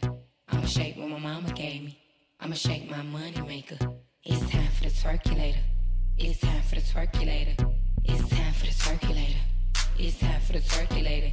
I'ma 0.50 0.66
shake 0.66 0.98
what 0.98 1.08
my 1.08 1.18
mama 1.18 1.54
gave 1.54 1.84
me. 1.84 1.98
I'ma 2.42 2.54
shake 2.54 2.92
my 2.92 3.02
money 3.02 3.42
maker. 3.48 3.78
It's 4.26 4.42
time 4.52 4.68
for 4.78 4.84
the 4.84 4.90
circulator. 4.90 5.64
It's 6.18 6.42
time 6.42 6.62
for 6.64 6.76
the 6.76 6.82
circulator. 6.82 7.56
It's 8.04 8.28
time 8.28 8.54
for 8.54 8.66
the 8.66 8.74
circulator. 8.74 9.40
It's 9.98 10.20
time 10.20 10.42
for 10.42 10.54
the 10.54 10.62
circulator. 10.62 11.32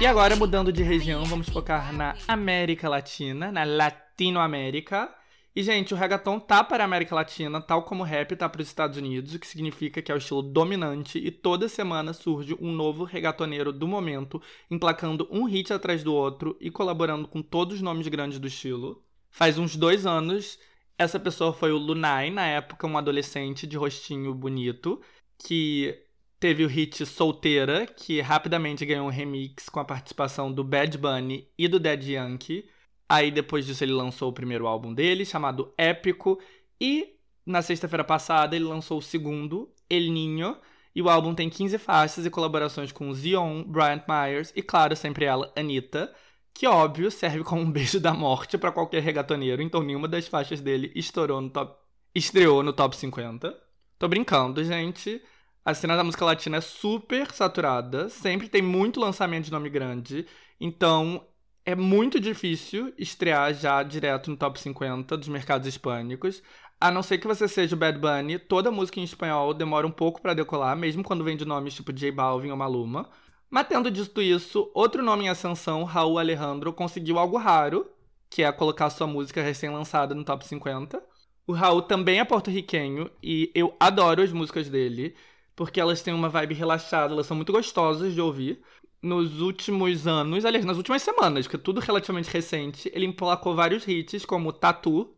E 0.00 0.06
agora, 0.06 0.34
mudando 0.34 0.72
de 0.72 0.82
região, 0.82 1.24
vamos 1.24 1.48
focar 1.50 1.92
na 1.92 2.14
América 2.26 2.88
Latina, 2.88 3.52
na 3.52 3.64
Latinoamérica. 3.64 5.10
E, 5.58 5.62
gente, 5.64 5.92
o 5.92 5.96
reggaeton 5.96 6.38
tá 6.38 6.62
para 6.62 6.84
a 6.84 6.86
América 6.86 7.16
Latina, 7.16 7.60
tal 7.60 7.82
como 7.82 8.04
o 8.04 8.06
rap 8.06 8.36
tá 8.36 8.48
para 8.48 8.62
os 8.62 8.68
Estados 8.68 8.96
Unidos, 8.96 9.34
o 9.34 9.40
que 9.40 9.46
significa 9.48 10.00
que 10.00 10.12
é 10.12 10.14
o 10.14 10.18
estilo 10.18 10.40
dominante 10.40 11.18
e 11.18 11.32
toda 11.32 11.68
semana 11.68 12.12
surge 12.12 12.56
um 12.60 12.70
novo 12.70 13.02
reggaetoneiro 13.02 13.72
do 13.72 13.88
momento, 13.88 14.40
emplacando 14.70 15.26
um 15.32 15.46
hit 15.46 15.72
atrás 15.72 16.04
do 16.04 16.14
outro 16.14 16.56
e 16.60 16.70
colaborando 16.70 17.26
com 17.26 17.42
todos 17.42 17.74
os 17.74 17.82
nomes 17.82 18.06
grandes 18.06 18.38
do 18.38 18.46
estilo. 18.46 19.02
Faz 19.30 19.58
uns 19.58 19.74
dois 19.74 20.06
anos, 20.06 20.60
essa 20.96 21.18
pessoa 21.18 21.52
foi 21.52 21.72
o 21.72 21.76
Lunai, 21.76 22.30
na 22.30 22.46
época 22.46 22.86
um 22.86 22.96
adolescente 22.96 23.66
de 23.66 23.76
rostinho 23.76 24.32
bonito, 24.36 25.02
que 25.44 25.92
teve 26.38 26.64
o 26.64 26.68
hit 26.68 27.04
Solteira, 27.04 27.84
que 27.84 28.20
rapidamente 28.20 28.86
ganhou 28.86 29.08
um 29.08 29.10
remix 29.10 29.68
com 29.68 29.80
a 29.80 29.84
participação 29.84 30.52
do 30.52 30.62
Bad 30.62 30.96
Bunny 30.96 31.48
e 31.58 31.66
do 31.66 31.80
Daddy 31.80 32.12
Yankee. 32.12 32.64
Aí 33.08 33.30
depois 33.30 33.64
disso 33.64 33.82
ele 33.82 33.92
lançou 33.92 34.28
o 34.28 34.32
primeiro 34.32 34.66
álbum 34.66 34.92
dele, 34.92 35.24
chamado 35.24 35.72
Épico, 35.78 36.38
e 36.80 37.16
na 37.46 37.62
sexta-feira 37.62 38.04
passada 38.04 38.54
ele 38.54 38.66
lançou 38.66 38.98
o 38.98 39.02
segundo, 39.02 39.72
El 39.88 40.10
Niño, 40.10 40.56
e 40.94 41.00
o 41.00 41.08
álbum 41.08 41.34
tem 41.34 41.48
15 41.48 41.78
faixas 41.78 42.26
e 42.26 42.30
colaborações 42.30 42.92
com 42.92 43.12
Zion, 43.14 43.62
Bryant 43.64 44.02
Myers 44.08 44.52
e, 44.54 44.62
claro, 44.62 44.94
sempre 44.94 45.24
ela, 45.24 45.52
Anitta, 45.56 46.12
que 46.52 46.66
óbvio 46.66 47.10
serve 47.10 47.44
como 47.44 47.62
um 47.62 47.70
beijo 47.70 48.00
da 48.00 48.12
morte 48.12 48.58
pra 48.58 48.72
qualquer 48.72 49.02
regatoneiro, 49.02 49.62
então 49.62 49.82
nenhuma 49.82 50.08
das 50.08 50.26
faixas 50.26 50.60
dele 50.60 50.92
estourou 50.94 51.40
no 51.40 51.50
top, 51.50 51.78
estreou 52.14 52.62
no 52.62 52.72
top 52.72 52.96
50. 52.96 53.56
Tô 53.98 54.08
brincando, 54.08 54.62
gente. 54.64 55.22
A 55.64 55.72
cena 55.72 55.96
da 55.96 56.04
música 56.04 56.24
latina 56.24 56.56
é 56.56 56.60
super 56.60 57.30
saturada, 57.32 58.08
sempre 58.08 58.48
tem 58.48 58.62
muito 58.62 59.00
lançamento 59.00 59.44
de 59.46 59.52
nome 59.52 59.70
grande, 59.70 60.26
então 60.60 61.24
é 61.68 61.74
muito 61.74 62.18
difícil 62.18 62.94
estrear 62.96 63.52
já 63.52 63.82
direto 63.82 64.30
no 64.30 64.38
top 64.38 64.58
50 64.58 65.14
dos 65.18 65.28
mercados 65.28 65.68
hispânicos. 65.68 66.42
A 66.80 66.90
não 66.90 67.02
ser 67.02 67.18
que 67.18 67.26
você 67.26 67.46
seja 67.46 67.76
o 67.76 67.78
Bad 67.78 67.98
Bunny, 67.98 68.38
toda 68.38 68.70
música 68.70 68.98
em 68.98 69.04
espanhol 69.04 69.52
demora 69.52 69.86
um 69.86 69.90
pouco 69.90 70.22
pra 70.22 70.32
decolar, 70.32 70.74
mesmo 70.74 71.04
quando 71.04 71.22
vem 71.22 71.36
de 71.36 71.44
nomes 71.44 71.74
tipo 71.74 71.92
J 71.92 72.10
Balvin 72.10 72.50
ou 72.50 72.56
Maluma. 72.56 73.10
Mas 73.50 73.68
tendo 73.68 73.90
dito 73.90 74.22
isso, 74.22 74.70
outro 74.72 75.02
nome 75.02 75.24
em 75.24 75.28
ascensão, 75.28 75.84
Raul 75.84 76.18
Alejandro, 76.18 76.72
conseguiu 76.72 77.18
algo 77.18 77.36
raro, 77.36 77.86
que 78.30 78.42
é 78.42 78.50
colocar 78.50 78.88
sua 78.88 79.06
música 79.06 79.42
recém-lançada 79.42 80.14
no 80.14 80.24
top 80.24 80.46
50. 80.46 81.02
O 81.46 81.52
Raul 81.52 81.82
também 81.82 82.18
é 82.18 82.24
porto-riquenho 82.24 83.10
e 83.22 83.52
eu 83.54 83.76
adoro 83.78 84.22
as 84.22 84.32
músicas 84.32 84.70
dele, 84.70 85.14
porque 85.54 85.78
elas 85.78 86.00
têm 86.00 86.14
uma 86.14 86.30
vibe 86.30 86.54
relaxada, 86.54 87.12
elas 87.12 87.26
são 87.26 87.36
muito 87.36 87.52
gostosas 87.52 88.14
de 88.14 88.22
ouvir. 88.22 88.62
Nos 89.00 89.40
últimos 89.40 90.08
anos, 90.08 90.44
aliás, 90.44 90.64
nas 90.64 90.76
últimas 90.76 91.02
semanas, 91.02 91.46
que 91.46 91.54
é 91.54 91.58
tudo 91.58 91.80
relativamente 91.80 92.28
recente, 92.30 92.90
ele 92.92 93.06
emplacou 93.06 93.54
vários 93.54 93.86
hits 93.86 94.24
como 94.24 94.52
Tatu, 94.52 95.08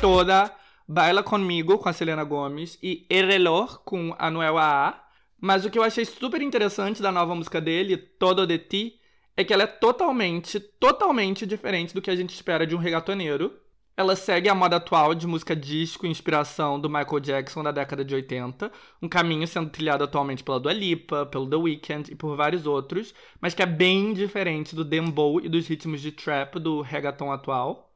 toda 0.00 0.50
Baila 0.90 1.22
Comigo 1.22 1.76
com 1.76 1.86
a 1.90 1.92
Selena 1.92 2.24
Gomes 2.24 2.78
e 2.82 3.06
El 3.10 3.26
Reloj 3.26 3.76
com 3.84 4.16
a 4.18 4.30
Noel 4.30 4.56
A. 4.56 5.04
Mas 5.38 5.66
o 5.66 5.70
que 5.70 5.78
eu 5.78 5.82
achei 5.82 6.06
super 6.06 6.40
interessante 6.40 7.02
da 7.02 7.12
nova 7.12 7.34
música 7.34 7.60
dele, 7.60 7.98
Todo 7.98 8.46
de 8.46 8.58
Ti, 8.58 9.00
é 9.36 9.44
que 9.44 9.52
ela 9.52 9.64
é 9.64 9.66
totalmente, 9.66 10.58
totalmente 10.58 11.44
diferente 11.44 11.92
do 11.92 12.00
que 12.00 12.10
a 12.10 12.16
gente 12.16 12.34
espera 12.34 12.66
de 12.66 12.74
um 12.74 12.78
reggaetoneiro. 12.78 13.52
Ela 13.98 14.14
segue 14.14 14.48
a 14.48 14.54
moda 14.54 14.76
atual 14.76 15.12
de 15.12 15.26
música 15.26 15.56
disco 15.56 16.06
inspiração 16.06 16.78
do 16.78 16.88
Michael 16.88 17.18
Jackson 17.18 17.64
da 17.64 17.72
década 17.72 18.04
de 18.04 18.14
80, 18.14 18.70
um 19.02 19.08
caminho 19.08 19.44
sendo 19.44 19.70
trilhado 19.70 20.04
atualmente 20.04 20.44
pela 20.44 20.60
Dua 20.60 20.72
Lipa, 20.72 21.26
pelo 21.26 21.50
The 21.50 21.56
Weeknd 21.56 22.12
e 22.12 22.14
por 22.14 22.36
vários 22.36 22.64
outros, 22.64 23.12
mas 23.40 23.54
que 23.54 23.62
é 23.62 23.66
bem 23.66 24.12
diferente 24.12 24.76
do 24.76 24.84
dembow 24.84 25.40
e 25.40 25.48
dos 25.48 25.66
ritmos 25.66 26.00
de 26.00 26.12
trap 26.12 26.60
do 26.60 26.80
reggaeton 26.80 27.32
atual. 27.32 27.90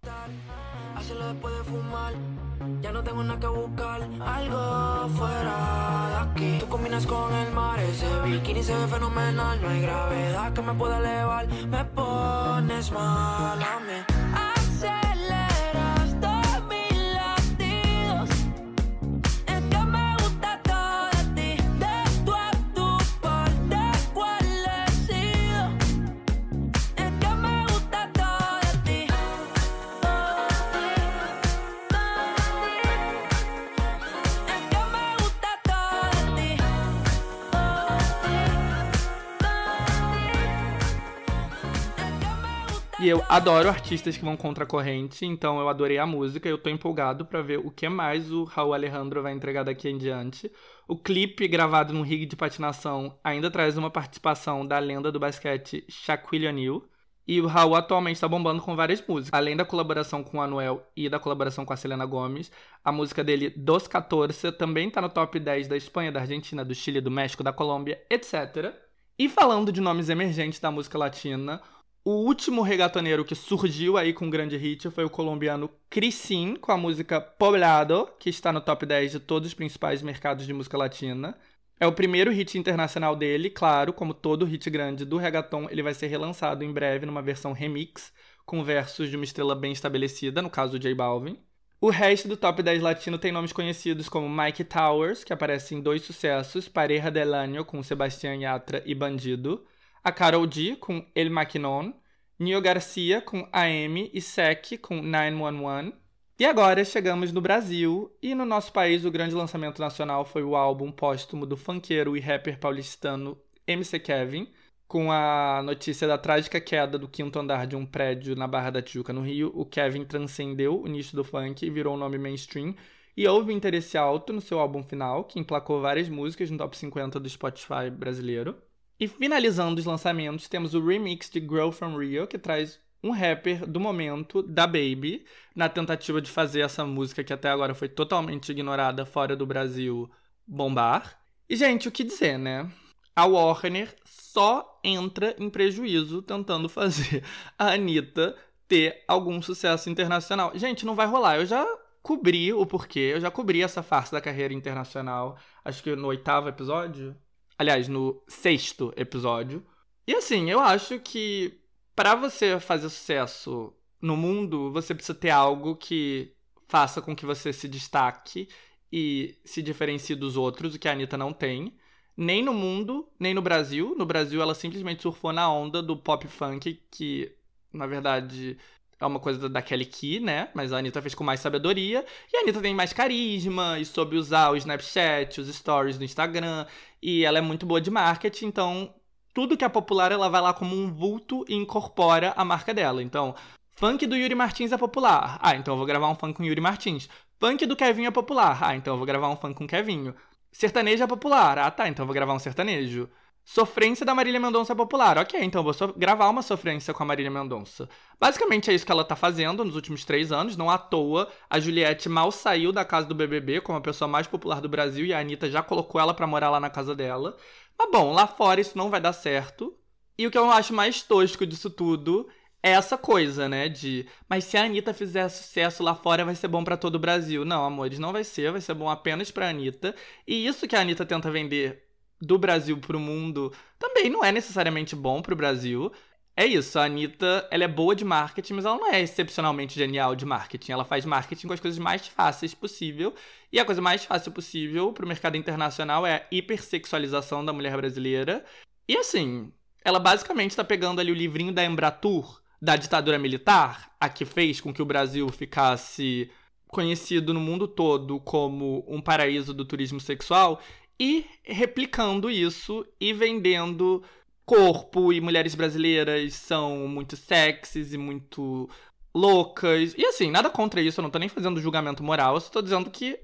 E 43.02 43.08
eu 43.08 43.20
adoro 43.28 43.68
artistas 43.68 44.16
que 44.16 44.24
vão 44.24 44.36
contra 44.36 44.62
a 44.62 44.66
corrente, 44.66 45.26
então 45.26 45.58
eu 45.58 45.68
adorei 45.68 45.98
a 45.98 46.06
música. 46.06 46.48
Eu 46.48 46.56
tô 46.56 46.70
empolgado 46.70 47.26
para 47.26 47.42
ver 47.42 47.58
o 47.58 47.68
que 47.68 47.88
mais 47.88 48.30
o 48.30 48.44
Raul 48.44 48.72
Alejandro 48.72 49.20
vai 49.20 49.32
entregar 49.32 49.64
daqui 49.64 49.88
em 49.88 49.98
diante. 49.98 50.48
O 50.86 50.96
clipe 50.96 51.48
gravado 51.48 51.92
num 51.92 52.02
rig 52.02 52.26
de 52.26 52.36
patinação 52.36 53.18
ainda 53.24 53.50
traz 53.50 53.76
uma 53.76 53.90
participação 53.90 54.64
da 54.64 54.78
lenda 54.78 55.10
do 55.10 55.18
basquete 55.18 55.84
Shaquille 55.88 56.46
O'Neal. 56.46 56.84
E 57.26 57.40
o 57.40 57.48
Raul 57.48 57.74
atualmente 57.74 58.18
está 58.18 58.28
bombando 58.28 58.62
com 58.62 58.76
várias 58.76 59.04
músicas. 59.04 59.36
Além 59.36 59.56
da 59.56 59.64
colaboração 59.64 60.22
com 60.22 60.38
o 60.38 60.40
Anuel 60.40 60.88
e 60.96 61.08
da 61.08 61.18
colaboração 61.18 61.64
com 61.64 61.72
a 61.72 61.76
Selena 61.76 62.06
Gomez, 62.06 62.52
a 62.84 62.92
música 62.92 63.24
dele, 63.24 63.50
Dos 63.50 63.88
14, 63.88 64.52
também 64.52 64.86
está 64.86 65.00
no 65.00 65.08
top 65.08 65.40
10 65.40 65.66
da 65.66 65.76
Espanha, 65.76 66.12
da 66.12 66.20
Argentina, 66.20 66.64
do 66.64 66.72
Chile, 66.72 67.00
do 67.00 67.10
México, 67.10 67.42
da 67.42 67.52
Colômbia, 67.52 68.00
etc. 68.08 68.72
E 69.18 69.28
falando 69.28 69.72
de 69.72 69.80
nomes 69.80 70.08
emergentes 70.08 70.60
da 70.60 70.70
música 70.70 70.96
latina, 70.96 71.60
o 72.04 72.10
último 72.10 72.62
regatoneiro 72.62 73.24
que 73.24 73.34
surgiu 73.34 73.96
aí 73.96 74.12
com 74.12 74.26
um 74.26 74.30
grande 74.30 74.56
hit 74.56 74.90
foi 74.90 75.04
o 75.04 75.10
colombiano 75.10 75.70
Crisin, 75.88 76.56
com 76.56 76.72
a 76.72 76.76
música 76.76 77.20
Poblado, 77.20 78.08
que 78.18 78.28
está 78.28 78.52
no 78.52 78.60
top 78.60 78.84
10 78.84 79.12
de 79.12 79.20
todos 79.20 79.48
os 79.48 79.54
principais 79.54 80.02
mercados 80.02 80.44
de 80.44 80.52
música 80.52 80.76
latina. 80.76 81.38
É 81.78 81.86
o 81.86 81.92
primeiro 81.92 82.32
hit 82.32 82.58
internacional 82.58 83.14
dele, 83.14 83.50
claro, 83.50 83.92
como 83.92 84.14
todo 84.14 84.44
hit 84.44 84.68
grande 84.68 85.04
do 85.04 85.16
reggaeton, 85.16 85.68
ele 85.70 85.82
vai 85.82 85.94
ser 85.94 86.08
relançado 86.08 86.64
em 86.64 86.72
breve 86.72 87.06
numa 87.06 87.22
versão 87.22 87.52
remix, 87.52 88.12
com 88.44 88.64
versos 88.64 89.08
de 89.08 89.16
uma 89.16 89.24
estrela 89.24 89.54
bem 89.54 89.72
estabelecida, 89.72 90.42
no 90.42 90.50
caso 90.50 90.72
do 90.72 90.78
J 90.80 90.94
Balvin. 90.94 91.38
O 91.80 91.90
resto 91.90 92.28
do 92.28 92.36
top 92.36 92.62
10 92.62 92.82
latino 92.82 93.18
tem 93.18 93.32
nomes 93.32 93.52
conhecidos 93.52 94.08
como 94.08 94.28
Mike 94.28 94.64
Towers, 94.64 95.24
que 95.24 95.32
aparece 95.32 95.74
em 95.74 95.80
dois 95.80 96.02
sucessos, 96.02 96.68
Pareja 96.68 97.10
del 97.10 97.34
Año 97.34 97.64
com 97.64 97.82
Sebastián 97.82 98.40
Yatra 98.40 98.82
e 98.86 98.94
Bandido, 98.94 99.64
a 100.02 100.10
Carol 100.10 100.46
D 100.46 100.76
com 100.76 101.04
El 101.14 101.30
Maquinon, 101.30 101.92
Nio 102.38 102.60
Garcia 102.60 103.20
com 103.20 103.48
AM 103.52 104.10
e 104.12 104.20
Sec 104.20 104.78
com 104.78 105.00
911, 105.00 105.92
e 106.38 106.44
agora 106.44 106.84
chegamos 106.84 107.30
no 107.30 107.40
Brasil, 107.40 108.10
e 108.20 108.34
no 108.34 108.44
nosso 108.44 108.72
país 108.72 109.04
o 109.04 109.10
grande 109.12 109.34
lançamento 109.34 109.80
nacional 109.80 110.24
foi 110.24 110.42
o 110.42 110.56
álbum 110.56 110.90
póstumo 110.90 111.46
do 111.46 111.56
funkeiro 111.56 112.16
e 112.16 112.20
rapper 112.20 112.58
paulistano 112.58 113.38
MC 113.64 114.00
Kevin, 114.00 114.48
com 114.88 115.12
a 115.12 115.62
notícia 115.62 116.08
da 116.08 116.18
trágica 116.18 116.60
queda 116.60 116.98
do 116.98 117.06
quinto 117.06 117.38
andar 117.38 117.66
de 117.66 117.76
um 117.76 117.86
prédio 117.86 118.34
na 118.34 118.48
Barra 118.48 118.70
da 118.70 118.82
Tijuca, 118.82 119.12
no 119.12 119.22
Rio. 119.22 119.52
O 119.54 119.64
Kevin 119.64 120.04
transcendeu 120.04 120.82
o 120.82 120.88
nicho 120.88 121.14
do 121.14 121.22
funk 121.22 121.64
e 121.64 121.70
virou 121.70 121.94
um 121.94 121.98
nome 121.98 122.18
mainstream, 122.18 122.74
e 123.16 123.28
houve 123.28 123.52
interesse 123.52 123.96
alto 123.96 124.32
no 124.32 124.40
seu 124.40 124.58
álbum 124.58 124.82
final, 124.82 125.24
que 125.24 125.38
emplacou 125.38 125.80
várias 125.80 126.08
músicas 126.08 126.50
no 126.50 126.58
top 126.58 126.76
50 126.76 127.20
do 127.20 127.28
Spotify 127.28 127.88
brasileiro. 127.88 128.56
E 128.98 129.08
finalizando 129.08 129.80
os 129.80 129.86
lançamentos, 129.86 130.48
temos 130.48 130.74
o 130.74 130.84
remix 130.84 131.28
de 131.30 131.40
Grow 131.40 131.72
From 131.72 131.98
Rio, 131.98 132.26
que 132.26 132.38
traz 132.38 132.78
um 133.02 133.10
rapper 133.10 133.66
do 133.66 133.80
momento, 133.80 134.42
da 134.42 134.66
Baby, 134.66 135.24
na 135.54 135.68
tentativa 135.68 136.20
de 136.20 136.30
fazer 136.30 136.60
essa 136.60 136.84
música 136.84 137.24
que 137.24 137.32
até 137.32 137.50
agora 137.50 137.74
foi 137.74 137.88
totalmente 137.88 138.52
ignorada 138.52 139.04
fora 139.04 139.34
do 139.34 139.44
Brasil 139.44 140.08
bombar. 140.46 141.18
E, 141.48 141.56
gente, 141.56 141.88
o 141.88 141.92
que 141.92 142.04
dizer, 142.04 142.38
né? 142.38 142.70
A 143.14 143.26
Warner 143.26 143.94
só 144.04 144.80
entra 144.82 145.34
em 145.38 145.50
prejuízo 145.50 146.22
tentando 146.22 146.68
fazer 146.68 147.24
a 147.58 147.72
Anitta 147.72 148.36
ter 148.68 149.04
algum 149.06 149.42
sucesso 149.42 149.90
internacional. 149.90 150.52
Gente, 150.54 150.86
não 150.86 150.94
vai 150.94 151.06
rolar. 151.06 151.36
Eu 151.36 151.44
já 151.44 151.66
cobri 152.02 152.52
o 152.52 152.64
porquê, 152.66 153.12
eu 153.14 153.20
já 153.20 153.30
cobri 153.30 153.62
essa 153.62 153.82
farsa 153.82 154.16
da 154.16 154.20
carreira 154.20 154.52
internacional, 154.54 155.38
acho 155.64 155.82
que 155.82 155.94
no 155.94 156.08
oitavo 156.08 156.48
episódio. 156.48 157.16
Aliás, 157.62 157.86
no 157.86 158.20
sexto 158.26 158.92
episódio. 158.96 159.64
E 160.04 160.16
assim, 160.16 160.50
eu 160.50 160.58
acho 160.58 160.98
que 160.98 161.60
para 161.94 162.16
você 162.16 162.58
fazer 162.58 162.88
sucesso 162.88 163.72
no 164.00 164.16
mundo, 164.16 164.72
você 164.72 164.92
precisa 164.92 165.16
ter 165.16 165.30
algo 165.30 165.76
que 165.76 166.34
faça 166.66 167.00
com 167.00 167.14
que 167.14 167.24
você 167.24 167.52
se 167.52 167.68
destaque 167.68 168.48
e 168.92 169.38
se 169.44 169.62
diferencie 169.62 170.16
dos 170.16 170.36
outros, 170.36 170.74
o 170.74 170.78
que 170.78 170.88
a 170.88 170.92
Anitta 170.92 171.16
não 171.16 171.32
tem. 171.32 171.72
Nem 172.16 172.42
no 172.42 172.52
mundo, 172.52 173.08
nem 173.16 173.32
no 173.32 173.40
Brasil. 173.40 173.94
No 173.96 174.04
Brasil, 174.04 174.42
ela 174.42 174.56
simplesmente 174.56 175.00
surfou 175.00 175.32
na 175.32 175.48
onda 175.48 175.80
do 175.80 175.96
pop 175.96 176.26
funk, 176.26 176.82
que, 176.90 177.32
na 177.72 177.86
verdade, 177.86 178.58
é 178.98 179.06
uma 179.06 179.20
coisa 179.20 179.48
da 179.48 179.62
Kelly 179.62 179.86
Key, 179.86 180.20
né? 180.20 180.48
Mas 180.54 180.72
a 180.72 180.78
Anitta 180.78 181.00
fez 181.00 181.14
com 181.14 181.24
mais 181.24 181.40
sabedoria. 181.40 182.04
E 182.32 182.36
a 182.36 182.40
Anitta 182.40 182.60
tem 182.60 182.74
mais 182.74 182.92
carisma 182.92 183.78
e 183.78 183.84
soube 183.84 184.16
usar 184.16 184.50
o 184.50 184.56
Snapchat, 184.56 185.40
os 185.40 185.48
stories 185.54 185.98
do 185.98 186.04
Instagram. 186.04 186.66
E 187.02 187.24
ela 187.24 187.38
é 187.38 187.40
muito 187.40 187.66
boa 187.66 187.80
de 187.80 187.90
marketing, 187.90 188.46
então 188.46 188.94
tudo 189.34 189.56
que 189.56 189.64
é 189.64 189.68
popular 189.68 190.12
ela 190.12 190.28
vai 190.28 190.40
lá 190.40 190.52
como 190.52 190.76
um 190.76 190.92
vulto 190.92 191.44
e 191.48 191.54
incorpora 191.54 192.32
a 192.36 192.44
marca 192.44 192.72
dela. 192.72 193.02
Então, 193.02 193.34
funk 193.72 194.06
do 194.06 194.16
Yuri 194.16 194.34
Martins 194.34 194.72
é 194.72 194.78
popular. 194.78 195.38
Ah, 195.42 195.56
então 195.56 195.74
eu 195.74 195.78
vou 195.78 195.86
gravar 195.86 196.08
um 196.08 196.14
funk 196.14 196.34
com 196.34 196.44
Yuri 196.44 196.60
Martins. 196.60 197.08
Funk 197.40 197.66
do 197.66 197.74
Kevin 197.74 198.04
é 198.04 198.10
popular. 198.10 198.58
Ah, 198.62 198.76
então 198.76 198.94
eu 198.94 198.98
vou 198.98 199.06
gravar 199.06 199.28
um 199.28 199.36
funk 199.36 199.54
com 199.54 199.66
Kevinho. 199.66 200.14
Sertanejo 200.52 201.02
é 201.02 201.06
popular. 201.06 201.58
Ah, 201.58 201.70
tá, 201.70 201.88
então 201.88 202.04
eu 202.04 202.06
vou 202.06 202.14
gravar 202.14 202.34
um 202.34 202.38
sertanejo. 202.38 203.08
Sofrência 203.44 204.06
da 204.06 204.14
Marília 204.14 204.38
Mendonça 204.38 204.74
popular. 204.74 205.18
Ok, 205.18 205.38
então 205.42 205.62
vou 205.62 205.72
so 205.72 205.92
gravar 205.96 206.28
uma 206.28 206.42
sofrência 206.42 206.94
com 206.94 207.02
a 207.02 207.06
Marília 207.06 207.30
Mendonça. 207.30 207.88
Basicamente 208.18 208.70
é 208.70 208.74
isso 208.74 208.86
que 208.86 208.92
ela 208.92 209.04
tá 209.04 209.16
fazendo 209.16 209.64
nos 209.64 209.74
últimos 209.74 210.04
três 210.04 210.30
anos. 210.30 210.56
Não 210.56 210.70
à 210.70 210.78
toa, 210.78 211.28
a 211.50 211.58
Juliette 211.58 212.08
mal 212.08 212.30
saiu 212.30 212.72
da 212.72 212.84
casa 212.84 213.06
do 213.06 213.14
BBB 213.14 213.60
como 213.60 213.78
a 213.78 213.82
pessoa 213.82 214.08
mais 214.08 214.26
popular 214.26 214.60
do 214.60 214.68
Brasil 214.68 215.04
e 215.04 215.12
a 215.12 215.18
Anitta 215.18 215.50
já 215.50 215.62
colocou 215.62 216.00
ela 216.00 216.14
pra 216.14 216.26
morar 216.26 216.50
lá 216.50 216.60
na 216.60 216.70
casa 216.70 216.94
dela. 216.94 217.36
Mas 217.78 217.90
bom, 217.90 218.12
lá 218.12 218.26
fora 218.26 218.60
isso 218.60 218.78
não 218.78 218.90
vai 218.90 219.00
dar 219.00 219.12
certo. 219.12 219.76
E 220.16 220.26
o 220.26 220.30
que 220.30 220.38
eu 220.38 220.50
acho 220.50 220.72
mais 220.72 221.02
tosco 221.02 221.44
disso 221.44 221.68
tudo 221.68 222.28
é 222.62 222.70
essa 222.70 222.96
coisa, 222.96 223.48
né? 223.48 223.68
De, 223.68 224.06
mas 224.28 224.44
se 224.44 224.56
a 224.56 224.64
Anitta 224.64 224.94
fizer 224.94 225.28
sucesso 225.28 225.82
lá 225.82 225.94
fora, 225.94 226.24
vai 226.24 226.36
ser 226.36 226.48
bom 226.48 226.62
para 226.62 226.76
todo 226.76 226.94
o 226.94 226.98
Brasil. 226.98 227.44
Não, 227.44 227.64
amores, 227.64 227.98
não 227.98 228.12
vai 228.12 228.22
ser. 228.24 228.52
Vai 228.52 228.60
ser 228.60 228.74
bom 228.74 228.88
apenas 228.88 229.30
pra 229.32 229.48
Anitta. 229.48 229.94
E 230.26 230.46
isso 230.46 230.68
que 230.68 230.76
a 230.76 230.80
Anitta 230.80 231.04
tenta 231.04 231.30
vender 231.30 231.91
do 232.22 232.38
Brasil 232.38 232.78
pro 232.78 233.00
mundo 233.00 233.52
também 233.78 234.08
não 234.08 234.24
é 234.24 234.30
necessariamente 234.30 234.94
bom 234.94 235.20
pro 235.20 235.34
Brasil. 235.34 235.92
É 236.36 236.46
isso, 236.46 236.78
a 236.78 236.84
Anitta, 236.84 237.46
ela 237.50 237.64
é 237.64 237.68
boa 237.68 237.94
de 237.94 238.04
marketing, 238.04 238.54
mas 238.54 238.64
ela 238.64 238.78
não 238.78 238.90
é 238.90 239.02
excepcionalmente 239.02 239.74
genial 239.74 240.14
de 240.14 240.24
marketing. 240.24 240.72
Ela 240.72 240.84
faz 240.84 241.04
marketing 241.04 241.48
com 241.48 241.52
as 241.52 241.60
coisas 241.60 241.78
mais 241.78 242.06
fáceis 242.06 242.54
possível. 242.54 243.12
E 243.52 243.58
a 243.58 243.64
coisa 243.64 243.82
mais 243.82 244.04
fácil 244.04 244.32
possível 244.32 244.92
para 244.92 245.04
o 245.04 245.08
mercado 245.08 245.36
internacional 245.36 246.06
é 246.06 246.14
a 246.14 246.26
hipersexualização 246.30 247.44
da 247.44 247.52
mulher 247.52 247.76
brasileira. 247.76 248.44
E 248.88 248.96
assim, 248.96 249.52
ela 249.84 249.98
basicamente 249.98 250.50
está 250.52 250.64
pegando 250.64 251.00
ali 251.00 251.10
o 251.10 251.14
livrinho 251.14 251.52
da 251.52 251.64
Embratur, 251.64 252.40
da 252.60 252.76
ditadura 252.76 253.18
militar, 253.18 253.90
a 254.00 254.08
que 254.08 254.24
fez 254.24 254.60
com 254.60 254.72
que 254.72 254.80
o 254.80 254.86
Brasil 254.86 255.28
ficasse 255.28 256.30
conhecido 256.72 257.34
no 257.34 257.40
mundo 257.40 257.68
todo 257.68 258.18
como 258.18 258.82
um 258.88 259.00
paraíso 259.00 259.52
do 259.52 259.62
turismo 259.62 260.00
sexual, 260.00 260.58
e 260.98 261.26
replicando 261.42 262.30
isso 262.30 262.86
e 263.00 263.12
vendendo 263.12 264.02
corpo 264.44 265.12
e 265.12 265.20
mulheres 265.20 265.54
brasileiras 265.54 266.34
são 266.34 266.88
muito 266.88 267.16
sexys 267.16 267.92
e 267.92 267.98
muito 267.98 268.68
loucas. 269.14 269.94
E 269.96 270.04
assim, 270.04 270.30
nada 270.30 270.50
contra 270.50 270.80
isso, 270.80 271.00
eu 271.00 271.02
não 271.02 271.10
tô 271.10 271.18
nem 271.18 271.28
fazendo 271.28 271.60
julgamento 271.60 272.02
moral, 272.02 272.34
eu 272.34 272.40
só 272.40 272.50
tô 272.50 272.62
dizendo 272.62 272.90
que 272.90 273.18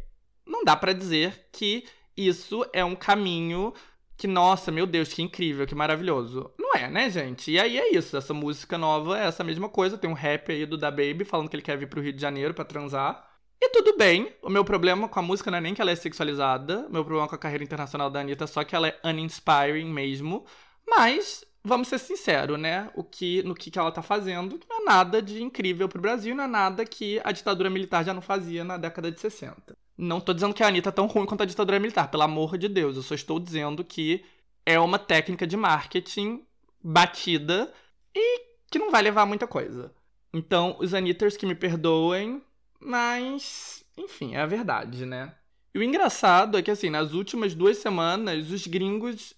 não 0.47 0.65
dá 0.65 0.77
para 0.77 0.93
dizer 0.93 1.49
que 1.53 1.85
isso 2.17 2.65
é 2.73 2.85
um 2.85 2.97
caminho 2.97 3.73
que, 4.17 4.27
nossa, 4.27 4.73
meu 4.73 4.87
Deus, 4.87 5.13
que 5.13 5.23
incrível, 5.23 5.67
que 5.67 5.75
maravilhoso. 5.77 6.51
Não 6.59 6.75
é, 6.75 6.91
né, 6.91 7.09
gente? 7.09 7.53
E 7.53 7.59
aí 7.59 7.79
é 7.79 7.95
isso, 7.95 8.17
essa 8.17 8.35
música 8.35 8.77
nova 8.77 9.19
é 9.19 9.27
essa 9.27 9.45
mesma 9.45 9.69
coisa, 9.69 9.97
tem 9.97 10.11
um 10.11 10.15
rap 10.15 10.51
aí 10.51 10.67
do 10.67 10.77
Da 10.77 10.91
Baby 10.91 11.25
falando 11.25 11.49
que 11.49 11.55
ele 11.55 11.63
quer 11.63 11.79
vir 11.79 11.89
pro 11.89 12.01
Rio 12.01 12.13
de 12.13 12.21
Janeiro 12.21 12.53
para 12.53 12.65
transar. 12.65 13.28
E 13.61 13.71
tudo 13.71 13.97
bem, 13.97 14.33
o 14.41 14.49
meu 14.49 14.65
problema 14.65 15.09
com 15.09 15.19
a 15.19 15.23
música 15.23 15.51
não 15.51 15.59
é 15.59 15.61
nem 15.61 15.75
que 15.75 15.83
ela 15.83 15.91
é 15.91 15.97
sexualizada, 15.97 16.87
o 16.89 16.93
meu 16.93 17.05
problema 17.05 17.29
com 17.29 17.35
a 17.35 17.39
carreira 17.39 17.65
internacional 17.65 18.09
da 18.09 18.21
Anitta 18.21 18.45
é 18.45 18.47
só 18.47 18.63
que 18.63 18.75
ela 18.75 18.89
é 18.89 19.01
uninspiring 19.05 19.93
mesmo. 19.93 20.47
Mas, 20.89 21.45
vamos 21.65 21.89
ser 21.89 21.99
sinceros, 21.99 22.59
né? 22.59 22.91
O 22.95 23.03
que, 23.03 23.43
no 23.43 23.55
que, 23.55 23.71
que 23.71 23.79
ela 23.79 23.91
tá 23.91 24.01
fazendo 24.01 24.61
não 24.69 24.83
é 24.83 24.85
nada 24.85 25.21
de 25.21 25.43
incrível 25.43 25.89
pro 25.89 26.01
Brasil, 26.01 26.35
não 26.35 26.45
é 26.45 26.47
nada 26.47 26.85
que 26.85 27.21
a 27.25 27.33
ditadura 27.33 27.69
militar 27.69 28.05
já 28.05 28.15
não 28.15 28.23
fazia 28.23 28.63
na 28.63 28.77
década 28.77 29.11
de 29.11 29.21
60. 29.21 29.77
Não 29.97 30.21
tô 30.21 30.33
dizendo 30.33 30.55
que 30.55 30.63
a 30.63 30.69
Anitta 30.69 30.91
é 30.91 30.93
tão 30.93 31.07
ruim 31.07 31.27
quanto 31.27 31.43
a 31.43 31.47
ditadura 31.47 31.81
militar, 31.81 32.09
pelo 32.09 32.23
amor 32.23 32.57
de 32.57 32.69
Deus. 32.69 32.97
Eu 32.97 33.03
só 33.03 33.15
estou 33.15 33.41
dizendo 33.41 33.85
que 33.85 34.25
é 34.65 34.79
uma 34.79 34.99
técnica 34.99 35.47
de 35.47 35.57
marketing 35.57 36.45
batida 36.81 37.73
e 38.15 38.41
que 38.71 38.79
não 38.79 38.91
vai 38.93 39.03
levar 39.03 39.23
a 39.23 39.27
muita 39.27 39.47
coisa. 39.47 39.93
Então, 40.33 40.77
os 40.79 40.95
Anitters 40.95 41.37
que 41.37 41.47
me 41.47 41.55
perdoem, 41.55 42.43
mas, 42.81 43.85
enfim, 43.97 44.35
é 44.35 44.41
a 44.41 44.47
verdade, 44.47 45.05
né? 45.05 45.35
E 45.75 45.79
o 45.79 45.83
engraçado 45.83 46.57
é 46.57 46.63
que, 46.63 46.71
assim, 46.71 46.91
nas 46.91 47.13
últimas 47.13 47.55
duas 47.55 47.79
semanas, 47.79 48.51
os 48.51 48.67
gringos 48.67 49.35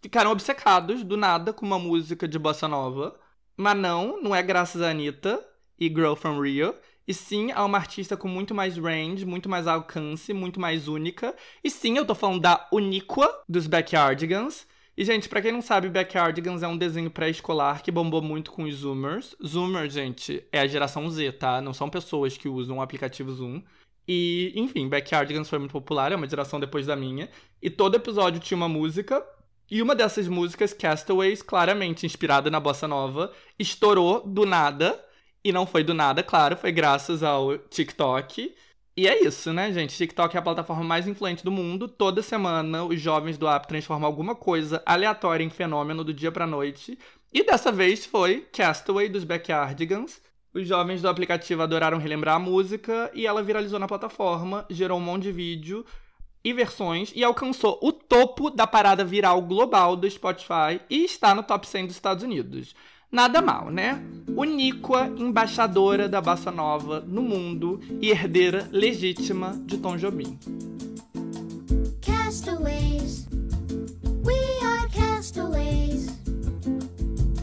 ficaram 0.00 0.30
obcecados 0.30 1.02
do 1.04 1.16
nada 1.16 1.52
com 1.52 1.66
uma 1.66 1.78
música 1.78 2.26
de 2.26 2.38
bossa 2.38 2.66
nova. 2.66 3.18
Mas 3.56 3.76
não, 3.76 4.20
não 4.22 4.34
é 4.34 4.42
graças 4.42 4.82
a 4.82 4.90
Anitta 4.90 5.44
e 5.78 5.88
Girl 5.88 6.14
from 6.14 6.40
Rio. 6.40 6.74
E 7.06 7.14
sim, 7.14 7.52
a 7.52 7.64
uma 7.64 7.78
artista 7.78 8.16
com 8.16 8.26
muito 8.26 8.54
mais 8.54 8.76
range, 8.76 9.24
muito 9.24 9.48
mais 9.48 9.66
alcance, 9.66 10.32
muito 10.32 10.58
mais 10.58 10.88
única. 10.88 11.34
E 11.62 11.70
sim, 11.70 11.96
eu 11.96 12.04
tô 12.04 12.14
falando 12.14 12.40
da 12.40 12.68
Uniqua, 12.72 13.42
dos 13.48 13.66
Backyardigans, 13.66 14.66
E, 14.96 15.04
gente, 15.04 15.28
pra 15.28 15.42
quem 15.42 15.52
não 15.52 15.60
sabe, 15.60 15.90
Backyardigans 15.90 16.62
é 16.62 16.68
um 16.68 16.76
desenho 16.76 17.10
pré-escolar 17.10 17.82
que 17.82 17.90
bombou 17.90 18.22
muito 18.22 18.50
com 18.50 18.62
os 18.62 18.76
Zoomers. 18.76 19.36
Zoomer, 19.44 19.90
gente, 19.90 20.42
é 20.50 20.60
a 20.60 20.66
geração 20.66 21.10
Z, 21.10 21.32
tá? 21.32 21.60
Não 21.60 21.74
são 21.74 21.90
pessoas 21.90 22.38
que 22.38 22.48
usam 22.48 22.78
o 22.78 22.80
aplicativo 22.80 23.30
Zoom. 23.30 23.62
E, 24.08 24.52
enfim, 24.56 24.88
Backyardigans 24.88 25.50
foi 25.50 25.58
muito 25.58 25.72
popular, 25.72 26.12
é 26.12 26.16
uma 26.16 26.28
geração 26.28 26.58
depois 26.58 26.86
da 26.86 26.96
minha. 26.96 27.28
E 27.60 27.68
todo 27.68 27.96
episódio 27.96 28.40
tinha 28.40 28.56
uma 28.56 28.68
música. 28.68 29.22
E 29.70 29.82
uma 29.82 29.94
dessas 29.94 30.28
músicas, 30.28 30.72
Castaways, 30.72 31.42
claramente 31.42 32.06
inspirada 32.06 32.50
na 32.50 32.60
bossa 32.60 32.88
nova, 32.88 33.32
estourou 33.58 34.26
do 34.26 34.46
nada. 34.46 34.98
E 35.44 35.52
não 35.52 35.66
foi 35.66 35.84
do 35.84 35.92
nada, 35.92 36.22
claro, 36.22 36.56
foi 36.56 36.72
graças 36.72 37.22
ao 37.22 37.58
TikTok. 37.58 38.54
E 38.96 39.06
é 39.06 39.22
isso, 39.22 39.52
né, 39.52 39.70
gente? 39.72 39.94
TikTok 39.94 40.34
é 40.34 40.38
a 40.38 40.42
plataforma 40.42 40.82
mais 40.82 41.06
influente 41.06 41.44
do 41.44 41.50
mundo. 41.50 41.86
Toda 41.86 42.22
semana 42.22 42.82
os 42.82 42.98
jovens 42.98 43.36
do 43.36 43.46
app 43.46 43.68
transformam 43.68 44.06
alguma 44.06 44.34
coisa 44.34 44.82
aleatória 44.86 45.44
em 45.44 45.50
fenômeno 45.50 46.02
do 46.02 46.14
dia 46.14 46.32
pra 46.32 46.46
noite. 46.46 46.98
E 47.30 47.44
dessa 47.44 47.70
vez 47.70 48.06
foi 48.06 48.48
Castaway 48.50 49.10
dos 49.10 49.22
Backyardigans. 49.22 50.22
Os 50.54 50.66
jovens 50.66 51.02
do 51.02 51.08
aplicativo 51.08 51.60
adoraram 51.60 51.98
relembrar 51.98 52.36
a 52.36 52.38
música 52.38 53.10
e 53.12 53.26
ela 53.26 53.42
viralizou 53.42 53.78
na 53.78 53.86
plataforma, 53.86 54.64
gerou 54.70 54.96
um 54.96 55.02
monte 55.02 55.24
de 55.24 55.32
vídeo 55.32 55.84
e 56.42 56.54
versões 56.54 57.12
e 57.14 57.22
alcançou 57.22 57.78
o 57.82 57.92
topo 57.92 58.48
da 58.48 58.66
parada 58.66 59.04
viral 59.04 59.42
global 59.42 59.94
do 59.94 60.10
Spotify 60.10 60.80
e 60.88 61.04
está 61.04 61.34
no 61.34 61.42
top 61.42 61.68
100 61.68 61.88
dos 61.88 61.96
Estados 61.96 62.24
Unidos. 62.24 62.74
Nada 63.16 63.40
mal, 63.40 63.70
né? 63.70 63.98
Uníqua 64.28 65.10
embaixadora 65.16 66.06
da 66.06 66.20
Bossa 66.20 66.50
Nova 66.50 67.00
no 67.00 67.22
mundo 67.22 67.80
e 67.98 68.10
herdeira 68.10 68.68
legítima 68.70 69.58
de 69.64 69.78
Tom 69.78 69.96
Jobim. 69.96 70.38
Castaways, 72.02 73.26
we 74.22 74.36
are 74.62 74.86
castaways. 74.90 76.10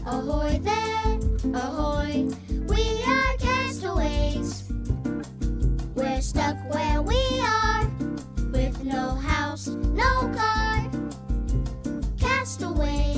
Ahoy 0.06 0.60
there, 0.60 1.18
ahoy, 1.52 2.28
we 2.68 3.02
are 3.02 3.36
castaways. 3.38 4.68
We're 5.96 6.22
stuck 6.22 6.56
where 6.72 7.02
we 7.02 7.18
are, 7.40 7.84
with 8.52 8.80
no 8.84 9.16
house, 9.16 9.66
no 9.92 10.30
car. 10.36 10.88
Castaways, 12.16 13.13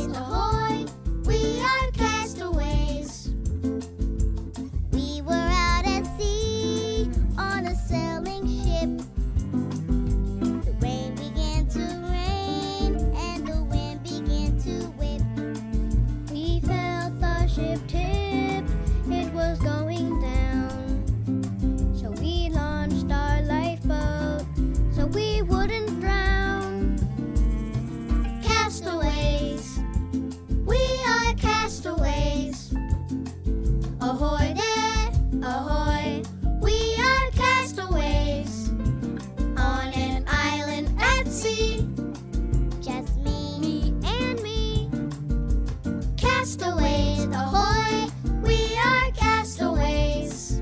Ahoy, 47.33 48.11
we 48.43 48.77
are 48.79 49.13
castaways. 49.13 50.61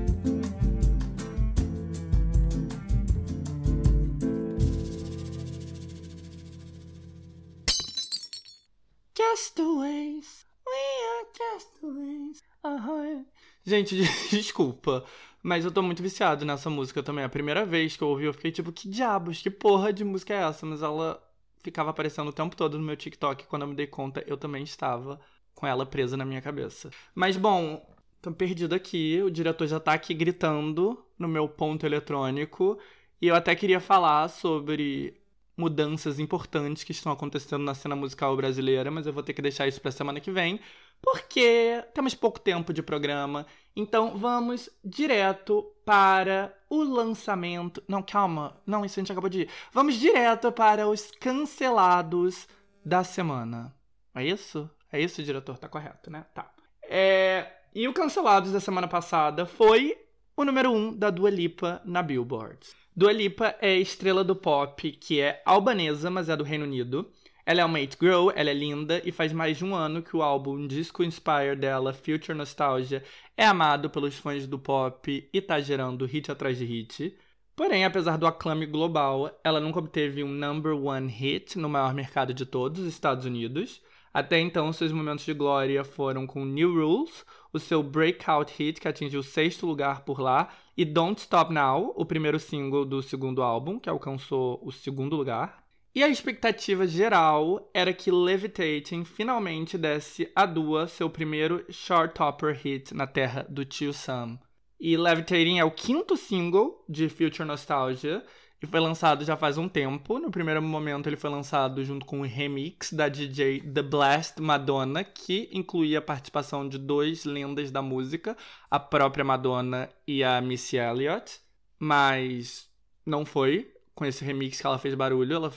Castaways, 9.13 10.45
we 10.65 10.81
are 11.11 11.25
castaways. 11.37 12.43
Ahoy. 12.63 13.25
Gente, 13.63 13.95
desculpa, 14.29 15.05
mas 15.43 15.65
eu 15.65 15.71
tô 15.71 15.81
muito 15.81 16.01
viciado 16.01 16.45
nessa 16.45 16.69
música 16.69 17.03
também. 17.03 17.23
A 17.23 17.29
primeira 17.29 17.65
vez 17.65 17.95
que 17.95 18.03
eu 18.03 18.09
ouvi, 18.09 18.25
eu 18.25 18.33
fiquei 18.33 18.51
tipo, 18.51 18.71
que 18.71 18.89
diabos, 18.89 19.41
que 19.41 19.49
porra 19.49 19.93
de 19.93 20.03
música 20.03 20.33
é 20.33 20.43
essa? 20.43 20.65
Mas 20.65 20.81
ela 20.81 21.21
ficava 21.63 21.89
aparecendo 21.89 22.29
o 22.29 22.33
tempo 22.33 22.55
todo 22.55 22.77
no 22.77 22.83
meu 22.83 22.95
TikTok. 22.95 23.45
Quando 23.47 23.63
eu 23.63 23.67
me 23.67 23.75
dei 23.75 23.87
conta, 23.87 24.23
eu 24.27 24.37
também 24.37 24.63
estava 24.63 25.19
com 25.55 25.65
ela 25.65 25.85
presa 25.85 26.15
na 26.17 26.25
minha 26.25 26.41
cabeça. 26.41 26.91
Mas 27.15 27.37
bom, 27.37 27.83
tô 28.21 28.31
perdido 28.31 28.75
aqui. 28.75 29.21
O 29.23 29.31
diretor 29.31 29.65
já 29.65 29.79
tá 29.79 29.93
aqui 29.93 30.13
gritando 30.13 31.03
no 31.17 31.27
meu 31.27 31.47
ponto 31.47 31.85
eletrônico. 31.85 32.77
E 33.21 33.27
eu 33.27 33.35
até 33.35 33.55
queria 33.55 33.79
falar 33.79 34.27
sobre 34.27 35.19
mudanças 35.57 36.19
importantes 36.19 36.83
que 36.83 36.91
estão 36.91 37.11
acontecendo 37.11 37.63
na 37.63 37.73
cena 37.73 37.95
musical 37.95 38.35
brasileira, 38.35 38.91
mas 38.91 39.07
eu 39.07 39.13
vou 39.13 39.23
ter 39.23 39.33
que 39.33 39.41
deixar 39.41 39.67
isso 39.67 39.79
pra 39.79 39.91
semana 39.91 40.19
que 40.19 40.29
vem, 40.29 40.59
porque 41.01 41.83
temos 41.93 42.13
pouco 42.13 42.39
tempo 42.39 42.73
de 42.73 42.83
programa. 42.83 43.45
Então 43.75 44.17
vamos 44.17 44.69
direto 44.83 45.63
para 45.85 46.53
o 46.69 46.83
lançamento. 46.83 47.81
Não, 47.87 48.01
calma. 48.01 48.57
Não, 48.65 48.83
isso 48.83 48.99
a 48.99 49.01
gente 49.01 49.11
acabou 49.11 49.29
de 49.29 49.41
ir. 49.41 49.49
Vamos 49.71 49.95
direto 49.95 50.51
para 50.51 50.87
os 50.87 51.09
cancelados 51.19 52.47
da 52.83 53.03
semana. 53.03 53.73
É 54.13 54.25
isso? 54.25 54.69
É 54.91 55.01
isso, 55.01 55.23
diretor? 55.23 55.57
Tá 55.57 55.67
correto, 55.67 56.09
né? 56.09 56.25
Tá. 56.33 56.51
É... 56.83 57.51
E 57.73 57.87
o 57.87 57.93
cancelados 57.93 58.51
da 58.51 58.59
semana 58.59 58.87
passada 58.87 59.45
foi 59.45 59.97
o 60.37 60.45
número 60.45 60.71
1 60.71 60.75
um 60.75 60.95
da 60.95 61.09
Dua 61.09 61.29
Lipa 61.29 61.81
na 61.83 62.01
Billboard. 62.01 62.59
Dua 62.95 63.11
Lipa 63.11 63.55
é 63.59 63.75
estrela 63.75 64.23
do 64.23 64.35
pop 64.35 64.91
que 64.91 65.19
é 65.19 65.41
albanesa, 65.45 66.09
mas 66.09 66.29
é 66.29 66.37
do 66.37 66.43
Reino 66.43 66.63
Unido. 66.63 67.11
Ela 67.45 67.61
é 67.61 67.65
uma 67.65 67.77
it 67.77 67.95
girl, 68.01 68.29
ela 68.33 68.49
é 68.49 68.53
linda 68.53 69.01
e 69.05 69.11
faz 69.11 69.31
mais 69.31 69.57
de 69.57 69.63
um 69.65 69.75
ano 69.75 70.01
que 70.01 70.15
o 70.15 70.23
álbum 70.23 70.65
Disco 70.65 71.03
Inspire 71.03 71.55
dela, 71.55 71.93
Future 71.93 72.35
Nostalgia, 72.35 73.03
é 73.37 73.45
amado 73.45 73.89
pelos 73.89 74.17
fãs 74.17 74.47
do 74.47 74.57
pop 74.57 75.29
e 75.31 75.41
tá 75.41 75.59
gerando 75.59 76.05
hit 76.05 76.31
atrás 76.31 76.57
de 76.57 76.65
hit. 76.65 77.15
Porém, 77.55 77.85
apesar 77.85 78.17
do 78.17 78.25
aclame 78.25 78.65
global, 78.65 79.29
ela 79.43 79.59
nunca 79.59 79.79
obteve 79.79 80.23
um 80.23 80.31
number 80.31 80.73
one 80.73 81.07
hit 81.07 81.57
no 81.57 81.69
maior 81.69 81.93
mercado 81.93 82.33
de 82.33 82.45
todos, 82.45 82.81
os 82.81 82.87
Estados 82.87 83.25
Unidos. 83.25 83.81
Até 84.15 84.39
então, 84.39 84.71
seus 84.71 84.93
momentos 84.93 85.25
de 85.25 85.33
glória 85.33 85.83
foram 85.83 86.25
com 86.25 86.45
New 86.45 86.73
Rules, 86.73 87.25
o 87.51 87.59
seu 87.59 87.83
breakout 87.83 88.49
hit 88.57 88.79
que 88.79 88.87
atingiu 88.87 89.19
o 89.19 89.23
sexto 89.23 89.65
lugar 89.65 90.05
por 90.05 90.21
lá, 90.21 90.47
e 90.77 90.85
Don't 90.85 91.19
Stop 91.19 91.53
Now, 91.53 91.91
o 91.97 92.05
primeiro 92.05 92.39
single 92.39 92.85
do 92.85 93.03
segundo 93.03 93.43
álbum, 93.43 93.77
que 93.77 93.89
alcançou 93.89 94.57
o 94.63 94.71
segundo 94.71 95.17
lugar. 95.17 95.61
E 95.93 96.01
a 96.01 96.07
expectativa 96.07 96.87
geral 96.87 97.69
era 97.73 97.91
que 97.91 98.09
Levitating 98.09 99.03
finalmente 99.03 99.77
desse 99.77 100.31
a 100.33 100.45
Dua 100.45 100.87
seu 100.87 101.09
primeiro 101.09 101.65
chart 101.69 102.13
topper 102.13 102.55
hit 102.55 102.93
na 102.93 103.05
terra 103.05 103.45
do 103.49 103.65
tio 103.65 103.91
Sam. 103.91 104.39
E 104.79 104.95
Levitating 104.95 105.59
é 105.59 105.65
o 105.65 105.71
quinto 105.71 106.15
single 106.15 106.85
de 106.87 107.09
Future 107.09 107.45
Nostalgia 107.45 108.23
e 108.61 108.67
foi 108.67 108.79
lançado 108.79 109.25
já 109.25 109.35
faz 109.35 109.57
um 109.57 109.67
tempo. 109.67 110.19
No 110.19 110.31
primeiro 110.31 110.61
momento 110.61 111.07
ele 111.07 111.17
foi 111.17 111.29
lançado 111.29 111.83
junto 111.83 112.05
com 112.05 112.21
o 112.21 112.25
remix 112.25 112.93
da 112.93 113.09
DJ 113.09 113.61
The 113.61 113.81
Blast 113.81 114.41
Madonna, 114.41 115.03
que 115.03 115.49
incluía 115.51 115.99
a 115.99 116.01
participação 116.01 116.67
de 116.67 116.77
dois 116.77 117.25
lendas 117.25 117.71
da 117.71 117.81
música, 117.81 118.35
a 118.69 118.79
própria 118.79 119.23
Madonna 119.23 119.89
e 120.07 120.23
a 120.23 120.41
Missy 120.41 120.77
Elliott, 120.77 121.39
mas 121.79 122.67
não 123.05 123.25
foi 123.25 123.71
com 123.93 124.05
esse 124.05 124.23
remix 124.25 124.59
que 124.59 124.67
ela 124.67 124.77
fez 124.77 124.93
barulho, 124.93 125.35
ela 125.35 125.53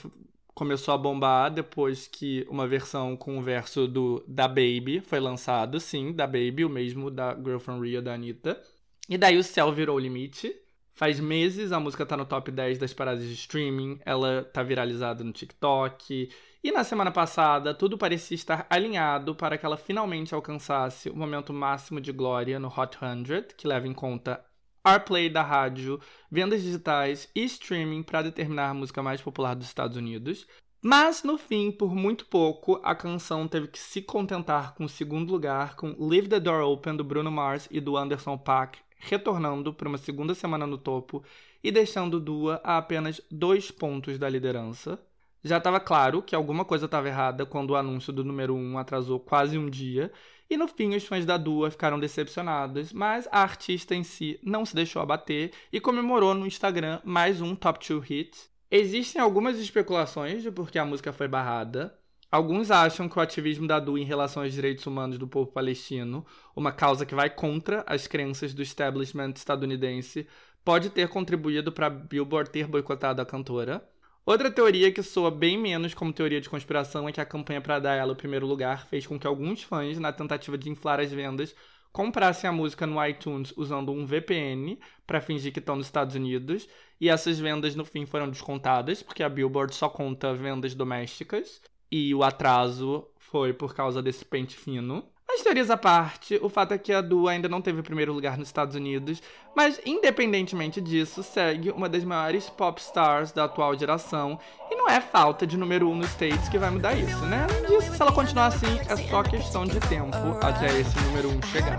começou 0.59 0.93
a 0.93 0.97
bombar 0.97 1.49
depois 1.49 2.07
que 2.07 2.45
uma 2.49 2.67
versão 2.67 3.15
com 3.15 3.37
o 3.37 3.41
verso 3.41 3.87
do 3.87 4.23
Da 4.27 4.47
Baby 4.47 5.01
foi 5.05 5.19
lançado, 5.19 5.79
sim, 5.79 6.13
Da 6.13 6.27
Baby, 6.27 6.65
o 6.65 6.69
mesmo 6.69 7.09
da 7.09 7.33
Girl 7.35 7.59
From 7.59 7.79
Rio 7.79 8.01
da 8.01 8.13
Anitta. 8.13 8.61
E 9.07 9.17
daí 9.17 9.37
o 9.37 9.43
céu 9.43 9.71
virou 9.71 9.95
o 9.95 9.99
limite. 9.99 10.53
Faz 10.99 11.17
meses 11.17 11.71
a 11.71 11.79
música 11.79 12.05
tá 12.05 12.17
no 12.17 12.25
top 12.25 12.51
10 12.51 12.77
das 12.77 12.93
paradas 12.93 13.23
de 13.23 13.33
streaming, 13.33 14.01
ela 14.05 14.43
tá 14.43 14.61
viralizada 14.61 15.23
no 15.23 15.31
TikTok. 15.31 16.29
E 16.61 16.71
na 16.73 16.83
semana 16.83 17.09
passada, 17.09 17.73
tudo 17.73 17.97
parecia 17.97 18.35
estar 18.35 18.67
alinhado 18.69 19.33
para 19.33 19.57
que 19.57 19.65
ela 19.65 19.77
finalmente 19.77 20.35
alcançasse 20.35 21.09
o 21.09 21.15
momento 21.15 21.53
máximo 21.53 22.01
de 22.01 22.11
glória 22.11 22.59
no 22.59 22.67
Hot 22.67 22.97
100, 22.99 23.55
que 23.57 23.65
leva 23.65 23.87
em 23.87 23.93
conta 23.93 24.43
Airplay 24.83 25.29
da 25.29 25.41
rádio, 25.41 26.01
vendas 26.29 26.61
digitais 26.61 27.31
e 27.33 27.45
streaming 27.45 28.03
para 28.03 28.23
determinar 28.23 28.71
a 28.71 28.73
música 28.73 29.01
mais 29.01 29.21
popular 29.21 29.55
dos 29.55 29.67
Estados 29.67 29.95
Unidos. 29.95 30.45
Mas 30.83 31.23
no 31.23 31.37
fim, 31.37 31.71
por 31.71 31.95
muito 31.95 32.25
pouco, 32.25 32.77
a 32.83 32.93
canção 32.93 33.47
teve 33.47 33.69
que 33.69 33.79
se 33.79 34.01
contentar 34.01 34.75
com 34.75 34.83
o 34.83 34.89
segundo 34.89 35.31
lugar, 35.31 35.77
com 35.77 35.95
Leave 35.97 36.27
the 36.27 36.41
Door 36.41 36.69
Open 36.69 36.97
do 36.97 37.05
Bruno 37.05 37.31
Mars 37.31 37.69
e 37.71 37.79
do 37.79 37.95
Anderson 37.95 38.37
Paak, 38.37 38.79
retornando 38.99 39.73
para 39.73 39.87
uma 39.87 39.97
segunda 39.97 40.35
semana 40.35 40.67
no 40.67 40.77
topo 40.77 41.23
e 41.63 41.71
deixando 41.71 42.19
Dua 42.19 42.61
a 42.63 42.77
apenas 42.77 43.21
dois 43.31 43.71
pontos 43.71 44.19
da 44.19 44.29
liderança. 44.29 44.99
Já 45.43 45.57
estava 45.57 45.79
claro 45.79 46.21
que 46.21 46.35
alguma 46.35 46.65
coisa 46.65 46.85
estava 46.85 47.07
errada 47.07 47.45
quando 47.45 47.71
o 47.71 47.75
anúncio 47.75 48.11
do 48.11 48.25
número 48.25 48.53
1 48.53 48.77
atrasou 48.77 49.19
quase 49.19 49.57
um 49.57 49.69
dia, 49.69 50.11
e 50.49 50.57
no 50.57 50.67
fim 50.67 50.95
os 50.95 51.05
fãs 51.05 51.25
da 51.25 51.37
Dua 51.37 51.71
ficaram 51.71 51.99
decepcionados, 51.99 52.91
mas 52.91 53.27
a 53.31 53.41
artista 53.41 53.95
em 53.95 54.03
si 54.03 54.37
não 54.43 54.65
se 54.65 54.75
deixou 54.75 55.01
abater 55.01 55.51
e 55.71 55.79
comemorou 55.79 56.33
no 56.33 56.45
Instagram 56.45 56.99
mais 57.05 57.39
um 57.39 57.55
Top 57.55 57.79
2 57.87 58.03
Hit. 58.03 58.37
Existem 58.69 59.21
algumas 59.21 59.57
especulações 59.59 60.43
de 60.43 60.51
por 60.51 60.69
que 60.69 60.77
a 60.77 60.85
música 60.85 61.13
foi 61.13 61.27
barrada. 61.27 61.97
Alguns 62.31 62.69
acham 62.69 63.09
que 63.09 63.17
o 63.17 63.21
ativismo 63.21 63.67
da 63.67 63.79
Dua 63.79 63.99
em 63.99 64.03
relação 64.03 64.43
aos 64.43 64.53
direitos 64.53 64.85
humanos 64.85 65.17
do 65.17 65.27
povo 65.27 65.51
palestino, 65.51 66.23
uma 66.55 66.71
causa 66.71 67.03
que 67.03 67.15
vai 67.15 67.27
contra 67.27 67.83
as 67.87 68.05
crenças 68.05 68.53
do 68.53 68.61
establishment 68.61 69.33
estadunidense, 69.35 70.27
pode 70.63 70.91
ter 70.91 71.07
contribuído 71.07 71.71
para 71.71 71.89
Billboard 71.89 72.51
ter 72.51 72.67
boicotado 72.67 73.19
a 73.19 73.25
cantora. 73.25 73.83
Outra 74.23 74.51
teoria 74.51 74.91
que 74.91 75.01
soa 75.01 75.31
bem 75.31 75.57
menos 75.57 75.95
como 75.95 76.13
teoria 76.13 76.39
de 76.39 76.47
conspiração 76.47 77.09
é 77.09 77.11
que 77.11 77.19
a 77.19 77.25
campanha 77.25 77.61
para 77.61 77.79
dar 77.79 77.95
ela 77.95 78.13
o 78.13 78.15
primeiro 78.15 78.45
lugar 78.45 78.85
fez 78.85 79.07
com 79.07 79.17
que 79.19 79.25
alguns 79.25 79.63
fãs, 79.63 79.97
na 79.97 80.13
tentativa 80.13 80.55
de 80.55 80.69
inflar 80.69 80.99
as 80.99 81.11
vendas, 81.11 81.55
comprassem 81.91 82.47
a 82.47 82.53
música 82.53 82.85
no 82.85 83.03
iTunes 83.03 83.51
usando 83.57 83.91
um 83.91 84.05
VPN 84.05 84.77
para 85.07 85.19
fingir 85.19 85.51
que 85.51 85.57
estão 85.57 85.75
nos 85.75 85.87
Estados 85.87 86.13
Unidos, 86.13 86.69
e 87.01 87.09
essas 87.09 87.39
vendas 87.39 87.75
no 87.75 87.83
fim 87.83 88.05
foram 88.05 88.29
descontadas, 88.29 89.01
porque 89.01 89.23
a 89.23 89.29
Billboard 89.29 89.73
só 89.73 89.89
conta 89.89 90.31
vendas 90.31 90.75
domésticas, 90.75 91.59
e 91.91 92.13
o 92.13 92.23
atraso 92.23 93.05
foi 93.17 93.53
por 93.53 93.73
causa 93.73 94.01
desse 94.01 94.25
pente 94.25 94.55
fino. 94.55 95.03
Mas 95.31 95.43
teorias 95.43 95.69
à 95.69 95.77
parte, 95.77 96.39
o 96.41 96.49
fato 96.49 96.73
é 96.73 96.77
que 96.77 96.91
a 96.91 97.01
Dua 97.01 97.31
ainda 97.31 97.47
não 97.47 97.61
teve 97.61 97.83
primeiro 97.83 98.11
lugar 98.11 98.35
nos 98.35 98.47
Estados 98.47 98.75
Unidos, 98.75 99.21
mas 99.55 99.79
independentemente 99.85 100.81
disso, 100.81 101.21
segue 101.21 101.69
uma 101.69 101.87
das 101.87 102.03
maiores 102.03 102.49
pop 102.49 102.81
stars 102.81 103.31
da 103.31 103.43
atual 103.43 103.77
geração, 103.77 104.39
e 104.71 104.75
não 104.75 104.89
é 104.89 104.99
falta 104.99 105.45
de 105.45 105.55
número 105.55 105.87
um 105.87 105.95
nos 105.95 106.09
States 106.09 106.49
que 106.49 106.57
vai 106.57 106.71
mudar 106.71 106.95
isso, 106.95 107.23
né? 107.27 107.45
Além 107.47 107.79
disso, 107.79 107.95
se 107.95 108.01
ela 108.01 108.11
continuar 108.11 108.47
assim, 108.47 108.79
é 108.89 108.95
só 108.95 109.21
questão 109.21 109.65
de 109.65 109.79
tempo 109.81 110.17
até 110.41 110.79
esse 110.79 110.99
número 110.99 111.29
um 111.29 111.41
chegar. 111.43 111.77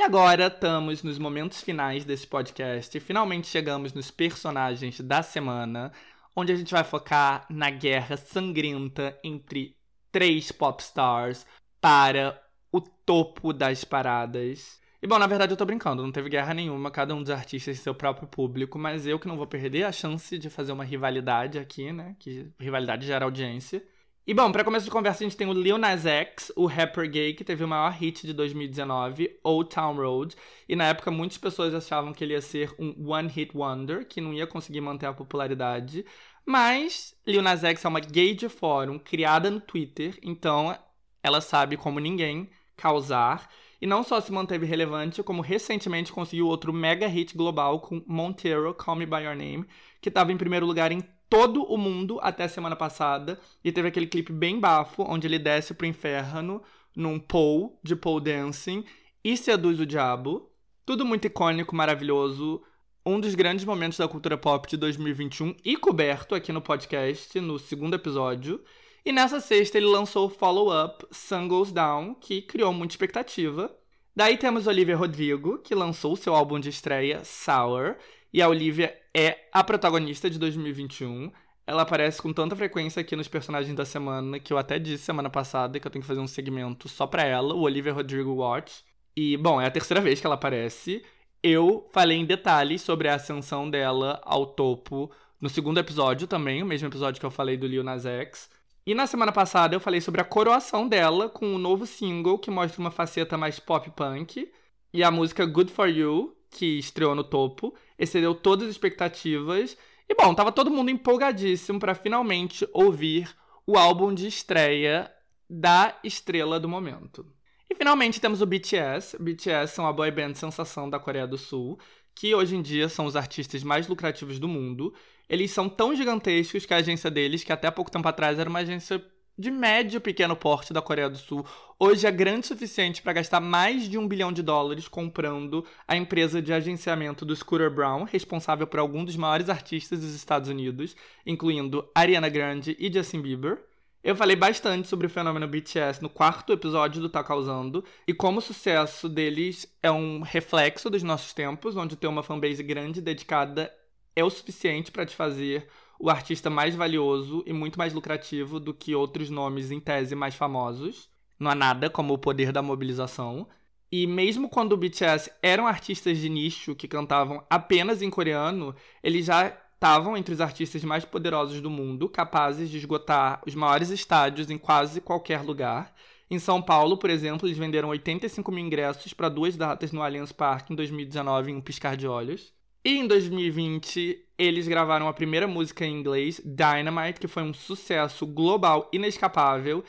E 0.00 0.02
agora 0.02 0.46
estamos 0.46 1.02
nos 1.02 1.18
momentos 1.18 1.60
finais 1.60 2.06
desse 2.06 2.26
podcast. 2.26 2.96
e 2.96 3.00
Finalmente 3.00 3.48
chegamos 3.48 3.92
nos 3.92 4.10
personagens 4.10 4.98
da 4.98 5.22
semana, 5.22 5.92
onde 6.34 6.50
a 6.50 6.56
gente 6.56 6.72
vai 6.72 6.82
focar 6.82 7.44
na 7.50 7.68
guerra 7.68 8.16
sangrenta 8.16 9.14
entre 9.22 9.76
três 10.10 10.50
pop 10.50 10.80
stars 10.82 11.46
para 11.82 12.42
o 12.72 12.80
topo 12.80 13.52
das 13.52 13.84
paradas. 13.84 14.80
E 15.02 15.06
bom, 15.06 15.18
na 15.18 15.26
verdade 15.26 15.52
eu 15.52 15.56
tô 15.58 15.66
brincando, 15.66 16.02
não 16.02 16.10
teve 16.10 16.30
guerra 16.30 16.54
nenhuma, 16.54 16.90
cada 16.90 17.14
um 17.14 17.20
dos 17.20 17.30
artistas 17.30 17.76
tem 17.76 17.84
seu 17.84 17.94
próprio 17.94 18.26
público, 18.26 18.78
mas 18.78 19.06
eu 19.06 19.18
que 19.18 19.28
não 19.28 19.36
vou 19.36 19.46
perder 19.46 19.84
a 19.84 19.92
chance 19.92 20.38
de 20.38 20.48
fazer 20.48 20.72
uma 20.72 20.82
rivalidade 20.82 21.58
aqui, 21.58 21.92
né? 21.92 22.16
Que 22.18 22.50
rivalidade 22.58 23.06
gera 23.06 23.26
audiência. 23.26 23.84
E 24.26 24.34
bom, 24.34 24.52
pra 24.52 24.62
começo 24.62 24.84
de 24.84 24.90
conversa, 24.90 25.24
a 25.24 25.26
gente 25.26 25.36
tem 25.36 25.48
o 25.48 25.52
Lil 25.52 25.78
Nas 25.78 26.04
X, 26.04 26.52
o 26.54 26.66
rapper 26.66 27.10
gay 27.10 27.32
que 27.32 27.42
teve 27.42 27.64
o 27.64 27.68
maior 27.68 27.90
hit 27.90 28.26
de 28.26 28.34
2019, 28.34 29.40
Old 29.42 29.70
Town 29.70 29.96
Road. 29.96 30.36
E 30.68 30.76
na 30.76 30.84
época, 30.84 31.10
muitas 31.10 31.38
pessoas 31.38 31.74
achavam 31.74 32.12
que 32.12 32.22
ele 32.22 32.34
ia 32.34 32.40
ser 32.42 32.72
um 32.78 33.10
One 33.10 33.28
Hit 33.28 33.56
Wonder, 33.56 34.06
que 34.06 34.20
não 34.20 34.34
ia 34.34 34.46
conseguir 34.46 34.82
manter 34.82 35.06
a 35.06 35.12
popularidade. 35.12 36.04
Mas 36.44 37.14
Lil 37.26 37.40
Nas 37.42 37.64
X 37.64 37.84
é 37.84 37.88
uma 37.88 37.98
gay 37.98 38.34
de 38.34 38.48
fórum, 38.48 38.98
criada 38.98 39.50
no 39.50 39.60
Twitter, 39.60 40.18
então 40.22 40.76
ela 41.22 41.40
sabe 41.40 41.76
como 41.76 41.98
ninguém 41.98 42.50
causar. 42.76 43.48
E 43.80 43.86
não 43.86 44.02
só 44.02 44.20
se 44.20 44.30
manteve 44.30 44.66
relevante, 44.66 45.22
como 45.22 45.40
recentemente 45.40 46.12
conseguiu 46.12 46.46
outro 46.46 46.72
mega 46.72 47.06
hit 47.06 47.34
global 47.34 47.80
com 47.80 48.04
Montero, 48.06 48.74
Call 48.74 48.96
Me 48.96 49.06
By 49.06 49.22
Your 49.22 49.34
Name, 49.34 49.64
que 50.00 50.10
estava 50.10 50.30
em 50.30 50.36
primeiro 50.36 50.66
lugar 50.66 50.92
em 50.92 51.02
todo 51.30 51.62
o 51.62 51.78
mundo 51.78 52.18
até 52.20 52.44
a 52.44 52.48
semana 52.48 52.76
passada. 52.76 53.40
E 53.64 53.70
teve 53.70 53.88
aquele 53.88 54.06
clipe 54.06 54.32
bem 54.32 54.58
bafo, 54.58 55.04
onde 55.08 55.26
ele 55.26 55.38
desce 55.38 55.72
pro 55.72 55.86
inferno 55.86 56.62
num 56.94 57.18
pole 57.18 57.70
de 57.82 57.94
pole 57.94 58.24
dancing 58.24 58.84
e 59.24 59.36
seduz 59.36 59.78
o 59.78 59.86
diabo. 59.86 60.50
Tudo 60.84 61.06
muito 61.06 61.26
icônico, 61.26 61.74
maravilhoso. 61.74 62.60
Um 63.06 63.20
dos 63.20 63.34
grandes 63.34 63.64
momentos 63.64 63.96
da 63.96 64.08
cultura 64.08 64.36
pop 64.36 64.68
de 64.68 64.76
2021 64.76 65.54
e 65.64 65.76
coberto 65.76 66.34
aqui 66.34 66.52
no 66.52 66.60
podcast, 66.60 67.40
no 67.40 67.58
segundo 67.58 67.94
episódio. 67.94 68.62
E 69.04 69.12
nessa 69.12 69.40
sexta 69.40 69.78
ele 69.78 69.86
lançou 69.86 70.26
o 70.26 70.30
follow-up 70.30 71.06
Sun 71.10 71.48
Goes 71.48 71.72
Down, 71.72 72.14
que 72.14 72.42
criou 72.42 72.72
muita 72.72 72.92
expectativa. 72.92 73.74
Daí 74.14 74.36
temos 74.36 74.66
Olivia 74.66 74.96
Rodrigo, 74.96 75.58
que 75.58 75.74
lançou 75.74 76.16
seu 76.16 76.34
álbum 76.34 76.60
de 76.60 76.68
estreia, 76.68 77.24
Sour. 77.24 77.96
E 78.32 78.40
a 78.40 78.48
Olivia 78.48 78.96
é 79.14 79.38
a 79.52 79.64
protagonista 79.64 80.30
de 80.30 80.38
2021. 80.38 81.32
Ela 81.66 81.82
aparece 81.82 82.22
com 82.22 82.32
tanta 82.32 82.56
frequência 82.56 83.00
aqui 83.00 83.16
nos 83.16 83.28
personagens 83.28 83.74
da 83.74 83.84
semana 83.84 84.38
que 84.38 84.52
eu 84.52 84.58
até 84.58 84.78
disse 84.78 85.04
semana 85.04 85.28
passada 85.28 85.78
que 85.78 85.86
eu 85.86 85.90
tenho 85.90 86.02
que 86.02 86.08
fazer 86.08 86.20
um 86.20 86.26
segmento 86.26 86.88
só 86.88 87.06
pra 87.06 87.24
ela, 87.24 87.54
o 87.54 87.60
Olivia 87.60 87.92
Rodrigo 87.92 88.32
Watch. 88.34 88.84
E, 89.16 89.36
bom, 89.36 89.60
é 89.60 89.66
a 89.66 89.70
terceira 89.70 90.00
vez 90.00 90.20
que 90.20 90.26
ela 90.26 90.36
aparece. 90.36 91.04
Eu 91.42 91.88
falei 91.92 92.18
em 92.18 92.24
detalhes 92.24 92.82
sobre 92.82 93.08
a 93.08 93.14
ascensão 93.14 93.68
dela 93.68 94.20
ao 94.24 94.46
topo 94.46 95.10
no 95.40 95.48
segundo 95.48 95.78
episódio 95.78 96.26
também, 96.26 96.62
o 96.62 96.66
mesmo 96.66 96.86
episódio 96.86 97.18
que 97.18 97.26
eu 97.26 97.30
falei 97.30 97.56
do 97.56 97.66
Lil 97.66 97.82
Nas 97.82 98.04
X. 98.04 98.50
E 98.86 98.94
na 98.94 99.06
semana 99.06 99.32
passada 99.32 99.74
eu 99.74 99.80
falei 99.80 100.00
sobre 100.00 100.20
a 100.20 100.24
coroação 100.24 100.88
dela 100.88 101.28
com 101.28 101.46
um 101.46 101.58
novo 101.58 101.86
single 101.86 102.38
que 102.38 102.50
mostra 102.50 102.80
uma 102.80 102.90
faceta 102.90 103.36
mais 103.38 103.58
pop 103.58 103.90
punk. 103.90 104.50
E 104.92 105.04
a 105.04 105.10
música 105.10 105.46
Good 105.46 105.72
For 105.72 105.88
You, 105.88 106.36
que 106.50 106.78
estreou 106.78 107.14
no 107.14 107.24
topo, 107.24 107.74
excedeu 107.98 108.34
todas 108.34 108.66
as 108.66 108.72
expectativas. 108.72 109.76
E 110.08 110.14
bom, 110.14 110.34
tava 110.34 110.50
todo 110.50 110.70
mundo 110.70 110.90
empolgadíssimo 110.90 111.78
para 111.78 111.94
finalmente 111.94 112.68
ouvir 112.72 113.34
o 113.66 113.78
álbum 113.78 114.12
de 114.12 114.26
estreia 114.26 115.10
da 115.48 115.98
estrela 116.02 116.58
do 116.58 116.68
momento. 116.68 117.26
E 117.68 117.74
finalmente 117.74 118.20
temos 118.20 118.42
o 118.42 118.46
BTS. 118.46 119.16
BTS 119.20 119.74
são 119.74 119.86
a 119.86 119.92
boy 119.92 120.10
band 120.10 120.34
sensação 120.34 120.90
da 120.90 120.98
Coreia 120.98 121.26
do 121.26 121.38
Sul, 121.38 121.78
que 122.14 122.34
hoje 122.34 122.56
em 122.56 122.62
dia 122.62 122.88
são 122.88 123.06
os 123.06 123.14
artistas 123.14 123.62
mais 123.62 123.86
lucrativos 123.86 124.38
do 124.40 124.48
mundo. 124.48 124.92
Eles 125.28 125.52
são 125.52 125.68
tão 125.68 125.94
gigantescos 125.94 126.66
que 126.66 126.74
a 126.74 126.78
agência 126.78 127.10
deles, 127.10 127.44
que 127.44 127.52
até 127.52 127.70
pouco 127.70 127.90
tempo 127.90 128.08
atrás 128.08 128.38
era 128.38 128.50
uma 128.50 128.58
agência 128.58 129.00
de 129.40 129.50
médio 129.50 130.02
pequeno 130.02 130.36
porte 130.36 130.70
da 130.70 130.82
Coreia 130.82 131.08
do 131.08 131.16
Sul, 131.16 131.46
hoje 131.78 132.06
é 132.06 132.10
grande 132.10 132.40
o 132.40 132.48
suficiente 132.48 133.00
para 133.00 133.14
gastar 133.14 133.40
mais 133.40 133.88
de 133.88 133.96
um 133.96 134.06
bilhão 134.06 134.30
de 134.30 134.42
dólares 134.42 134.86
comprando 134.86 135.64
a 135.88 135.96
empresa 135.96 136.42
de 136.42 136.52
agenciamento 136.52 137.24
do 137.24 137.34
Scooter 137.34 137.70
Brown, 137.70 138.04
responsável 138.04 138.66
por 138.66 138.78
alguns 138.78 139.06
dos 139.06 139.16
maiores 139.16 139.48
artistas 139.48 140.00
dos 140.00 140.14
Estados 140.14 140.50
Unidos, 140.50 140.94
incluindo 141.24 141.88
Ariana 141.94 142.28
Grande 142.28 142.76
e 142.78 142.92
Justin 142.92 143.22
Bieber. 143.22 143.64
Eu 144.04 144.14
falei 144.14 144.36
bastante 144.36 144.86
sobre 144.86 145.06
o 145.06 145.10
fenômeno 145.10 145.48
BTS 145.48 146.02
no 146.02 146.10
quarto 146.10 146.52
episódio 146.52 147.00
do 147.00 147.08
Tá 147.08 147.24
Causando 147.24 147.82
e 148.06 148.12
como 148.12 148.40
o 148.40 148.42
sucesso 148.42 149.08
deles 149.08 149.66
é 149.82 149.90
um 149.90 150.20
reflexo 150.20 150.90
dos 150.90 151.02
nossos 151.02 151.32
tempos, 151.32 151.78
onde 151.78 151.96
ter 151.96 152.08
uma 152.08 152.22
fanbase 152.22 152.62
grande 152.62 152.98
e 152.98 153.02
dedicada 153.02 153.72
é 154.14 154.22
o 154.22 154.28
suficiente 154.28 154.92
para 154.92 155.06
te 155.06 155.16
fazer 155.16 155.66
o 156.00 156.08
artista 156.08 156.48
mais 156.48 156.74
valioso 156.74 157.44
e 157.46 157.52
muito 157.52 157.78
mais 157.78 157.92
lucrativo 157.92 158.58
do 158.58 158.72
que 158.72 158.94
outros 158.94 159.28
nomes 159.28 159.70
em 159.70 159.78
tese 159.78 160.14
mais 160.14 160.34
famosos. 160.34 161.10
Não 161.38 161.50
há 161.50 161.54
nada 161.54 161.90
como 161.90 162.14
o 162.14 162.18
poder 162.18 162.52
da 162.52 162.62
mobilização. 162.62 163.46
E 163.92 164.06
mesmo 164.06 164.48
quando 164.48 164.72
o 164.72 164.76
BTS 164.78 165.30
eram 165.42 165.66
artistas 165.66 166.16
de 166.16 166.30
nicho 166.30 166.74
que 166.74 166.88
cantavam 166.88 167.44
apenas 167.50 168.00
em 168.00 168.08
coreano, 168.08 168.74
eles 169.02 169.26
já 169.26 169.54
estavam 169.74 170.16
entre 170.16 170.32
os 170.32 170.40
artistas 170.40 170.82
mais 170.84 171.04
poderosos 171.04 171.60
do 171.60 171.68
mundo, 171.68 172.08
capazes 172.08 172.70
de 172.70 172.78
esgotar 172.78 173.42
os 173.46 173.54
maiores 173.54 173.90
estádios 173.90 174.50
em 174.50 174.56
quase 174.56 175.02
qualquer 175.02 175.42
lugar. 175.42 175.94
Em 176.30 176.38
São 176.38 176.62
Paulo, 176.62 176.96
por 176.96 177.10
exemplo, 177.10 177.46
eles 177.46 177.58
venderam 177.58 177.88
85 177.90 178.50
mil 178.50 178.64
ingressos 178.64 179.12
para 179.12 179.28
duas 179.28 179.54
datas 179.54 179.92
no 179.92 180.02
Allianz 180.02 180.32
Parque 180.32 180.72
em 180.72 180.76
2019 180.76 181.50
em 181.50 181.56
um 181.56 181.60
piscar 181.60 181.94
de 181.96 182.06
olhos. 182.06 182.54
E 182.82 182.96
em 182.96 183.06
2020, 183.06 184.26
eles 184.38 184.66
gravaram 184.66 185.06
a 185.06 185.12
primeira 185.12 185.46
música 185.46 185.84
em 185.84 185.98
inglês, 185.98 186.40
Dynamite, 186.42 187.20
que 187.20 187.28
foi 187.28 187.42
um 187.42 187.52
sucesso 187.52 188.26
global 188.26 188.88
inescapável. 188.90 189.84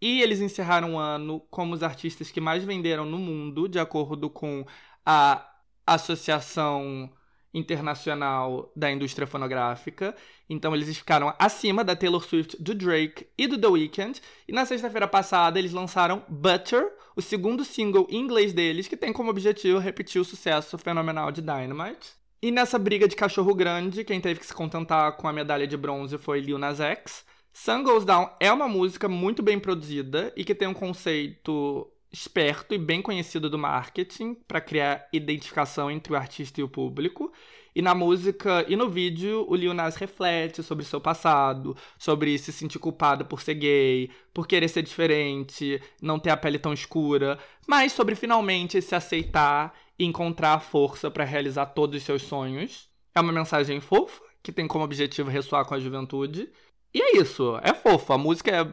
E 0.00 0.22
eles 0.22 0.40
encerraram 0.40 0.94
o 0.94 0.98
ano 0.98 1.40
como 1.50 1.74
os 1.74 1.82
artistas 1.82 2.30
que 2.30 2.40
mais 2.40 2.62
venderam 2.64 3.04
no 3.04 3.18
mundo, 3.18 3.68
de 3.68 3.80
acordo 3.80 4.30
com 4.30 4.64
a 5.04 5.44
Associação 5.84 7.10
Internacional 7.52 8.70
da 8.76 8.92
Indústria 8.92 9.26
Fonográfica. 9.26 10.14
Então 10.48 10.72
eles 10.72 10.96
ficaram 10.96 11.34
acima 11.40 11.82
da 11.82 11.96
Taylor 11.96 12.22
Swift, 12.22 12.62
do 12.62 12.76
Drake 12.76 13.26
e 13.36 13.48
do 13.48 13.58
The 13.58 13.66
Weeknd. 13.66 14.20
E 14.46 14.52
na 14.52 14.64
sexta-feira 14.64 15.08
passada 15.08 15.58
eles 15.58 15.72
lançaram 15.72 16.22
Butter, 16.28 16.96
o 17.16 17.22
segundo 17.22 17.64
single 17.64 18.06
em 18.08 18.20
inglês 18.20 18.52
deles, 18.52 18.86
que 18.86 18.96
tem 18.96 19.12
como 19.12 19.30
objetivo 19.30 19.80
repetir 19.80 20.20
o 20.20 20.24
sucesso 20.24 20.78
fenomenal 20.78 21.32
de 21.32 21.40
Dynamite. 21.40 22.25
E 22.46 22.52
nessa 22.52 22.78
briga 22.78 23.08
de 23.08 23.16
cachorro 23.16 23.52
grande, 23.52 24.04
quem 24.04 24.20
teve 24.20 24.38
que 24.38 24.46
se 24.46 24.54
contentar 24.54 25.16
com 25.16 25.26
a 25.26 25.32
medalha 25.32 25.66
de 25.66 25.76
bronze 25.76 26.16
foi 26.16 26.38
Lil 26.38 26.58
Nas 26.58 26.78
X. 26.78 27.24
Sun 27.52 27.82
Goes 27.82 28.04
Down 28.04 28.30
é 28.38 28.52
uma 28.52 28.68
música 28.68 29.08
muito 29.08 29.42
bem 29.42 29.58
produzida 29.58 30.32
e 30.36 30.44
que 30.44 30.54
tem 30.54 30.68
um 30.68 30.72
conceito 30.72 31.90
esperto 32.12 32.72
e 32.72 32.78
bem 32.78 33.02
conhecido 33.02 33.50
do 33.50 33.58
marketing 33.58 34.34
para 34.46 34.60
criar 34.60 35.08
identificação 35.12 35.90
entre 35.90 36.12
o 36.12 36.16
artista 36.16 36.60
e 36.60 36.62
o 36.62 36.68
público. 36.68 37.32
E 37.74 37.82
na 37.82 37.96
música 37.96 38.64
e 38.68 38.76
no 38.76 38.88
vídeo, 38.88 39.44
o 39.48 39.56
Lil 39.56 39.74
Nas 39.74 39.96
reflete 39.96 40.62
sobre 40.62 40.84
seu 40.84 41.00
passado, 41.00 41.76
sobre 41.98 42.38
se 42.38 42.52
sentir 42.52 42.78
culpado 42.78 43.24
por 43.24 43.42
ser 43.42 43.54
gay, 43.54 44.08
por 44.32 44.46
querer 44.46 44.68
ser 44.68 44.82
diferente, 44.82 45.82
não 46.00 46.16
ter 46.16 46.30
a 46.30 46.36
pele 46.36 46.60
tão 46.60 46.72
escura, 46.72 47.40
mas 47.66 47.90
sobre 47.90 48.14
finalmente 48.14 48.80
se 48.80 48.94
aceitar 48.94 49.74
e 49.98 50.04
encontrar 50.04 50.54
a 50.54 50.60
força 50.60 51.10
para 51.10 51.24
realizar 51.24 51.66
todos 51.66 51.96
os 51.96 52.02
seus 52.02 52.22
sonhos. 52.22 52.88
É 53.14 53.20
uma 53.20 53.32
mensagem 53.32 53.80
fofa, 53.80 54.22
que 54.42 54.52
tem 54.52 54.66
como 54.66 54.84
objetivo 54.84 55.30
ressoar 55.30 55.64
com 55.64 55.74
a 55.74 55.80
juventude. 55.80 56.50
E 56.92 57.00
é 57.00 57.16
isso, 57.18 57.58
é 57.62 57.74
fofo. 57.74 58.12
A 58.12 58.18
música 58.18 58.50
é 58.50 58.68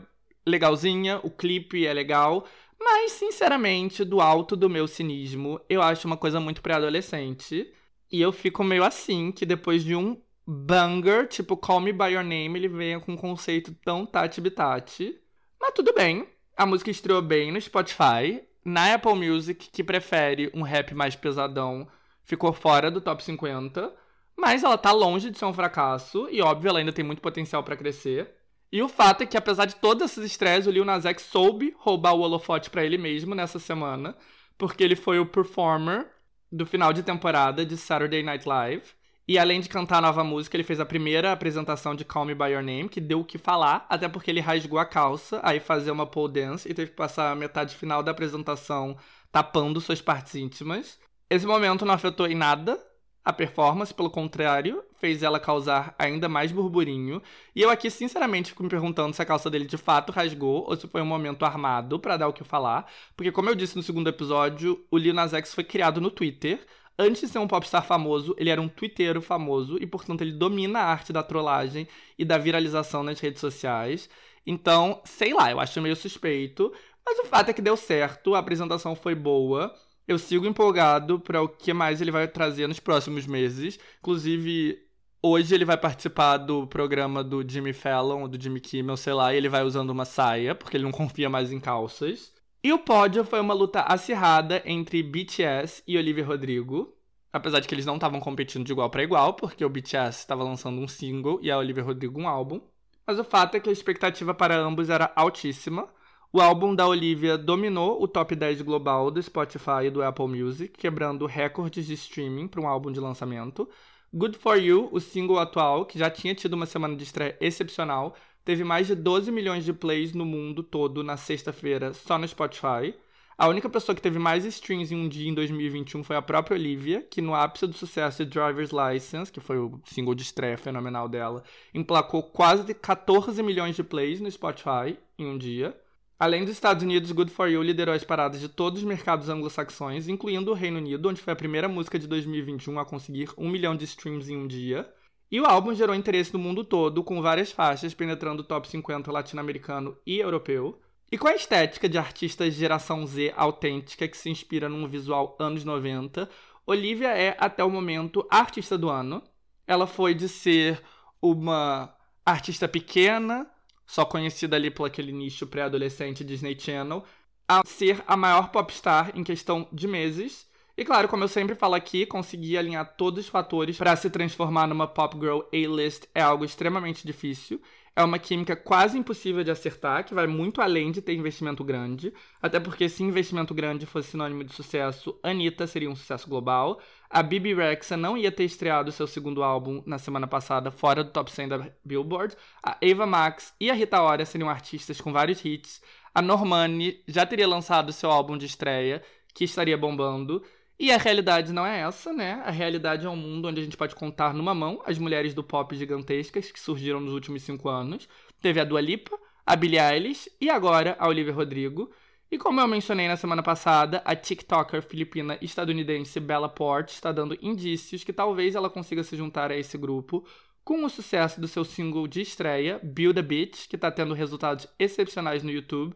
legalzinha, 0.45 1.19
o 1.23 1.29
clipe 1.29 1.85
é 1.85 1.93
legal, 1.93 2.45
mas 2.79 3.13
sinceramente, 3.13 4.03
do 4.03 4.19
alto 4.19 4.55
do 4.55 4.69
meu 4.69 4.87
cinismo, 4.87 5.59
eu 5.69 5.81
acho 5.81 6.05
uma 6.05 6.17
coisa 6.17 6.39
muito 6.39 6.61
pré-adolescente. 6.61 7.71
E 8.11 8.21
eu 8.21 8.31
fico 8.31 8.63
meio 8.63 8.83
assim, 8.83 9.31
que 9.31 9.45
depois 9.45 9.83
de 9.83 9.95
um 9.95 10.21
banger, 10.45 11.27
tipo 11.27 11.55
Call 11.55 11.79
Me 11.79 11.93
By 11.93 12.13
Your 12.13 12.23
Name, 12.23 12.59
ele 12.59 12.67
venha 12.67 12.99
com 12.99 13.13
um 13.13 13.17
conceito 13.17 13.73
tão 13.83 14.05
tati-bitati. 14.05 15.17
Mas 15.59 15.73
tudo 15.73 15.93
bem. 15.93 16.27
A 16.55 16.65
música 16.65 16.91
estreou 16.91 17.21
bem 17.21 17.51
no 17.51 17.59
Spotify. 17.59 18.43
Na 18.65 18.93
Apple 18.93 19.15
Music, 19.15 19.69
que 19.71 19.83
prefere 19.83 20.49
um 20.53 20.61
rap 20.61 20.93
mais 20.95 21.15
pesadão, 21.15 21.87
ficou 22.23 22.53
fora 22.53 22.89
do 22.89 23.01
top 23.01 23.23
50. 23.23 23.93
Mas 24.35 24.63
ela 24.63 24.77
tá 24.77 24.91
longe 24.91 25.29
de 25.29 25.37
ser 25.37 25.45
um 25.45 25.53
fracasso. 25.53 26.27
E 26.31 26.41
óbvio, 26.41 26.69
ela 26.69 26.79
ainda 26.79 26.93
tem 26.93 27.05
muito 27.05 27.21
potencial 27.21 27.63
para 27.63 27.77
crescer. 27.77 28.33
E 28.71 28.81
o 28.81 28.89
fato 28.89 29.21
é 29.21 29.25
que, 29.25 29.37
apesar 29.37 29.65
de 29.65 29.75
todas 29.75 30.11
essas 30.11 30.25
estreias, 30.25 30.65
o 30.65 30.71
Lil 30.71 30.85
Nas 30.85 31.05
X 31.05 31.23
soube 31.23 31.75
roubar 31.77 32.13
o 32.13 32.21
holofote 32.21 32.69
para 32.69 32.83
ele 32.83 32.97
mesmo 32.97 33.35
nessa 33.35 33.59
semana. 33.59 34.15
Porque 34.57 34.83
ele 34.83 34.95
foi 34.95 35.19
o 35.19 35.25
performer 35.25 36.07
do 36.51 36.65
final 36.65 36.91
de 36.93 37.03
temporada 37.03 37.65
de 37.65 37.77
Saturday 37.77 38.23
Night 38.23 38.47
Live. 38.47 38.83
E 39.25 39.39
além 39.39 39.61
de 39.61 39.69
cantar 39.69 39.99
a 39.99 40.01
nova 40.01 40.23
música, 40.23 40.57
ele 40.57 40.65
fez 40.65 40.81
a 40.81 40.85
primeira 40.85 41.31
apresentação 41.31 41.95
de 41.95 42.03
Call 42.03 42.25
Me 42.25 42.35
By 42.35 42.51
Your 42.51 42.63
Name, 42.63 42.89
que 42.89 42.99
deu 42.99 43.21
o 43.21 43.25
que 43.25 43.37
falar, 43.37 43.85
até 43.89 44.09
porque 44.09 44.29
ele 44.29 44.41
rasgou 44.41 44.77
a 44.77 44.85
calça, 44.85 45.39
aí 45.43 45.61
fazer 45.61 45.91
uma 45.91 46.05
pole 46.05 46.33
dance 46.33 46.69
e 46.69 46.73
teve 46.73 46.91
que 46.91 46.97
passar 46.97 47.31
a 47.31 47.35
metade 47.35 47.75
final 47.75 48.03
da 48.03 48.11
apresentação 48.11 48.97
tapando 49.31 49.79
suas 49.79 50.01
partes 50.01 50.35
íntimas. 50.35 50.99
Esse 51.29 51.47
momento 51.47 51.85
não 51.85 51.93
afetou 51.93 52.27
em 52.27 52.35
nada 52.35 52.77
a 53.25 53.31
performance, 53.31 53.93
pelo 53.93 54.09
contrário, 54.09 54.83
fez 54.99 55.23
ela 55.23 55.39
causar 55.39 55.95
ainda 55.97 56.27
mais 56.27 56.51
burburinho. 56.51 57.21
E 57.55 57.61
eu 57.61 57.69
aqui, 57.69 57.89
sinceramente, 57.89 58.49
fico 58.49 58.63
me 58.63 58.69
perguntando 58.69 59.15
se 59.15 59.21
a 59.21 59.25
calça 59.25 59.49
dele 59.49 59.65
de 59.65 59.77
fato 59.77 60.11
rasgou 60.11 60.65
ou 60.67 60.75
se 60.75 60.87
foi 60.87 61.01
um 61.01 61.05
momento 61.05 61.45
armado 61.45 61.97
para 61.97 62.17
dar 62.17 62.27
o 62.27 62.33
que 62.33 62.43
falar. 62.43 62.85
Porque, 63.15 63.31
como 63.31 63.49
eu 63.49 63.55
disse 63.55 63.77
no 63.77 63.83
segundo 63.83 64.09
episódio, 64.09 64.85
o 64.91 64.97
Lil 64.97 65.13
Nas 65.13 65.33
X 65.33 65.53
foi 65.53 65.63
criado 65.63 66.01
no 66.01 66.11
Twitter. 66.11 66.65
Antes 66.97 67.21
de 67.21 67.27
ser 67.27 67.39
um 67.39 67.47
popstar 67.47 67.85
famoso, 67.85 68.35
ele 68.37 68.49
era 68.49 68.61
um 68.61 68.69
twitteiro 68.69 69.21
famoso 69.21 69.77
e, 69.81 69.87
portanto, 69.87 70.21
ele 70.21 70.31
domina 70.31 70.79
a 70.79 70.85
arte 70.85 71.11
da 71.11 71.23
trollagem 71.23 71.87
e 72.17 72.23
da 72.23 72.37
viralização 72.37 73.03
nas 73.03 73.19
redes 73.19 73.41
sociais. 73.41 74.09
Então, 74.45 75.01
sei 75.05 75.33
lá, 75.33 75.49
eu 75.51 75.59
acho 75.59 75.81
meio 75.81 75.95
suspeito. 75.95 76.71
Mas 77.05 77.19
o 77.19 77.25
fato 77.25 77.49
é 77.49 77.53
que 77.53 77.61
deu 77.61 77.75
certo, 77.75 78.35
a 78.35 78.39
apresentação 78.39 78.95
foi 78.95 79.15
boa. 79.15 79.73
Eu 80.07 80.19
sigo 80.19 80.45
empolgado 80.45 81.19
para 81.19 81.41
o 81.41 81.47
que 81.47 81.73
mais 81.73 82.01
ele 82.01 82.11
vai 82.11 82.27
trazer 82.27 82.67
nos 82.67 82.79
próximos 82.79 83.25
meses. 83.25 83.79
Inclusive, 83.99 84.79
hoje 85.21 85.55
ele 85.55 85.65
vai 85.65 85.77
participar 85.77 86.37
do 86.37 86.67
programa 86.67 87.23
do 87.23 87.47
Jimmy 87.47 87.73
Fallon, 87.73 88.21
ou 88.23 88.27
do 88.27 88.41
Jimmy 88.41 88.59
Kimmel, 88.59 88.97
sei 88.97 89.13
lá, 89.13 89.33
e 89.33 89.37
ele 89.37 89.49
vai 89.49 89.63
usando 89.63 89.89
uma 89.89 90.05
saia, 90.05 90.53
porque 90.55 90.77
ele 90.77 90.83
não 90.83 90.91
confia 90.93 91.29
mais 91.29 91.51
em 91.51 91.59
calças. 91.59 92.32
E 92.65 92.71
o 92.71 92.79
pódio 92.79 93.25
foi 93.25 93.41
uma 93.41 93.53
luta 93.53 93.81
acirrada 93.81 94.63
entre 94.65 95.03
BTS 95.03 95.83
e 95.85 95.97
Olivia 95.97 96.25
Rodrigo. 96.25 96.95
Apesar 97.31 97.59
de 97.59 97.67
que 97.67 97.75
eles 97.75 97.85
não 97.85 97.95
estavam 97.95 98.21
competindo 98.21 98.63
de 98.63 98.71
igual 98.71 98.89
para 98.89 99.03
igual, 99.03 99.33
porque 99.33 99.65
o 99.65 99.69
BTS 99.69 100.19
estava 100.19 100.45
lançando 100.45 100.79
um 100.79 100.87
single 100.87 101.39
e 101.41 101.51
a 101.51 101.57
Olivia 101.57 101.83
Rodrigo 101.83 102.21
um 102.21 102.25
álbum. 102.25 102.61
Mas 103.05 103.19
o 103.19 103.23
fato 103.25 103.55
é 103.55 103.59
que 103.59 103.67
a 103.67 103.73
expectativa 103.73 104.33
para 104.33 104.55
ambos 104.55 104.89
era 104.89 105.11
altíssima. 105.13 105.89
O 106.31 106.39
álbum 106.39 106.73
da 106.73 106.87
Olivia 106.87 107.37
dominou 107.37 108.01
o 108.01 108.07
top 108.07 108.33
10 108.33 108.61
global 108.61 109.11
do 109.11 109.21
Spotify 109.21 109.87
e 109.87 109.89
do 109.89 110.01
Apple 110.01 110.27
Music, 110.29 110.71
quebrando 110.77 111.25
recordes 111.25 111.85
de 111.85 111.95
streaming 111.95 112.47
para 112.47 112.61
um 112.61 112.67
álbum 112.67 112.93
de 112.93 112.99
lançamento. 113.01 113.67
Good 114.13 114.37
For 114.37 114.57
You, 114.57 114.87
o 114.89 115.01
single 115.01 115.37
atual, 115.37 115.85
que 115.85 115.99
já 115.99 116.09
tinha 116.09 116.33
tido 116.33 116.53
uma 116.53 116.65
semana 116.65 116.95
de 116.95 117.03
estreia 117.03 117.35
excepcional, 117.41 118.15
teve 118.45 118.63
mais 118.63 118.87
de 118.87 118.95
12 118.95 119.31
milhões 119.31 119.63
de 119.65 119.73
plays 119.73 120.13
no 120.13 120.25
mundo 120.25 120.63
todo 120.63 121.03
na 121.03 121.17
sexta-feira 121.17 121.93
só 121.93 122.17
no 122.17 122.27
Spotify. 122.27 122.93
A 123.37 123.47
única 123.47 123.67
pessoa 123.67 123.95
que 123.95 124.01
teve 124.01 124.19
mais 124.19 124.45
streams 124.45 124.93
em 124.93 124.97
um 124.97 125.09
dia 125.09 125.29
em 125.29 125.33
2021 125.33 126.03
foi 126.03 126.15
a 126.15 126.21
própria 126.21 126.55
Olivia, 126.55 127.01
que 127.01 127.21
no 127.21 127.33
ápice 127.33 127.65
do 127.65 127.73
sucesso 127.73 128.23
de 128.23 128.29
Driver's 128.29 128.71
License, 128.71 129.31
que 129.31 129.39
foi 129.39 129.57
o 129.57 129.81
single 129.85 130.13
de 130.13 130.21
estreia 130.21 130.57
fenomenal 130.57 131.09
dela, 131.09 131.43
emplacou 131.73 132.21
quase 132.21 132.73
14 132.73 133.41
milhões 133.41 133.75
de 133.75 133.83
plays 133.83 134.21
no 134.21 134.29
Spotify 134.29 134.97
em 135.17 135.25
um 135.25 135.37
dia. 135.37 135.75
Além 136.19 136.45
dos 136.45 136.53
Estados 136.53 136.83
Unidos, 136.83 137.11
Good 137.11 137.31
For 137.31 137.49
You 137.49 137.63
liderou 137.63 137.93
as 137.93 138.03
paradas 138.03 138.39
de 138.39 138.47
todos 138.47 138.79
os 138.79 138.85
mercados 138.85 139.27
anglo-saxões, 139.29 140.07
incluindo 140.07 140.51
o 140.51 140.53
Reino 140.53 140.77
Unido, 140.77 141.09
onde 141.09 141.21
foi 141.21 141.33
a 141.33 141.35
primeira 141.35 141.67
música 141.67 141.97
de 141.97 142.07
2021 142.07 142.79
a 142.79 142.85
conseguir 142.85 143.29
um 143.37 143.49
milhão 143.49 143.75
de 143.75 143.83
streams 143.83 144.29
em 144.29 144.37
um 144.37 144.47
dia. 144.47 144.87
E 145.33 145.41
o 145.41 145.47
álbum 145.47 145.73
gerou 145.73 145.95
interesse 145.95 146.31
no 146.31 146.37
mundo 146.37 146.63
todo, 146.63 147.03
com 147.03 147.19
várias 147.19 147.51
faixas 147.51 147.91
penetrando 147.91 148.43
o 148.43 148.45
top 148.45 148.67
50 148.67 149.11
latino-americano 149.11 149.97
e 150.05 150.19
europeu. 150.19 150.79
E 151.11 151.17
com 151.17 151.27
a 151.27 151.33
estética 151.33 151.89
de 151.89 151.97
artistas 151.97 152.53
geração 152.53 153.03
Z 153.07 153.33
autêntica 153.35 154.07
que 154.07 154.15
se 154.15 154.29
inspira 154.29 154.69
num 154.69 154.87
visual 154.87 155.35
anos 155.39 155.63
90, 155.63 156.29
Olivia 156.67 157.17
é, 157.17 157.35
até 157.39 157.63
o 157.63 157.69
momento, 157.71 158.23
a 158.29 158.37
artista 158.37 158.77
do 158.77 158.91
ano. 158.91 159.23
Ela 159.65 159.87
foi 159.87 160.13
de 160.13 160.29
ser 160.29 160.79
uma 161.19 161.91
artista 162.23 162.67
pequena, 162.67 163.49
só 163.87 164.05
conhecida 164.05 164.55
ali 164.55 164.69
por 164.69 164.85
aquele 164.85 165.11
nicho 165.11 165.47
pré-adolescente 165.47 166.23
Disney 166.23 166.55
Channel, 166.59 167.03
a 167.47 167.63
ser 167.65 168.03
a 168.05 168.15
maior 168.15 168.49
popstar 168.51 169.11
em 169.17 169.23
questão 169.23 169.67
de 169.73 169.87
meses. 169.87 170.47
E 170.75 170.83
claro, 170.83 171.07
como 171.07 171.23
eu 171.23 171.27
sempre 171.27 171.53
falo 171.53 171.75
aqui, 171.75 172.03
conseguir 172.03 172.57
alinhar 172.57 172.95
todos 172.97 173.25
os 173.25 173.29
fatores 173.29 173.77
para 173.77 173.95
se 173.95 174.09
transformar 174.09 174.65
numa 174.65 174.87
pop 174.87 175.15
girl 175.19 175.41
A-list 175.53 176.05
é 176.15 176.21
algo 176.21 176.43
extremamente 176.43 177.05
difícil. 177.05 177.61
É 177.95 178.03
uma 178.03 178.17
química 178.17 178.55
quase 178.55 178.97
impossível 178.97 179.43
de 179.43 179.51
acertar, 179.51 180.03
que 180.03 180.15
vai 180.15 180.25
muito 180.25 180.63
além 180.63 180.91
de 180.91 180.99
ter 180.99 181.13
investimento 181.13 181.63
grande. 181.63 182.11
Até 182.41 182.59
porque 182.59 182.89
se 182.89 183.03
investimento 183.03 183.53
grande 183.53 183.85
fosse 183.85 184.09
sinônimo 184.09 184.43
de 184.43 184.51
sucesso, 184.51 185.15
Anitta 185.21 185.67
seria 185.67 185.91
um 185.91 185.95
sucesso 185.95 186.27
global. 186.27 186.81
A 187.07 187.21
Bibi 187.21 187.53
Rexa 187.53 187.95
não 187.95 188.17
ia 188.17 188.31
ter 188.31 188.45
estreado 188.45 188.91
seu 188.91 189.05
segundo 189.05 189.43
álbum 189.43 189.83
na 189.85 189.99
semana 189.99 190.25
passada, 190.25 190.71
fora 190.71 191.03
do 191.03 191.11
top 191.11 191.31
100 191.31 191.47
da 191.49 191.69
Billboard. 191.85 192.35
A 192.63 192.79
Ava 192.83 193.05
Max 193.05 193.53
e 193.59 193.69
a 193.69 193.75
Rita 193.75 194.01
Ora 194.01 194.25
seriam 194.25 194.49
artistas 194.49 194.99
com 194.99 195.13
vários 195.13 195.45
hits. 195.45 195.79
A 196.15 196.21
Normani 196.21 197.03
já 197.07 197.27
teria 197.27 197.47
lançado 197.47 197.93
seu 197.93 198.09
álbum 198.09 198.39
de 198.39 198.47
estreia, 198.47 199.03
que 199.35 199.43
estaria 199.43 199.77
bombando. 199.77 200.43
E 200.79 200.91
a 200.91 200.97
realidade 200.97 201.53
não 201.53 201.65
é 201.65 201.81
essa, 201.81 202.11
né? 202.11 202.41
A 202.45 202.51
realidade 202.51 203.05
é 203.05 203.09
um 203.09 203.15
mundo 203.15 203.47
onde 203.47 203.61
a 203.61 203.63
gente 203.63 203.77
pode 203.77 203.95
contar 203.95 204.33
numa 204.33 204.55
mão 204.55 204.81
as 204.85 204.97
mulheres 204.97 205.33
do 205.33 205.43
pop 205.43 205.75
gigantescas 205.75 206.51
que 206.51 206.59
surgiram 206.59 206.99
nos 206.99 207.13
últimos 207.13 207.43
cinco 207.43 207.69
anos. 207.69 208.09
Teve 208.41 208.59
a 208.59 208.63
Dua 208.63 208.81
Lipa, 208.81 209.17
a 209.45 209.55
Billie 209.55 209.79
Eilish 209.79 210.29
e 210.41 210.49
agora 210.49 210.95
a 210.99 211.07
Olivia 211.07 211.33
Rodrigo. 211.33 211.91
E 212.31 212.37
como 212.37 212.59
eu 212.59 212.67
mencionei 212.67 213.07
na 213.07 213.15
semana 213.15 213.43
passada, 213.43 214.01
a 214.03 214.15
TikToker 214.15 214.81
filipina 214.81 215.37
estadunidense 215.39 216.19
Bella 216.19 216.49
Porte 216.49 216.95
está 216.95 217.11
dando 217.11 217.37
indícios 217.39 218.03
que 218.03 218.11
talvez 218.11 218.55
ela 218.55 218.69
consiga 218.69 219.03
se 219.03 219.15
juntar 219.15 219.51
a 219.51 219.55
esse 219.55 219.77
grupo 219.77 220.25
com 220.63 220.83
o 220.83 220.89
sucesso 220.89 221.39
do 221.39 221.47
seu 221.47 221.63
single 221.63 222.07
de 222.07 222.21
estreia, 222.21 222.79
Build 222.81 223.19
a 223.19 223.21
Bitch, 223.21 223.67
que 223.67 223.75
está 223.75 223.91
tendo 223.91 224.13
resultados 224.13 224.67
excepcionais 224.79 225.43
no 225.43 225.51
YouTube 225.51 225.95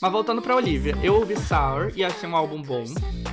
Mas 0.00 0.12
voltando 0.12 0.42
pra 0.42 0.54
Olivia, 0.54 0.94
eu 1.02 1.14
ouvi 1.14 1.34
Sour 1.36 1.90
e 1.96 2.04
achei 2.04 2.28
um 2.28 2.36
álbum 2.36 2.60
bom. 2.60 2.84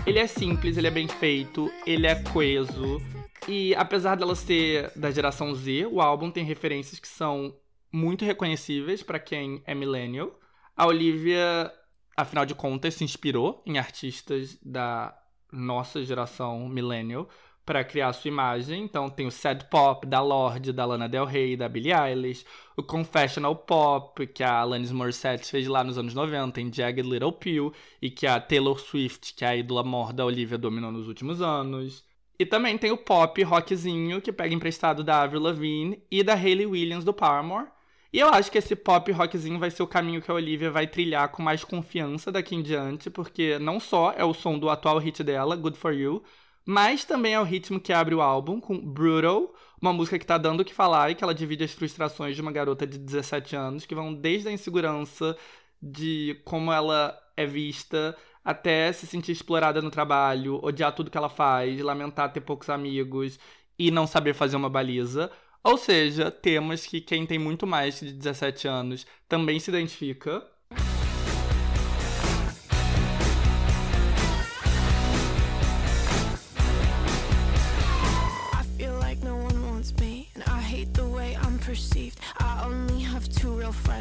Ele 0.07 0.17
é 0.17 0.25
simples, 0.25 0.77
ele 0.77 0.87
é 0.87 0.91
bem 0.91 1.09
feito, 1.09 1.69
ele 1.85 2.07
é 2.07 2.15
coeso. 2.15 3.01
E 3.49 3.75
apesar 3.75 4.15
dela 4.15 4.33
ser 4.33 4.89
da 4.95 5.11
geração 5.11 5.53
Z, 5.53 5.87
o 5.87 5.99
álbum 5.99 6.31
tem 6.31 6.45
referências 6.45 7.01
que 7.01 7.07
são 7.07 7.53
muito 7.91 8.23
reconhecíveis 8.23 9.03
para 9.03 9.19
quem 9.19 9.61
é 9.65 9.75
millennial. 9.75 10.39
A 10.73 10.87
Olivia, 10.87 11.69
afinal 12.15 12.45
de 12.45 12.55
contas, 12.55 12.93
se 12.93 13.03
inspirou 13.03 13.61
em 13.65 13.77
artistas 13.77 14.57
da 14.63 15.13
nossa 15.51 16.01
geração 16.05 16.69
millennial 16.69 17.27
para 17.65 17.83
criar 17.83 18.13
sua 18.13 18.27
imagem. 18.29 18.83
Então 18.83 19.09
tem 19.09 19.27
o 19.27 19.31
sad 19.31 19.65
pop 19.65 20.05
da 20.05 20.21
Lorde, 20.21 20.73
da 20.73 20.85
Lana 20.85 21.07
Del 21.07 21.25
Rey, 21.25 21.55
da 21.55 21.69
Billie 21.69 21.93
Eilish, 21.93 22.45
o 22.75 22.83
confessional 22.83 23.55
pop 23.55 24.25
que 24.27 24.43
a 24.43 24.59
Alanis 24.59 24.91
Morissette 24.91 25.49
fez 25.49 25.67
lá 25.67 25.83
nos 25.83 25.97
anos 25.97 26.13
90 26.13 26.61
em 26.61 26.73
Jagged 26.73 27.07
Little 27.07 27.31
Pill 27.31 27.73
e 28.01 28.09
que 28.09 28.27
a 28.27 28.39
Taylor 28.39 28.79
Swift, 28.79 29.33
que 29.33 29.45
é 29.45 29.49
a 29.49 29.55
ídola 29.55 29.83
mor 29.83 30.13
da 30.13 30.25
Olivia, 30.25 30.57
dominou 30.57 30.91
nos 30.91 31.07
últimos 31.07 31.41
anos. 31.41 32.03
E 32.37 32.45
também 32.45 32.77
tem 32.77 32.91
o 32.91 32.97
pop 32.97 33.41
rockzinho 33.43 34.21
que 34.21 34.31
pega 34.31 34.53
emprestado 34.53 35.03
da 35.03 35.21
Avril 35.21 35.41
Lavigne 35.41 36.03
e 36.09 36.23
da 36.23 36.33
Hayley 36.33 36.65
Williams 36.65 37.05
do 37.05 37.13
Paramore. 37.13 37.67
E 38.11 38.19
eu 38.19 38.27
acho 38.27 38.51
que 38.51 38.59
esse 38.59 38.75
pop 38.75 39.11
rockzinho 39.11 39.57
vai 39.57 39.71
ser 39.71 39.81
o 39.81 39.87
caminho 39.87 40.21
que 40.21 40.29
a 40.29 40.35
Olivia 40.35 40.69
vai 40.69 40.85
trilhar 40.85 41.29
com 41.29 41.41
mais 41.41 41.63
confiança 41.63 42.31
daqui 42.31 42.55
em 42.55 42.61
diante, 42.61 43.09
porque 43.09 43.57
não 43.57 43.79
só 43.79 44.11
é 44.11 44.23
o 44.23 44.35
som 44.35 44.59
do 44.59 44.69
atual 44.69 44.99
hit 44.99 45.23
dela, 45.23 45.55
Good 45.55 45.77
For 45.77 45.93
You, 45.93 46.23
mas 46.65 47.05
também 47.05 47.33
é 47.33 47.39
o 47.39 47.43
ritmo 47.43 47.79
que 47.79 47.93
abre 47.93 48.15
o 48.15 48.21
álbum 48.21 48.59
com 48.59 48.79
Brutal, 48.79 49.53
uma 49.81 49.93
música 49.93 50.17
que 50.17 50.25
tá 50.25 50.37
dando 50.37 50.61
o 50.61 50.65
que 50.65 50.73
falar 50.73 51.11
e 51.11 51.15
que 51.15 51.23
ela 51.23 51.33
divide 51.33 51.63
as 51.63 51.73
frustrações 51.73 52.35
de 52.35 52.41
uma 52.41 52.51
garota 52.51 52.87
de 52.87 52.97
17 52.97 53.55
anos, 53.55 53.85
que 53.85 53.95
vão 53.95 54.13
desde 54.13 54.47
a 54.47 54.51
insegurança 54.51 55.37
de 55.81 56.39
como 56.45 56.71
ela 56.71 57.17
é 57.35 57.45
vista, 57.45 58.15
até 58.43 58.91
se 58.93 59.05
sentir 59.05 59.31
explorada 59.33 59.81
no 59.81 59.91
trabalho, 59.91 60.59
odiar 60.63 60.93
tudo 60.95 61.11
que 61.11 61.17
ela 61.17 61.29
faz, 61.29 61.81
lamentar 61.81 62.31
ter 62.31 62.41
poucos 62.41 62.69
amigos 62.69 63.39
e 63.77 63.91
não 63.91 64.07
saber 64.07 64.33
fazer 64.33 64.55
uma 64.55 64.69
baliza. 64.69 65.31
Ou 65.63 65.77
seja, 65.77 66.29
temas 66.31 66.85
que 66.85 67.01
quem 67.01 67.25
tem 67.25 67.39
muito 67.39 67.65
mais 67.65 67.99
de 67.99 68.11
17 68.13 68.67
anos 68.67 69.05
também 69.27 69.59
se 69.59 69.69
identifica. 69.71 70.45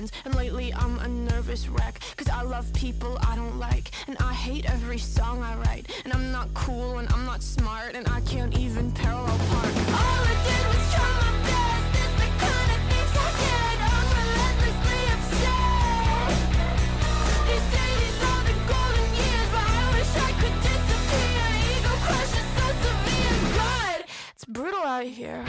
Friends, 0.03 0.13
and 0.25 0.35
lately 0.35 0.73
I'm 0.75 0.99
a 0.99 1.09
nervous 1.09 1.69
wreck. 1.69 2.01
Cause 2.17 2.29
I 2.29 2.43
love 2.43 2.73
people 2.75 3.19
I 3.23 3.37
don't 3.37 3.59
like, 3.59 3.91
and 4.07 4.17
I 4.19 4.33
hate 4.33 4.65
every 4.71 4.99
song 4.99 5.43
I 5.43 5.57
write. 5.57 5.91
And 6.05 6.13
I'm 6.13 6.33
not 6.33 6.53
cool, 6.55 6.99
and 6.99 7.09
I'm 7.13 7.25
not 7.25 7.43
smart, 7.43 7.95
and 7.95 8.09
I 8.09 8.21
can't 8.23 8.57
even 8.59 8.91
parallel 8.93 9.39
park. 9.51 9.75
All 10.01 10.23
I 10.33 10.37
did 10.47 10.65
was 10.73 10.85
try 10.95 11.11
my 11.23 11.33
best, 11.51 11.87
it's 12.03 12.15
the 12.23 12.31
kind 12.43 12.71
of 12.75 12.81
things 12.91 13.13
I 13.15 13.29
did. 13.43 13.77
I'm 13.93 14.09
relentlessly 14.21 15.03
upset. 15.15 16.31
They 17.49 17.61
say 17.73 17.89
these 18.03 18.21
are 18.31 18.43
the 18.51 18.57
golden 18.73 19.09
years, 19.23 19.49
but 19.55 19.67
I 19.67 19.85
wish 19.95 20.13
I 20.19 20.31
could 20.41 20.57
disappear. 20.69 21.47
Ego 21.75 21.95
crush 22.07 22.33
is 22.41 22.49
so 22.57 22.67
severe, 22.83 23.39
God, 23.57 23.99
it's 24.35 24.47
brutal 24.47 24.85
out 24.85 25.05
here. 25.07 25.45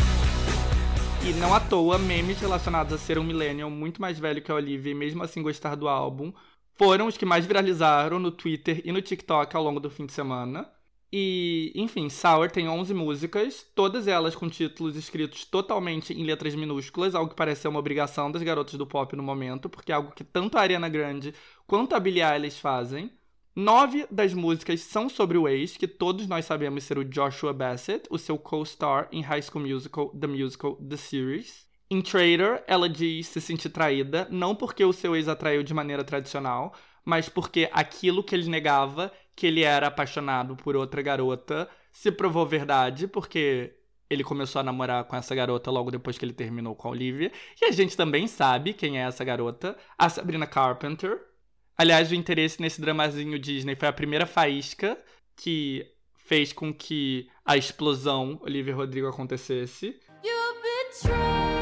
E 1.26 1.32
não 1.32 1.54
à 1.54 1.60
toa, 1.62 1.98
memes 1.98 2.42
relacionados 2.42 2.92
a 2.92 2.98
ser 2.98 3.18
um 3.18 3.24
millennial 3.24 3.70
muito 3.70 4.02
mais 4.02 4.20
velho 4.20 4.42
que 4.42 4.52
a 4.52 4.56
Olivia 4.56 4.92
e 4.92 4.96
mesmo 4.96 5.24
assim 5.24 5.42
gostar 5.42 5.76
do 5.76 5.88
álbum 5.88 6.34
foram 6.74 7.08
os 7.08 7.16
que 7.16 7.26
mais 7.26 7.46
viralizaram 7.46 8.20
no 8.20 8.30
Twitter 8.30 8.82
e 8.84 8.92
no 8.92 9.02
TikTok 9.02 9.56
ao 9.56 9.64
longo 9.64 9.80
do 9.80 9.90
fim 9.90 10.06
de 10.06 10.12
semana. 10.12 10.70
E, 11.16 11.72
enfim, 11.76 12.10
Sour 12.10 12.52
tem 12.52 12.68
11 12.68 12.94
músicas, 12.94 13.66
todas 13.74 14.06
elas 14.08 14.36
com 14.36 14.50
títulos 14.50 14.98
escritos 14.98 15.46
totalmente 15.46 16.12
em 16.12 16.26
letras 16.26 16.56
minúsculas, 16.56 17.16
algo 17.16 17.30
que 17.30 17.38
parece 17.38 17.62
ser 17.62 17.68
uma 17.70 17.80
obrigação 17.80 18.30
das 18.30 18.44
garotas 18.44 18.74
do 18.74 18.86
pop 18.86 19.16
no 19.16 19.24
momento, 19.24 19.70
porque 19.70 19.92
é 19.94 19.96
algo 19.96 20.12
que 20.12 20.24
tanto 20.24 20.58
a 20.58 20.62
Ariana 20.62 20.90
Grande 20.90 21.34
quanto 21.66 21.96
a 21.96 22.00
Billie 22.00 22.24
Eilish 22.24 22.60
fazem. 22.60 23.10
Nove 23.56 24.08
das 24.10 24.34
músicas 24.34 24.82
são 24.82 25.08
sobre 25.08 25.38
o 25.38 25.48
ex, 25.48 25.78
que 25.78 25.88
todos 25.88 26.26
nós 26.28 26.44
sabemos 26.44 26.84
ser 26.86 26.98
o 26.98 27.06
Joshua 27.06 27.54
Bassett, 27.54 28.08
o 28.10 28.18
seu 28.18 28.36
co-star 28.36 29.08
em 29.12 29.22
High 29.22 29.44
School 29.44 29.64
Musical, 29.64 30.10
The 30.10 30.26
Musical, 30.26 30.76
The 30.78 30.98
Series. 30.98 31.68
Em 31.88 32.02
Traitor, 32.02 32.64
ela 32.66 32.90
diz 32.90 33.28
se 33.28 33.40
sentir 33.40 33.70
traída, 33.70 34.28
não 34.32 34.56
porque 34.56 34.84
o 34.84 34.92
seu 34.92 35.16
ex 35.16 35.28
a 35.28 35.36
traiu 35.36 35.62
de 35.62 35.72
maneira 35.72 36.04
tradicional, 36.04 36.74
mas 37.06 37.30
porque 37.30 37.70
aquilo 37.72 38.24
que 38.24 38.34
ele 38.34 38.50
negava, 38.50 39.12
que 39.36 39.46
ele 39.46 39.62
era 39.62 39.86
apaixonado 39.86 40.56
por 40.56 40.76
outra 40.76 41.04
garota, 41.04 41.70
se 41.92 42.12
provou 42.12 42.48
verdade, 42.48 43.08
porque 43.08 43.76
ele 44.10 44.24
começou 44.24 44.62
a 44.62 44.64
namorar 44.64 45.04
com 45.04 45.16
essa 45.16 45.36
garota 45.36 45.70
logo 45.70 45.92
depois 45.92 46.18
que 46.18 46.26
ele 46.26 46.34
terminou 46.34 46.76
com 46.76 46.88
a 46.88 46.92
Olivia. 46.92 47.32
E 47.62 47.66
a 47.66 47.72
gente 47.72 47.96
também 47.96 48.26
sabe 48.26 48.74
quem 48.74 49.00
é 49.00 49.04
essa 49.04 49.24
garota, 49.24 49.78
a 49.96 50.10
Sabrina 50.10 50.48
Carpenter. 50.48 51.33
Aliás, 51.78 52.12
o 52.12 52.16
interesse 52.16 52.62
nesse 52.62 52.80
dramazinho 52.80 53.40
Disney 53.40 53.76
foi 53.76 53.88
a 53.88 53.94
primeira 53.94 54.26
faísca 54.26 54.98
que 55.36 55.86
fez 56.16 56.54
com 56.54 56.74
que 56.74 57.28
a 57.44 57.58
explosão 57.58 58.40
Olivia 58.42 58.76
Rodrigo 58.76 59.08
acontecesse. 59.08 60.00
You 60.24 60.54
betrayed 60.62 61.53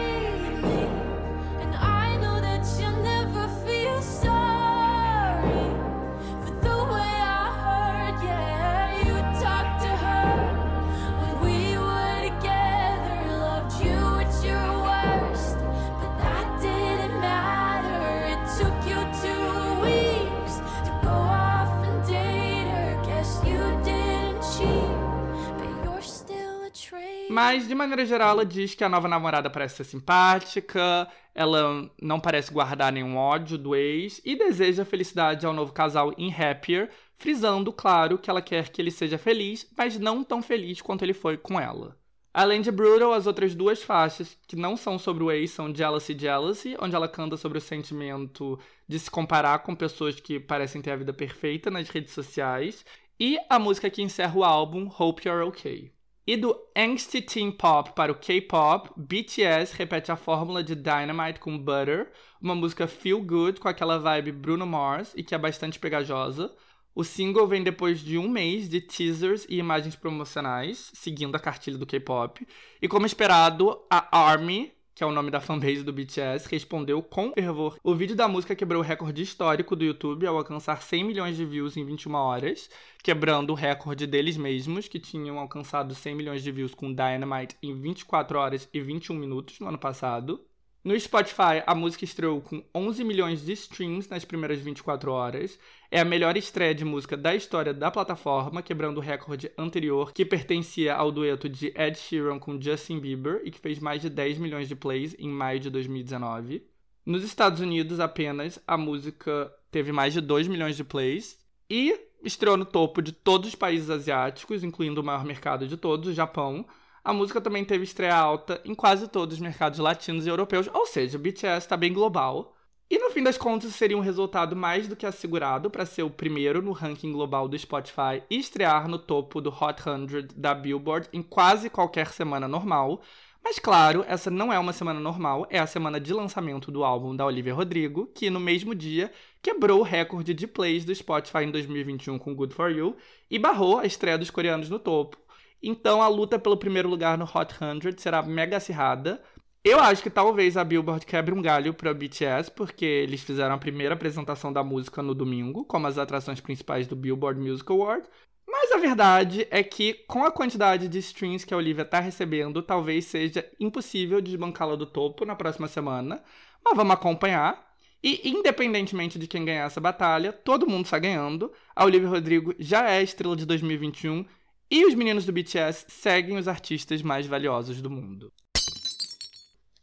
Mas, 27.31 27.65
de 27.65 27.73
maneira 27.73 28.05
geral, 28.05 28.31
ela 28.31 28.45
diz 28.45 28.75
que 28.75 28.83
a 28.83 28.89
nova 28.89 29.07
namorada 29.07 29.49
parece 29.49 29.77
ser 29.77 29.83
simpática, 29.85 31.07
ela 31.33 31.89
não 32.01 32.19
parece 32.19 32.51
guardar 32.51 32.91
nenhum 32.91 33.15
ódio 33.15 33.57
do 33.57 33.73
ex 33.73 34.19
e 34.25 34.35
deseja 34.35 34.83
felicidade 34.83 35.45
ao 35.45 35.53
novo 35.53 35.71
casal 35.71 36.13
em 36.17 36.29
Happier, 36.29 36.89
frisando, 37.15 37.71
claro, 37.71 38.17
que 38.17 38.29
ela 38.29 38.41
quer 38.41 38.67
que 38.67 38.81
ele 38.81 38.91
seja 38.91 39.17
feliz, 39.17 39.65
mas 39.77 39.97
não 39.97 40.25
tão 40.25 40.41
feliz 40.41 40.81
quanto 40.81 41.03
ele 41.03 41.13
foi 41.13 41.37
com 41.37 41.57
ela. 41.57 41.97
Além 42.33 42.59
de 42.59 42.69
Brutal, 42.69 43.13
as 43.13 43.25
outras 43.25 43.55
duas 43.55 43.81
faixas 43.81 44.37
que 44.45 44.57
não 44.57 44.75
são 44.75 44.99
sobre 44.99 45.23
o 45.23 45.31
ex 45.31 45.51
são 45.51 45.73
Jealousy 45.73 46.17
Jealousy, 46.19 46.75
onde 46.81 46.97
ela 46.97 47.07
canta 47.07 47.37
sobre 47.37 47.59
o 47.59 47.61
sentimento 47.61 48.59
de 48.85 48.99
se 48.99 49.09
comparar 49.09 49.59
com 49.59 49.73
pessoas 49.73 50.19
que 50.19 50.37
parecem 50.37 50.81
ter 50.81 50.91
a 50.91 50.97
vida 50.97 51.13
perfeita 51.13 51.71
nas 51.71 51.87
redes 51.87 52.13
sociais, 52.13 52.85
e 53.17 53.37
a 53.49 53.57
música 53.57 53.89
que 53.89 54.01
encerra 54.01 54.37
o 54.37 54.43
álbum, 54.43 54.89
Hope 54.99 55.29
You're 55.29 55.47
Okay. 55.47 55.93
E 56.25 56.37
do 56.37 56.55
angsty 56.77 57.19
teen 57.19 57.51
pop 57.51 57.93
para 57.93 58.11
o 58.11 58.15
K-pop, 58.15 58.91
BTS 58.95 59.75
repete 59.75 60.11
a 60.11 60.15
fórmula 60.15 60.63
de 60.63 60.75
Dynamite 60.75 61.39
com 61.39 61.57
Butter, 61.57 62.11
uma 62.39 62.53
música 62.53 62.87
feel 62.87 63.23
good 63.23 63.59
com 63.59 63.67
aquela 63.67 63.97
vibe 63.97 64.31
Bruno 64.31 64.67
Mars 64.67 65.13
e 65.15 65.23
que 65.23 65.33
é 65.33 65.37
bastante 65.37 65.79
pegajosa. 65.79 66.53
O 66.93 67.03
single 67.03 67.47
vem 67.47 67.63
depois 67.63 68.01
de 68.01 68.19
um 68.19 68.29
mês 68.29 68.69
de 68.69 68.81
teasers 68.81 69.47
e 69.49 69.57
imagens 69.57 69.95
promocionais, 69.95 70.91
seguindo 70.93 71.35
a 71.35 71.39
cartilha 71.39 71.77
do 71.77 71.87
K-pop. 71.87 72.45
E 72.79 72.87
como 72.87 73.05
esperado, 73.07 73.81
a 73.89 74.19
ARMY, 74.19 74.71
que 74.93 75.03
é 75.03 75.07
o 75.07 75.11
nome 75.11 75.31
da 75.31 75.39
fanbase 75.39 75.83
do 75.83 75.93
BTS, 75.93 76.47
respondeu 76.49 77.01
com 77.01 77.31
fervor. 77.33 77.77
O 77.83 77.95
vídeo 77.95 78.15
da 78.15 78.27
música 78.27 78.55
quebrou 78.55 78.81
o 78.81 78.85
recorde 78.85 79.21
histórico 79.21 79.75
do 79.75 79.83
YouTube 79.83 80.25
ao 80.27 80.37
alcançar 80.37 80.81
100 80.81 81.03
milhões 81.03 81.37
de 81.37 81.45
views 81.45 81.77
em 81.77 81.85
21 81.85 82.13
horas, 82.13 82.69
quebrando 83.03 83.51
o 83.51 83.55
recorde 83.55 84.05
deles 84.05 84.37
mesmos, 84.37 84.87
que 84.87 84.99
tinham 84.99 85.39
alcançado 85.39 85.95
100 85.95 86.15
milhões 86.15 86.43
de 86.43 86.51
views 86.51 86.73
com 86.73 86.93
Dynamite 86.93 87.55
em 87.63 87.73
24 87.73 88.37
horas 88.37 88.69
e 88.73 88.79
21 88.79 89.15
minutos 89.15 89.59
no 89.59 89.67
ano 89.67 89.77
passado. 89.77 90.45
No 90.83 90.99
Spotify, 90.99 91.61
a 91.67 91.75
música 91.75 92.03
estreou 92.03 92.41
com 92.41 92.63
11 92.73 93.03
milhões 93.03 93.45
de 93.45 93.51
streams 93.53 94.09
nas 94.09 94.25
primeiras 94.25 94.59
24 94.59 95.11
horas. 95.11 95.59
É 95.91 95.99
a 95.99 96.05
melhor 96.05 96.35
estreia 96.35 96.73
de 96.73 96.83
música 96.83 97.15
da 97.15 97.35
história 97.35 97.71
da 97.71 97.91
plataforma, 97.91 98.63
quebrando 98.63 98.97
o 98.97 99.01
recorde 99.01 99.51
anterior, 99.55 100.11
que 100.11 100.25
pertencia 100.25 100.95
ao 100.95 101.11
dueto 101.11 101.47
de 101.47 101.71
Ed 101.75 101.99
Sheeran 101.99 102.39
com 102.39 102.59
Justin 102.59 102.99
Bieber 102.99 103.41
e 103.45 103.51
que 103.51 103.59
fez 103.59 103.77
mais 103.77 104.01
de 104.01 104.09
10 104.09 104.39
milhões 104.39 104.67
de 104.67 104.75
plays 104.75 105.15
em 105.19 105.29
maio 105.29 105.59
de 105.59 105.69
2019. 105.69 106.65
Nos 107.05 107.23
Estados 107.23 107.59
Unidos, 107.59 107.99
apenas, 107.99 108.59
a 108.65 108.75
música 108.75 109.53
teve 109.69 109.91
mais 109.91 110.13
de 110.13 110.21
2 110.21 110.47
milhões 110.47 110.75
de 110.75 110.83
plays 110.83 111.37
e 111.69 111.95
estreou 112.23 112.57
no 112.57 112.65
topo 112.65 113.03
de 113.03 113.11
todos 113.11 113.49
os 113.49 113.55
países 113.55 113.89
asiáticos, 113.91 114.63
incluindo 114.63 115.01
o 115.01 115.03
maior 115.03 115.25
mercado 115.25 115.67
de 115.67 115.77
todos, 115.77 116.09
o 116.09 116.13
Japão. 116.13 116.65
A 117.03 117.11
música 117.11 117.41
também 117.41 117.65
teve 117.65 117.83
estreia 117.83 118.15
alta 118.15 118.61
em 118.63 118.75
quase 118.75 119.07
todos 119.07 119.35
os 119.35 119.41
mercados 119.41 119.79
latinos 119.79 120.25
e 120.25 120.29
europeus, 120.29 120.69
ou 120.71 120.85
seja, 120.85 121.17
o 121.17 121.21
BTS 121.21 121.65
está 121.65 121.75
bem 121.75 121.91
global. 121.91 122.55
E 122.91 122.99
no 122.99 123.09
fim 123.09 123.23
das 123.23 123.37
contas, 123.37 123.73
seria 123.73 123.97
um 123.97 124.01
resultado 124.01 124.55
mais 124.55 124.87
do 124.87 124.95
que 124.95 125.05
assegurado 125.05 125.71
para 125.71 125.85
ser 125.85 126.03
o 126.03 126.11
primeiro 126.11 126.61
no 126.61 126.73
ranking 126.73 127.11
global 127.11 127.47
do 127.47 127.57
Spotify 127.57 128.21
e 128.29 128.37
estrear 128.37 128.87
no 128.87 128.99
topo 128.99 129.41
do 129.41 129.49
Hot 129.49 129.81
100 129.81 130.27
da 130.35 130.53
Billboard 130.53 131.07
em 131.11 131.23
quase 131.23 131.71
qualquer 131.71 132.11
semana 132.11 132.47
normal. 132.47 133.01
Mas 133.43 133.57
claro, 133.57 134.05
essa 134.07 134.29
não 134.29 134.53
é 134.53 134.59
uma 134.59 134.73
semana 134.73 134.99
normal, 134.99 135.47
é 135.49 135.57
a 135.57 135.65
semana 135.65 135.99
de 135.99 136.13
lançamento 136.13 136.69
do 136.71 136.83
álbum 136.83 137.15
da 137.15 137.25
Olivia 137.25 137.55
Rodrigo, 137.55 138.11
que 138.13 138.29
no 138.29 138.39
mesmo 138.39 138.75
dia 138.75 139.11
quebrou 139.41 139.79
o 139.79 139.83
recorde 139.83 140.35
de 140.35 140.45
plays 140.45 140.85
do 140.85 140.93
Spotify 140.93 141.45
em 141.45 141.49
2021 141.49 142.19
com 142.19 142.35
Good 142.35 142.53
For 142.53 142.69
You 142.69 142.95
e 143.29 143.39
barrou 143.39 143.79
a 143.79 143.87
estreia 143.87 144.19
dos 144.19 144.29
coreanos 144.29 144.69
no 144.69 144.77
topo. 144.77 145.17
Então 145.61 146.01
a 146.01 146.07
luta 146.07 146.39
pelo 146.39 146.57
primeiro 146.57 146.89
lugar 146.89 147.17
no 147.17 147.25
Hot 147.25 147.53
100 147.53 147.97
será 147.97 148.21
mega 148.23 148.57
acirrada. 148.57 149.21
Eu 149.63 149.79
acho 149.79 150.01
que 150.01 150.09
talvez 150.09 150.57
a 150.57 150.63
Billboard 150.63 151.05
quebre 151.05 151.35
um 151.35 151.41
galho 151.41 151.71
para 151.71 151.93
BTS, 151.93 152.49
porque 152.49 152.83
eles 152.83 153.21
fizeram 153.21 153.53
a 153.53 153.59
primeira 153.59 153.93
apresentação 153.93 154.51
da 154.51 154.63
música 154.63 155.03
no 155.03 155.13
domingo, 155.13 155.63
como 155.65 155.85
as 155.85 155.99
atrações 155.99 156.39
principais 156.39 156.87
do 156.87 156.95
Billboard 156.95 157.39
Music 157.39 157.71
Award. 157.71 158.07
Mas 158.47 158.71
a 158.71 158.77
verdade 158.77 159.47
é 159.51 159.61
que, 159.61 159.93
com 160.07 160.25
a 160.25 160.31
quantidade 160.31 160.87
de 160.87 160.97
streams 160.97 161.45
que 161.45 161.53
a 161.53 161.57
Olivia 161.57 161.85
tá 161.85 161.99
recebendo, 161.99 162.63
talvez 162.63 163.05
seja 163.05 163.47
impossível 163.59 164.19
desbancá-la 164.19 164.75
do 164.75 164.87
topo 164.87 165.25
na 165.25 165.35
próxima 165.35 165.67
semana. 165.67 166.23
Mas 166.65 166.75
vamos 166.75 166.93
acompanhar. 166.93 167.71
E, 168.03 168.27
independentemente 168.27 169.19
de 169.19 169.27
quem 169.27 169.45
ganhar 169.45 169.67
essa 169.67 169.79
batalha, 169.79 170.33
todo 170.33 170.67
mundo 170.67 170.85
está 170.85 170.97
ganhando. 170.97 171.53
A 171.75 171.85
Olivia 171.85 172.09
Rodrigo 172.09 172.55
já 172.57 172.89
é 172.89 173.03
estrela 173.03 173.35
de 173.35 173.45
2021 173.45 174.25
e 174.71 174.85
os 174.85 174.95
meninos 174.95 175.25
do 175.25 175.33
BTS 175.33 175.85
seguem 175.89 176.37
os 176.37 176.47
artistas 176.47 177.01
mais 177.01 177.27
valiosos 177.27 177.81
do 177.81 177.89
mundo. 177.89 178.31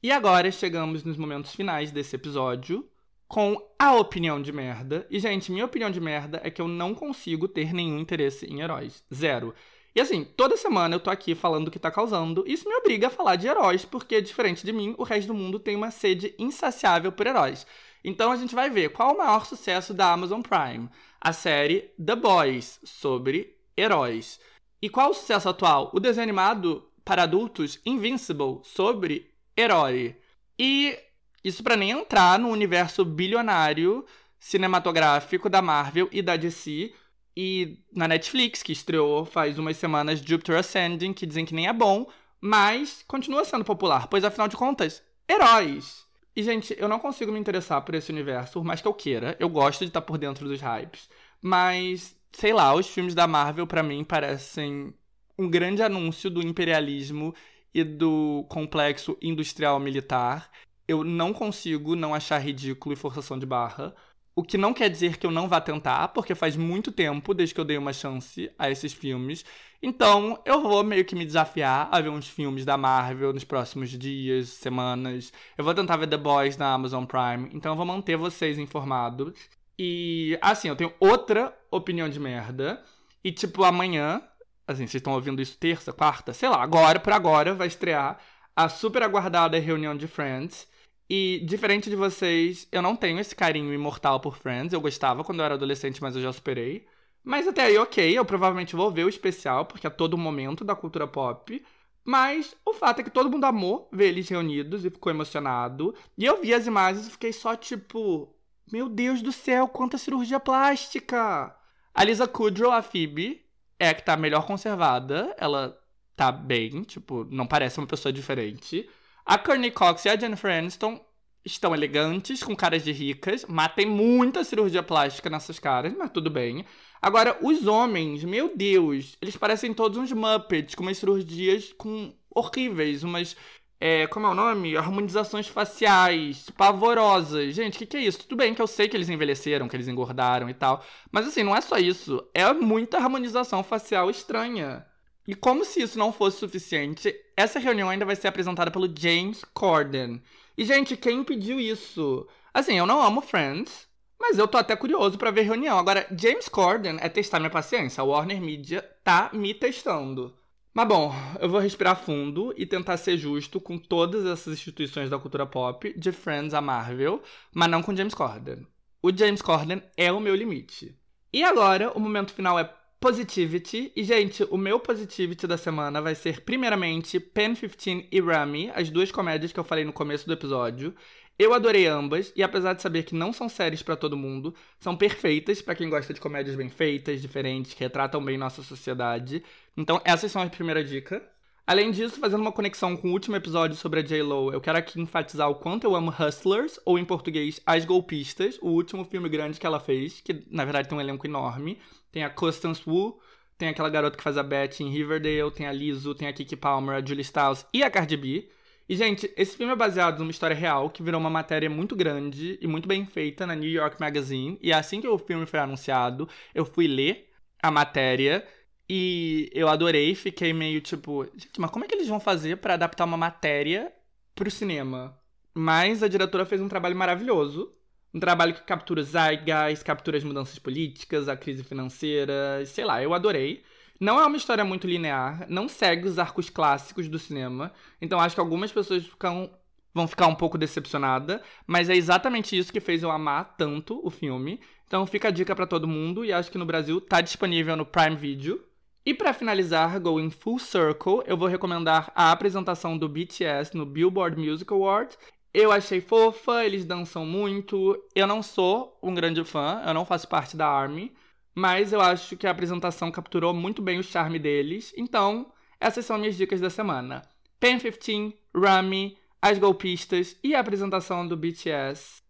E 0.03 0.11
agora 0.11 0.51
chegamos 0.51 1.05
nos 1.05 1.19
momentos 1.19 1.55
finais 1.55 1.93
desse 1.93 2.17
episódio 2.17 2.89
com 3.29 3.61
a 3.79 3.95
opinião 3.95 4.41
de 4.41 4.51
merda. 4.51 5.07
E, 5.11 5.21
gente, 5.21 5.53
minha 5.53 5.67
opinião 5.67 5.91
de 5.91 6.01
merda 6.01 6.41
é 6.43 6.51
que 6.51 6.63
eu 6.63 6.67
não 6.67 6.95
consigo 6.95 7.47
ter 7.47 7.75
nenhum 7.75 7.99
interesse 7.99 8.47
em 8.47 8.61
heróis. 8.63 9.05
Zero. 9.13 9.55
E 9.95 10.01
assim, 10.01 10.25
toda 10.25 10.57
semana 10.57 10.95
eu 10.95 11.01
tô 11.01 11.11
aqui 11.11 11.35
falando 11.35 11.67
do 11.67 11.71
que 11.71 11.79
tá 11.79 11.91
causando. 11.91 12.43
Isso 12.47 12.67
me 12.67 12.75
obriga 12.77 13.09
a 13.09 13.11
falar 13.11 13.37
de 13.37 13.47
heróis, 13.47 13.85
porque, 13.85 14.23
diferente 14.23 14.65
de 14.65 14.73
mim, 14.73 14.95
o 14.97 15.03
resto 15.03 15.29
do 15.29 15.35
mundo 15.35 15.59
tem 15.59 15.77
uma 15.77 15.91
sede 15.91 16.35
insaciável 16.39 17.13
por 17.13 17.27
heróis. 17.27 17.67
Então 18.03 18.33
a 18.33 18.37
gente 18.37 18.55
vai 18.55 18.71
ver 18.71 18.91
qual 18.91 19.15
o 19.15 19.19
maior 19.19 19.45
sucesso 19.45 19.93
da 19.93 20.13
Amazon 20.13 20.41
Prime. 20.41 20.89
A 21.21 21.33
série 21.35 21.91
The 22.03 22.17
Boys, 22.17 22.81
sobre 22.85 23.55
heróis. 23.77 24.41
E 24.81 24.89
qual 24.89 25.11
o 25.11 25.15
sucesso 25.15 25.49
atual? 25.49 25.91
O 25.93 26.01
desenho 26.01 26.23
animado 26.23 26.89
para 27.05 27.23
adultos 27.23 27.81
Invincible, 27.85 28.61
sobre 28.63 29.31
herói. 29.57 30.17
E 30.59 30.99
isso 31.43 31.63
para 31.63 31.77
nem 31.77 31.91
entrar 31.91 32.39
no 32.39 32.49
universo 32.49 33.05
bilionário 33.05 34.05
cinematográfico 34.39 35.49
da 35.49 35.63
Marvel 35.63 36.09
e 36.13 36.23
da 36.23 36.37
DC. 36.37 36.93
E 37.37 37.79
na 37.93 38.09
Netflix, 38.09 38.63
que 38.63 38.73
estreou 38.73 39.25
faz 39.25 39.59
umas 39.59 39.77
semanas 39.77 40.21
Jupiter 40.21 40.59
Ascending, 40.59 41.13
que 41.13 41.27
dizem 41.27 41.47
que 41.47 41.55
nem 41.55 41.69
é 41.69 41.73
bom, 41.73 42.09
mas 42.41 43.05
continua 43.07 43.45
sendo 43.45 43.65
popular, 43.65 44.09
pois 44.09 44.25
afinal 44.25 44.49
de 44.49 44.57
contas, 44.57 45.03
heróis. 45.29 46.07
E, 46.35 46.43
gente, 46.43 46.75
eu 46.79 46.89
não 46.89 47.01
consigo 47.01 47.33
me 47.33 47.39
interessar 47.39 47.83
por 47.83 47.95
esse 47.95 48.13
universo, 48.13 48.55
por 48.55 48.65
mais 48.65 48.81
que 48.81 48.87
eu 48.87 48.95
queira. 48.95 49.37
Eu 49.41 49.49
gosto 49.49 49.81
de 49.81 49.87
estar 49.87 50.03
por 50.03 50.19
dentro 50.19 50.47
dos 50.49 50.61
hypes. 50.61 51.09
Mas 51.43 52.15
sei 52.33 52.53
lá, 52.53 52.75
os 52.75 52.89
filmes 52.89 53.15
da 53.15 53.27
Marvel 53.27 53.67
para 53.67 53.83
mim 53.83 54.05
parecem 54.05 54.95
um 55.39 55.49
grande 55.49 55.83
anúncio 55.83 56.31
do 56.31 56.43
imperialismo 56.43 57.35
e 57.73 57.85
do 57.85 58.45
complexo 58.49 59.17
industrial 59.23 59.79
militar. 59.79 60.51
Eu 60.87 61.05
não 61.05 61.33
consigo 61.33 61.95
não 61.95 62.15
achar 62.15 62.39
ridículo 62.39 62.93
e 62.93 62.97
forçação 62.97 63.39
de 63.39 63.47
barra. 63.47 63.95
O 64.35 64.43
que 64.43 64.57
não 64.57 64.73
quer 64.73 64.89
dizer 64.89 65.17
que 65.19 65.27
eu 65.27 65.33
não 65.33 65.49
vá 65.49 65.61
tentar, 65.61 66.09
porque 66.09 66.35
faz 66.35 66.57
muito 66.57 66.93
tempo 66.93 67.35
desde 67.35 67.55
que 67.55 67.61
eu 67.61 67.65
dei 67.65 67.77
uma 67.77 67.93
chance 67.93 68.51
a 68.59 68.71
esses 68.71 68.93
filmes. 68.93 69.45
Então, 69.83 70.41
eu 70.45 70.63
vou 70.63 70.85
meio 70.85 71.05
que 71.05 71.17
me 71.17 71.25
desafiar 71.27 71.89
a 71.91 72.01
ver 72.01 72.09
uns 72.11 72.29
filmes 72.29 72.65
da 72.65 72.77
Marvel 72.77 73.33
nos 73.33 73.45
próximos 73.45 73.91
dias, 73.91 74.49
semanas. 74.51 75.33
Eu 75.57 75.65
vou 75.65 75.75
tentar 75.75 75.97
ver 75.97 76.07
The 76.09 76.17
Boys 76.17 76.57
na 76.57 76.73
Amazon 76.73 77.05
Prime. 77.05 77.51
Então, 77.53 77.73
eu 77.73 77.77
vou 77.77 77.87
manter 77.87 78.17
vocês 78.17 78.59
informados. 78.59 79.35
E, 79.79 80.39
assim, 80.41 80.69
eu 80.69 80.77
tenho 80.77 80.93
outra 80.99 81.57
opinião 81.71 82.09
de 82.09 82.19
merda. 82.19 82.83
E, 83.23 83.31
tipo, 83.31 83.65
amanhã, 83.65 84.23
assim, 84.67 84.87
vocês 84.87 84.97
estão 84.97 85.13
ouvindo 85.13 85.41
isso 85.41 85.57
terça, 85.59 85.93
quarta, 85.93 86.33
sei 86.33 86.49
lá, 86.49 86.63
agora, 86.63 86.99
por 86.99 87.13
agora, 87.13 87.55
vai 87.55 87.69
estrear 87.69 88.19
a 88.57 88.69
super 88.69 89.03
aguardada 89.03 89.59
reunião 89.59 89.97
de 89.97 90.09
Friends. 90.09 90.67
E, 91.09 91.41
diferente 91.47 91.89
de 91.89 91.97
vocês, 91.97 92.69
eu 92.73 92.83
não 92.83 92.97
tenho 92.97 93.19
esse 93.21 93.35
carinho 93.35 93.73
imortal 93.73 94.21
por 94.21 94.37
Friends. 94.37 94.73
Eu 94.73 94.81
gostava 94.81 95.25
quando 95.25 95.39
eu 95.41 95.45
era 95.45 95.55
adolescente, 95.55 96.03
mas 96.03 96.17
eu 96.17 96.23
já 96.23 96.33
superei. 96.33 96.87
Mas 97.23 97.47
até 97.47 97.65
aí, 97.65 97.79
ok, 97.79 98.19
eu 98.19 98.25
provavelmente 98.25 98.77
vou 98.77 98.91
ver 98.91 99.05
o 99.05 99.09
especial, 99.09 99.67
porque 99.67 99.87
é 99.87 99.91
todo 99.91 100.19
momento 100.19 100.65
da 100.65 100.75
cultura 100.75 101.07
pop. 101.07 101.65
Mas 102.05 102.57
o 102.65 102.73
fato 102.73 103.01
é 103.01 103.05
que 103.05 103.11
todo 103.11 103.31
mundo 103.31 103.45
amou 103.45 103.89
ver 103.93 104.09
eles 104.09 104.29
reunidos 104.29 104.85
e 104.85 104.91
ficou 104.91 105.13
emocionado. 105.13 105.95
E 106.17 106.25
eu 106.25 106.41
vi 106.41 106.55
as 106.55 106.67
imagens 106.67 107.07
e 107.07 107.11
fiquei 107.11 107.33
só 107.33 107.55
tipo, 107.55 108.35
meu 108.73 108.89
Deus 108.89 109.23
do 109.23 109.33
céu, 109.33 109.69
quanta 109.69 109.99
cirurgia 109.99 110.41
plástica! 110.41 111.55
A 111.95 112.05
Lisa 112.05 112.29
Kudrow, 112.29 112.71
a 112.71 112.83
Phoebe, 112.83 113.45
é 113.79 113.89
a 113.89 113.95
que 113.95 114.05
tá 114.05 114.17
melhor 114.17 114.47
conservada. 114.47 115.35
Ela 115.39 115.79
tá 116.15 116.31
bem, 116.31 116.83
tipo, 116.83 117.27
não 117.31 117.47
parece 117.47 117.79
uma 117.79 117.87
pessoa 117.87 118.13
diferente. 118.13 118.89
A 119.25 119.39
Courtney 119.39 119.71
Cox 119.71 120.05
e 120.05 120.09
a 120.09 120.17
Jennifer 120.17 120.51
Aniston 120.51 121.01
estão 121.45 121.75
elegantes, 121.75 122.43
com 122.43 122.55
caras 122.55 122.85
de 122.85 122.93
ricas, 122.93 123.45
mas 123.49 123.75
tem 123.75 123.87
muita 123.87 124.45
cirurgia 124.45 124.83
plástica 124.83 125.31
nessas 125.31 125.59
caras, 125.59 125.95
mas 125.97 126.11
tudo 126.11 126.31
bem. 126.31 126.65
Agora, 127.01 127.39
os 127.43 127.67
homens, 127.67 128.25
meu 128.25 128.57
Deus, 128.57 129.17
eles 129.23 129.37
parecem 129.37 129.73
todos 129.73 129.99
uns 129.99 130.13
Muppets, 130.13 130.75
com 130.75 130.83
umas 130.83 130.99
cirurgias 130.99 131.73
com 131.73 132.15
horríveis, 132.31 133.03
umas 133.03 133.37
é, 133.81 134.07
como 134.09 134.27
é 134.27 134.31
o 134.31 134.35
nome? 134.35 134.77
Harmonizações 134.77 135.47
faciais 135.47 136.51
pavorosas. 136.51 137.55
Gente, 137.55 137.77
o 137.77 137.79
que, 137.79 137.87
que 137.87 137.97
é 137.97 138.01
isso? 138.01 138.21
Tudo 138.21 138.37
bem 138.37 138.55
que 138.55 138.61
eu 138.63 138.67
sei 138.67 138.89
que 138.89 138.97
eles 138.97 139.09
envelheceram, 139.09 139.69
que 139.69 139.77
eles 139.77 139.89
engordaram 139.89 140.51
e 140.51 140.55
tal. 140.55 140.85
Mas 141.13 141.27
assim, 141.29 141.45
não 141.45 141.55
é 141.55 141.61
só 141.61 141.77
isso. 141.79 142.27
É 142.35 142.53
muita 142.53 142.99
harmonização 142.99 143.63
facial 143.63 144.11
estranha. 144.11 144.85
E 145.27 145.35
como 145.35 145.65
se 145.65 145.83
isso 145.83 145.99
não 145.99 146.13
fosse 146.13 146.39
suficiente, 146.39 147.15
essa 147.37 147.59
reunião 147.59 147.91
ainda 147.91 148.07
vai 148.07 148.17
ser 148.17 148.29
apresentada 148.29 148.71
pelo 148.71 148.93
James 148.99 149.45
Corden. 149.53 150.23
E, 150.57 150.65
gente, 150.65 150.97
quem 150.97 151.23
pediu 151.23 151.61
isso? 151.61 152.27
Assim, 152.53 152.79
eu 152.79 152.87
não 152.87 153.03
amo 153.03 153.21
Friends, 153.21 153.87
mas 154.19 154.39
eu 154.39 154.49
tô 154.49 154.59
até 154.59 154.75
curioso 154.75 155.19
para 155.19 155.31
ver 155.31 155.43
reunião. 155.43 155.79
Agora, 155.79 156.07
James 156.19 156.49
Corden 156.49 156.97
é 157.01 157.09
testar 157.09 157.39
minha 157.39 157.51
paciência. 157.51 158.01
A 158.01 158.05
Warner 158.05 158.41
Media 158.41 158.83
tá 159.05 159.31
me 159.33 159.55
testando. 159.55 160.38
Mas 160.79 160.87
bom, 160.87 161.13
eu 161.41 161.49
vou 161.49 161.59
respirar 161.59 161.97
fundo 161.97 162.55
e 162.57 162.65
tentar 162.65 162.97
ser 162.99 163.19
justo 163.19 163.61
com 163.61 163.77
todas 163.77 164.25
essas 164.25 164.55
instituições 164.55 165.11
da 165.11 165.19
cultura 165.19 165.45
pop, 165.45 165.93
de 165.99 166.13
Friends 166.13 166.55
a 166.55 166.61
Marvel, 166.61 167.21
mas 167.53 167.69
não 167.69 167.83
com 167.83 167.97
James 167.97 168.15
Corden. 168.15 168.65
O 169.03 169.11
James 169.11 169.43
Corden 169.43 169.83
é 169.97 170.13
o 170.13 170.21
meu 170.21 170.37
limite. 170.37 170.97
E 171.33 171.43
agora, 171.43 171.91
o 171.97 171.99
momento 171.99 172.33
final 172.33 172.57
é 172.57 172.73
Positivity. 173.01 173.91
E, 173.97 174.05
gente, 174.05 174.45
o 174.45 174.57
meu 174.57 174.79
Positivity 174.79 175.49
da 175.49 175.59
semana 175.59 176.01
vai 176.01 176.15
ser, 176.15 176.43
primeiramente, 176.43 177.19
Pen 177.19 177.57
15 177.57 178.07
e 178.13 178.21
Rami, 178.21 178.71
as 178.73 178.89
duas 178.89 179.11
comédias 179.11 179.53
que 179.53 179.59
eu 179.59 179.65
falei 179.65 179.85
no 179.85 179.93
começo 179.93 180.29
do 180.29 180.33
episódio. 180.33 180.95
Eu 181.39 181.55
adorei 181.55 181.87
ambas, 181.87 182.33
e 182.35 182.43
apesar 182.43 182.73
de 182.73 182.83
saber 182.83 183.05
que 183.05 183.15
não 183.15 183.33
são 183.33 183.49
séries 183.49 183.83
para 183.83 183.97
todo 183.97 184.17
mundo, 184.17 184.53
são 184.81 184.97
perfeitas 184.97 185.63
para 185.63 185.77
quem 185.77 185.89
gosta 185.89 186.13
de 186.13 186.21
comédias 186.21 186.57
bem 186.57 186.69
feitas, 186.69 187.23
diferentes, 187.23 187.75
que 187.75 187.81
retratam 187.81 188.25
bem 188.25 188.37
nossa 188.37 188.61
sociedade. 188.63 189.45
Então, 189.77 190.01
essas 190.05 190.33
são 190.33 190.43
a 190.43 190.47
primeira 190.49 190.83
dica. 190.83 191.23
Além 191.65 191.91
disso, 191.93 192.19
fazendo 192.19 192.41
uma 192.41 192.51
conexão 192.51 192.97
com 192.97 193.09
o 193.09 193.13
último 193.13 193.37
episódio 193.37 193.77
sobre 193.77 194.01
a 194.01 194.03
J-Lo, 194.03 194.53
eu 194.53 194.61
quero 194.61 194.79
aqui 194.79 195.01
enfatizar 195.01 195.49
o 195.49 195.55
quanto 195.55 195.85
eu 195.85 195.95
amo 195.95 196.11
Hustlers, 196.11 196.81
ou 196.85 196.99
em 196.99 197.05
português, 197.05 197.61
As 197.65 197.85
Golpistas, 197.85 198.59
o 198.61 198.71
último 198.71 199.05
filme 199.05 199.29
grande 199.29 199.61
que 199.61 199.67
ela 199.67 199.79
fez, 199.79 200.21
que 200.21 200.45
na 200.51 200.65
verdade 200.65 200.89
tem 200.89 200.99
um 200.99 201.01
elenco 201.01 201.27
enorme. 201.27 201.79
Tem 202.11 202.25
a 202.25 202.31
Constance 202.31 202.83
Wu, 202.85 203.21
tem 203.57 203.69
aquela 203.69 203.91
garota 203.91 204.17
que 204.17 204.23
faz 204.23 204.37
a 204.39 204.43
Beth 204.43 204.81
em 204.81 204.91
Riverdale, 204.91 205.53
tem 205.53 205.67
a 205.67 205.73
Lizzo, 205.73 206.15
tem 206.15 206.27
a 206.27 206.33
Kiki 206.33 206.57
Palmer, 206.57 206.97
a 206.97 207.05
Julie 207.05 207.23
Stiles 207.23 207.67
e 207.73 207.83
a 207.83 207.91
Cardi 207.91 208.17
B. 208.17 208.49
E, 208.89 208.97
gente, 208.97 209.31
esse 209.37 209.55
filme 209.57 209.73
é 209.73 209.77
baseado 209.77 210.19
numa 210.19 210.31
história 210.31 210.57
real 210.57 210.89
que 210.89 211.03
virou 211.03 211.21
uma 211.21 211.29
matéria 211.29 211.69
muito 211.69 211.95
grande 211.95 212.59
e 212.61 212.67
muito 212.67 212.89
bem 212.89 213.05
feita 213.05 213.47
na 213.47 213.55
New 213.55 213.69
York 213.69 214.01
Magazine. 214.01 214.59
E 214.63 214.73
assim 214.73 215.01
que 215.01 215.07
o 215.09 215.19
filme 215.19 215.45
foi 215.45 215.61
anunciado, 215.61 216.29
eu 216.55 216.65
fui 216.65 216.87
ler 216.87 217.29
a 217.63 217.71
matéria 217.71 218.47
e 218.89 219.51
eu 219.53 219.69
adorei. 219.69 220.15
Fiquei 220.15 220.53
meio 220.55 220.81
tipo, 220.81 221.25
gente, 221.37 221.61
mas 221.61 221.71
como 221.71 221.85
é 221.85 221.89
que 221.89 221.95
eles 221.95 222.09
vão 222.09 222.19
fazer 222.19 222.57
para 222.57 222.75
adaptar 222.75 223.05
uma 223.05 223.17
matéria 223.17 223.93
pro 224.35 224.51
cinema? 224.51 225.21
Mas 225.55 226.03
a 226.03 226.09
diretora 226.09 226.47
fez 226.47 226.61
um 226.61 226.69
trabalho 226.69 226.97
maravilhoso. 226.97 227.75
Um 228.15 228.21
trabalho 228.21 228.55
que 228.55 228.63
captura 228.63 229.03
zeitgeist, 229.03 229.85
captura 229.85 230.17
as 230.17 230.25
mudanças 230.25 230.59
políticas, 230.59 231.29
a 231.29 231.37
crise 231.37 231.63
financeira, 231.63 232.65
sei 232.65 232.85
lá, 232.87 233.03
eu 233.03 233.13
adorei. 233.13 233.63
Não 234.01 234.21
é 234.21 234.25
uma 234.25 234.37
história 234.37 234.65
muito 234.65 234.87
linear, 234.87 235.45
não 235.49 235.69
segue 235.69 236.07
os 236.07 236.21
arcos 236.21 236.49
clássicos 236.49 237.09
do 237.09 237.19
cinema. 237.19 237.73
Então 238.01 238.21
acho 238.21 238.37
que 238.37 238.41
algumas 238.41 238.71
pessoas 238.71 239.05
ficam, 239.05 239.51
vão 239.93 240.07
ficar 240.07 240.29
um 240.29 240.37
pouco 240.37 240.57
decepcionada, 240.57 241.43
mas 241.67 241.91
é 241.91 241.97
exatamente 241.97 242.57
isso 242.57 242.73
que 242.73 242.79
fez 242.79 243.03
eu 243.03 243.11
amar 243.11 243.57
tanto 243.57 244.01
o 244.05 244.11
filme. 244.11 244.61
Então 244.87 245.05
fica 245.05 245.29
a 245.29 245.33
dica 245.33 245.55
pra 245.55 245.67
todo 245.67 245.89
mundo 245.89 246.25
e 246.25 246.33
acho 246.33 246.51
que 246.51 246.59
no 246.59 246.65
Brasil 246.65 247.01
tá 247.01 247.21
disponível 247.21 247.77
no 247.77 247.85
Prime 247.85 248.15
Video. 248.15 248.65
E 249.05 249.13
pra 249.13 249.33
finalizar, 249.33 249.99
going 249.99 250.31
full 250.31 250.59
circle, 250.59 251.23
eu 251.27 251.37
vou 251.37 251.49
recomendar 251.49 252.13
a 252.15 252.31
apresentação 252.31 252.97
do 252.97 253.09
BTS 253.09 253.77
no 253.77 253.85
Billboard 253.85 254.39
Music 254.39 254.73
Awards. 254.73 255.19
Eu 255.53 255.73
achei 255.73 256.01
fofa, 256.01 256.65
eles 256.65 256.85
dançam 256.85 257.27
muito. 257.27 258.01
Eu 258.15 258.27
não 258.27 258.43
sou 258.43 258.97
um 259.03 259.15
grande 259.15 259.43
fã, 259.45 259.83
eu 259.87 259.95
não 259.95 260.05
faço 260.05 260.29
parte 260.29 260.57
da 260.57 260.69
ARMY, 260.69 261.13
mas 261.59 261.93
eu 261.93 262.01
acho 262.01 262.37
que 262.37 262.47
a 262.47 262.53
apresentação 262.53 263.11
capturou 263.11 263.53
muito 263.53 263.83
bem 263.83 263.99
o 263.99 264.03
charme 264.03 264.39
deles. 264.39 264.95
Então, 264.97 265.53
essas 265.81 266.07
são 266.07 266.17
minhas 266.17 266.37
dicas 266.37 266.61
da 266.61 266.71
semana. 266.71 267.23
Pen 267.59 267.81
15, 267.81 268.37
Rami, 268.55 269.19
as 269.43 269.59
golpistas 269.59 270.37
e 270.43 270.55
a 270.55 270.61
apresentação 270.61 271.27
do 271.27 271.37
BTS 271.37 272.23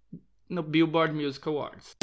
no 0.49 0.63
Billboard 0.63 1.15
Music 1.15 1.47
Awards. 1.47 1.95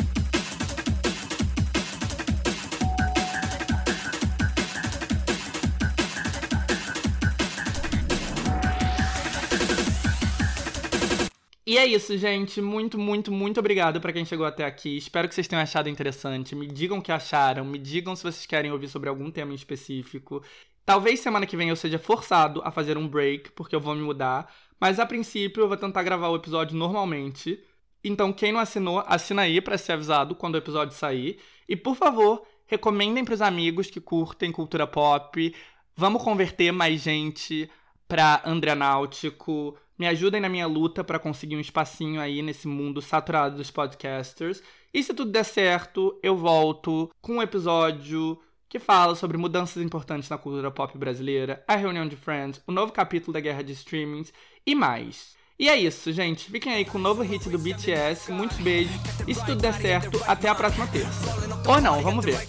E 11.68 11.78
é 11.80 11.86
isso, 11.86 12.16
gente. 12.18 12.62
Muito, 12.62 12.98
muito, 13.00 13.32
muito 13.32 13.60
obrigado 13.60 14.00
para 14.00 14.14
quem 14.14 14.24
chegou 14.24 14.46
até 14.46 14.64
aqui. 14.64 14.98
Espero 14.98 15.28
que 15.28 15.34
vocês 15.34 15.48
tenham 15.48 15.64
achado 15.64 15.90
interessante. 15.90 16.56
Me 16.56 16.68
digam 16.68 17.00
o 17.00 17.02
que 17.02 17.12
acharam. 17.12 17.66
Me 17.66 17.80
digam 17.80 18.16
se 18.16 18.22
vocês 18.22 18.46
querem 18.46 18.72
ouvir 18.72 18.88
sobre 18.88 19.10
algum 19.10 19.32
tema 19.32 19.52
em 19.52 19.56
específico. 19.56 20.44
Talvez 20.86 21.20
semana 21.20 21.48
que 21.48 21.58
vem 21.58 21.70
eu 21.70 21.76
seja 21.76 21.98
forçado 21.98 22.62
a 22.64 22.72
fazer 22.72 22.98
um 22.98 23.08
break, 23.08 23.52
porque 23.54 23.76
eu 23.76 23.80
vou 23.82 23.96
me 23.96 24.02
mudar. 24.04 24.54
Mas 24.80 25.00
a 25.00 25.06
princípio 25.08 25.64
eu 25.64 25.68
vou 25.68 25.78
tentar 25.78 26.04
gravar 26.04 26.30
o 26.30 26.36
episódio 26.36 26.78
normalmente. 26.78 27.60
Então, 28.04 28.32
quem 28.32 28.52
não 28.52 28.60
assinou, 28.60 29.04
assina 29.08 29.42
aí 29.42 29.60
para 29.60 29.80
ser 29.80 29.94
avisado 29.94 30.36
quando 30.36 30.54
o 30.56 30.60
episódio 30.60 30.96
sair. 30.96 31.40
E 31.68 31.76
por 31.76 31.96
favor, 31.96 32.46
recomendem 32.68 33.26
pros 33.26 33.42
amigos 33.42 33.90
que 33.90 34.00
curtem 34.00 34.52
cultura 34.52 34.86
pop. 34.86 35.56
Vamos 35.96 36.22
converter 36.22 36.72
mais 36.72 37.02
gente 37.02 37.68
pra 38.08 38.44
Andreanáutico. 38.46 39.76
Me 39.98 40.08
ajudem 40.08 40.42
na 40.42 40.50
minha 40.50 40.68
luta 40.68 41.04
para 41.04 41.20
conseguir 41.20 41.56
um 41.56 41.62
espacinho 41.62 42.20
aí 42.20 42.42
nesse 42.42 42.68
mundo 42.68 43.02
saturado 43.02 43.58
dos 43.58 43.72
podcasters. 43.72 44.62
E 44.94 45.02
se 45.02 45.14
tudo 45.14 45.32
der 45.32 45.46
certo, 45.46 46.20
eu 46.22 46.36
volto 46.36 47.10
com 47.22 47.38
um 47.38 47.42
episódio 47.42 48.40
que 48.68 48.80
fala 48.80 49.16
sobre 49.16 49.38
mudanças 49.38 49.82
importantes 49.82 50.30
na 50.30 50.38
cultura 50.38 50.70
pop 50.70 50.98
brasileira, 50.98 51.64
a 51.68 51.76
reunião 51.76 52.08
de 52.08 52.16
Friends, 52.16 52.62
o 52.68 52.72
novo 52.72 52.92
capítulo 52.92 53.34
da 53.34 53.40
guerra 53.40 53.62
de 53.62 53.72
streamings 53.72 54.34
e 54.66 54.76
mais. 54.76 55.36
E 55.58 55.70
é 55.70 55.78
isso, 55.78 56.12
gente. 56.12 56.52
Fiquem 56.52 56.74
aí 56.74 56.84
com 56.84 56.98
o 56.98 57.02
novo 57.02 57.22
hit 57.22 57.50
do 57.50 57.58
BTS. 57.58 58.30
Muitos 58.32 58.58
beijos. 58.58 58.96
E 59.26 59.34
se 59.34 59.46
tudo 59.46 59.62
der 59.62 59.74
certo, 59.74 60.22
até 60.28 60.50
a 60.50 60.56
próxima 60.56 60.86
terça. 60.88 61.34
Ou 61.66 61.80
não, 61.80 62.02
vamos 62.02 62.26
ver. 62.26 62.46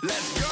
Let's 0.00 0.40
go. 0.40 0.47